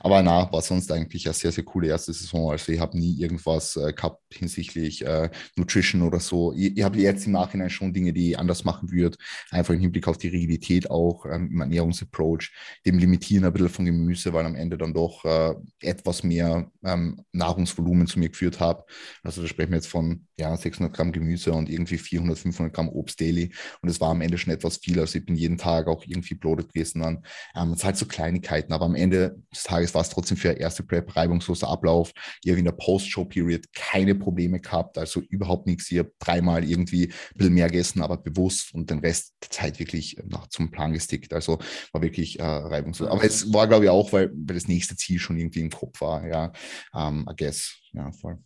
Aber 0.00 0.22
na, 0.22 0.52
war 0.52 0.60
sonst 0.60 0.92
eigentlich 0.92 1.26
eine 1.26 1.34
sehr, 1.34 1.50
sehr 1.50 1.64
coole 1.64 1.88
erste 1.88 2.12
Saison. 2.12 2.50
Also 2.50 2.70
ich 2.72 2.78
habe 2.78 2.98
nie 2.98 3.18
irgendwas 3.18 3.76
äh, 3.76 3.92
gehabt 3.92 4.22
hinsichtlich 4.30 5.04
äh, 5.04 5.30
Nutrition 5.56 6.02
oder 6.02 6.20
so. 6.20 6.52
Ich, 6.52 6.76
ich 6.76 6.82
habe 6.82 6.98
jetzt 6.98 7.26
im 7.26 7.32
Nachhinein 7.32 7.70
schon 7.70 7.94
Dinge, 7.94 8.12
die 8.12 8.32
ich 8.32 8.38
anders 8.38 8.64
machen 8.64 8.90
würde. 8.92 9.16
Einfach 9.50 9.72
im 9.72 9.80
Hinblick 9.80 10.08
auf 10.08 10.18
die 10.18 10.28
Rigidität 10.28 10.90
auch 10.90 11.24
ähm, 11.26 11.48
im 11.50 11.60
Ernährungsapproach, 11.60 12.50
dem 12.84 12.98
Limitieren 12.98 13.44
ein 13.44 13.52
bisschen 13.52 13.70
von 13.70 13.84
Gemüse, 13.86 14.32
weil 14.34 14.44
am 14.44 14.56
Ende 14.56 14.76
dann 14.76 14.92
doch 14.92 15.24
äh, 15.24 15.54
etwas 15.80 16.22
mehr 16.22 16.70
ähm, 16.84 17.24
Nahrungsvolumen 17.32 18.06
zu 18.06 18.18
mir 18.18 18.28
geführt 18.28 18.60
habe. 18.60 18.84
Also 19.22 19.40
da 19.40 19.48
sprechen 19.48 19.70
wir 19.70 19.76
jetzt 19.76 19.88
von 19.88 20.26
ja, 20.36 20.54
600 20.54 20.94
Gramm 20.94 21.12
Gemüse 21.12 21.52
und 21.52 21.70
irgendwie 21.70 21.96
400, 21.96 22.38
500 22.38 22.74
Gramm 22.74 22.88
Obst 22.88 23.20
daily. 23.20 23.54
Und 23.80 23.88
es 23.88 24.00
war 24.00 24.10
am 24.10 24.20
Ende 24.20 24.36
schon 24.36 24.52
etwas 24.52 24.78
viel. 24.78 25.00
Also 25.00 25.18
ich 25.18 25.24
bin 25.24 25.36
jeden 25.36 25.56
Tag 25.56 25.86
auch 25.86 26.04
irgendwie 26.06 26.34
bloated 26.34 26.68
gewesen. 26.68 27.00
Dann 27.00 27.24
ähm, 27.56 27.72
es 27.72 27.84
halt 27.84 27.96
so 27.96 28.06
Kleinigkeiten, 28.06 28.72
aber 28.72 28.84
am 28.84 28.94
Ende 28.94 29.13
Ende 29.14 29.42
des 29.52 29.62
Tages 29.62 29.94
war 29.94 30.02
es 30.02 30.08
trotzdem 30.08 30.36
für 30.36 30.50
erste 30.50 30.82
Prep 30.82 31.14
reibungsloser 31.14 31.68
Ablauf. 31.68 32.12
Ich 32.42 32.50
habe 32.50 32.58
in 32.58 32.64
der 32.64 32.72
Post-Show-Period 32.72 33.72
keine 33.72 34.14
Probleme 34.14 34.60
gehabt, 34.60 34.98
also 34.98 35.20
überhaupt 35.20 35.66
nichts. 35.66 35.90
Ich 35.90 35.98
habe 35.98 36.12
dreimal 36.18 36.64
irgendwie 36.64 37.06
ein 37.06 37.36
bisschen 37.36 37.54
mehr 37.54 37.68
gegessen, 37.68 38.02
aber 38.02 38.16
bewusst 38.16 38.74
und 38.74 38.90
den 38.90 39.00
Rest 39.00 39.34
der 39.42 39.50
Zeit 39.50 39.78
wirklich 39.78 40.18
nach 40.26 40.48
zum 40.48 40.70
Plan 40.70 40.92
gestickt. 40.92 41.32
Also 41.32 41.58
war 41.92 42.02
wirklich 42.02 42.38
äh, 42.38 42.44
reibungslos. 42.44 43.08
Aber 43.08 43.24
es 43.24 43.52
war, 43.52 43.68
glaube 43.68 43.84
ich, 43.84 43.90
auch, 43.90 44.12
weil, 44.12 44.30
weil 44.34 44.54
das 44.54 44.68
nächste 44.68 44.96
Ziel 44.96 45.18
schon 45.18 45.36
irgendwie 45.36 45.60
im 45.60 45.70
Kopf 45.70 46.00
war. 46.00 46.26
Ja, 46.26 46.52
ähm, 46.94 47.26
I 47.30 47.34
guess. 47.36 47.76
Ja, 47.92 48.10
voll. 48.12 48.38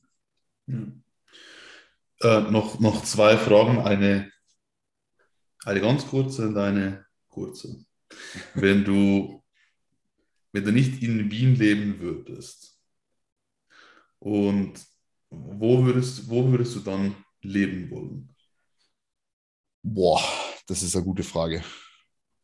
Hm. 0.66 1.02
Äh, 2.20 2.40
noch, 2.42 2.80
noch 2.80 3.04
zwei 3.04 3.36
Fragen. 3.36 3.78
Eine, 3.78 4.30
eine 5.64 5.80
ganz 5.80 6.06
kurze 6.06 6.48
und 6.48 6.56
eine 6.56 7.06
kurze. 7.28 7.84
Wenn 8.54 8.84
du 8.84 9.37
wenn 10.52 10.64
du 10.64 10.72
nicht 10.72 11.02
in 11.02 11.30
Wien 11.30 11.54
leben 11.54 12.00
würdest? 12.00 12.78
Und 14.18 14.80
wo 15.30 15.84
würdest, 15.84 16.28
wo 16.28 16.50
würdest 16.50 16.74
du 16.76 16.80
dann 16.80 17.14
leben 17.42 17.90
wollen? 17.90 18.34
Boah, 19.82 20.22
das 20.66 20.82
ist 20.82 20.96
eine 20.96 21.04
gute 21.04 21.22
Frage. 21.22 21.62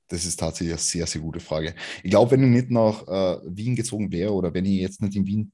Das 0.09 0.25
ist 0.25 0.37
tatsächlich 0.37 0.75
eine 0.75 0.81
sehr, 0.81 1.07
sehr 1.07 1.21
gute 1.21 1.41
Frage. 1.41 1.75
Ich 2.03 2.11
glaube, 2.11 2.33
wenn 2.33 2.45
ich 2.45 2.51
nicht 2.51 2.71
nach 2.71 3.07
äh, 3.09 3.41
Wien 3.45 3.75
gezogen 3.75 4.13
wäre 4.13 4.33
oder 4.33 4.53
wenn 4.55 4.67
ich 4.67 4.81
jetzt 4.81 5.01
nicht 5.01 5.17
in 5.17 5.27
Wien 5.27 5.53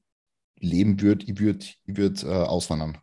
leben 0.57 0.99
würde, 1.01 1.25
ich 1.25 1.39
würde 1.39 1.65
ich 1.85 1.97
würd, 1.97 2.23
äh, 2.23 2.27
auswandern. 2.27 2.97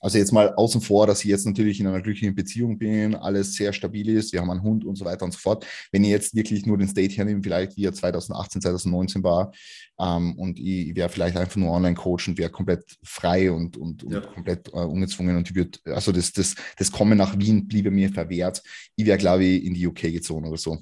Also 0.00 0.18
jetzt 0.18 0.32
mal 0.32 0.54
außen 0.54 0.80
vor, 0.80 1.06
dass 1.06 1.20
ich 1.20 1.30
jetzt 1.30 1.46
natürlich 1.46 1.78
in 1.78 1.86
einer 1.86 2.00
glücklichen 2.00 2.34
Beziehung 2.34 2.78
bin, 2.78 3.14
alles 3.14 3.54
sehr 3.54 3.72
stabil 3.72 4.08
ist, 4.08 4.32
wir 4.32 4.40
haben 4.40 4.50
einen 4.50 4.62
Hund 4.62 4.84
und 4.84 4.96
so 4.96 5.04
weiter 5.04 5.24
und 5.24 5.32
so 5.32 5.38
fort. 5.38 5.66
Wenn 5.92 6.04
ich 6.04 6.10
jetzt 6.10 6.34
wirklich 6.34 6.64
nur 6.64 6.78
den 6.78 6.88
State 6.88 7.14
hernehme, 7.14 7.42
vielleicht 7.42 7.76
wie 7.76 7.84
er 7.84 7.92
2018, 7.92 8.62
2019 8.62 9.22
war, 9.22 9.52
ähm, 9.98 10.34
und 10.38 10.58
ich, 10.58 10.88
ich 10.88 10.96
wäre 10.96 11.10
vielleicht 11.10 11.36
einfach 11.36 11.56
nur 11.56 11.72
Online-Coach 11.72 12.28
und 12.28 12.38
wäre 12.38 12.50
komplett 12.50 12.96
frei 13.02 13.52
und, 13.52 13.76
und, 13.76 14.02
und 14.02 14.12
ja. 14.12 14.20
komplett 14.20 14.68
äh, 14.68 14.78
ungezwungen 14.78 15.36
und 15.36 15.50
ich 15.50 15.54
würde, 15.54 15.78
also 15.84 16.12
das, 16.12 16.32
das, 16.32 16.54
das 16.76 16.90
Kommen 16.90 17.18
nach 17.18 17.38
Wien 17.38 17.68
bliebe 17.68 17.90
mir 17.90 18.10
verwehrt. 18.10 18.62
Ich 18.96 19.04
wäre, 19.04 19.18
glaube 19.18 19.44
ich, 19.44 19.64
in 19.64 19.74
die 19.74 19.86
UK 19.86 20.02
gezogen 20.02 20.46
oder 20.46 20.56
so. 20.56 20.78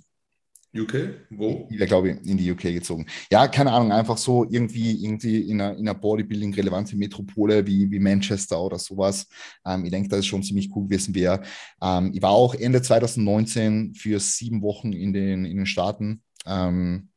UK? 0.75 1.27
Wo? 1.31 1.69
Ich 1.71 1.79
glaube 1.87 2.11
in 2.11 2.37
die 2.37 2.51
UK 2.51 2.63
gezogen. 2.63 3.07
Ja, 3.31 3.49
keine 3.49 3.73
Ahnung, 3.73 3.93
einfach 3.93 4.19
so 4.19 4.45
irgendwie, 4.49 5.03
irgendwie 5.03 5.51
in 5.51 5.61
einer, 5.61 5.77
in 5.77 5.89
einer 5.89 5.99
Bodybuilding-relevante 5.99 6.97
Metropole 6.97 7.67
wie, 7.67 7.91
wie 7.91 7.99
Manchester 7.99 8.61
oder 8.61 8.79
sowas. 8.79 9.27
Ähm, 9.65 9.85
ich 9.85 9.91
denke, 9.91 10.09
das 10.09 10.21
ist 10.21 10.27
schon 10.27 10.43
ziemlich 10.43 10.71
cool 10.75 10.85
gewesen 10.85 11.15
wäre. 11.15 11.43
Ähm, 11.83 12.13
ich 12.15 12.23
war 12.23 12.31
auch 12.31 12.55
Ende 12.55 12.83
2019 12.83 13.95
für 13.95 14.21
sieben 14.21 14.63
Wochen 14.63 14.93
in 14.93 15.13
den, 15.13 15.45
in 15.45 15.57
den 15.57 15.67
Staaten. 15.67 16.23
Ähm, 16.47 17.09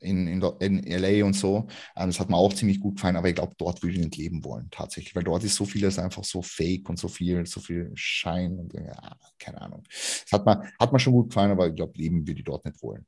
in, 0.00 0.26
in, 0.26 0.42
in 0.60 1.02
LA 1.02 1.24
und 1.24 1.34
so. 1.34 1.66
Ähm, 1.96 2.08
das 2.08 2.20
hat 2.20 2.30
mir 2.30 2.36
auch 2.36 2.52
ziemlich 2.52 2.80
gut 2.80 2.96
gefallen, 2.96 3.16
aber 3.16 3.28
ich 3.28 3.34
glaube, 3.34 3.54
dort 3.58 3.82
würde 3.82 3.94
ich 3.94 4.00
nicht 4.00 4.16
leben 4.16 4.44
wollen, 4.44 4.68
tatsächlich, 4.70 5.14
weil 5.14 5.24
dort 5.24 5.44
ist 5.44 5.54
so 5.54 5.64
vieles 5.64 5.98
einfach 5.98 6.24
so 6.24 6.42
fake 6.42 6.88
und 6.88 6.98
so 6.98 7.08
viel, 7.08 7.46
so 7.46 7.60
viel 7.60 7.90
Schein 7.94 8.58
und 8.58 8.72
ja, 8.74 9.16
keine 9.38 9.60
Ahnung. 9.60 9.84
Das 9.88 10.32
hat 10.32 10.46
mir, 10.46 10.62
hat 10.78 10.92
mir 10.92 10.98
schon 10.98 11.12
gut 11.12 11.30
gefallen, 11.30 11.50
aber 11.50 11.68
ich 11.68 11.74
glaube, 11.74 11.92
leben 11.96 12.26
würde 12.26 12.40
ich 12.40 12.44
dort 12.44 12.64
nicht 12.64 12.82
wollen. 12.82 13.06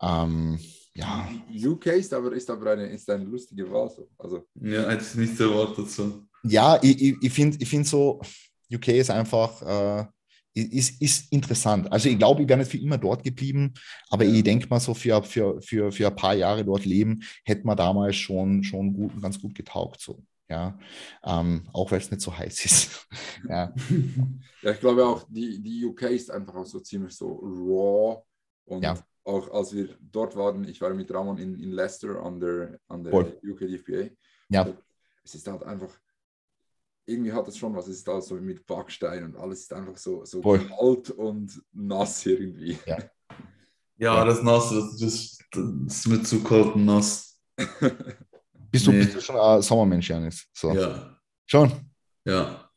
Ähm, 0.00 0.58
ja. 0.94 1.28
UK 1.52 1.86
ist 1.86 2.12
aber, 2.12 2.32
ist 2.32 2.50
aber 2.50 2.72
eine, 2.72 2.86
ist 2.86 3.08
eine 3.10 3.24
lustige 3.24 3.70
Wahl. 3.70 3.90
So. 3.90 4.08
Also. 4.18 4.46
Ja, 4.54 4.92
ich 4.92 5.14
nicht 5.14 5.38
erwartet 5.38 5.90
so. 5.90 6.24
Ja, 6.42 6.78
ich, 6.82 7.00
ich, 7.00 7.16
ich 7.20 7.32
finde 7.32 7.56
ich 7.60 7.68
find 7.68 7.86
so, 7.86 8.20
UK 8.72 8.88
ist 8.88 9.10
einfach. 9.10 9.62
Äh, 9.62 10.06
ist, 10.62 11.00
ist 11.00 11.32
interessant. 11.32 11.90
Also 11.92 12.08
ich 12.08 12.18
glaube, 12.18 12.42
ich 12.42 12.48
wäre 12.48 12.58
nicht 12.58 12.70
für 12.70 12.78
immer 12.78 12.98
dort 12.98 13.22
geblieben, 13.22 13.74
aber 14.10 14.24
ich 14.24 14.42
denke 14.42 14.66
mal 14.68 14.80
so 14.80 14.94
für, 14.94 15.22
für, 15.22 15.60
für, 15.60 15.92
für 15.92 16.06
ein 16.08 16.16
paar 16.16 16.34
Jahre 16.34 16.64
dort 16.64 16.84
leben, 16.84 17.20
hätte 17.44 17.66
man 17.66 17.76
damals 17.76 18.16
schon, 18.16 18.62
schon 18.64 18.92
gut, 18.92 19.20
ganz 19.20 19.40
gut 19.40 19.54
getaugt. 19.54 20.00
So. 20.00 20.22
Ja, 20.50 20.78
ähm, 21.24 21.68
auch 21.74 21.90
weil 21.90 22.00
es 22.00 22.10
nicht 22.10 22.22
so 22.22 22.36
heiß 22.36 22.64
ist. 22.64 23.06
ja. 23.48 23.74
ja, 24.62 24.70
ich 24.70 24.80
glaube 24.80 25.04
auch, 25.04 25.26
die, 25.28 25.60
die 25.60 25.84
UK 25.84 26.02
ist 26.04 26.30
einfach 26.30 26.54
auch 26.54 26.66
so 26.66 26.80
ziemlich 26.80 27.14
so 27.14 27.34
raw 27.34 28.22
und 28.64 28.82
ja. 28.82 28.94
auch 29.24 29.50
als 29.52 29.74
wir 29.74 29.94
dort 30.00 30.34
waren, 30.36 30.66
ich 30.66 30.80
war 30.80 30.94
mit 30.94 31.12
Ramon 31.12 31.36
in, 31.36 31.58
in 31.58 31.72
Leicester 31.72 32.22
an 32.22 32.40
der, 32.40 32.78
an 32.88 33.04
der 33.04 33.14
UK 33.14 33.60
DFBA. 33.60 34.08
Ja. 34.48 34.74
Es 35.22 35.34
ist 35.34 35.46
halt 35.46 35.62
einfach 35.64 35.90
irgendwie 37.08 37.32
hat 37.32 37.46
das 37.46 37.56
schon 37.56 37.74
was, 37.74 37.88
es 37.88 37.96
ist 37.96 38.08
da 38.08 38.20
so 38.20 38.34
mit 38.34 38.66
Backstein 38.66 39.24
und 39.24 39.36
alles 39.36 39.62
ist 39.62 39.72
einfach 39.72 39.96
so, 39.96 40.24
so 40.24 40.40
kalt 40.40 41.10
und 41.10 41.62
nass 41.72 42.24
irgendwie. 42.26 42.78
Ja, 42.86 42.98
ja 43.96 44.24
das 44.24 44.42
Nass, 44.42 44.70
das, 44.70 44.96
das, 44.98 45.38
das 45.50 45.96
ist 45.96 46.06
mir 46.06 46.22
zu 46.22 46.42
kalt 46.42 46.74
und 46.74 46.84
nass. 46.84 47.40
bist, 48.70 48.86
du, 48.86 48.92
nee. 48.92 48.98
bist 48.98 49.16
du 49.16 49.20
schon 49.20 49.36
ein 49.36 49.62
Sommermensch, 49.62 50.08
Janis? 50.08 50.46
So. 50.52 50.72
Ja. 50.72 51.18
Schon? 51.46 51.72
Ja. 52.24 52.70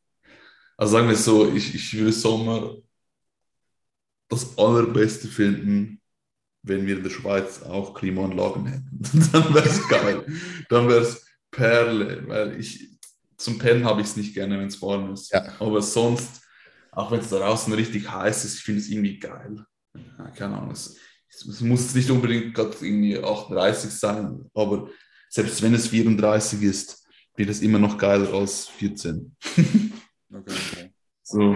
Also 0.78 0.94
sagen 0.94 1.08
wir 1.08 1.16
es 1.16 1.26
so, 1.26 1.52
ich, 1.52 1.76
ich 1.76 1.94
würde 1.98 2.14
Sommer 2.14 2.78
das 4.30 4.58
Allerbeste 4.58 5.28
finden, 5.28 6.02
wenn 6.64 6.86
wir 6.88 6.98
in 6.98 7.04
der 7.04 7.10
Schweiz 7.10 7.62
auch 7.64 7.94
Klimaanlagen 7.94 8.66
hätten. 8.66 9.02
Dann 9.34 9.54
wäre 9.54 9.68
es 9.68 9.88
geil. 9.90 10.26
Dann 10.70 10.88
wäre 10.88 11.02
es 11.02 11.26
Perle, 11.52 12.28
weil 12.28 12.60
ich, 12.60 12.88
zum 13.42 13.58
Pennen 13.58 13.86
habe 13.86 14.02
ich 14.02 14.08
es 14.08 14.18
nicht 14.18 14.34
gerne, 14.34 14.60
wenn 14.60 14.68
es 14.68 14.82
warm 14.82 15.14
ist. 15.14 15.32
Ja. 15.32 15.54
Aber 15.60 15.82
sonst, 15.82 16.42
auch 16.92 17.12
wenn 17.12 17.20
es 17.20 17.30
da 17.30 17.40
draußen 17.40 17.74
richtig 17.74 18.10
heiß 18.10 18.46
ist, 18.46 18.56
ich 18.56 18.64
finde 18.64 18.82
es 18.82 18.90
irgendwie 18.90 19.20
geil. 19.20 19.66
keine 20.36 20.58
Ahnung, 20.58 20.72
es, 20.72 20.98
es 21.30 21.62
muss 21.62 21.94
nicht 21.96 22.10
unbedingt 22.10 22.54
gerade 22.54 22.76
irgendwie 22.82 23.18
38 23.18 23.90
sein, 23.90 24.50
aber 24.54 24.90
selbst 25.30 25.62
wenn 25.62 25.74
es 25.74 25.88
34 25.88 26.62
ist, 26.62 27.08
wird 27.36 27.50
es 27.50 27.62
immer 27.62 27.80
noch 27.80 27.98
geiler 27.98 28.32
als 28.34 28.68
14. 28.68 29.36
okay, 29.58 29.92
okay. 30.34 30.94
So, 31.24 31.56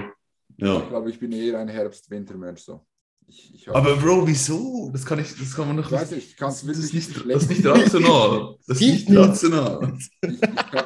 ja. 0.56 0.80
Ich 0.80 0.88
glaube, 0.88 1.10
ich 1.10 1.20
bin 1.20 1.34
eher 1.34 1.60
ein 1.60 1.68
Herbst-Winter-Mensch 1.68 2.62
so. 2.62 2.88
Ich, 3.28 3.54
ich 3.56 3.70
aber 3.70 3.96
Bro, 3.98 4.28
wieso? 4.28 4.90
Das 4.92 5.06
kann 5.06 5.20
ich, 5.20 5.38
das 5.38 5.56
kann 5.56 5.68
man 5.68 5.78
noch 5.78 5.90
nicht. 5.90 6.12
Ich 6.12 6.38
kann 6.38 6.50
es 6.50 6.66
wirklich 6.66 6.94
nicht, 6.94 7.16
das 7.16 7.44
ist 7.44 7.50
nicht 7.50 7.66
rational. 7.66 8.56
Das 8.68 8.80
ist 8.80 9.10
nicht 9.10 9.18
rational. 9.18 9.98
Ich, 10.22 10.40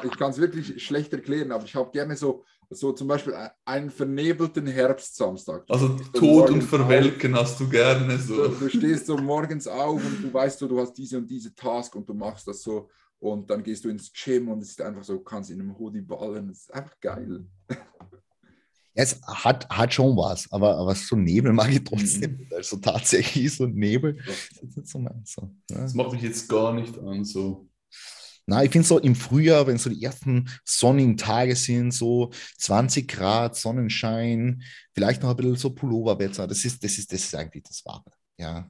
ich 0.04 0.18
kann 0.18 0.30
es 0.30 0.38
wirklich 0.38 0.82
schlecht 0.82 1.12
erklären, 1.12 1.52
aber 1.52 1.64
ich 1.64 1.74
habe 1.74 1.90
gerne 1.90 2.16
so, 2.16 2.44
so 2.70 2.92
zum 2.92 3.08
Beispiel 3.08 3.34
einen 3.64 3.90
vernebelten 3.90 4.66
Herbstsamstag. 4.66 5.64
Also 5.68 5.88
Tod 6.14 6.50
und 6.50 6.62
Verwelken 6.62 7.34
auf. 7.34 7.42
hast 7.42 7.60
du 7.60 7.68
gerne 7.68 8.18
so. 8.18 8.48
Du, 8.48 8.54
du, 8.54 8.68
stehst 8.68 9.06
so 9.06 9.16
morgens 9.16 9.66
auf 9.66 10.02
und 10.02 10.22
du 10.22 10.32
weißt 10.32 10.58
so, 10.58 10.68
du 10.68 10.80
hast 10.80 10.94
diese 10.94 11.18
und 11.18 11.28
diese 11.28 11.54
Task 11.54 11.94
und 11.96 12.08
du 12.08 12.14
machst 12.14 12.46
das 12.46 12.62
so 12.62 12.88
und 13.18 13.50
dann 13.50 13.62
gehst 13.62 13.84
du 13.84 13.90
ins 13.90 14.10
Gym 14.12 14.48
und 14.48 14.62
es 14.62 14.70
ist 14.70 14.80
einfach 14.80 15.04
so, 15.04 15.20
kannst 15.20 15.50
in 15.50 15.60
einem 15.60 15.78
Hoodie 15.78 16.00
ballen. 16.00 16.48
Es 16.48 16.60
ist 16.60 16.74
einfach 16.74 16.98
geil. 17.00 17.44
Es 18.94 19.20
hat, 19.22 19.68
hat 19.68 19.94
schon 19.94 20.16
was, 20.16 20.50
aber, 20.50 20.76
aber 20.76 20.94
so 20.94 21.16
Nebel 21.16 21.52
mag 21.52 21.70
ich 21.70 21.84
trotzdem. 21.84 22.32
Mhm. 22.32 22.46
Also 22.54 22.76
tatsächlich 22.78 23.54
so 23.54 23.66
Nebel. 23.66 24.18
Das, 24.26 24.90
so 24.90 25.06
so, 25.24 25.54
ja. 25.70 25.80
das 25.80 25.94
macht 25.94 26.12
mich 26.12 26.22
jetzt 26.22 26.48
gar 26.48 26.72
nicht 26.72 26.98
an. 26.98 27.24
So. 27.24 27.68
Na, 28.46 28.64
ich 28.64 28.70
finde 28.70 28.88
so 28.88 28.98
im 28.98 29.14
Frühjahr, 29.14 29.66
wenn 29.66 29.78
so 29.78 29.90
die 29.90 30.02
ersten 30.02 30.48
sonnigen 30.64 31.16
Tage 31.16 31.54
sind, 31.54 31.92
so 31.92 32.30
20 32.58 33.06
Grad, 33.06 33.56
Sonnenschein, 33.56 34.62
vielleicht 34.92 35.22
noch 35.22 35.30
ein 35.30 35.36
bisschen 35.36 35.56
so 35.56 35.70
Pulloverwetter, 35.70 36.48
das 36.48 36.64
ist, 36.64 36.82
das 36.82 36.98
ist, 36.98 37.12
das 37.12 37.20
ist 37.20 37.34
eigentlich 37.34 37.62
das 37.62 37.84
Wahre. 37.84 38.10
Ja, 38.38 38.68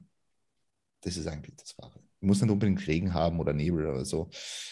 das 1.01 1.17
ist 1.17 1.27
eigentlich 1.27 1.55
das 1.55 1.75
Wahre 1.79 1.99
muss 2.21 2.41
nicht 2.41 2.51
unbedingt 2.51 2.85
Regen 2.87 3.13
haben 3.13 3.39
oder 3.39 3.53
Nebel 3.53 3.85
oder 3.85 4.05
so. 4.05 4.29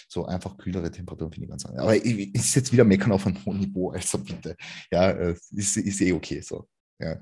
So 0.07 0.25
einfach 0.25 0.57
kühlere 0.57 0.91
Temperaturen 0.91 1.31
finde 1.31 1.45
ich 1.45 1.49
ganz 1.49 1.65
anders. 1.65 1.83
Aber 1.83 1.95
ich, 1.95 2.33
ist 2.33 2.55
jetzt 2.55 2.71
wieder 2.71 2.83
meckern 2.83 3.11
auf 3.11 3.25
einem 3.25 3.43
hohen 3.45 3.59
Niveau, 3.59 3.91
also 3.91 4.17
bitte. 4.19 4.55
Ja, 4.91 5.11
äh, 5.11 5.35
ist, 5.51 5.77
ist 5.77 6.01
eh 6.01 6.13
okay 6.13 6.41
so. 6.41 6.67
Ja. 6.99 7.21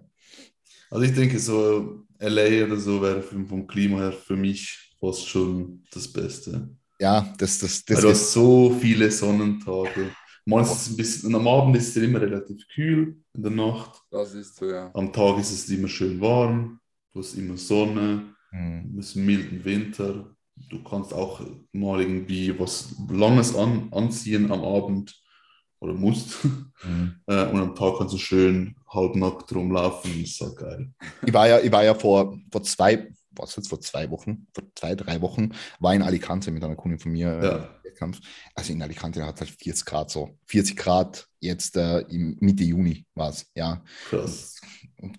Also 0.90 1.04
ich 1.06 1.14
denke, 1.14 1.38
so 1.40 2.06
LA 2.20 2.66
oder 2.66 2.78
so 2.78 3.02
wäre 3.02 3.22
vom 3.22 3.68
Klima 3.68 4.00
her 4.00 4.14
für 4.14 4.36
mich 4.36 4.96
fast 5.00 5.28
schon 5.28 5.84
das 5.92 6.08
Beste. 6.12 6.70
Ja, 7.00 7.34
das, 7.38 7.60
das, 7.60 7.86
das. 7.86 7.98
Weil 7.98 8.04
du 8.04 8.10
hast 8.10 8.34
so 8.34 8.76
viele 8.80 9.12
Sonnentage. 9.12 10.12
Meistens 10.46 10.90
ein 10.90 10.98
bisschen, 10.98 11.36
am 11.36 11.48
Abend 11.48 11.76
ist 11.76 11.90
es 11.90 12.02
immer 12.02 12.22
relativ 12.22 12.66
kühl, 12.74 13.18
in 13.34 13.44
der 13.44 13.52
Nacht. 13.52 14.02
Das 14.10 14.34
ist 14.34 14.56
so, 14.56 14.66
ja. 14.66 14.90
Am 14.94 15.12
Tag 15.12 15.38
ist 15.40 15.52
es 15.52 15.70
immer 15.70 15.90
schön 15.90 16.22
warm, 16.22 16.80
du 17.14 17.20
hast 17.20 17.34
immer 17.34 17.58
Sonne 17.58 18.34
mhm. 18.52 18.96
es 19.00 19.10
ist 19.10 19.16
milden 19.16 19.64
Winter. 19.66 20.36
Du 20.70 20.84
kannst 20.84 21.14
auch 21.14 21.42
mal 21.72 22.02
irgendwie 22.02 22.58
was 22.60 22.96
Langes 23.10 23.56
an, 23.56 23.90
anziehen 23.92 24.52
am 24.52 24.64
Abend 24.64 25.16
oder 25.80 25.94
musst. 25.94 26.44
Mhm. 26.44 27.16
Äh, 27.30 27.46
und 27.48 27.60
am 27.60 27.76
Tag 27.76 27.96
kannst 27.98 28.14
du 28.14 28.18
schön 28.18 28.76
halbnackt 28.88 29.54
rumlaufen. 29.54 30.12
Das 30.22 30.32
ist 30.32 30.42
halt 30.42 30.56
geil. 30.56 30.94
Ich 31.26 31.34
war 31.34 31.48
ja, 31.48 31.60
ich 31.60 31.72
war 31.72 31.84
ja 31.84 31.94
vor, 31.94 32.40
vor 32.50 32.64
zwei, 32.64 33.10
was 33.32 33.56
jetzt 33.58 33.68
vor 33.68 33.82
zwei 33.82 34.10
Wochen, 34.10 34.48
vor 34.54 34.64
zwei, 34.76 34.96
drei 34.96 35.20
Wochen, 35.22 35.50
war 35.80 35.94
in 35.94 36.04
Alicante 36.04 36.52
mit 36.52 36.64
einer 36.64 36.78
Kundin 36.78 37.00
von 37.00 37.12
mir. 37.12 37.28
Ja. 37.44 37.58
Äh, 37.58 37.68
also 38.56 38.74
in 38.74 38.82
Alicante 38.82 39.26
hat 39.26 39.36
es 39.36 39.42
halt 39.42 39.50
40 39.60 39.86
Grad 39.86 40.12
so. 40.12 40.38
40 40.46 40.78
Grad 40.78 41.28
jetzt 41.40 41.76
äh, 41.78 42.00
im 42.02 42.38
Mitte 42.40 42.64
Juni 42.64 43.06
war 43.16 43.30
es, 43.30 43.50
ja. 43.56 43.84
Krass. 44.10 44.62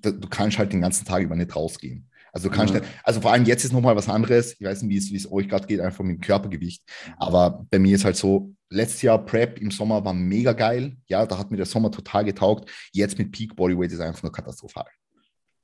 Du 0.02 0.28
kannst 0.28 0.58
halt 0.58 0.72
den 0.72 0.80
ganzen 0.80 1.04
Tag 1.04 1.22
über 1.22 1.36
nicht 1.36 1.54
rausgehen. 1.54 2.07
Also 2.32 2.50
kannst 2.50 2.74
mhm. 2.74 2.80
also 3.02 3.20
vor 3.20 3.32
allem 3.32 3.44
jetzt 3.44 3.64
ist 3.64 3.72
nochmal 3.72 3.96
was 3.96 4.08
anderes. 4.08 4.56
Ich 4.58 4.66
weiß 4.66 4.82
nicht, 4.82 5.10
wie 5.10 5.16
es, 5.16 5.30
euch 5.30 5.48
gerade 5.48 5.66
geht, 5.66 5.80
einfach 5.80 6.04
mit 6.04 6.16
dem 6.16 6.20
Körpergewicht. 6.20 6.82
Aber 7.16 7.66
bei 7.70 7.78
mir 7.78 7.94
ist 7.94 8.04
halt 8.04 8.16
so, 8.16 8.54
letztes 8.70 9.02
Jahr 9.02 9.24
Prep 9.24 9.58
im 9.58 9.70
Sommer 9.70 10.04
war 10.04 10.12
mega 10.14 10.52
geil. 10.52 10.96
Ja, 11.06 11.26
da 11.26 11.38
hat 11.38 11.50
mir 11.50 11.56
der 11.56 11.66
Sommer 11.66 11.90
total 11.90 12.24
getaugt. 12.24 12.70
Jetzt 12.92 13.18
mit 13.18 13.32
Peak 13.32 13.56
Bodyweight 13.56 13.92
ist 13.92 14.00
einfach 14.00 14.22
nur 14.22 14.32
katastrophal. 14.32 14.86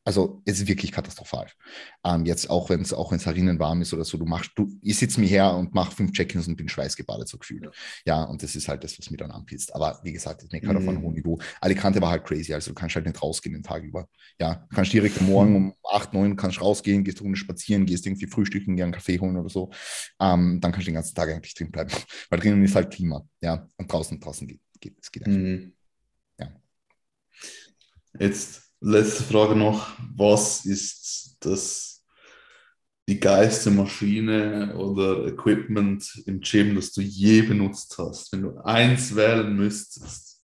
Also 0.04 0.42
es 0.44 0.60
ist 0.60 0.68
wirklich 0.68 0.92
katastrophal. 0.92 1.46
Ähm, 2.04 2.26
jetzt 2.26 2.50
auch 2.50 2.68
wenn 2.68 2.82
es 2.82 2.92
auch 2.92 3.10
wenn 3.10 3.16
es 3.16 3.24
herinnen 3.24 3.58
warm 3.58 3.80
ist 3.80 3.94
oder 3.94 4.04
so, 4.04 4.18
du 4.18 4.26
machst, 4.26 4.50
du, 4.54 4.68
ich 4.82 4.98
sitze 4.98 5.18
mir 5.18 5.26
her 5.26 5.54
und 5.54 5.74
mache 5.74 5.94
fünf 5.94 6.12
Check-ins 6.12 6.46
und 6.46 6.56
bin 6.56 6.68
schweißgebadet 6.68 7.26
so 7.26 7.38
gefühlt. 7.38 7.64
Ja. 7.64 7.70
ja. 8.04 8.24
und 8.24 8.42
das 8.42 8.54
ist 8.54 8.68
halt 8.68 8.84
das, 8.84 8.98
was 8.98 9.10
mir 9.10 9.16
dann 9.16 9.30
anpisst. 9.30 9.74
Aber 9.74 9.98
wie 10.02 10.12
gesagt, 10.12 10.42
das 10.42 10.50
meckert 10.52 10.72
mhm. 10.72 10.76
auf 10.76 10.88
einem 10.88 11.02
hohen 11.02 11.14
Niveau. 11.14 11.38
Alicante 11.60 12.02
war 12.02 12.10
halt 12.10 12.24
crazy, 12.24 12.52
also 12.52 12.70
du 12.70 12.74
kannst 12.74 12.94
halt 12.96 13.06
nicht 13.06 13.22
rausgehen 13.22 13.54
den 13.54 13.62
Tag 13.62 13.82
über. 13.82 14.06
Ja, 14.38 14.66
du 14.68 14.76
kannst 14.76 14.92
direkt 14.92 15.18
am 15.20 15.26
Morgen 15.26 15.56
um 15.56 15.74
8, 15.90 16.12
9 16.12 16.36
kannst 16.36 16.60
rausgehen, 16.60 17.02
gehst 17.02 17.22
Runde 17.22 17.38
spazieren, 17.38 17.86
gehst 17.86 18.06
irgendwie 18.06 18.26
frühstücken, 18.26 18.76
gehen 18.76 18.84
einen 18.84 18.92
Kaffee 18.92 19.18
holen 19.18 19.38
oder 19.38 19.48
so. 19.48 19.70
Ähm, 20.20 20.60
dann 20.60 20.72
kannst 20.72 20.86
du 20.86 20.90
den 20.90 20.96
ganzen 20.96 21.14
Tag 21.14 21.30
eigentlich 21.30 21.54
drin 21.54 21.70
bleiben. 21.70 21.90
Weil 22.28 22.40
drinnen 22.40 22.62
ist 22.62 22.74
halt 22.74 22.92
Klima. 22.92 23.26
Ja, 23.40 23.66
und 23.78 23.90
draußen, 23.90 24.20
draußen 24.20 24.46
geht 24.46 24.60
es 24.74 24.80
geht, 24.80 25.12
geht 25.12 25.26
einfach. 25.26 25.38
Mhm. 25.38 25.72
Ja. 26.38 26.52
Jetzt 28.18 28.63
letzte 28.84 29.24
Frage 29.24 29.56
noch. 29.56 29.92
Was 30.14 30.64
ist 30.64 31.36
das, 31.40 32.04
die 33.08 33.18
geilste 33.18 33.70
Maschine 33.70 34.76
oder 34.76 35.26
Equipment 35.26 36.22
im 36.26 36.40
Gym, 36.40 36.74
das 36.74 36.92
du 36.92 37.00
je 37.00 37.42
benutzt 37.42 37.96
hast? 37.98 38.32
Wenn 38.32 38.42
du 38.42 38.56
eins 38.64 39.14
wählen 39.14 39.54
müsstest. 39.56 40.42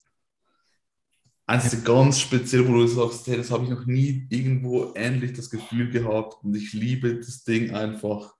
Eins 1.45 1.83
ganz 1.83 2.19
speziell, 2.19 2.67
wo 2.67 2.73
du 2.73 2.87
sagst, 2.87 3.27
hey, 3.27 3.37
das 3.37 3.51
habe 3.51 3.65
ich 3.65 3.69
noch 3.69 3.85
nie 3.85 4.25
irgendwo 4.29 4.93
ähnlich 4.95 5.33
das 5.33 5.49
Gefühl 5.49 5.91
gehabt 5.91 6.41
und 6.43 6.55
ich 6.55 6.71
liebe 6.71 7.17
das 7.17 7.43
Ding 7.43 7.71
einfach. 7.71 8.33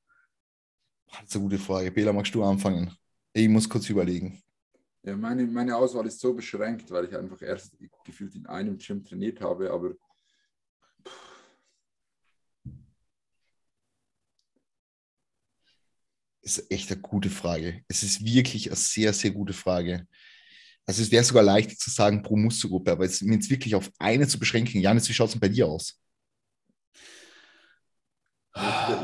Das 1.12 1.24
ist 1.26 1.36
eine 1.36 1.44
gute 1.44 1.60
Frage. 1.60 1.92
Bela, 1.92 2.14
magst 2.14 2.34
du 2.34 2.44
anfangen? 2.44 2.96
Ich 3.34 3.50
muss 3.50 3.68
kurz 3.68 3.90
überlegen. 3.90 4.42
Ja, 5.06 5.18
meine, 5.18 5.46
meine 5.46 5.76
Auswahl 5.76 6.08
ist 6.08 6.20
so 6.22 6.34
beschränkt, 6.34 6.90
weil 6.90 7.06
ich 7.06 7.16
einfach 7.16 7.42
erst 7.42 7.78
gefühlt 8.06 8.36
in 8.36 8.46
einem 8.46 8.78
Gym 8.78 9.04
trainiert 9.04 9.42
habe, 9.42 9.70
aber 9.70 9.94
ist 16.42 16.72
echt 16.72 16.92
eine 16.92 17.02
gute 17.02 17.30
Frage. 17.30 17.84
Es 17.88 18.04
ist 18.04 18.24
wirklich 18.24 18.68
eine 18.68 18.76
sehr, 18.76 19.14
sehr 19.14 19.32
gute 19.32 19.54
Frage. 19.54 20.08
Also 20.86 21.02
es 21.02 21.12
wäre 21.12 21.24
sogar 21.24 21.44
leichter 21.44 21.76
zu 21.76 21.90
sagen 21.90 22.22
pro 22.22 22.36
Muskelgruppe, 22.36 22.92
aber 22.92 23.06
jetzt, 23.06 23.22
jetzt 23.22 23.50
wirklich 23.50 23.76
auf 23.76 23.90
eine 24.00 24.28
zu 24.28 24.40
beschränken. 24.40 24.82
Janis, 24.82 25.08
wie 25.08 25.14
schaut 25.14 25.28
es 25.28 25.34
denn 25.34 25.42
bei 25.42 25.50
dir 25.50 25.68
aus? 25.68 26.03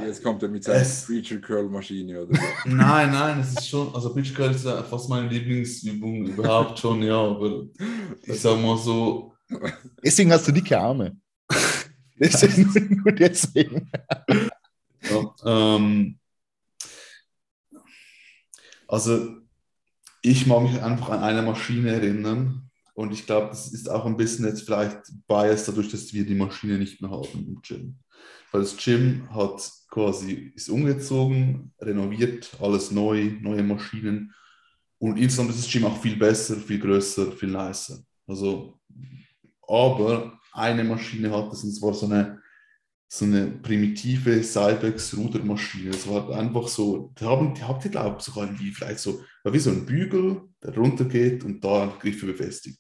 Jetzt 0.05 0.23
kommt 0.23 0.43
er 0.43 0.49
mit 0.49 0.63
seiner 0.63 0.85
Preacher 1.05 1.37
Curl 1.37 1.69
Maschine 1.69 2.21
oder 2.21 2.35
so. 2.35 2.41
Nein, 2.69 3.11
nein, 3.11 3.39
es 3.39 3.53
ist 3.53 3.67
schon, 3.67 3.93
also 3.95 4.13
Preacher 4.13 4.35
Curl 4.35 4.51
ist 4.51 4.63
fast 4.63 5.09
meine 5.09 5.27
Lieblingsübung 5.27 6.27
überhaupt 6.27 6.77
schon, 6.77 7.01
ja, 7.01 7.17
aber 7.17 7.65
ich 8.23 8.39
sag 8.39 8.61
mal 8.61 8.77
so. 8.77 9.33
Deswegen 10.03 10.31
hast 10.31 10.47
du 10.47 10.51
dicke 10.51 10.79
Arme. 10.79 11.17
deswegen, 12.19 13.01
nur 13.03 13.11
deswegen. 13.11 13.89
Ja, 15.01 15.35
ähm, 15.45 16.19
also 18.87 19.37
ich 20.21 20.45
mag 20.45 20.61
mich 20.61 20.81
einfach 20.81 21.09
an 21.09 21.23
eine 21.23 21.41
Maschine 21.41 21.93
erinnern 21.93 22.69
und 22.93 23.13
ich 23.13 23.25
glaube, 23.25 23.47
das 23.47 23.71
ist 23.71 23.89
auch 23.89 24.05
ein 24.05 24.17
bisschen 24.17 24.45
jetzt 24.45 24.63
vielleicht 24.63 24.99
Bias 25.27 25.65
dadurch, 25.65 25.89
dass 25.89 26.13
wir 26.13 26.25
die 26.25 26.35
Maschine 26.35 26.77
nicht 26.77 27.01
mehr 27.01 27.09
haben 27.09 27.27
im 27.33 27.61
Gym. 27.61 27.97
Weil 28.51 28.61
das 28.61 28.77
Gym 28.77 29.27
hat 29.33 29.71
quasi, 29.89 30.51
ist 30.55 30.69
umgezogen, 30.69 31.71
renoviert, 31.79 32.51
alles 32.59 32.91
neu, 32.91 33.31
neue 33.41 33.63
Maschinen. 33.63 34.33
Und 34.97 35.17
insgesamt 35.17 35.51
ist 35.51 35.65
das 35.65 35.71
Gym 35.71 35.85
auch 35.85 36.01
viel 36.01 36.17
besser, 36.17 36.55
viel 36.57 36.79
größer, 36.79 37.31
viel 37.31 37.49
nicer. 37.49 37.99
Also, 38.27 38.79
aber 39.67 40.39
eine 40.51 40.83
Maschine 40.83 41.31
hat 41.31 41.53
es, 41.53 41.63
und 41.63 41.73
zwar 41.73 41.93
so 41.93 42.05
eine, 42.05 42.41
so 43.07 43.25
eine 43.25 43.47
primitive 43.47 44.43
Cybex-Rudermaschine. 44.43 45.91
Das 45.91 46.07
war 46.07 46.29
einfach 46.31 46.67
so, 46.67 47.13
die, 47.19 47.25
haben, 47.25 47.53
die 47.55 47.63
habt 47.63 47.85
ihr, 47.85 47.91
glaube 47.91 48.17
ich, 48.19 48.25
sogar 48.25 48.59
wie 48.59 48.71
vielleicht 48.71 48.99
so, 48.99 49.23
wie 49.43 49.59
so 49.59 49.71
ein 49.71 49.85
Bügel, 49.85 50.41
der 50.61 50.75
runtergeht 50.75 51.43
und 51.43 51.63
da 51.63 51.95
Griffe 51.99 52.27
befestigt. 52.27 52.79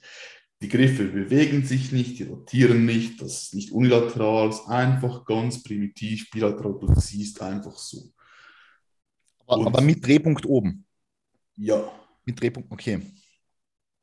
Die 0.61 0.67
Griffe 0.67 1.05
bewegen 1.05 1.63
sich 1.63 1.93
nicht, 1.93 2.19
die 2.19 2.23
rotieren 2.23 2.85
nicht, 2.85 3.21
das 3.21 3.43
ist 3.43 3.55
nicht 3.55 3.71
unilateral, 3.71 4.49
es 4.49 4.59
ist 4.59 4.67
einfach 4.67 5.23
ganz 5.23 5.63
primitiv, 5.63 6.29
bilateral, 6.31 6.77
du 6.79 6.93
siehst 6.99 7.41
einfach 7.41 7.77
so. 7.77 8.11
Aber, 9.47 9.67
aber, 9.67 9.81
mit 9.81 10.05
Drehpunkt 10.05 10.45
oben? 10.45 10.85
Ja. 11.55 11.89
Mit 12.25 12.39
Drehpunkt, 12.39 12.71
okay. 12.71 12.99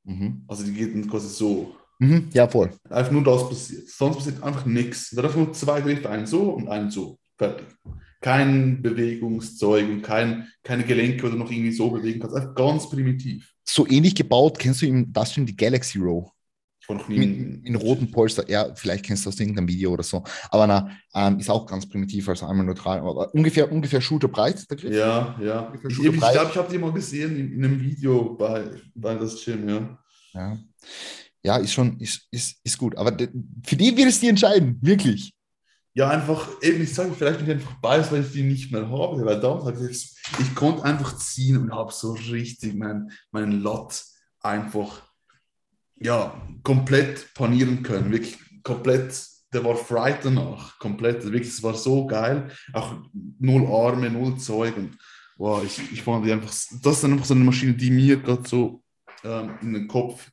Mhm. 0.05 0.45
Also 0.49 0.65
die 0.65 0.73
geht 0.73 1.11
quasi 1.11 1.29
so. 1.29 1.77
Mhm, 1.99 2.29
ja, 2.33 2.49
voll. 2.49 2.71
Einfach 2.89 3.13
nur 3.13 3.25
das 3.25 3.49
passiert. 3.49 3.89
Sonst 3.89 4.17
passiert 4.17 4.43
einfach 4.43 4.67
nichts. 4.67 5.11
Da 5.11 5.23
einfach 5.23 5.37
nur 5.37 5.53
zwei 5.53 5.81
Griffe, 5.81 6.09
einen 6.11 6.27
so 6.27 6.51
und 6.51 6.69
einen 6.69 6.91
so. 6.91 7.19
Fertig. 7.37 7.67
Kein 8.21 8.83
Bewegungszeug 8.83 9.89
und 9.89 10.03
kein, 10.03 10.49
keine 10.63 10.85
Gelenke 10.85 11.27
oder 11.27 11.37
noch 11.37 11.51
irgendwie 11.51 11.73
so 11.73 11.91
bewegen 11.91 12.21
kannst. 12.21 12.37
Einfach 12.37 12.55
ganz 12.55 12.89
primitiv. 12.89 13.53
So 13.63 13.87
ähnlich 13.87 14.15
gebaut, 14.15 14.59
kennst 14.59 14.83
du 14.83 14.87
im 14.87 15.13
Dustin 15.13 15.47
die 15.47 15.57
Galaxy 15.57 15.99
Row? 15.99 16.31
In, 16.89 17.65
in 17.65 17.75
roten 17.75 18.11
Polster, 18.11 18.49
ja, 18.49 18.75
vielleicht 18.75 19.05
kennst 19.05 19.25
du 19.25 19.29
das 19.29 19.37
aus 19.37 19.41
irgendeinem 19.41 19.69
Video 19.69 19.93
oder 19.93 20.03
so. 20.03 20.23
Aber 20.51 20.67
na, 20.67 20.91
ähm, 21.15 21.39
ist 21.39 21.51
auch 21.51 21.67
ganz 21.67 21.89
primitiv, 21.89 22.29
also 22.29 22.47
einmal 22.47 22.67
neutral. 22.67 23.01
Aber 23.01 23.33
ungefähr, 23.35 23.71
ungefähr 23.71 24.01
schulterbreit, 24.01 24.71
der 24.71 24.77
Griff. 24.77 24.95
Ja, 24.95 25.37
ja. 25.41 25.73
Ich, 25.75 25.85
ich 25.85 25.97
glaube, 25.97 26.17
ich 26.51 26.57
habe 26.57 26.71
die 26.71 26.79
mal 26.79 26.93
gesehen 26.93 27.37
in, 27.37 27.53
in, 27.53 27.65
einem 27.65 27.81
Video 27.81 28.35
bei, 28.35 28.71
bei 28.95 29.15
das 29.15 29.45
Gym, 29.45 29.69
ja. 29.69 29.99
Ja, 30.33 30.59
ja 31.43 31.57
ist 31.57 31.73
schon, 31.73 31.99
ist, 31.99 32.27
ist, 32.31 32.57
ist 32.63 32.79
gut. 32.79 32.97
Aber 32.97 33.17
für 33.65 33.77
die 33.77 33.97
wird 33.97 34.09
es 34.09 34.21
die 34.21 34.29
entscheiden, 34.29 34.79
wirklich. 34.81 35.33
Ja, 35.95 36.11
einfach, 36.11 36.49
eben, 36.61 36.83
ich 36.83 36.93
sage 36.93 37.15
vielleicht 37.17 37.41
nicht 37.41 37.51
einfach 37.51 37.81
beides, 37.81 38.13
weil 38.13 38.21
ich 38.21 38.31
die 38.31 38.43
nicht 38.43 38.71
mehr 38.71 38.91
habe, 38.91 39.25
weil 39.25 39.41
damals 39.41 39.81
ich, 39.81 40.15
ich 40.39 40.55
konnte 40.55 40.85
einfach 40.85 41.17
ziehen 41.17 41.57
und 41.57 41.73
habe 41.73 41.91
so 41.91 42.13
richtig 42.13 42.75
meinen 42.75 43.11
mein 43.31 43.63
Lot 43.63 44.05
einfach 44.41 45.06
ja, 45.99 46.41
komplett 46.63 47.33
panieren 47.35 47.83
können. 47.83 48.11
Wirklich 48.13 48.39
komplett, 48.63 49.27
der 49.53 49.65
war 49.65 49.77
fright 49.77 50.25
danach. 50.25 50.79
Komplett. 50.79 51.25
Wirklich, 51.25 51.49
es 51.49 51.63
war 51.63 51.75
so 51.75 52.07
geil. 52.07 52.51
Auch 52.73 52.97
null 53.39 53.67
Arme, 53.67 54.11
null 54.11 54.39
Zeug. 54.39 54.77
Und 54.77 54.99
wow, 55.37 55.63
ich, 55.65 55.93
ich 55.93 56.03
fand 56.03 56.27
die 56.27 56.33
einfach, 56.33 56.49
das 56.51 56.99
ist 56.99 57.05
einfach 57.05 57.25
so 57.25 57.35
eine 57.35 57.45
Maschine, 57.45 57.75
die 57.75 57.91
mir 57.91 58.17
gerade 58.17 58.49
so 58.49 58.83
ähm, 59.25 59.55
in 59.63 59.73
den 59.73 59.89
Kopf 59.89 60.31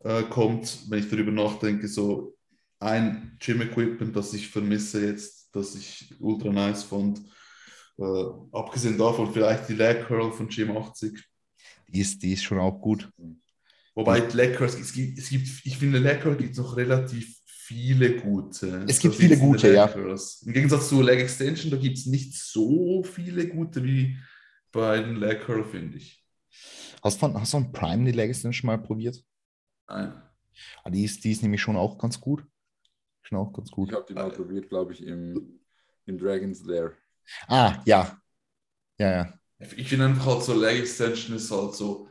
äh, 0.00 0.22
kommt, 0.24 0.90
wenn 0.90 1.00
ich 1.00 1.08
darüber 1.08 1.32
nachdenke, 1.32 1.88
so 1.88 2.36
ein 2.78 3.36
Gym-Equipment, 3.40 4.14
das 4.14 4.34
ich 4.34 4.48
vermisse 4.48 5.06
jetzt, 5.06 5.48
das 5.54 5.74
ich 5.74 6.14
ultra 6.20 6.50
nice 6.50 6.84
fand. 6.84 7.20
Äh, 7.96 8.24
abgesehen 8.52 8.98
davon 8.98 9.32
vielleicht 9.32 9.68
die 9.68 9.74
Leg 9.74 10.06
Curl 10.06 10.32
von 10.32 10.48
Gym 10.48 10.76
80. 10.76 11.24
Die 11.88 12.00
ist, 12.00 12.22
die 12.22 12.32
ist 12.32 12.42
schon 12.42 12.58
auch 12.58 12.78
gut. 12.80 13.08
Wobei 13.94 14.18
Leg 14.18 14.56
Curls, 14.56 14.74
es 14.74 14.92
gibt, 14.92 15.18
es 15.18 15.28
gibt, 15.28 15.48
ich 15.64 15.78
finde 15.78 16.18
Curl 16.18 16.36
gibt 16.36 16.52
es 16.52 16.58
noch 16.58 16.76
relativ 16.76 17.40
viele 17.46 18.16
gute. 18.16 18.84
Es 18.88 18.98
gibt 18.98 19.14
viele 19.14 19.38
gute, 19.38 19.72
ja. 19.72 19.86
Im 19.86 20.52
Gegensatz 20.52 20.88
zu 20.88 21.00
Leg 21.00 21.20
Extension, 21.20 21.70
da 21.70 21.76
gibt 21.76 21.98
es 21.98 22.06
nicht 22.06 22.34
so 22.34 23.02
viele 23.04 23.48
gute 23.48 23.84
wie 23.84 24.18
bei 24.72 25.00
den 25.00 25.16
Leg 25.16 25.42
Curl, 25.42 25.64
finde 25.64 25.98
ich. 25.98 26.24
Hast 27.02 27.22
du, 27.22 27.34
hast 27.34 27.52
du 27.52 27.58
von 27.58 27.72
Prime 27.72 28.04
die 28.04 28.12
Leg 28.12 28.30
Extension 28.30 28.66
mal 28.66 28.78
probiert? 28.78 29.22
Nein. 29.88 30.20
Ah, 30.82 30.90
die, 30.90 31.04
ist, 31.04 31.24
die 31.24 31.32
ist 31.32 31.42
nämlich 31.42 31.60
schon 31.60 31.76
auch 31.76 31.96
ganz 31.98 32.20
gut. 32.20 32.44
Schon 33.22 33.38
auch 33.38 33.52
ganz 33.52 33.70
gut. 33.70 33.90
Ich 33.90 33.94
habe 33.94 34.06
die 34.08 34.14
mal 34.14 34.30
probiert, 34.30 34.68
glaube 34.68 34.92
ich, 34.92 35.02
im, 35.02 35.60
im 36.06 36.18
Dragon's 36.18 36.64
Lair. 36.64 36.92
Ah, 37.46 37.80
ja. 37.86 38.18
Ja, 38.98 39.10
ja. 39.10 39.38
Ich 39.76 39.88
finde 39.88 40.06
einfach 40.06 40.26
halt 40.26 40.42
so 40.42 40.58
Leg 40.58 40.80
Extension 40.80 41.36
ist 41.36 41.50
halt 41.50 41.74
so, 41.74 42.08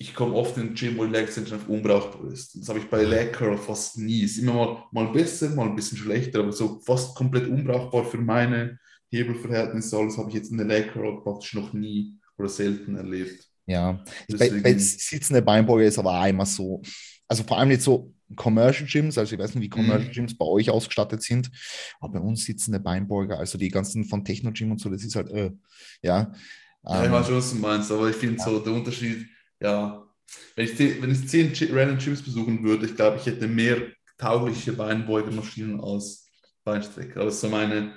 ich 0.00 0.14
komme 0.14 0.34
oft 0.34 0.56
in 0.56 0.68
den 0.68 0.74
Gym, 0.74 0.96
wo 0.96 1.04
die 1.04 1.10
Leg 1.10 1.24
Extension 1.24 1.60
unbrauchbar 1.66 2.32
ist. 2.32 2.54
Das 2.54 2.68
habe 2.68 2.78
ich 2.78 2.88
bei 2.88 3.02
Leg 3.02 3.32
Curl 3.32 3.58
fast 3.58 3.98
nie. 3.98 4.20
Ist 4.22 4.38
immer 4.38 4.54
mal, 4.54 4.84
mal 4.92 5.12
besser, 5.12 5.50
mal 5.50 5.66
ein 5.66 5.74
bisschen 5.74 5.98
schlechter, 5.98 6.38
aber 6.38 6.52
so 6.52 6.80
fast 6.86 7.16
komplett 7.16 7.48
unbrauchbar 7.48 8.04
für 8.04 8.18
meine 8.18 8.78
Hebelverhältnisse. 9.10 9.98
Alles 9.98 10.16
habe 10.16 10.28
ich 10.28 10.36
jetzt 10.36 10.52
in 10.52 10.58
der 10.58 10.66
Leg 10.66 10.92
Curl 10.92 11.20
praktisch 11.22 11.54
noch 11.54 11.72
nie 11.72 12.14
oder 12.38 12.48
selten 12.48 12.94
erlebt. 12.94 13.44
Ja, 13.66 14.02
bei, 14.38 14.48
bei 14.62 14.78
sitzende 14.78 15.42
Beinbeuge 15.42 15.84
ist 15.84 15.98
aber 15.98 16.18
einmal 16.20 16.46
so, 16.46 16.80
also 17.26 17.42
vor 17.42 17.58
allem 17.58 17.68
nicht 17.68 17.82
so 17.82 18.14
Commercial 18.34 18.88
Gyms, 18.88 19.18
also 19.18 19.34
ich 19.34 19.40
weiß 19.40 19.54
nicht, 19.54 19.64
wie 19.64 19.68
Commercial 19.68 20.08
mhm. 20.08 20.12
Gyms 20.12 20.38
bei 20.38 20.46
euch 20.46 20.70
ausgestattet 20.70 21.22
sind, 21.22 21.50
aber 22.00 22.14
bei 22.14 22.20
uns 22.20 22.44
sitzende 22.44 22.80
Beinbeuger, 22.80 23.38
also 23.38 23.58
die 23.58 23.68
ganzen 23.68 24.04
von 24.04 24.24
Techno 24.24 24.52
Gym 24.52 24.70
und 24.70 24.80
so, 24.80 24.88
das 24.88 25.02
ist 25.02 25.16
halt, 25.16 25.30
äh, 25.30 25.50
ja. 26.02 26.32
Ja, 26.84 27.04
ich 27.04 27.10
weiß 27.10 27.26
schon, 27.26 27.36
was 27.36 27.50
du 27.50 27.56
meinst, 27.56 27.92
aber 27.92 28.08
ich 28.08 28.16
finde 28.16 28.38
ja. 28.38 28.44
so 28.44 28.60
der 28.60 28.72
Unterschied, 28.72 29.26
ja, 29.60 30.04
wenn 30.56 30.64
ich, 30.64 30.78
wenn 30.78 31.10
ich 31.10 31.28
zehn 31.28 31.52
Random 31.72 31.98
Gyms 31.98 32.22
besuchen 32.22 32.62
würde, 32.62 32.86
ich 32.86 32.96
glaube, 32.96 33.18
ich 33.18 33.26
hätte 33.26 33.46
mehr 33.48 33.76
taugliche 34.18 34.72
Beinbeugemaschinen 34.72 35.80
als 35.80 36.28
Beinstrecker. 36.64 37.24
Das 37.24 37.34
ist 37.34 37.40
so 37.40 37.48
meine 37.48 37.92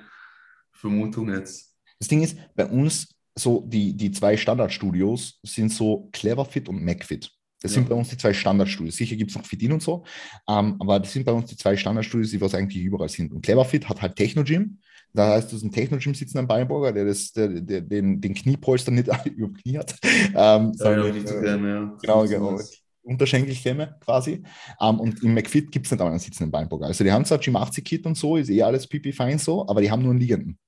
Vermutung 0.72 1.30
jetzt. 1.30 1.76
Das 2.00 2.08
Ding 2.08 2.24
ist, 2.24 2.38
bei 2.56 2.66
uns 2.66 3.16
so 3.36 3.66
die, 3.68 3.96
die 3.96 4.12
zwei 4.12 4.38
Standardstudios 4.38 5.40
sind 5.44 5.72
so 5.72 6.10
Cleverfit 6.12 6.70
und 6.70 6.84
MacFit. 6.84 7.32
Das 7.62 7.72
ja. 7.72 7.76
sind 7.76 7.90
bei 7.90 7.96
uns 7.96 8.10
die 8.10 8.18
zwei 8.18 8.34
Standardstudios. 8.34 8.96
Sicher 8.96 9.16
gibt 9.16 9.32
es 9.32 9.38
noch 9.38 9.46
Fitin 9.46 9.72
und 9.72 9.84
so, 9.84 10.04
ähm, 10.50 10.76
aber 10.80 11.00
das 11.00 11.14
sind 11.14 11.26
bei 11.26 11.32
uns 11.32 11.50
die 11.50 11.58
zwei 11.58 11.78
Standardstudios, 11.78 12.32
die 12.32 12.42
was 12.42 12.56
eigentlich 12.56 12.84
überall 12.84 13.10
sind. 13.10 13.32
Und 13.32 13.44
Cleverfit 13.44 13.88
hat 13.88 14.02
halt 14.02 14.16
Techno-Gym. 14.16 14.80
Da 15.14 15.30
heißt, 15.30 15.52
hast 15.52 15.64
ein 15.64 15.72
Techno-Gym 15.72 16.14
sitzen 16.14 16.38
am 16.38 16.48
Beinburger, 16.48 16.92
der, 16.92 17.06
das, 17.06 17.32
der, 17.34 17.48
der 17.50 17.82
den, 17.82 18.22
den 18.22 18.34
Kniepolster 18.34 18.92
nicht 18.92 19.08
über 19.26 19.54
Knie 19.54 19.78
hat. 19.78 19.96
Ähm, 20.04 20.72
ja, 20.76 20.92
ja, 20.92 21.14
nicht 21.14 21.28
so 21.28 21.40
gerne, 21.40 21.70
ja. 21.70 21.98
Genau, 22.02 22.26
genau. 22.26 22.60
Unterschenkelklemme 23.04 23.96
quasi. 24.00 24.44
Um, 24.80 25.00
und 25.00 25.24
im 25.24 25.34
McFit 25.34 25.72
gibt 25.72 25.88
es 25.88 25.92
nicht 25.92 26.00
einmal 26.00 26.12
einen 26.12 26.20
sitzenden 26.20 26.52
Beinburger. 26.52 26.86
Also 26.86 27.04
die 27.04 27.12
haben 27.12 27.26
zwar 27.26 27.40
Gym 27.40 27.56
80 27.56 27.84
Kit 27.84 28.06
und 28.06 28.16
so, 28.16 28.38
ist 28.38 28.50
eh 28.50 28.62
alles 28.62 28.88
pipi 28.88 29.12
fein 29.12 29.40
so, 29.40 29.68
aber 29.68 29.82
die 29.82 29.90
haben 29.90 30.04
nur 30.04 30.12
einen 30.12 30.20
liegenden. 30.20 30.60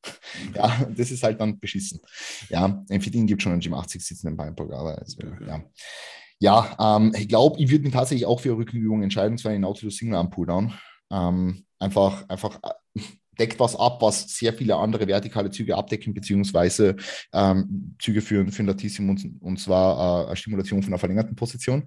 Mhm. 0.48 0.56
Ja, 0.56 0.88
das 0.96 1.12
ist 1.12 1.22
halt 1.22 1.40
dann 1.40 1.60
beschissen. 1.60 2.00
Ja, 2.50 2.84
im 2.90 3.02
Fitin 3.02 3.28
gibt 3.28 3.42
es 3.42 3.44
schon 3.44 3.52
einen 3.52 3.62
Gym 3.62 3.76
80 3.76 4.04
sitzenden 4.04 4.36
Beinburger, 4.36 4.78
aber 4.78 4.98
also, 4.98 5.18
okay. 5.20 5.46
ja. 5.48 5.64
Ja, 6.40 6.98
ähm, 6.98 7.14
ich 7.16 7.30
glaube, 7.30 7.58
ich 7.62 7.72
würde 7.72 7.86
mich 7.86 7.94
tatsächlich 7.94 8.26
auch 8.26 8.42
für 8.42 8.58
Rückenübungen 8.58 9.04
entscheiden, 9.04 9.38
zwar 9.38 9.54
in 9.54 9.62
Nautilus 9.62 9.96
Single 9.96 10.18
am 10.18 10.30
Pulldown. 10.30 10.74
Ähm, 11.10 11.66
einfach, 11.80 12.28
einfach 12.28 12.60
deckt 13.40 13.60
was 13.60 13.76
ab, 13.76 14.02
was 14.02 14.28
sehr 14.30 14.54
viele 14.54 14.76
andere 14.76 15.08
vertikale 15.08 15.52
Züge 15.52 15.76
abdecken, 15.76 16.14
beziehungsweise 16.14 16.96
ähm, 17.34 17.96
Züge 18.00 18.22
führen 18.22 18.52
für 18.52 18.64
ein 18.64 18.68
Latissium 18.68 19.10
und, 19.10 19.42
und 19.42 19.60
zwar 19.60 20.24
äh, 20.24 20.28
eine 20.28 20.36
Stimulation 20.36 20.82
von 20.82 20.94
einer 20.94 21.00
verlängerten 21.00 21.36
Position. 21.36 21.84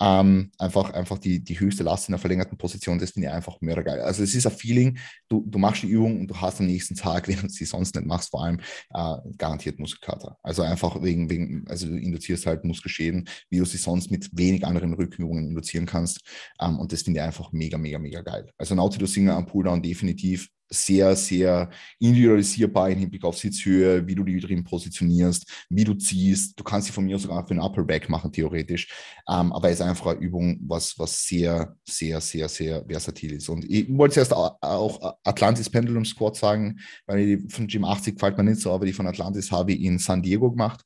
Ähm, 0.00 0.50
einfach, 0.58 0.92
einfach 0.92 1.18
die, 1.18 1.42
die 1.42 1.58
höchste 1.58 1.84
Last 1.84 2.08
in 2.08 2.14
einer 2.14 2.20
verlängerten 2.20 2.58
Position, 2.58 2.98
das 2.98 3.12
finde 3.12 3.28
ich 3.28 3.34
einfach 3.34 3.60
mördergeil. 3.60 4.00
Also 4.00 4.24
es 4.24 4.34
ist 4.34 4.46
ein 4.46 4.52
Feeling, 4.52 4.98
du, 5.28 5.44
du 5.46 5.58
machst 5.58 5.84
die 5.84 5.88
Übung 5.88 6.20
und 6.20 6.26
du 6.26 6.40
hast 6.40 6.60
am 6.60 6.66
nächsten 6.66 6.96
Tag, 6.96 7.28
wenn 7.28 7.40
du 7.40 7.48
sie 7.48 7.64
sonst 7.64 7.94
nicht 7.94 8.06
machst, 8.06 8.30
vor 8.30 8.44
allem 8.44 8.60
äh, 8.92 9.16
garantiert 9.38 9.78
Muskelkater. 9.78 10.36
Also 10.42 10.62
einfach 10.62 11.00
wegen, 11.02 11.30
wegen, 11.30 11.64
also 11.68 11.86
du 11.86 11.96
induzierst 11.96 12.46
halt 12.46 12.64
Muskelschäden, 12.64 13.28
wie 13.50 13.58
du 13.58 13.64
sie 13.64 13.78
sonst 13.78 14.10
mit 14.10 14.28
wenig 14.32 14.66
anderen 14.66 14.94
Rückenübungen 14.94 15.48
induzieren 15.48 15.86
kannst. 15.86 16.20
Ähm, 16.60 16.78
und 16.80 16.92
das 16.92 17.02
finde 17.02 17.20
ich 17.20 17.26
einfach 17.26 17.52
mega, 17.52 17.78
mega, 17.78 17.98
mega 17.98 18.20
geil. 18.22 18.50
Also 18.58 18.74
Nautilus 18.74 19.12
Singer 19.12 19.36
am 19.36 19.46
Pulldown 19.46 19.80
definitiv 19.80 20.48
sehr, 20.68 21.14
sehr 21.16 21.70
individualisierbar 21.98 22.90
im 22.90 22.98
Hinblick 22.98 23.24
auf 23.24 23.38
Sitzhöhe, 23.38 24.06
wie 24.06 24.14
du 24.14 24.24
die 24.24 24.40
drin 24.40 24.64
positionierst, 24.64 25.46
wie 25.68 25.84
du 25.84 25.94
ziehst. 25.94 26.58
Du 26.58 26.64
kannst 26.64 26.86
sie 26.86 26.92
von 26.92 27.04
mir 27.04 27.18
sogar 27.18 27.46
für 27.46 27.52
einen 27.52 27.60
Upper 27.60 27.84
Back 27.84 28.08
machen, 28.08 28.32
theoretisch. 28.32 28.88
Ähm, 29.28 29.52
aber 29.52 29.68
es 29.68 29.80
ist 29.80 29.82
einfach 29.82 30.06
eine 30.06 30.20
Übung, 30.20 30.58
was, 30.66 30.98
was 30.98 31.24
sehr, 31.26 31.76
sehr, 31.84 32.20
sehr, 32.20 32.48
sehr 32.48 32.84
versatil 32.86 33.32
ist. 33.34 33.48
Und 33.48 33.64
ich 33.70 33.86
wollte 33.96 34.14
zuerst 34.14 34.34
auch 34.34 35.16
Atlantis 35.24 35.70
Pendulum 35.70 36.04
Squad 36.04 36.36
sagen, 36.36 36.80
weil 37.06 37.26
die 37.26 37.48
von 37.48 37.66
Gym 37.66 37.84
80 37.84 38.14
gefällt 38.14 38.36
mir 38.38 38.44
nicht 38.44 38.60
so, 38.60 38.72
aber 38.72 38.86
die 38.86 38.92
von 38.92 39.06
Atlantis 39.06 39.50
habe 39.50 39.72
ich 39.72 39.80
in 39.82 39.98
San 39.98 40.22
Diego 40.22 40.50
gemacht. 40.50 40.84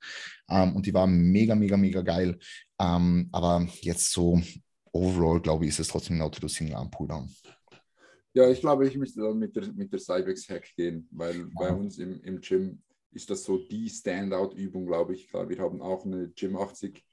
Ähm, 0.51 0.77
und 0.77 0.87
die 0.87 0.95
war 0.95 1.07
mega, 1.07 1.55
mega, 1.55 1.77
mega 1.77 2.03
geil. 2.03 2.39
Ähm, 2.81 3.29
aber 3.33 3.67
jetzt 3.81 4.13
so 4.13 4.41
overall, 4.93 5.41
glaube 5.41 5.65
ich, 5.65 5.71
ist 5.71 5.81
es 5.81 5.89
trotzdem 5.89 6.17
ein 6.17 6.21
Nautilus 6.21 6.55
Single 6.55 6.77
Arm 6.77 6.91
Pulldown. 6.91 7.29
Ja, 8.39 8.49
ich 8.49 8.61
glaube, 8.61 8.87
ich 8.87 8.97
müsste 8.97 9.23
dann 9.23 9.37
mit 9.37 9.57
der, 9.57 9.67
mit 9.73 9.93
der 9.93 9.99
Cybex-Hack 9.99 10.77
gehen, 10.77 11.09
weil 11.11 11.41
ja. 11.41 11.47
bei 11.57 11.73
uns 11.73 11.99
im, 11.99 12.23
im 12.23 12.41
Gym 12.41 12.81
ist 13.11 13.29
das 13.31 13.43
so 13.43 13.59
die 13.59 13.91
Standout-Übung, 13.91 14.87
glaube 14.87 15.15
ich. 15.15 15.29
Klar, 15.29 15.49
wir 15.49 15.59
haben 15.59 15.83
auch 15.83 16.07
eine 16.07 16.29
Gym 16.29 16.57
80 16.57 17.05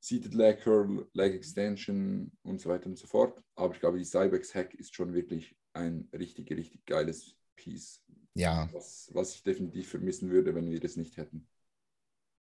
Seated 0.00 0.34
Leg 0.34 0.60
Curl, 0.60 1.08
Leg 1.14 1.32
Extension 1.32 2.30
und 2.42 2.60
so 2.60 2.68
weiter 2.68 2.84
und 2.84 2.98
so 2.98 3.06
fort. 3.06 3.42
Aber 3.54 3.72
ich 3.72 3.80
glaube, 3.80 3.96
die 3.96 4.04
Cybex-Hack 4.04 4.74
ist 4.74 4.94
schon 4.94 5.14
wirklich 5.14 5.56
ein 5.72 6.06
richtig, 6.12 6.50
richtig 6.50 6.84
geiles 6.84 7.34
Piece. 7.56 8.02
Ja. 8.34 8.68
Was, 8.70 9.08
was 9.14 9.36
ich 9.36 9.42
definitiv 9.42 9.88
vermissen 9.88 10.30
würde, 10.30 10.54
wenn 10.54 10.70
wir 10.70 10.80
das 10.80 10.96
nicht 10.96 11.16
hätten. 11.16 11.48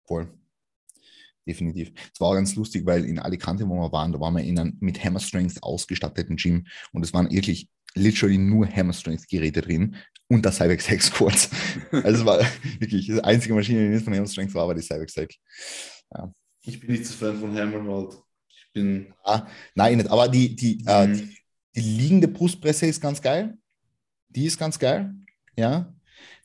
Voll 0.06 0.30
definitiv. 1.46 1.92
Es 2.12 2.20
war 2.20 2.34
ganz 2.34 2.54
lustig, 2.54 2.86
weil 2.86 3.04
in 3.04 3.18
Alicante, 3.18 3.68
wo 3.68 3.74
wir 3.74 3.92
waren, 3.92 4.12
da 4.12 4.20
waren 4.20 4.36
wir 4.36 4.44
in 4.44 4.58
einem 4.58 4.76
mit 4.80 5.02
Hammer 5.02 5.20
Strength 5.20 5.62
ausgestatteten 5.62 6.36
Gym 6.36 6.66
und 6.92 7.04
es 7.04 7.12
waren 7.12 7.30
wirklich 7.30 7.68
literally 7.94 8.38
nur 8.38 8.66
Hammer 8.66 8.92
Strength 8.92 9.28
Geräte 9.28 9.62
drin 9.62 9.96
und 10.28 10.44
der 10.44 10.52
Cybex 10.52 10.88
Hack 10.88 11.02
Squats. 11.02 11.50
Also 11.90 12.20
es 12.20 12.24
war 12.24 12.38
wirklich 12.78 13.06
die 13.06 13.22
einzige 13.22 13.54
Maschine, 13.54 13.82
die 13.82 13.94
nicht 13.94 14.04
von 14.04 14.14
Hammer 14.14 14.26
Strength 14.26 14.54
war, 14.54 14.68
war 14.68 14.74
die 14.74 14.82
Cybex 14.82 15.16
Hack. 15.16 15.34
Ja. 16.14 16.32
Ich 16.62 16.80
bin 16.80 16.92
nicht 16.92 17.06
so 17.06 17.14
Fan 17.14 17.38
von 17.38 17.56
Hammer 17.56 17.82
halt. 17.92 18.14
Ich 18.48 18.72
bin. 18.72 19.12
Ah, 19.24 19.46
nein, 19.74 19.96
nicht. 19.96 20.10
Aber 20.10 20.28
die, 20.28 20.54
die, 20.54 20.84
äh, 20.86 21.06
mhm. 21.06 21.14
äh, 21.14 21.16
die, 21.16 21.36
die, 21.76 21.80
liegende 21.80 22.28
Brustpresse 22.28 22.86
ist 22.86 23.00
ganz 23.00 23.20
geil. 23.20 23.56
Die 24.28 24.44
ist 24.44 24.58
ganz 24.58 24.78
geil. 24.78 25.14
Ja. 25.56 25.92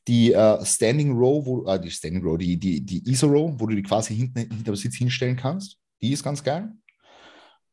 Die 0.07 0.34
äh, 0.34 0.65
Standing 0.65 1.11
Row, 1.11 1.45
wo, 1.45 1.65
äh, 1.67 1.80
die 1.80 1.91
Standing 1.91 2.23
Row, 2.23 2.38
die, 2.38 2.57
die, 2.57 2.81
die 2.81 3.09
ISO 3.09 3.27
Row, 3.27 3.53
wo 3.57 3.67
du 3.67 3.76
die 3.76 3.84
quasi 3.84 4.15
hinten 4.15 4.39
hinter 4.39 4.72
dem 4.72 4.76
Sitz 4.76 4.95
hinstellen 4.95 5.35
kannst, 5.35 5.77
die 6.01 6.11
ist 6.11 6.23
ganz 6.23 6.43
geil. 6.43 6.72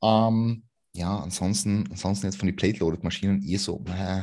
Ähm, 0.03 0.65
ja, 0.93 1.19
ansonsten, 1.19 1.89
ansonsten 1.90 2.27
jetzt 2.27 2.36
von 2.36 2.47
den 2.47 2.56
Plate-Loaded-Maschinen 2.56 3.43
eh 3.43 3.56
so. 3.56 3.85
Äh, 3.89 4.23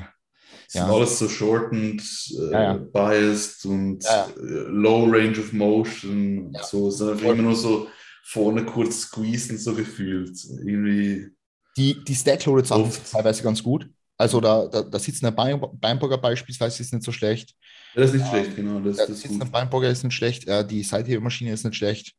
ja. 0.72 0.88
alles 0.88 1.18
so 1.18 1.28
shortened, 1.28 2.02
äh, 2.38 2.52
ja, 2.52 2.62
ja. 2.62 2.74
biased 2.74 3.66
und 3.66 4.06
äh, 4.06 4.26
low 4.38 5.06
range 5.06 5.40
of 5.40 5.52
motion. 5.52 6.56
So, 6.64 6.90
es 6.90 6.96
ist 6.96 7.02
einfach 7.02 7.26
immer 7.26 7.44
nur 7.44 7.56
so 7.56 7.88
vorne 8.24 8.66
kurz 8.66 9.02
squeezen, 9.02 9.58
so 9.58 9.74
gefühlt. 9.74 10.38
Irgendwie. 10.64 11.30
Die, 11.76 12.04
die 12.04 12.16
Stack-Loaded-Sachen 12.16 12.92
sind 12.92 13.12
teilweise 13.12 13.42
ganz 13.44 13.64
gut. 13.64 13.90
Also 14.18 14.42
da, 14.42 14.68
da, 14.68 14.82
da 14.82 15.00
sitzt 15.00 15.24
eine 15.24 15.32
Bein, 15.32 15.62
Beinburger 15.80 16.18
beispielsweise, 16.18 16.84
ist 16.84 16.94
nicht 16.94 17.06
so 17.06 17.12
schlecht. 17.12 17.56
Das 17.96 18.10
ist 18.10 18.18
nicht 18.18 18.28
schlecht, 18.28 18.56
genau. 18.56 18.80
Das, 18.82 18.98
Da 18.98 19.04
das 19.04 19.16
ist 19.16 19.22
sitzt 19.22 19.42
eine 19.42 19.50
Beinburger 19.50 19.90
ist 19.90 20.04
nicht 20.04 20.14
schlecht. 20.14 20.46
Äh, 20.48 20.68
die 20.68 20.84
Seithebemaschine 20.84 21.52
ist 21.52 21.64
nicht 21.64 21.78
schlecht. 21.78 22.14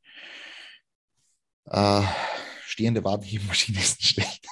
Äh, 1.67 2.03
stehende 2.81 3.05
Wartehebemaschine 3.05 3.79
ist 3.79 4.03
schlecht. 4.03 4.47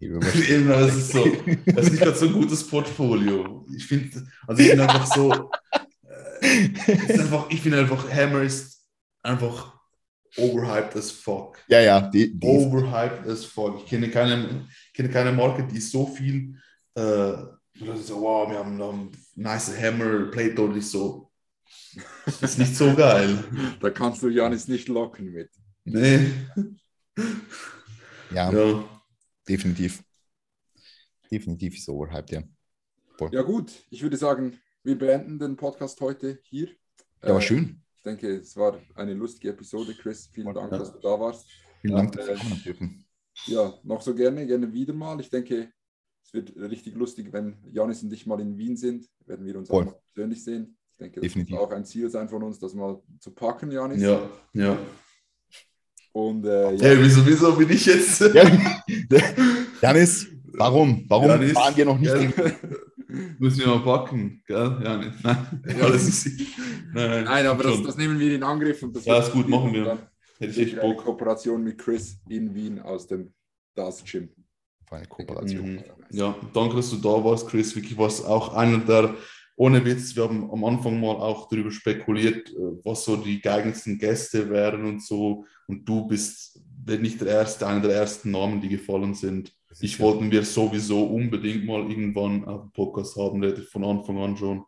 Eben, 0.00 0.68
das 0.68 0.94
ist 0.94 1.12
so. 1.12 1.24
Das 1.66 1.86
ist 1.86 1.92
nicht 1.92 2.02
gerade 2.02 2.16
so 2.16 2.26
ein 2.26 2.32
gutes 2.32 2.66
Portfolio. 2.66 3.66
Ich 3.74 3.86
finde, 3.86 4.24
also 4.46 4.62
ich 4.62 4.70
bin 4.70 4.80
einfach 4.80 5.06
so. 5.06 5.50
Äh, 6.40 7.18
einfach, 7.18 7.50
ich 7.50 7.60
finde 7.60 7.78
einfach, 7.78 8.08
Hammer 8.08 8.42
ist 8.42 8.84
einfach 9.22 9.74
overhyped 10.36 10.94
as 10.96 11.10
fuck. 11.10 11.58
ja, 11.68 11.80
ja, 11.80 12.00
die, 12.02 12.38
die 12.38 12.46
Overhyped 12.46 13.26
as 13.26 13.44
fuck. 13.44 13.80
Ich 13.82 13.86
kenne 13.86 14.10
keine, 14.10 14.68
kenne 14.92 15.08
keine 15.08 15.32
Marke, 15.32 15.66
die 15.66 15.80
so 15.80 16.06
viel. 16.06 16.56
Äh, 16.94 17.32
das 17.80 18.00
ist 18.00 18.08
so, 18.08 18.20
wow, 18.20 18.48
wir 18.48 18.58
haben 18.58 18.80
einen 18.80 19.10
nice 19.34 19.76
Hammer, 19.80 20.26
Plate 20.30 20.60
oder 20.62 20.80
so. 20.80 21.32
Das 22.26 22.42
ist 22.42 22.58
nicht 22.58 22.76
so 22.76 22.94
geil. 22.94 23.42
Da 23.80 23.90
kannst 23.90 24.22
du 24.22 24.28
Janis 24.28 24.68
nicht 24.68 24.88
locken 24.88 25.32
mit. 25.32 25.50
Nee. 25.84 26.26
ja, 28.32 28.50
Ja. 28.52 29.02
definitiv. 29.48 30.02
Definitiv 31.30 31.76
ist 31.76 31.88
overhyped, 31.88 32.30
ja. 32.32 32.42
Ja, 33.30 33.42
gut, 33.42 33.72
ich 33.90 34.02
würde 34.02 34.16
sagen, 34.16 34.58
wir 34.82 34.98
beenden 34.98 35.38
den 35.38 35.56
Podcast 35.56 36.00
heute 36.00 36.38
hier. 36.42 36.68
Ja, 37.22 37.30
war 37.30 37.38
Äh, 37.38 37.42
schön. 37.42 37.82
Ich 37.96 38.02
denke, 38.02 38.36
es 38.36 38.56
war 38.56 38.80
eine 38.94 39.14
lustige 39.14 39.50
Episode, 39.50 39.94
Chris. 39.94 40.28
Vielen 40.32 40.52
Dank, 40.52 40.72
Ja. 40.72 40.78
dass 40.78 40.92
du 40.92 40.98
da 40.98 41.18
warst. 41.18 41.48
Vielen 41.80 41.94
Dank, 41.96 42.12
dass 42.12 42.26
äh, 42.26 42.30
wir 42.30 42.36
kommen 42.38 42.62
dürfen. 42.64 43.04
Ja, 43.46 43.74
noch 43.82 44.02
so 44.02 44.14
gerne, 44.14 44.46
gerne 44.46 44.72
wieder 44.72 44.92
mal. 44.92 45.20
Ich 45.20 45.30
denke, 45.30 45.72
es 46.22 46.32
wird 46.32 46.54
richtig 46.56 46.94
lustig, 46.94 47.32
wenn 47.32 47.56
Janis 47.72 48.02
und 48.02 48.12
ich 48.12 48.26
mal 48.26 48.40
in 48.40 48.56
Wien 48.58 48.76
sind. 48.76 49.08
Werden 49.26 49.44
wir 49.46 49.56
uns 49.56 49.68
Voll. 49.68 49.84
auch 49.84 49.86
mal 49.92 50.00
persönlich 50.14 50.42
sehen. 50.44 50.76
Ich 50.92 50.98
denke, 50.98 51.20
das 51.20 51.22
Definitiv. 51.22 51.54
muss 51.56 51.64
auch 51.64 51.70
ein 51.72 51.84
Ziel 51.84 52.08
sein 52.10 52.28
von 52.28 52.42
uns, 52.42 52.58
das 52.58 52.74
mal 52.74 53.02
zu 53.18 53.30
packen, 53.32 53.70
Janis. 53.70 54.02
Ja, 54.02 54.30
ja. 54.52 54.78
Und 56.14 56.46
äh, 56.46 56.74
ja, 56.76 56.80
Hey, 56.90 56.96
wieso, 57.00 57.26
wieso 57.26 57.52
bin 57.56 57.68
ich 57.70 57.84
jetzt? 57.86 58.20
Ja. 58.20 58.44
Janis, 59.82 60.28
warum? 60.52 61.04
Warum 61.08 61.26
Janis, 61.28 61.52
fahren 61.52 61.76
wir 61.76 61.84
noch 61.84 61.98
nicht? 61.98 62.14
in- 62.14 62.32
Müssen 63.38 63.60
wir 63.60 63.66
mal 63.66 63.80
packen, 63.82 64.42
gell? 64.46 64.80
Ja, 64.84 64.96
nicht. 64.96 65.22
Nein, 65.24 65.36
alles 65.82 66.08
ist. 66.08 66.26
Nein, 66.92 67.10
nein, 67.10 67.24
Nein, 67.24 67.46
aber 67.46 67.62
das, 67.64 67.82
das 67.82 67.96
nehmen 67.96 68.18
wir 68.18 68.34
in 68.34 68.42
Angriff. 68.44 68.80
Und 68.82 68.94
das 68.94 69.04
Ja, 69.04 69.18
ist 69.18 69.32
gut, 69.32 69.48
machen 69.48 69.72
wir. 69.72 69.98
Hätte 70.38 70.52
ich 70.52 70.58
echt 70.68 70.78
eine 70.78 70.94
Bock. 70.94 71.04
Kooperation 71.04 71.62
mit 71.64 71.78
Chris 71.78 72.18
in 72.28 72.54
Wien 72.54 72.80
aus 72.80 73.06
dem 73.08 73.32
Das 73.74 74.04
Gym. 74.04 74.28
Für 74.88 74.96
eine 74.96 75.06
Kooperation. 75.06 75.72
Mhm. 75.74 75.84
Ja, 76.10 76.34
danke, 76.52 76.76
dass 76.76 76.90
du 76.90 76.96
da 76.96 77.24
warst, 77.24 77.48
Chris. 77.48 77.74
Wirklich 77.74 77.96
war 77.98 78.06
es 78.08 78.24
auch 78.24 78.54
einer 78.54 78.78
der, 78.78 79.14
ohne 79.56 79.84
Witz, 79.84 80.14
wir 80.16 80.24
haben 80.24 80.48
am 80.50 80.64
Anfang 80.64 81.00
mal 81.00 81.16
auch 81.16 81.48
darüber 81.48 81.70
spekuliert, 81.72 82.50
äh, 82.50 82.54
was 82.84 83.04
so 83.04 83.16
die 83.16 83.40
geeignetsten 83.40 83.98
Gäste 83.98 84.48
wären 84.50 84.84
und 84.86 85.02
so. 85.04 85.44
Und 85.68 85.88
du 85.88 86.06
bist, 86.06 86.60
wenn 86.84 87.02
nicht 87.02 87.20
der 87.20 87.28
erste, 87.28 87.66
einer 87.66 87.80
der 87.80 87.96
ersten 87.96 88.30
Namen, 88.30 88.60
die 88.60 88.68
gefallen 88.68 89.14
sind. 89.14 89.52
Ich 89.80 89.98
wollten 89.98 90.30
wir 90.30 90.44
sowieso 90.44 91.04
unbedingt 91.04 91.64
mal 91.64 91.88
irgendwann 91.90 92.44
auf 92.44 92.62
dem 92.62 92.72
Podcast 92.72 93.16
haben, 93.16 93.42
relativ 93.42 93.68
von 93.70 93.84
Anfang 93.84 94.18
an 94.18 94.36
schon. 94.36 94.64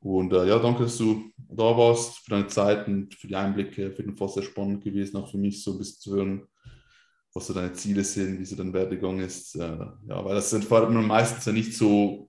Und 0.00 0.32
äh, 0.32 0.46
ja, 0.46 0.58
danke, 0.58 0.84
dass 0.84 0.96
du 0.96 1.32
da 1.36 1.76
warst, 1.76 2.18
für 2.18 2.30
deine 2.30 2.46
Zeit 2.46 2.86
und 2.86 3.14
für 3.14 3.26
die 3.26 3.34
Einblicke. 3.34 3.90
Für 3.90 4.02
den 4.02 4.16
Fall 4.16 4.28
sehr 4.28 4.44
spannend 4.44 4.84
gewesen, 4.84 5.16
auch 5.16 5.30
für 5.30 5.38
mich 5.38 5.62
so 5.62 5.72
ein 5.72 5.78
bisschen 5.78 6.00
zu 6.00 6.14
hören, 6.14 6.46
was 7.34 7.48
so 7.48 7.54
deine 7.54 7.72
Ziele 7.72 8.04
sind, 8.04 8.38
wie 8.38 8.44
so 8.44 8.54
dein 8.54 8.72
Werdegang 8.72 9.18
ist. 9.20 9.56
Äh, 9.56 9.78
ja, 10.08 10.24
weil 10.24 10.34
das 10.36 10.52
erfahrt 10.52 10.90
man 10.90 11.06
meistens 11.06 11.44
ja 11.44 11.52
nicht 11.52 11.74
so. 11.74 12.28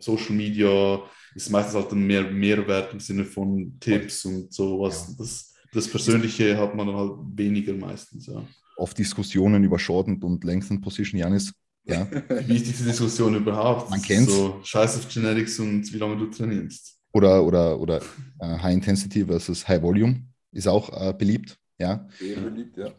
Social 0.00 0.36
Media 0.36 1.02
ist 1.34 1.50
meistens 1.50 1.74
halt 1.74 1.90
ein 1.90 2.06
mehr 2.06 2.30
Mehrwert 2.30 2.92
im 2.92 3.00
Sinne 3.00 3.24
von 3.24 3.76
Tipps 3.80 4.24
und 4.24 4.52
sowas. 4.52 5.16
Das, 5.16 5.54
das 5.72 5.88
Persönliche 5.88 6.56
hat 6.58 6.74
man 6.74 6.86
dann 6.86 6.96
halt 6.96 7.12
weniger 7.34 7.72
meistens. 7.74 8.26
Ja. 8.26 8.42
Oft 8.76 8.96
Diskussionen 8.98 9.64
über 9.64 9.78
Shortened 9.78 10.22
und 10.24 10.44
Lengthened 10.44 10.82
Position, 10.82 11.18
Janis. 11.20 11.52
Ja, 11.84 12.04
Die 12.30 12.48
wichtigste 12.48 12.84
Diskussion 12.84 13.34
überhaupt. 13.34 13.90
Man 13.90 13.98
ist 14.00 14.06
kennt's. 14.06 14.32
So 14.32 14.60
Scheiß 14.62 14.98
auf 14.98 15.08
Genetics 15.12 15.58
und 15.58 15.90
wie 15.92 15.98
lange 15.98 16.16
du 16.16 16.26
trainierst. 16.26 16.98
oder 17.12 17.42
oder, 17.44 17.80
oder 17.80 18.00
äh, 18.40 18.58
High 18.58 18.74
Intensity 18.74 19.24
versus 19.24 19.66
High 19.66 19.82
Volume 19.82 20.22
ist 20.52 20.68
auch 20.68 20.90
äh, 20.90 21.12
beliebt. 21.12 21.58
Ja, 21.80 22.08
Sehr 22.18 22.36
beliebt, 22.40 22.76
ja. 22.76 22.90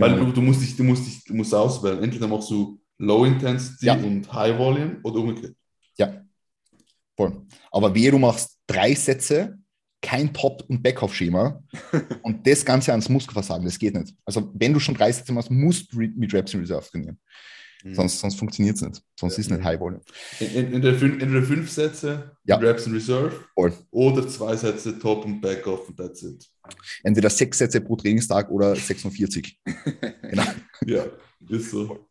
Weil 0.00 0.16
du, 0.16 0.32
du 0.32 0.40
musst 0.40 0.62
dich, 0.62 0.74
du 0.76 0.82
musst 0.82 1.06
dich, 1.06 1.24
du 1.24 1.34
musst 1.34 1.54
auswählen. 1.54 2.02
Entweder 2.02 2.26
machst 2.26 2.50
du 2.50 2.80
Low 2.98 3.24
Intensity 3.26 3.86
Ja. 3.86 3.94
und 3.96 4.32
High 4.32 4.58
Volume 4.58 4.96
oder 5.02 5.16
umgekehrt. 5.20 5.54
Ja, 5.98 6.22
voll. 7.16 7.42
Aber 7.70 7.94
wehe, 7.94 8.10
du 8.10 8.18
machst 8.18 8.58
drei 8.66 8.94
Sätze, 8.94 9.58
kein 10.04 10.32
Top- 10.32 10.64
und 10.68 10.82
Backoff-Schema 10.82 11.62
und 12.22 12.46
das 12.46 12.64
Ganze 12.64 12.92
ans 12.92 13.08
Muskelversagen, 13.08 13.64
das 13.64 13.78
geht 13.78 13.94
nicht. 13.94 14.14
Also 14.24 14.50
wenn 14.54 14.72
du 14.72 14.78
schon 14.80 14.94
drei 14.94 15.10
Sätze 15.10 15.32
machst, 15.32 15.50
musst 15.50 15.92
du 15.92 15.98
mit 15.98 16.32
Reps 16.34 16.52
in 16.54 16.60
Reserve 16.60 16.86
trainieren. 16.88 17.18
Mhm. 17.82 17.94
Sonst, 17.94 18.18
sonst 18.20 18.36
funktioniert 18.36 18.76
es 18.76 18.82
nicht. 18.82 19.02
Sonst 19.18 19.36
Ja. 19.36 19.40
ist 19.40 19.50
nicht 19.50 19.62
High 19.64 19.78
Volume. 19.80 20.02
En- 20.40 20.72
Entweder 20.74 20.94
fünf, 20.98 21.46
fünf 21.48 21.70
Sätze, 21.70 22.32
Ja. 22.44 22.56
Reps 22.56 22.86
in 22.86 22.92
Reserve, 22.94 23.32
Voll. 23.54 23.72
oder 23.90 24.26
zwei 24.28 24.56
Sätze 24.56 24.98
Top 24.98 25.24
und 25.24 25.40
Back 25.40 25.66
Off 25.66 25.88
und 25.88 25.96
that's 25.98 26.22
it. 26.22 26.46
Entweder 27.02 27.28
sechs 27.30 27.58
Sätze 27.58 27.80
pro 27.80 27.96
Trainingstag 27.96 28.50
oder 28.50 28.74
46. 28.76 29.58
genau. 30.30 30.44
Ja, 30.86 31.04
ist 31.50 31.70
so. 31.70 32.06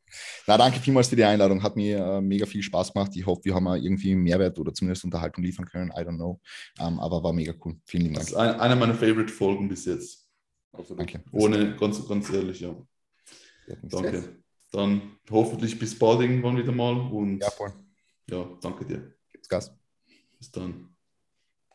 Na, 0.47 0.57
danke 0.57 0.79
vielmals 0.79 1.07
für 1.09 1.15
die 1.15 1.23
Einladung. 1.23 1.63
Hat 1.63 1.75
mir 1.75 1.97
äh, 1.97 2.21
mega 2.21 2.45
viel 2.45 2.61
Spaß 2.63 2.93
gemacht. 2.93 3.11
Ich 3.15 3.25
hoffe, 3.25 3.41
wir 3.45 3.55
haben 3.55 3.65
irgendwie 3.67 4.15
Mehrwert 4.15 4.59
oder 4.59 4.73
zumindest 4.73 5.03
Unterhaltung 5.05 5.43
liefern 5.43 5.65
können. 5.65 5.89
I 5.91 6.01
don't 6.01 6.15
know. 6.15 6.39
Ähm, 6.79 6.99
aber 6.99 7.23
war 7.23 7.33
mega 7.33 7.53
cool. 7.65 7.75
Vielen 7.85 8.03
lieben 8.03 8.15
Das 8.15 8.27
Dank. 8.31 8.51
ist 8.51 8.53
ein, 8.55 8.59
eine 8.59 8.75
meiner 8.75 8.93
Favorite 8.95 9.31
Folgen 9.31 9.67
bis 9.69 9.85
jetzt. 9.85 10.27
Absolut. 10.71 10.99
Danke. 10.99 11.23
Ohne, 11.31 11.75
ganz, 11.77 12.07
ganz 12.07 12.29
ehrlich, 12.31 12.59
ja. 12.59 12.75
Danke. 13.67 13.87
Danke. 14.11 14.43
Dann 14.71 15.01
hoffentlich 15.29 15.77
bis 15.77 15.97
bald 15.97 16.21
irgendwann 16.21 16.57
wieder 16.57 16.71
mal 16.71 16.97
und 16.97 17.39
Ja, 17.39 17.49
voll. 17.51 17.71
ja, 18.29 18.45
danke 18.61 18.85
dir. 18.85 19.13
Gibt's 19.31 19.47
Gas. 19.47 19.71
Bis 20.39 20.51
dann. 20.51 20.92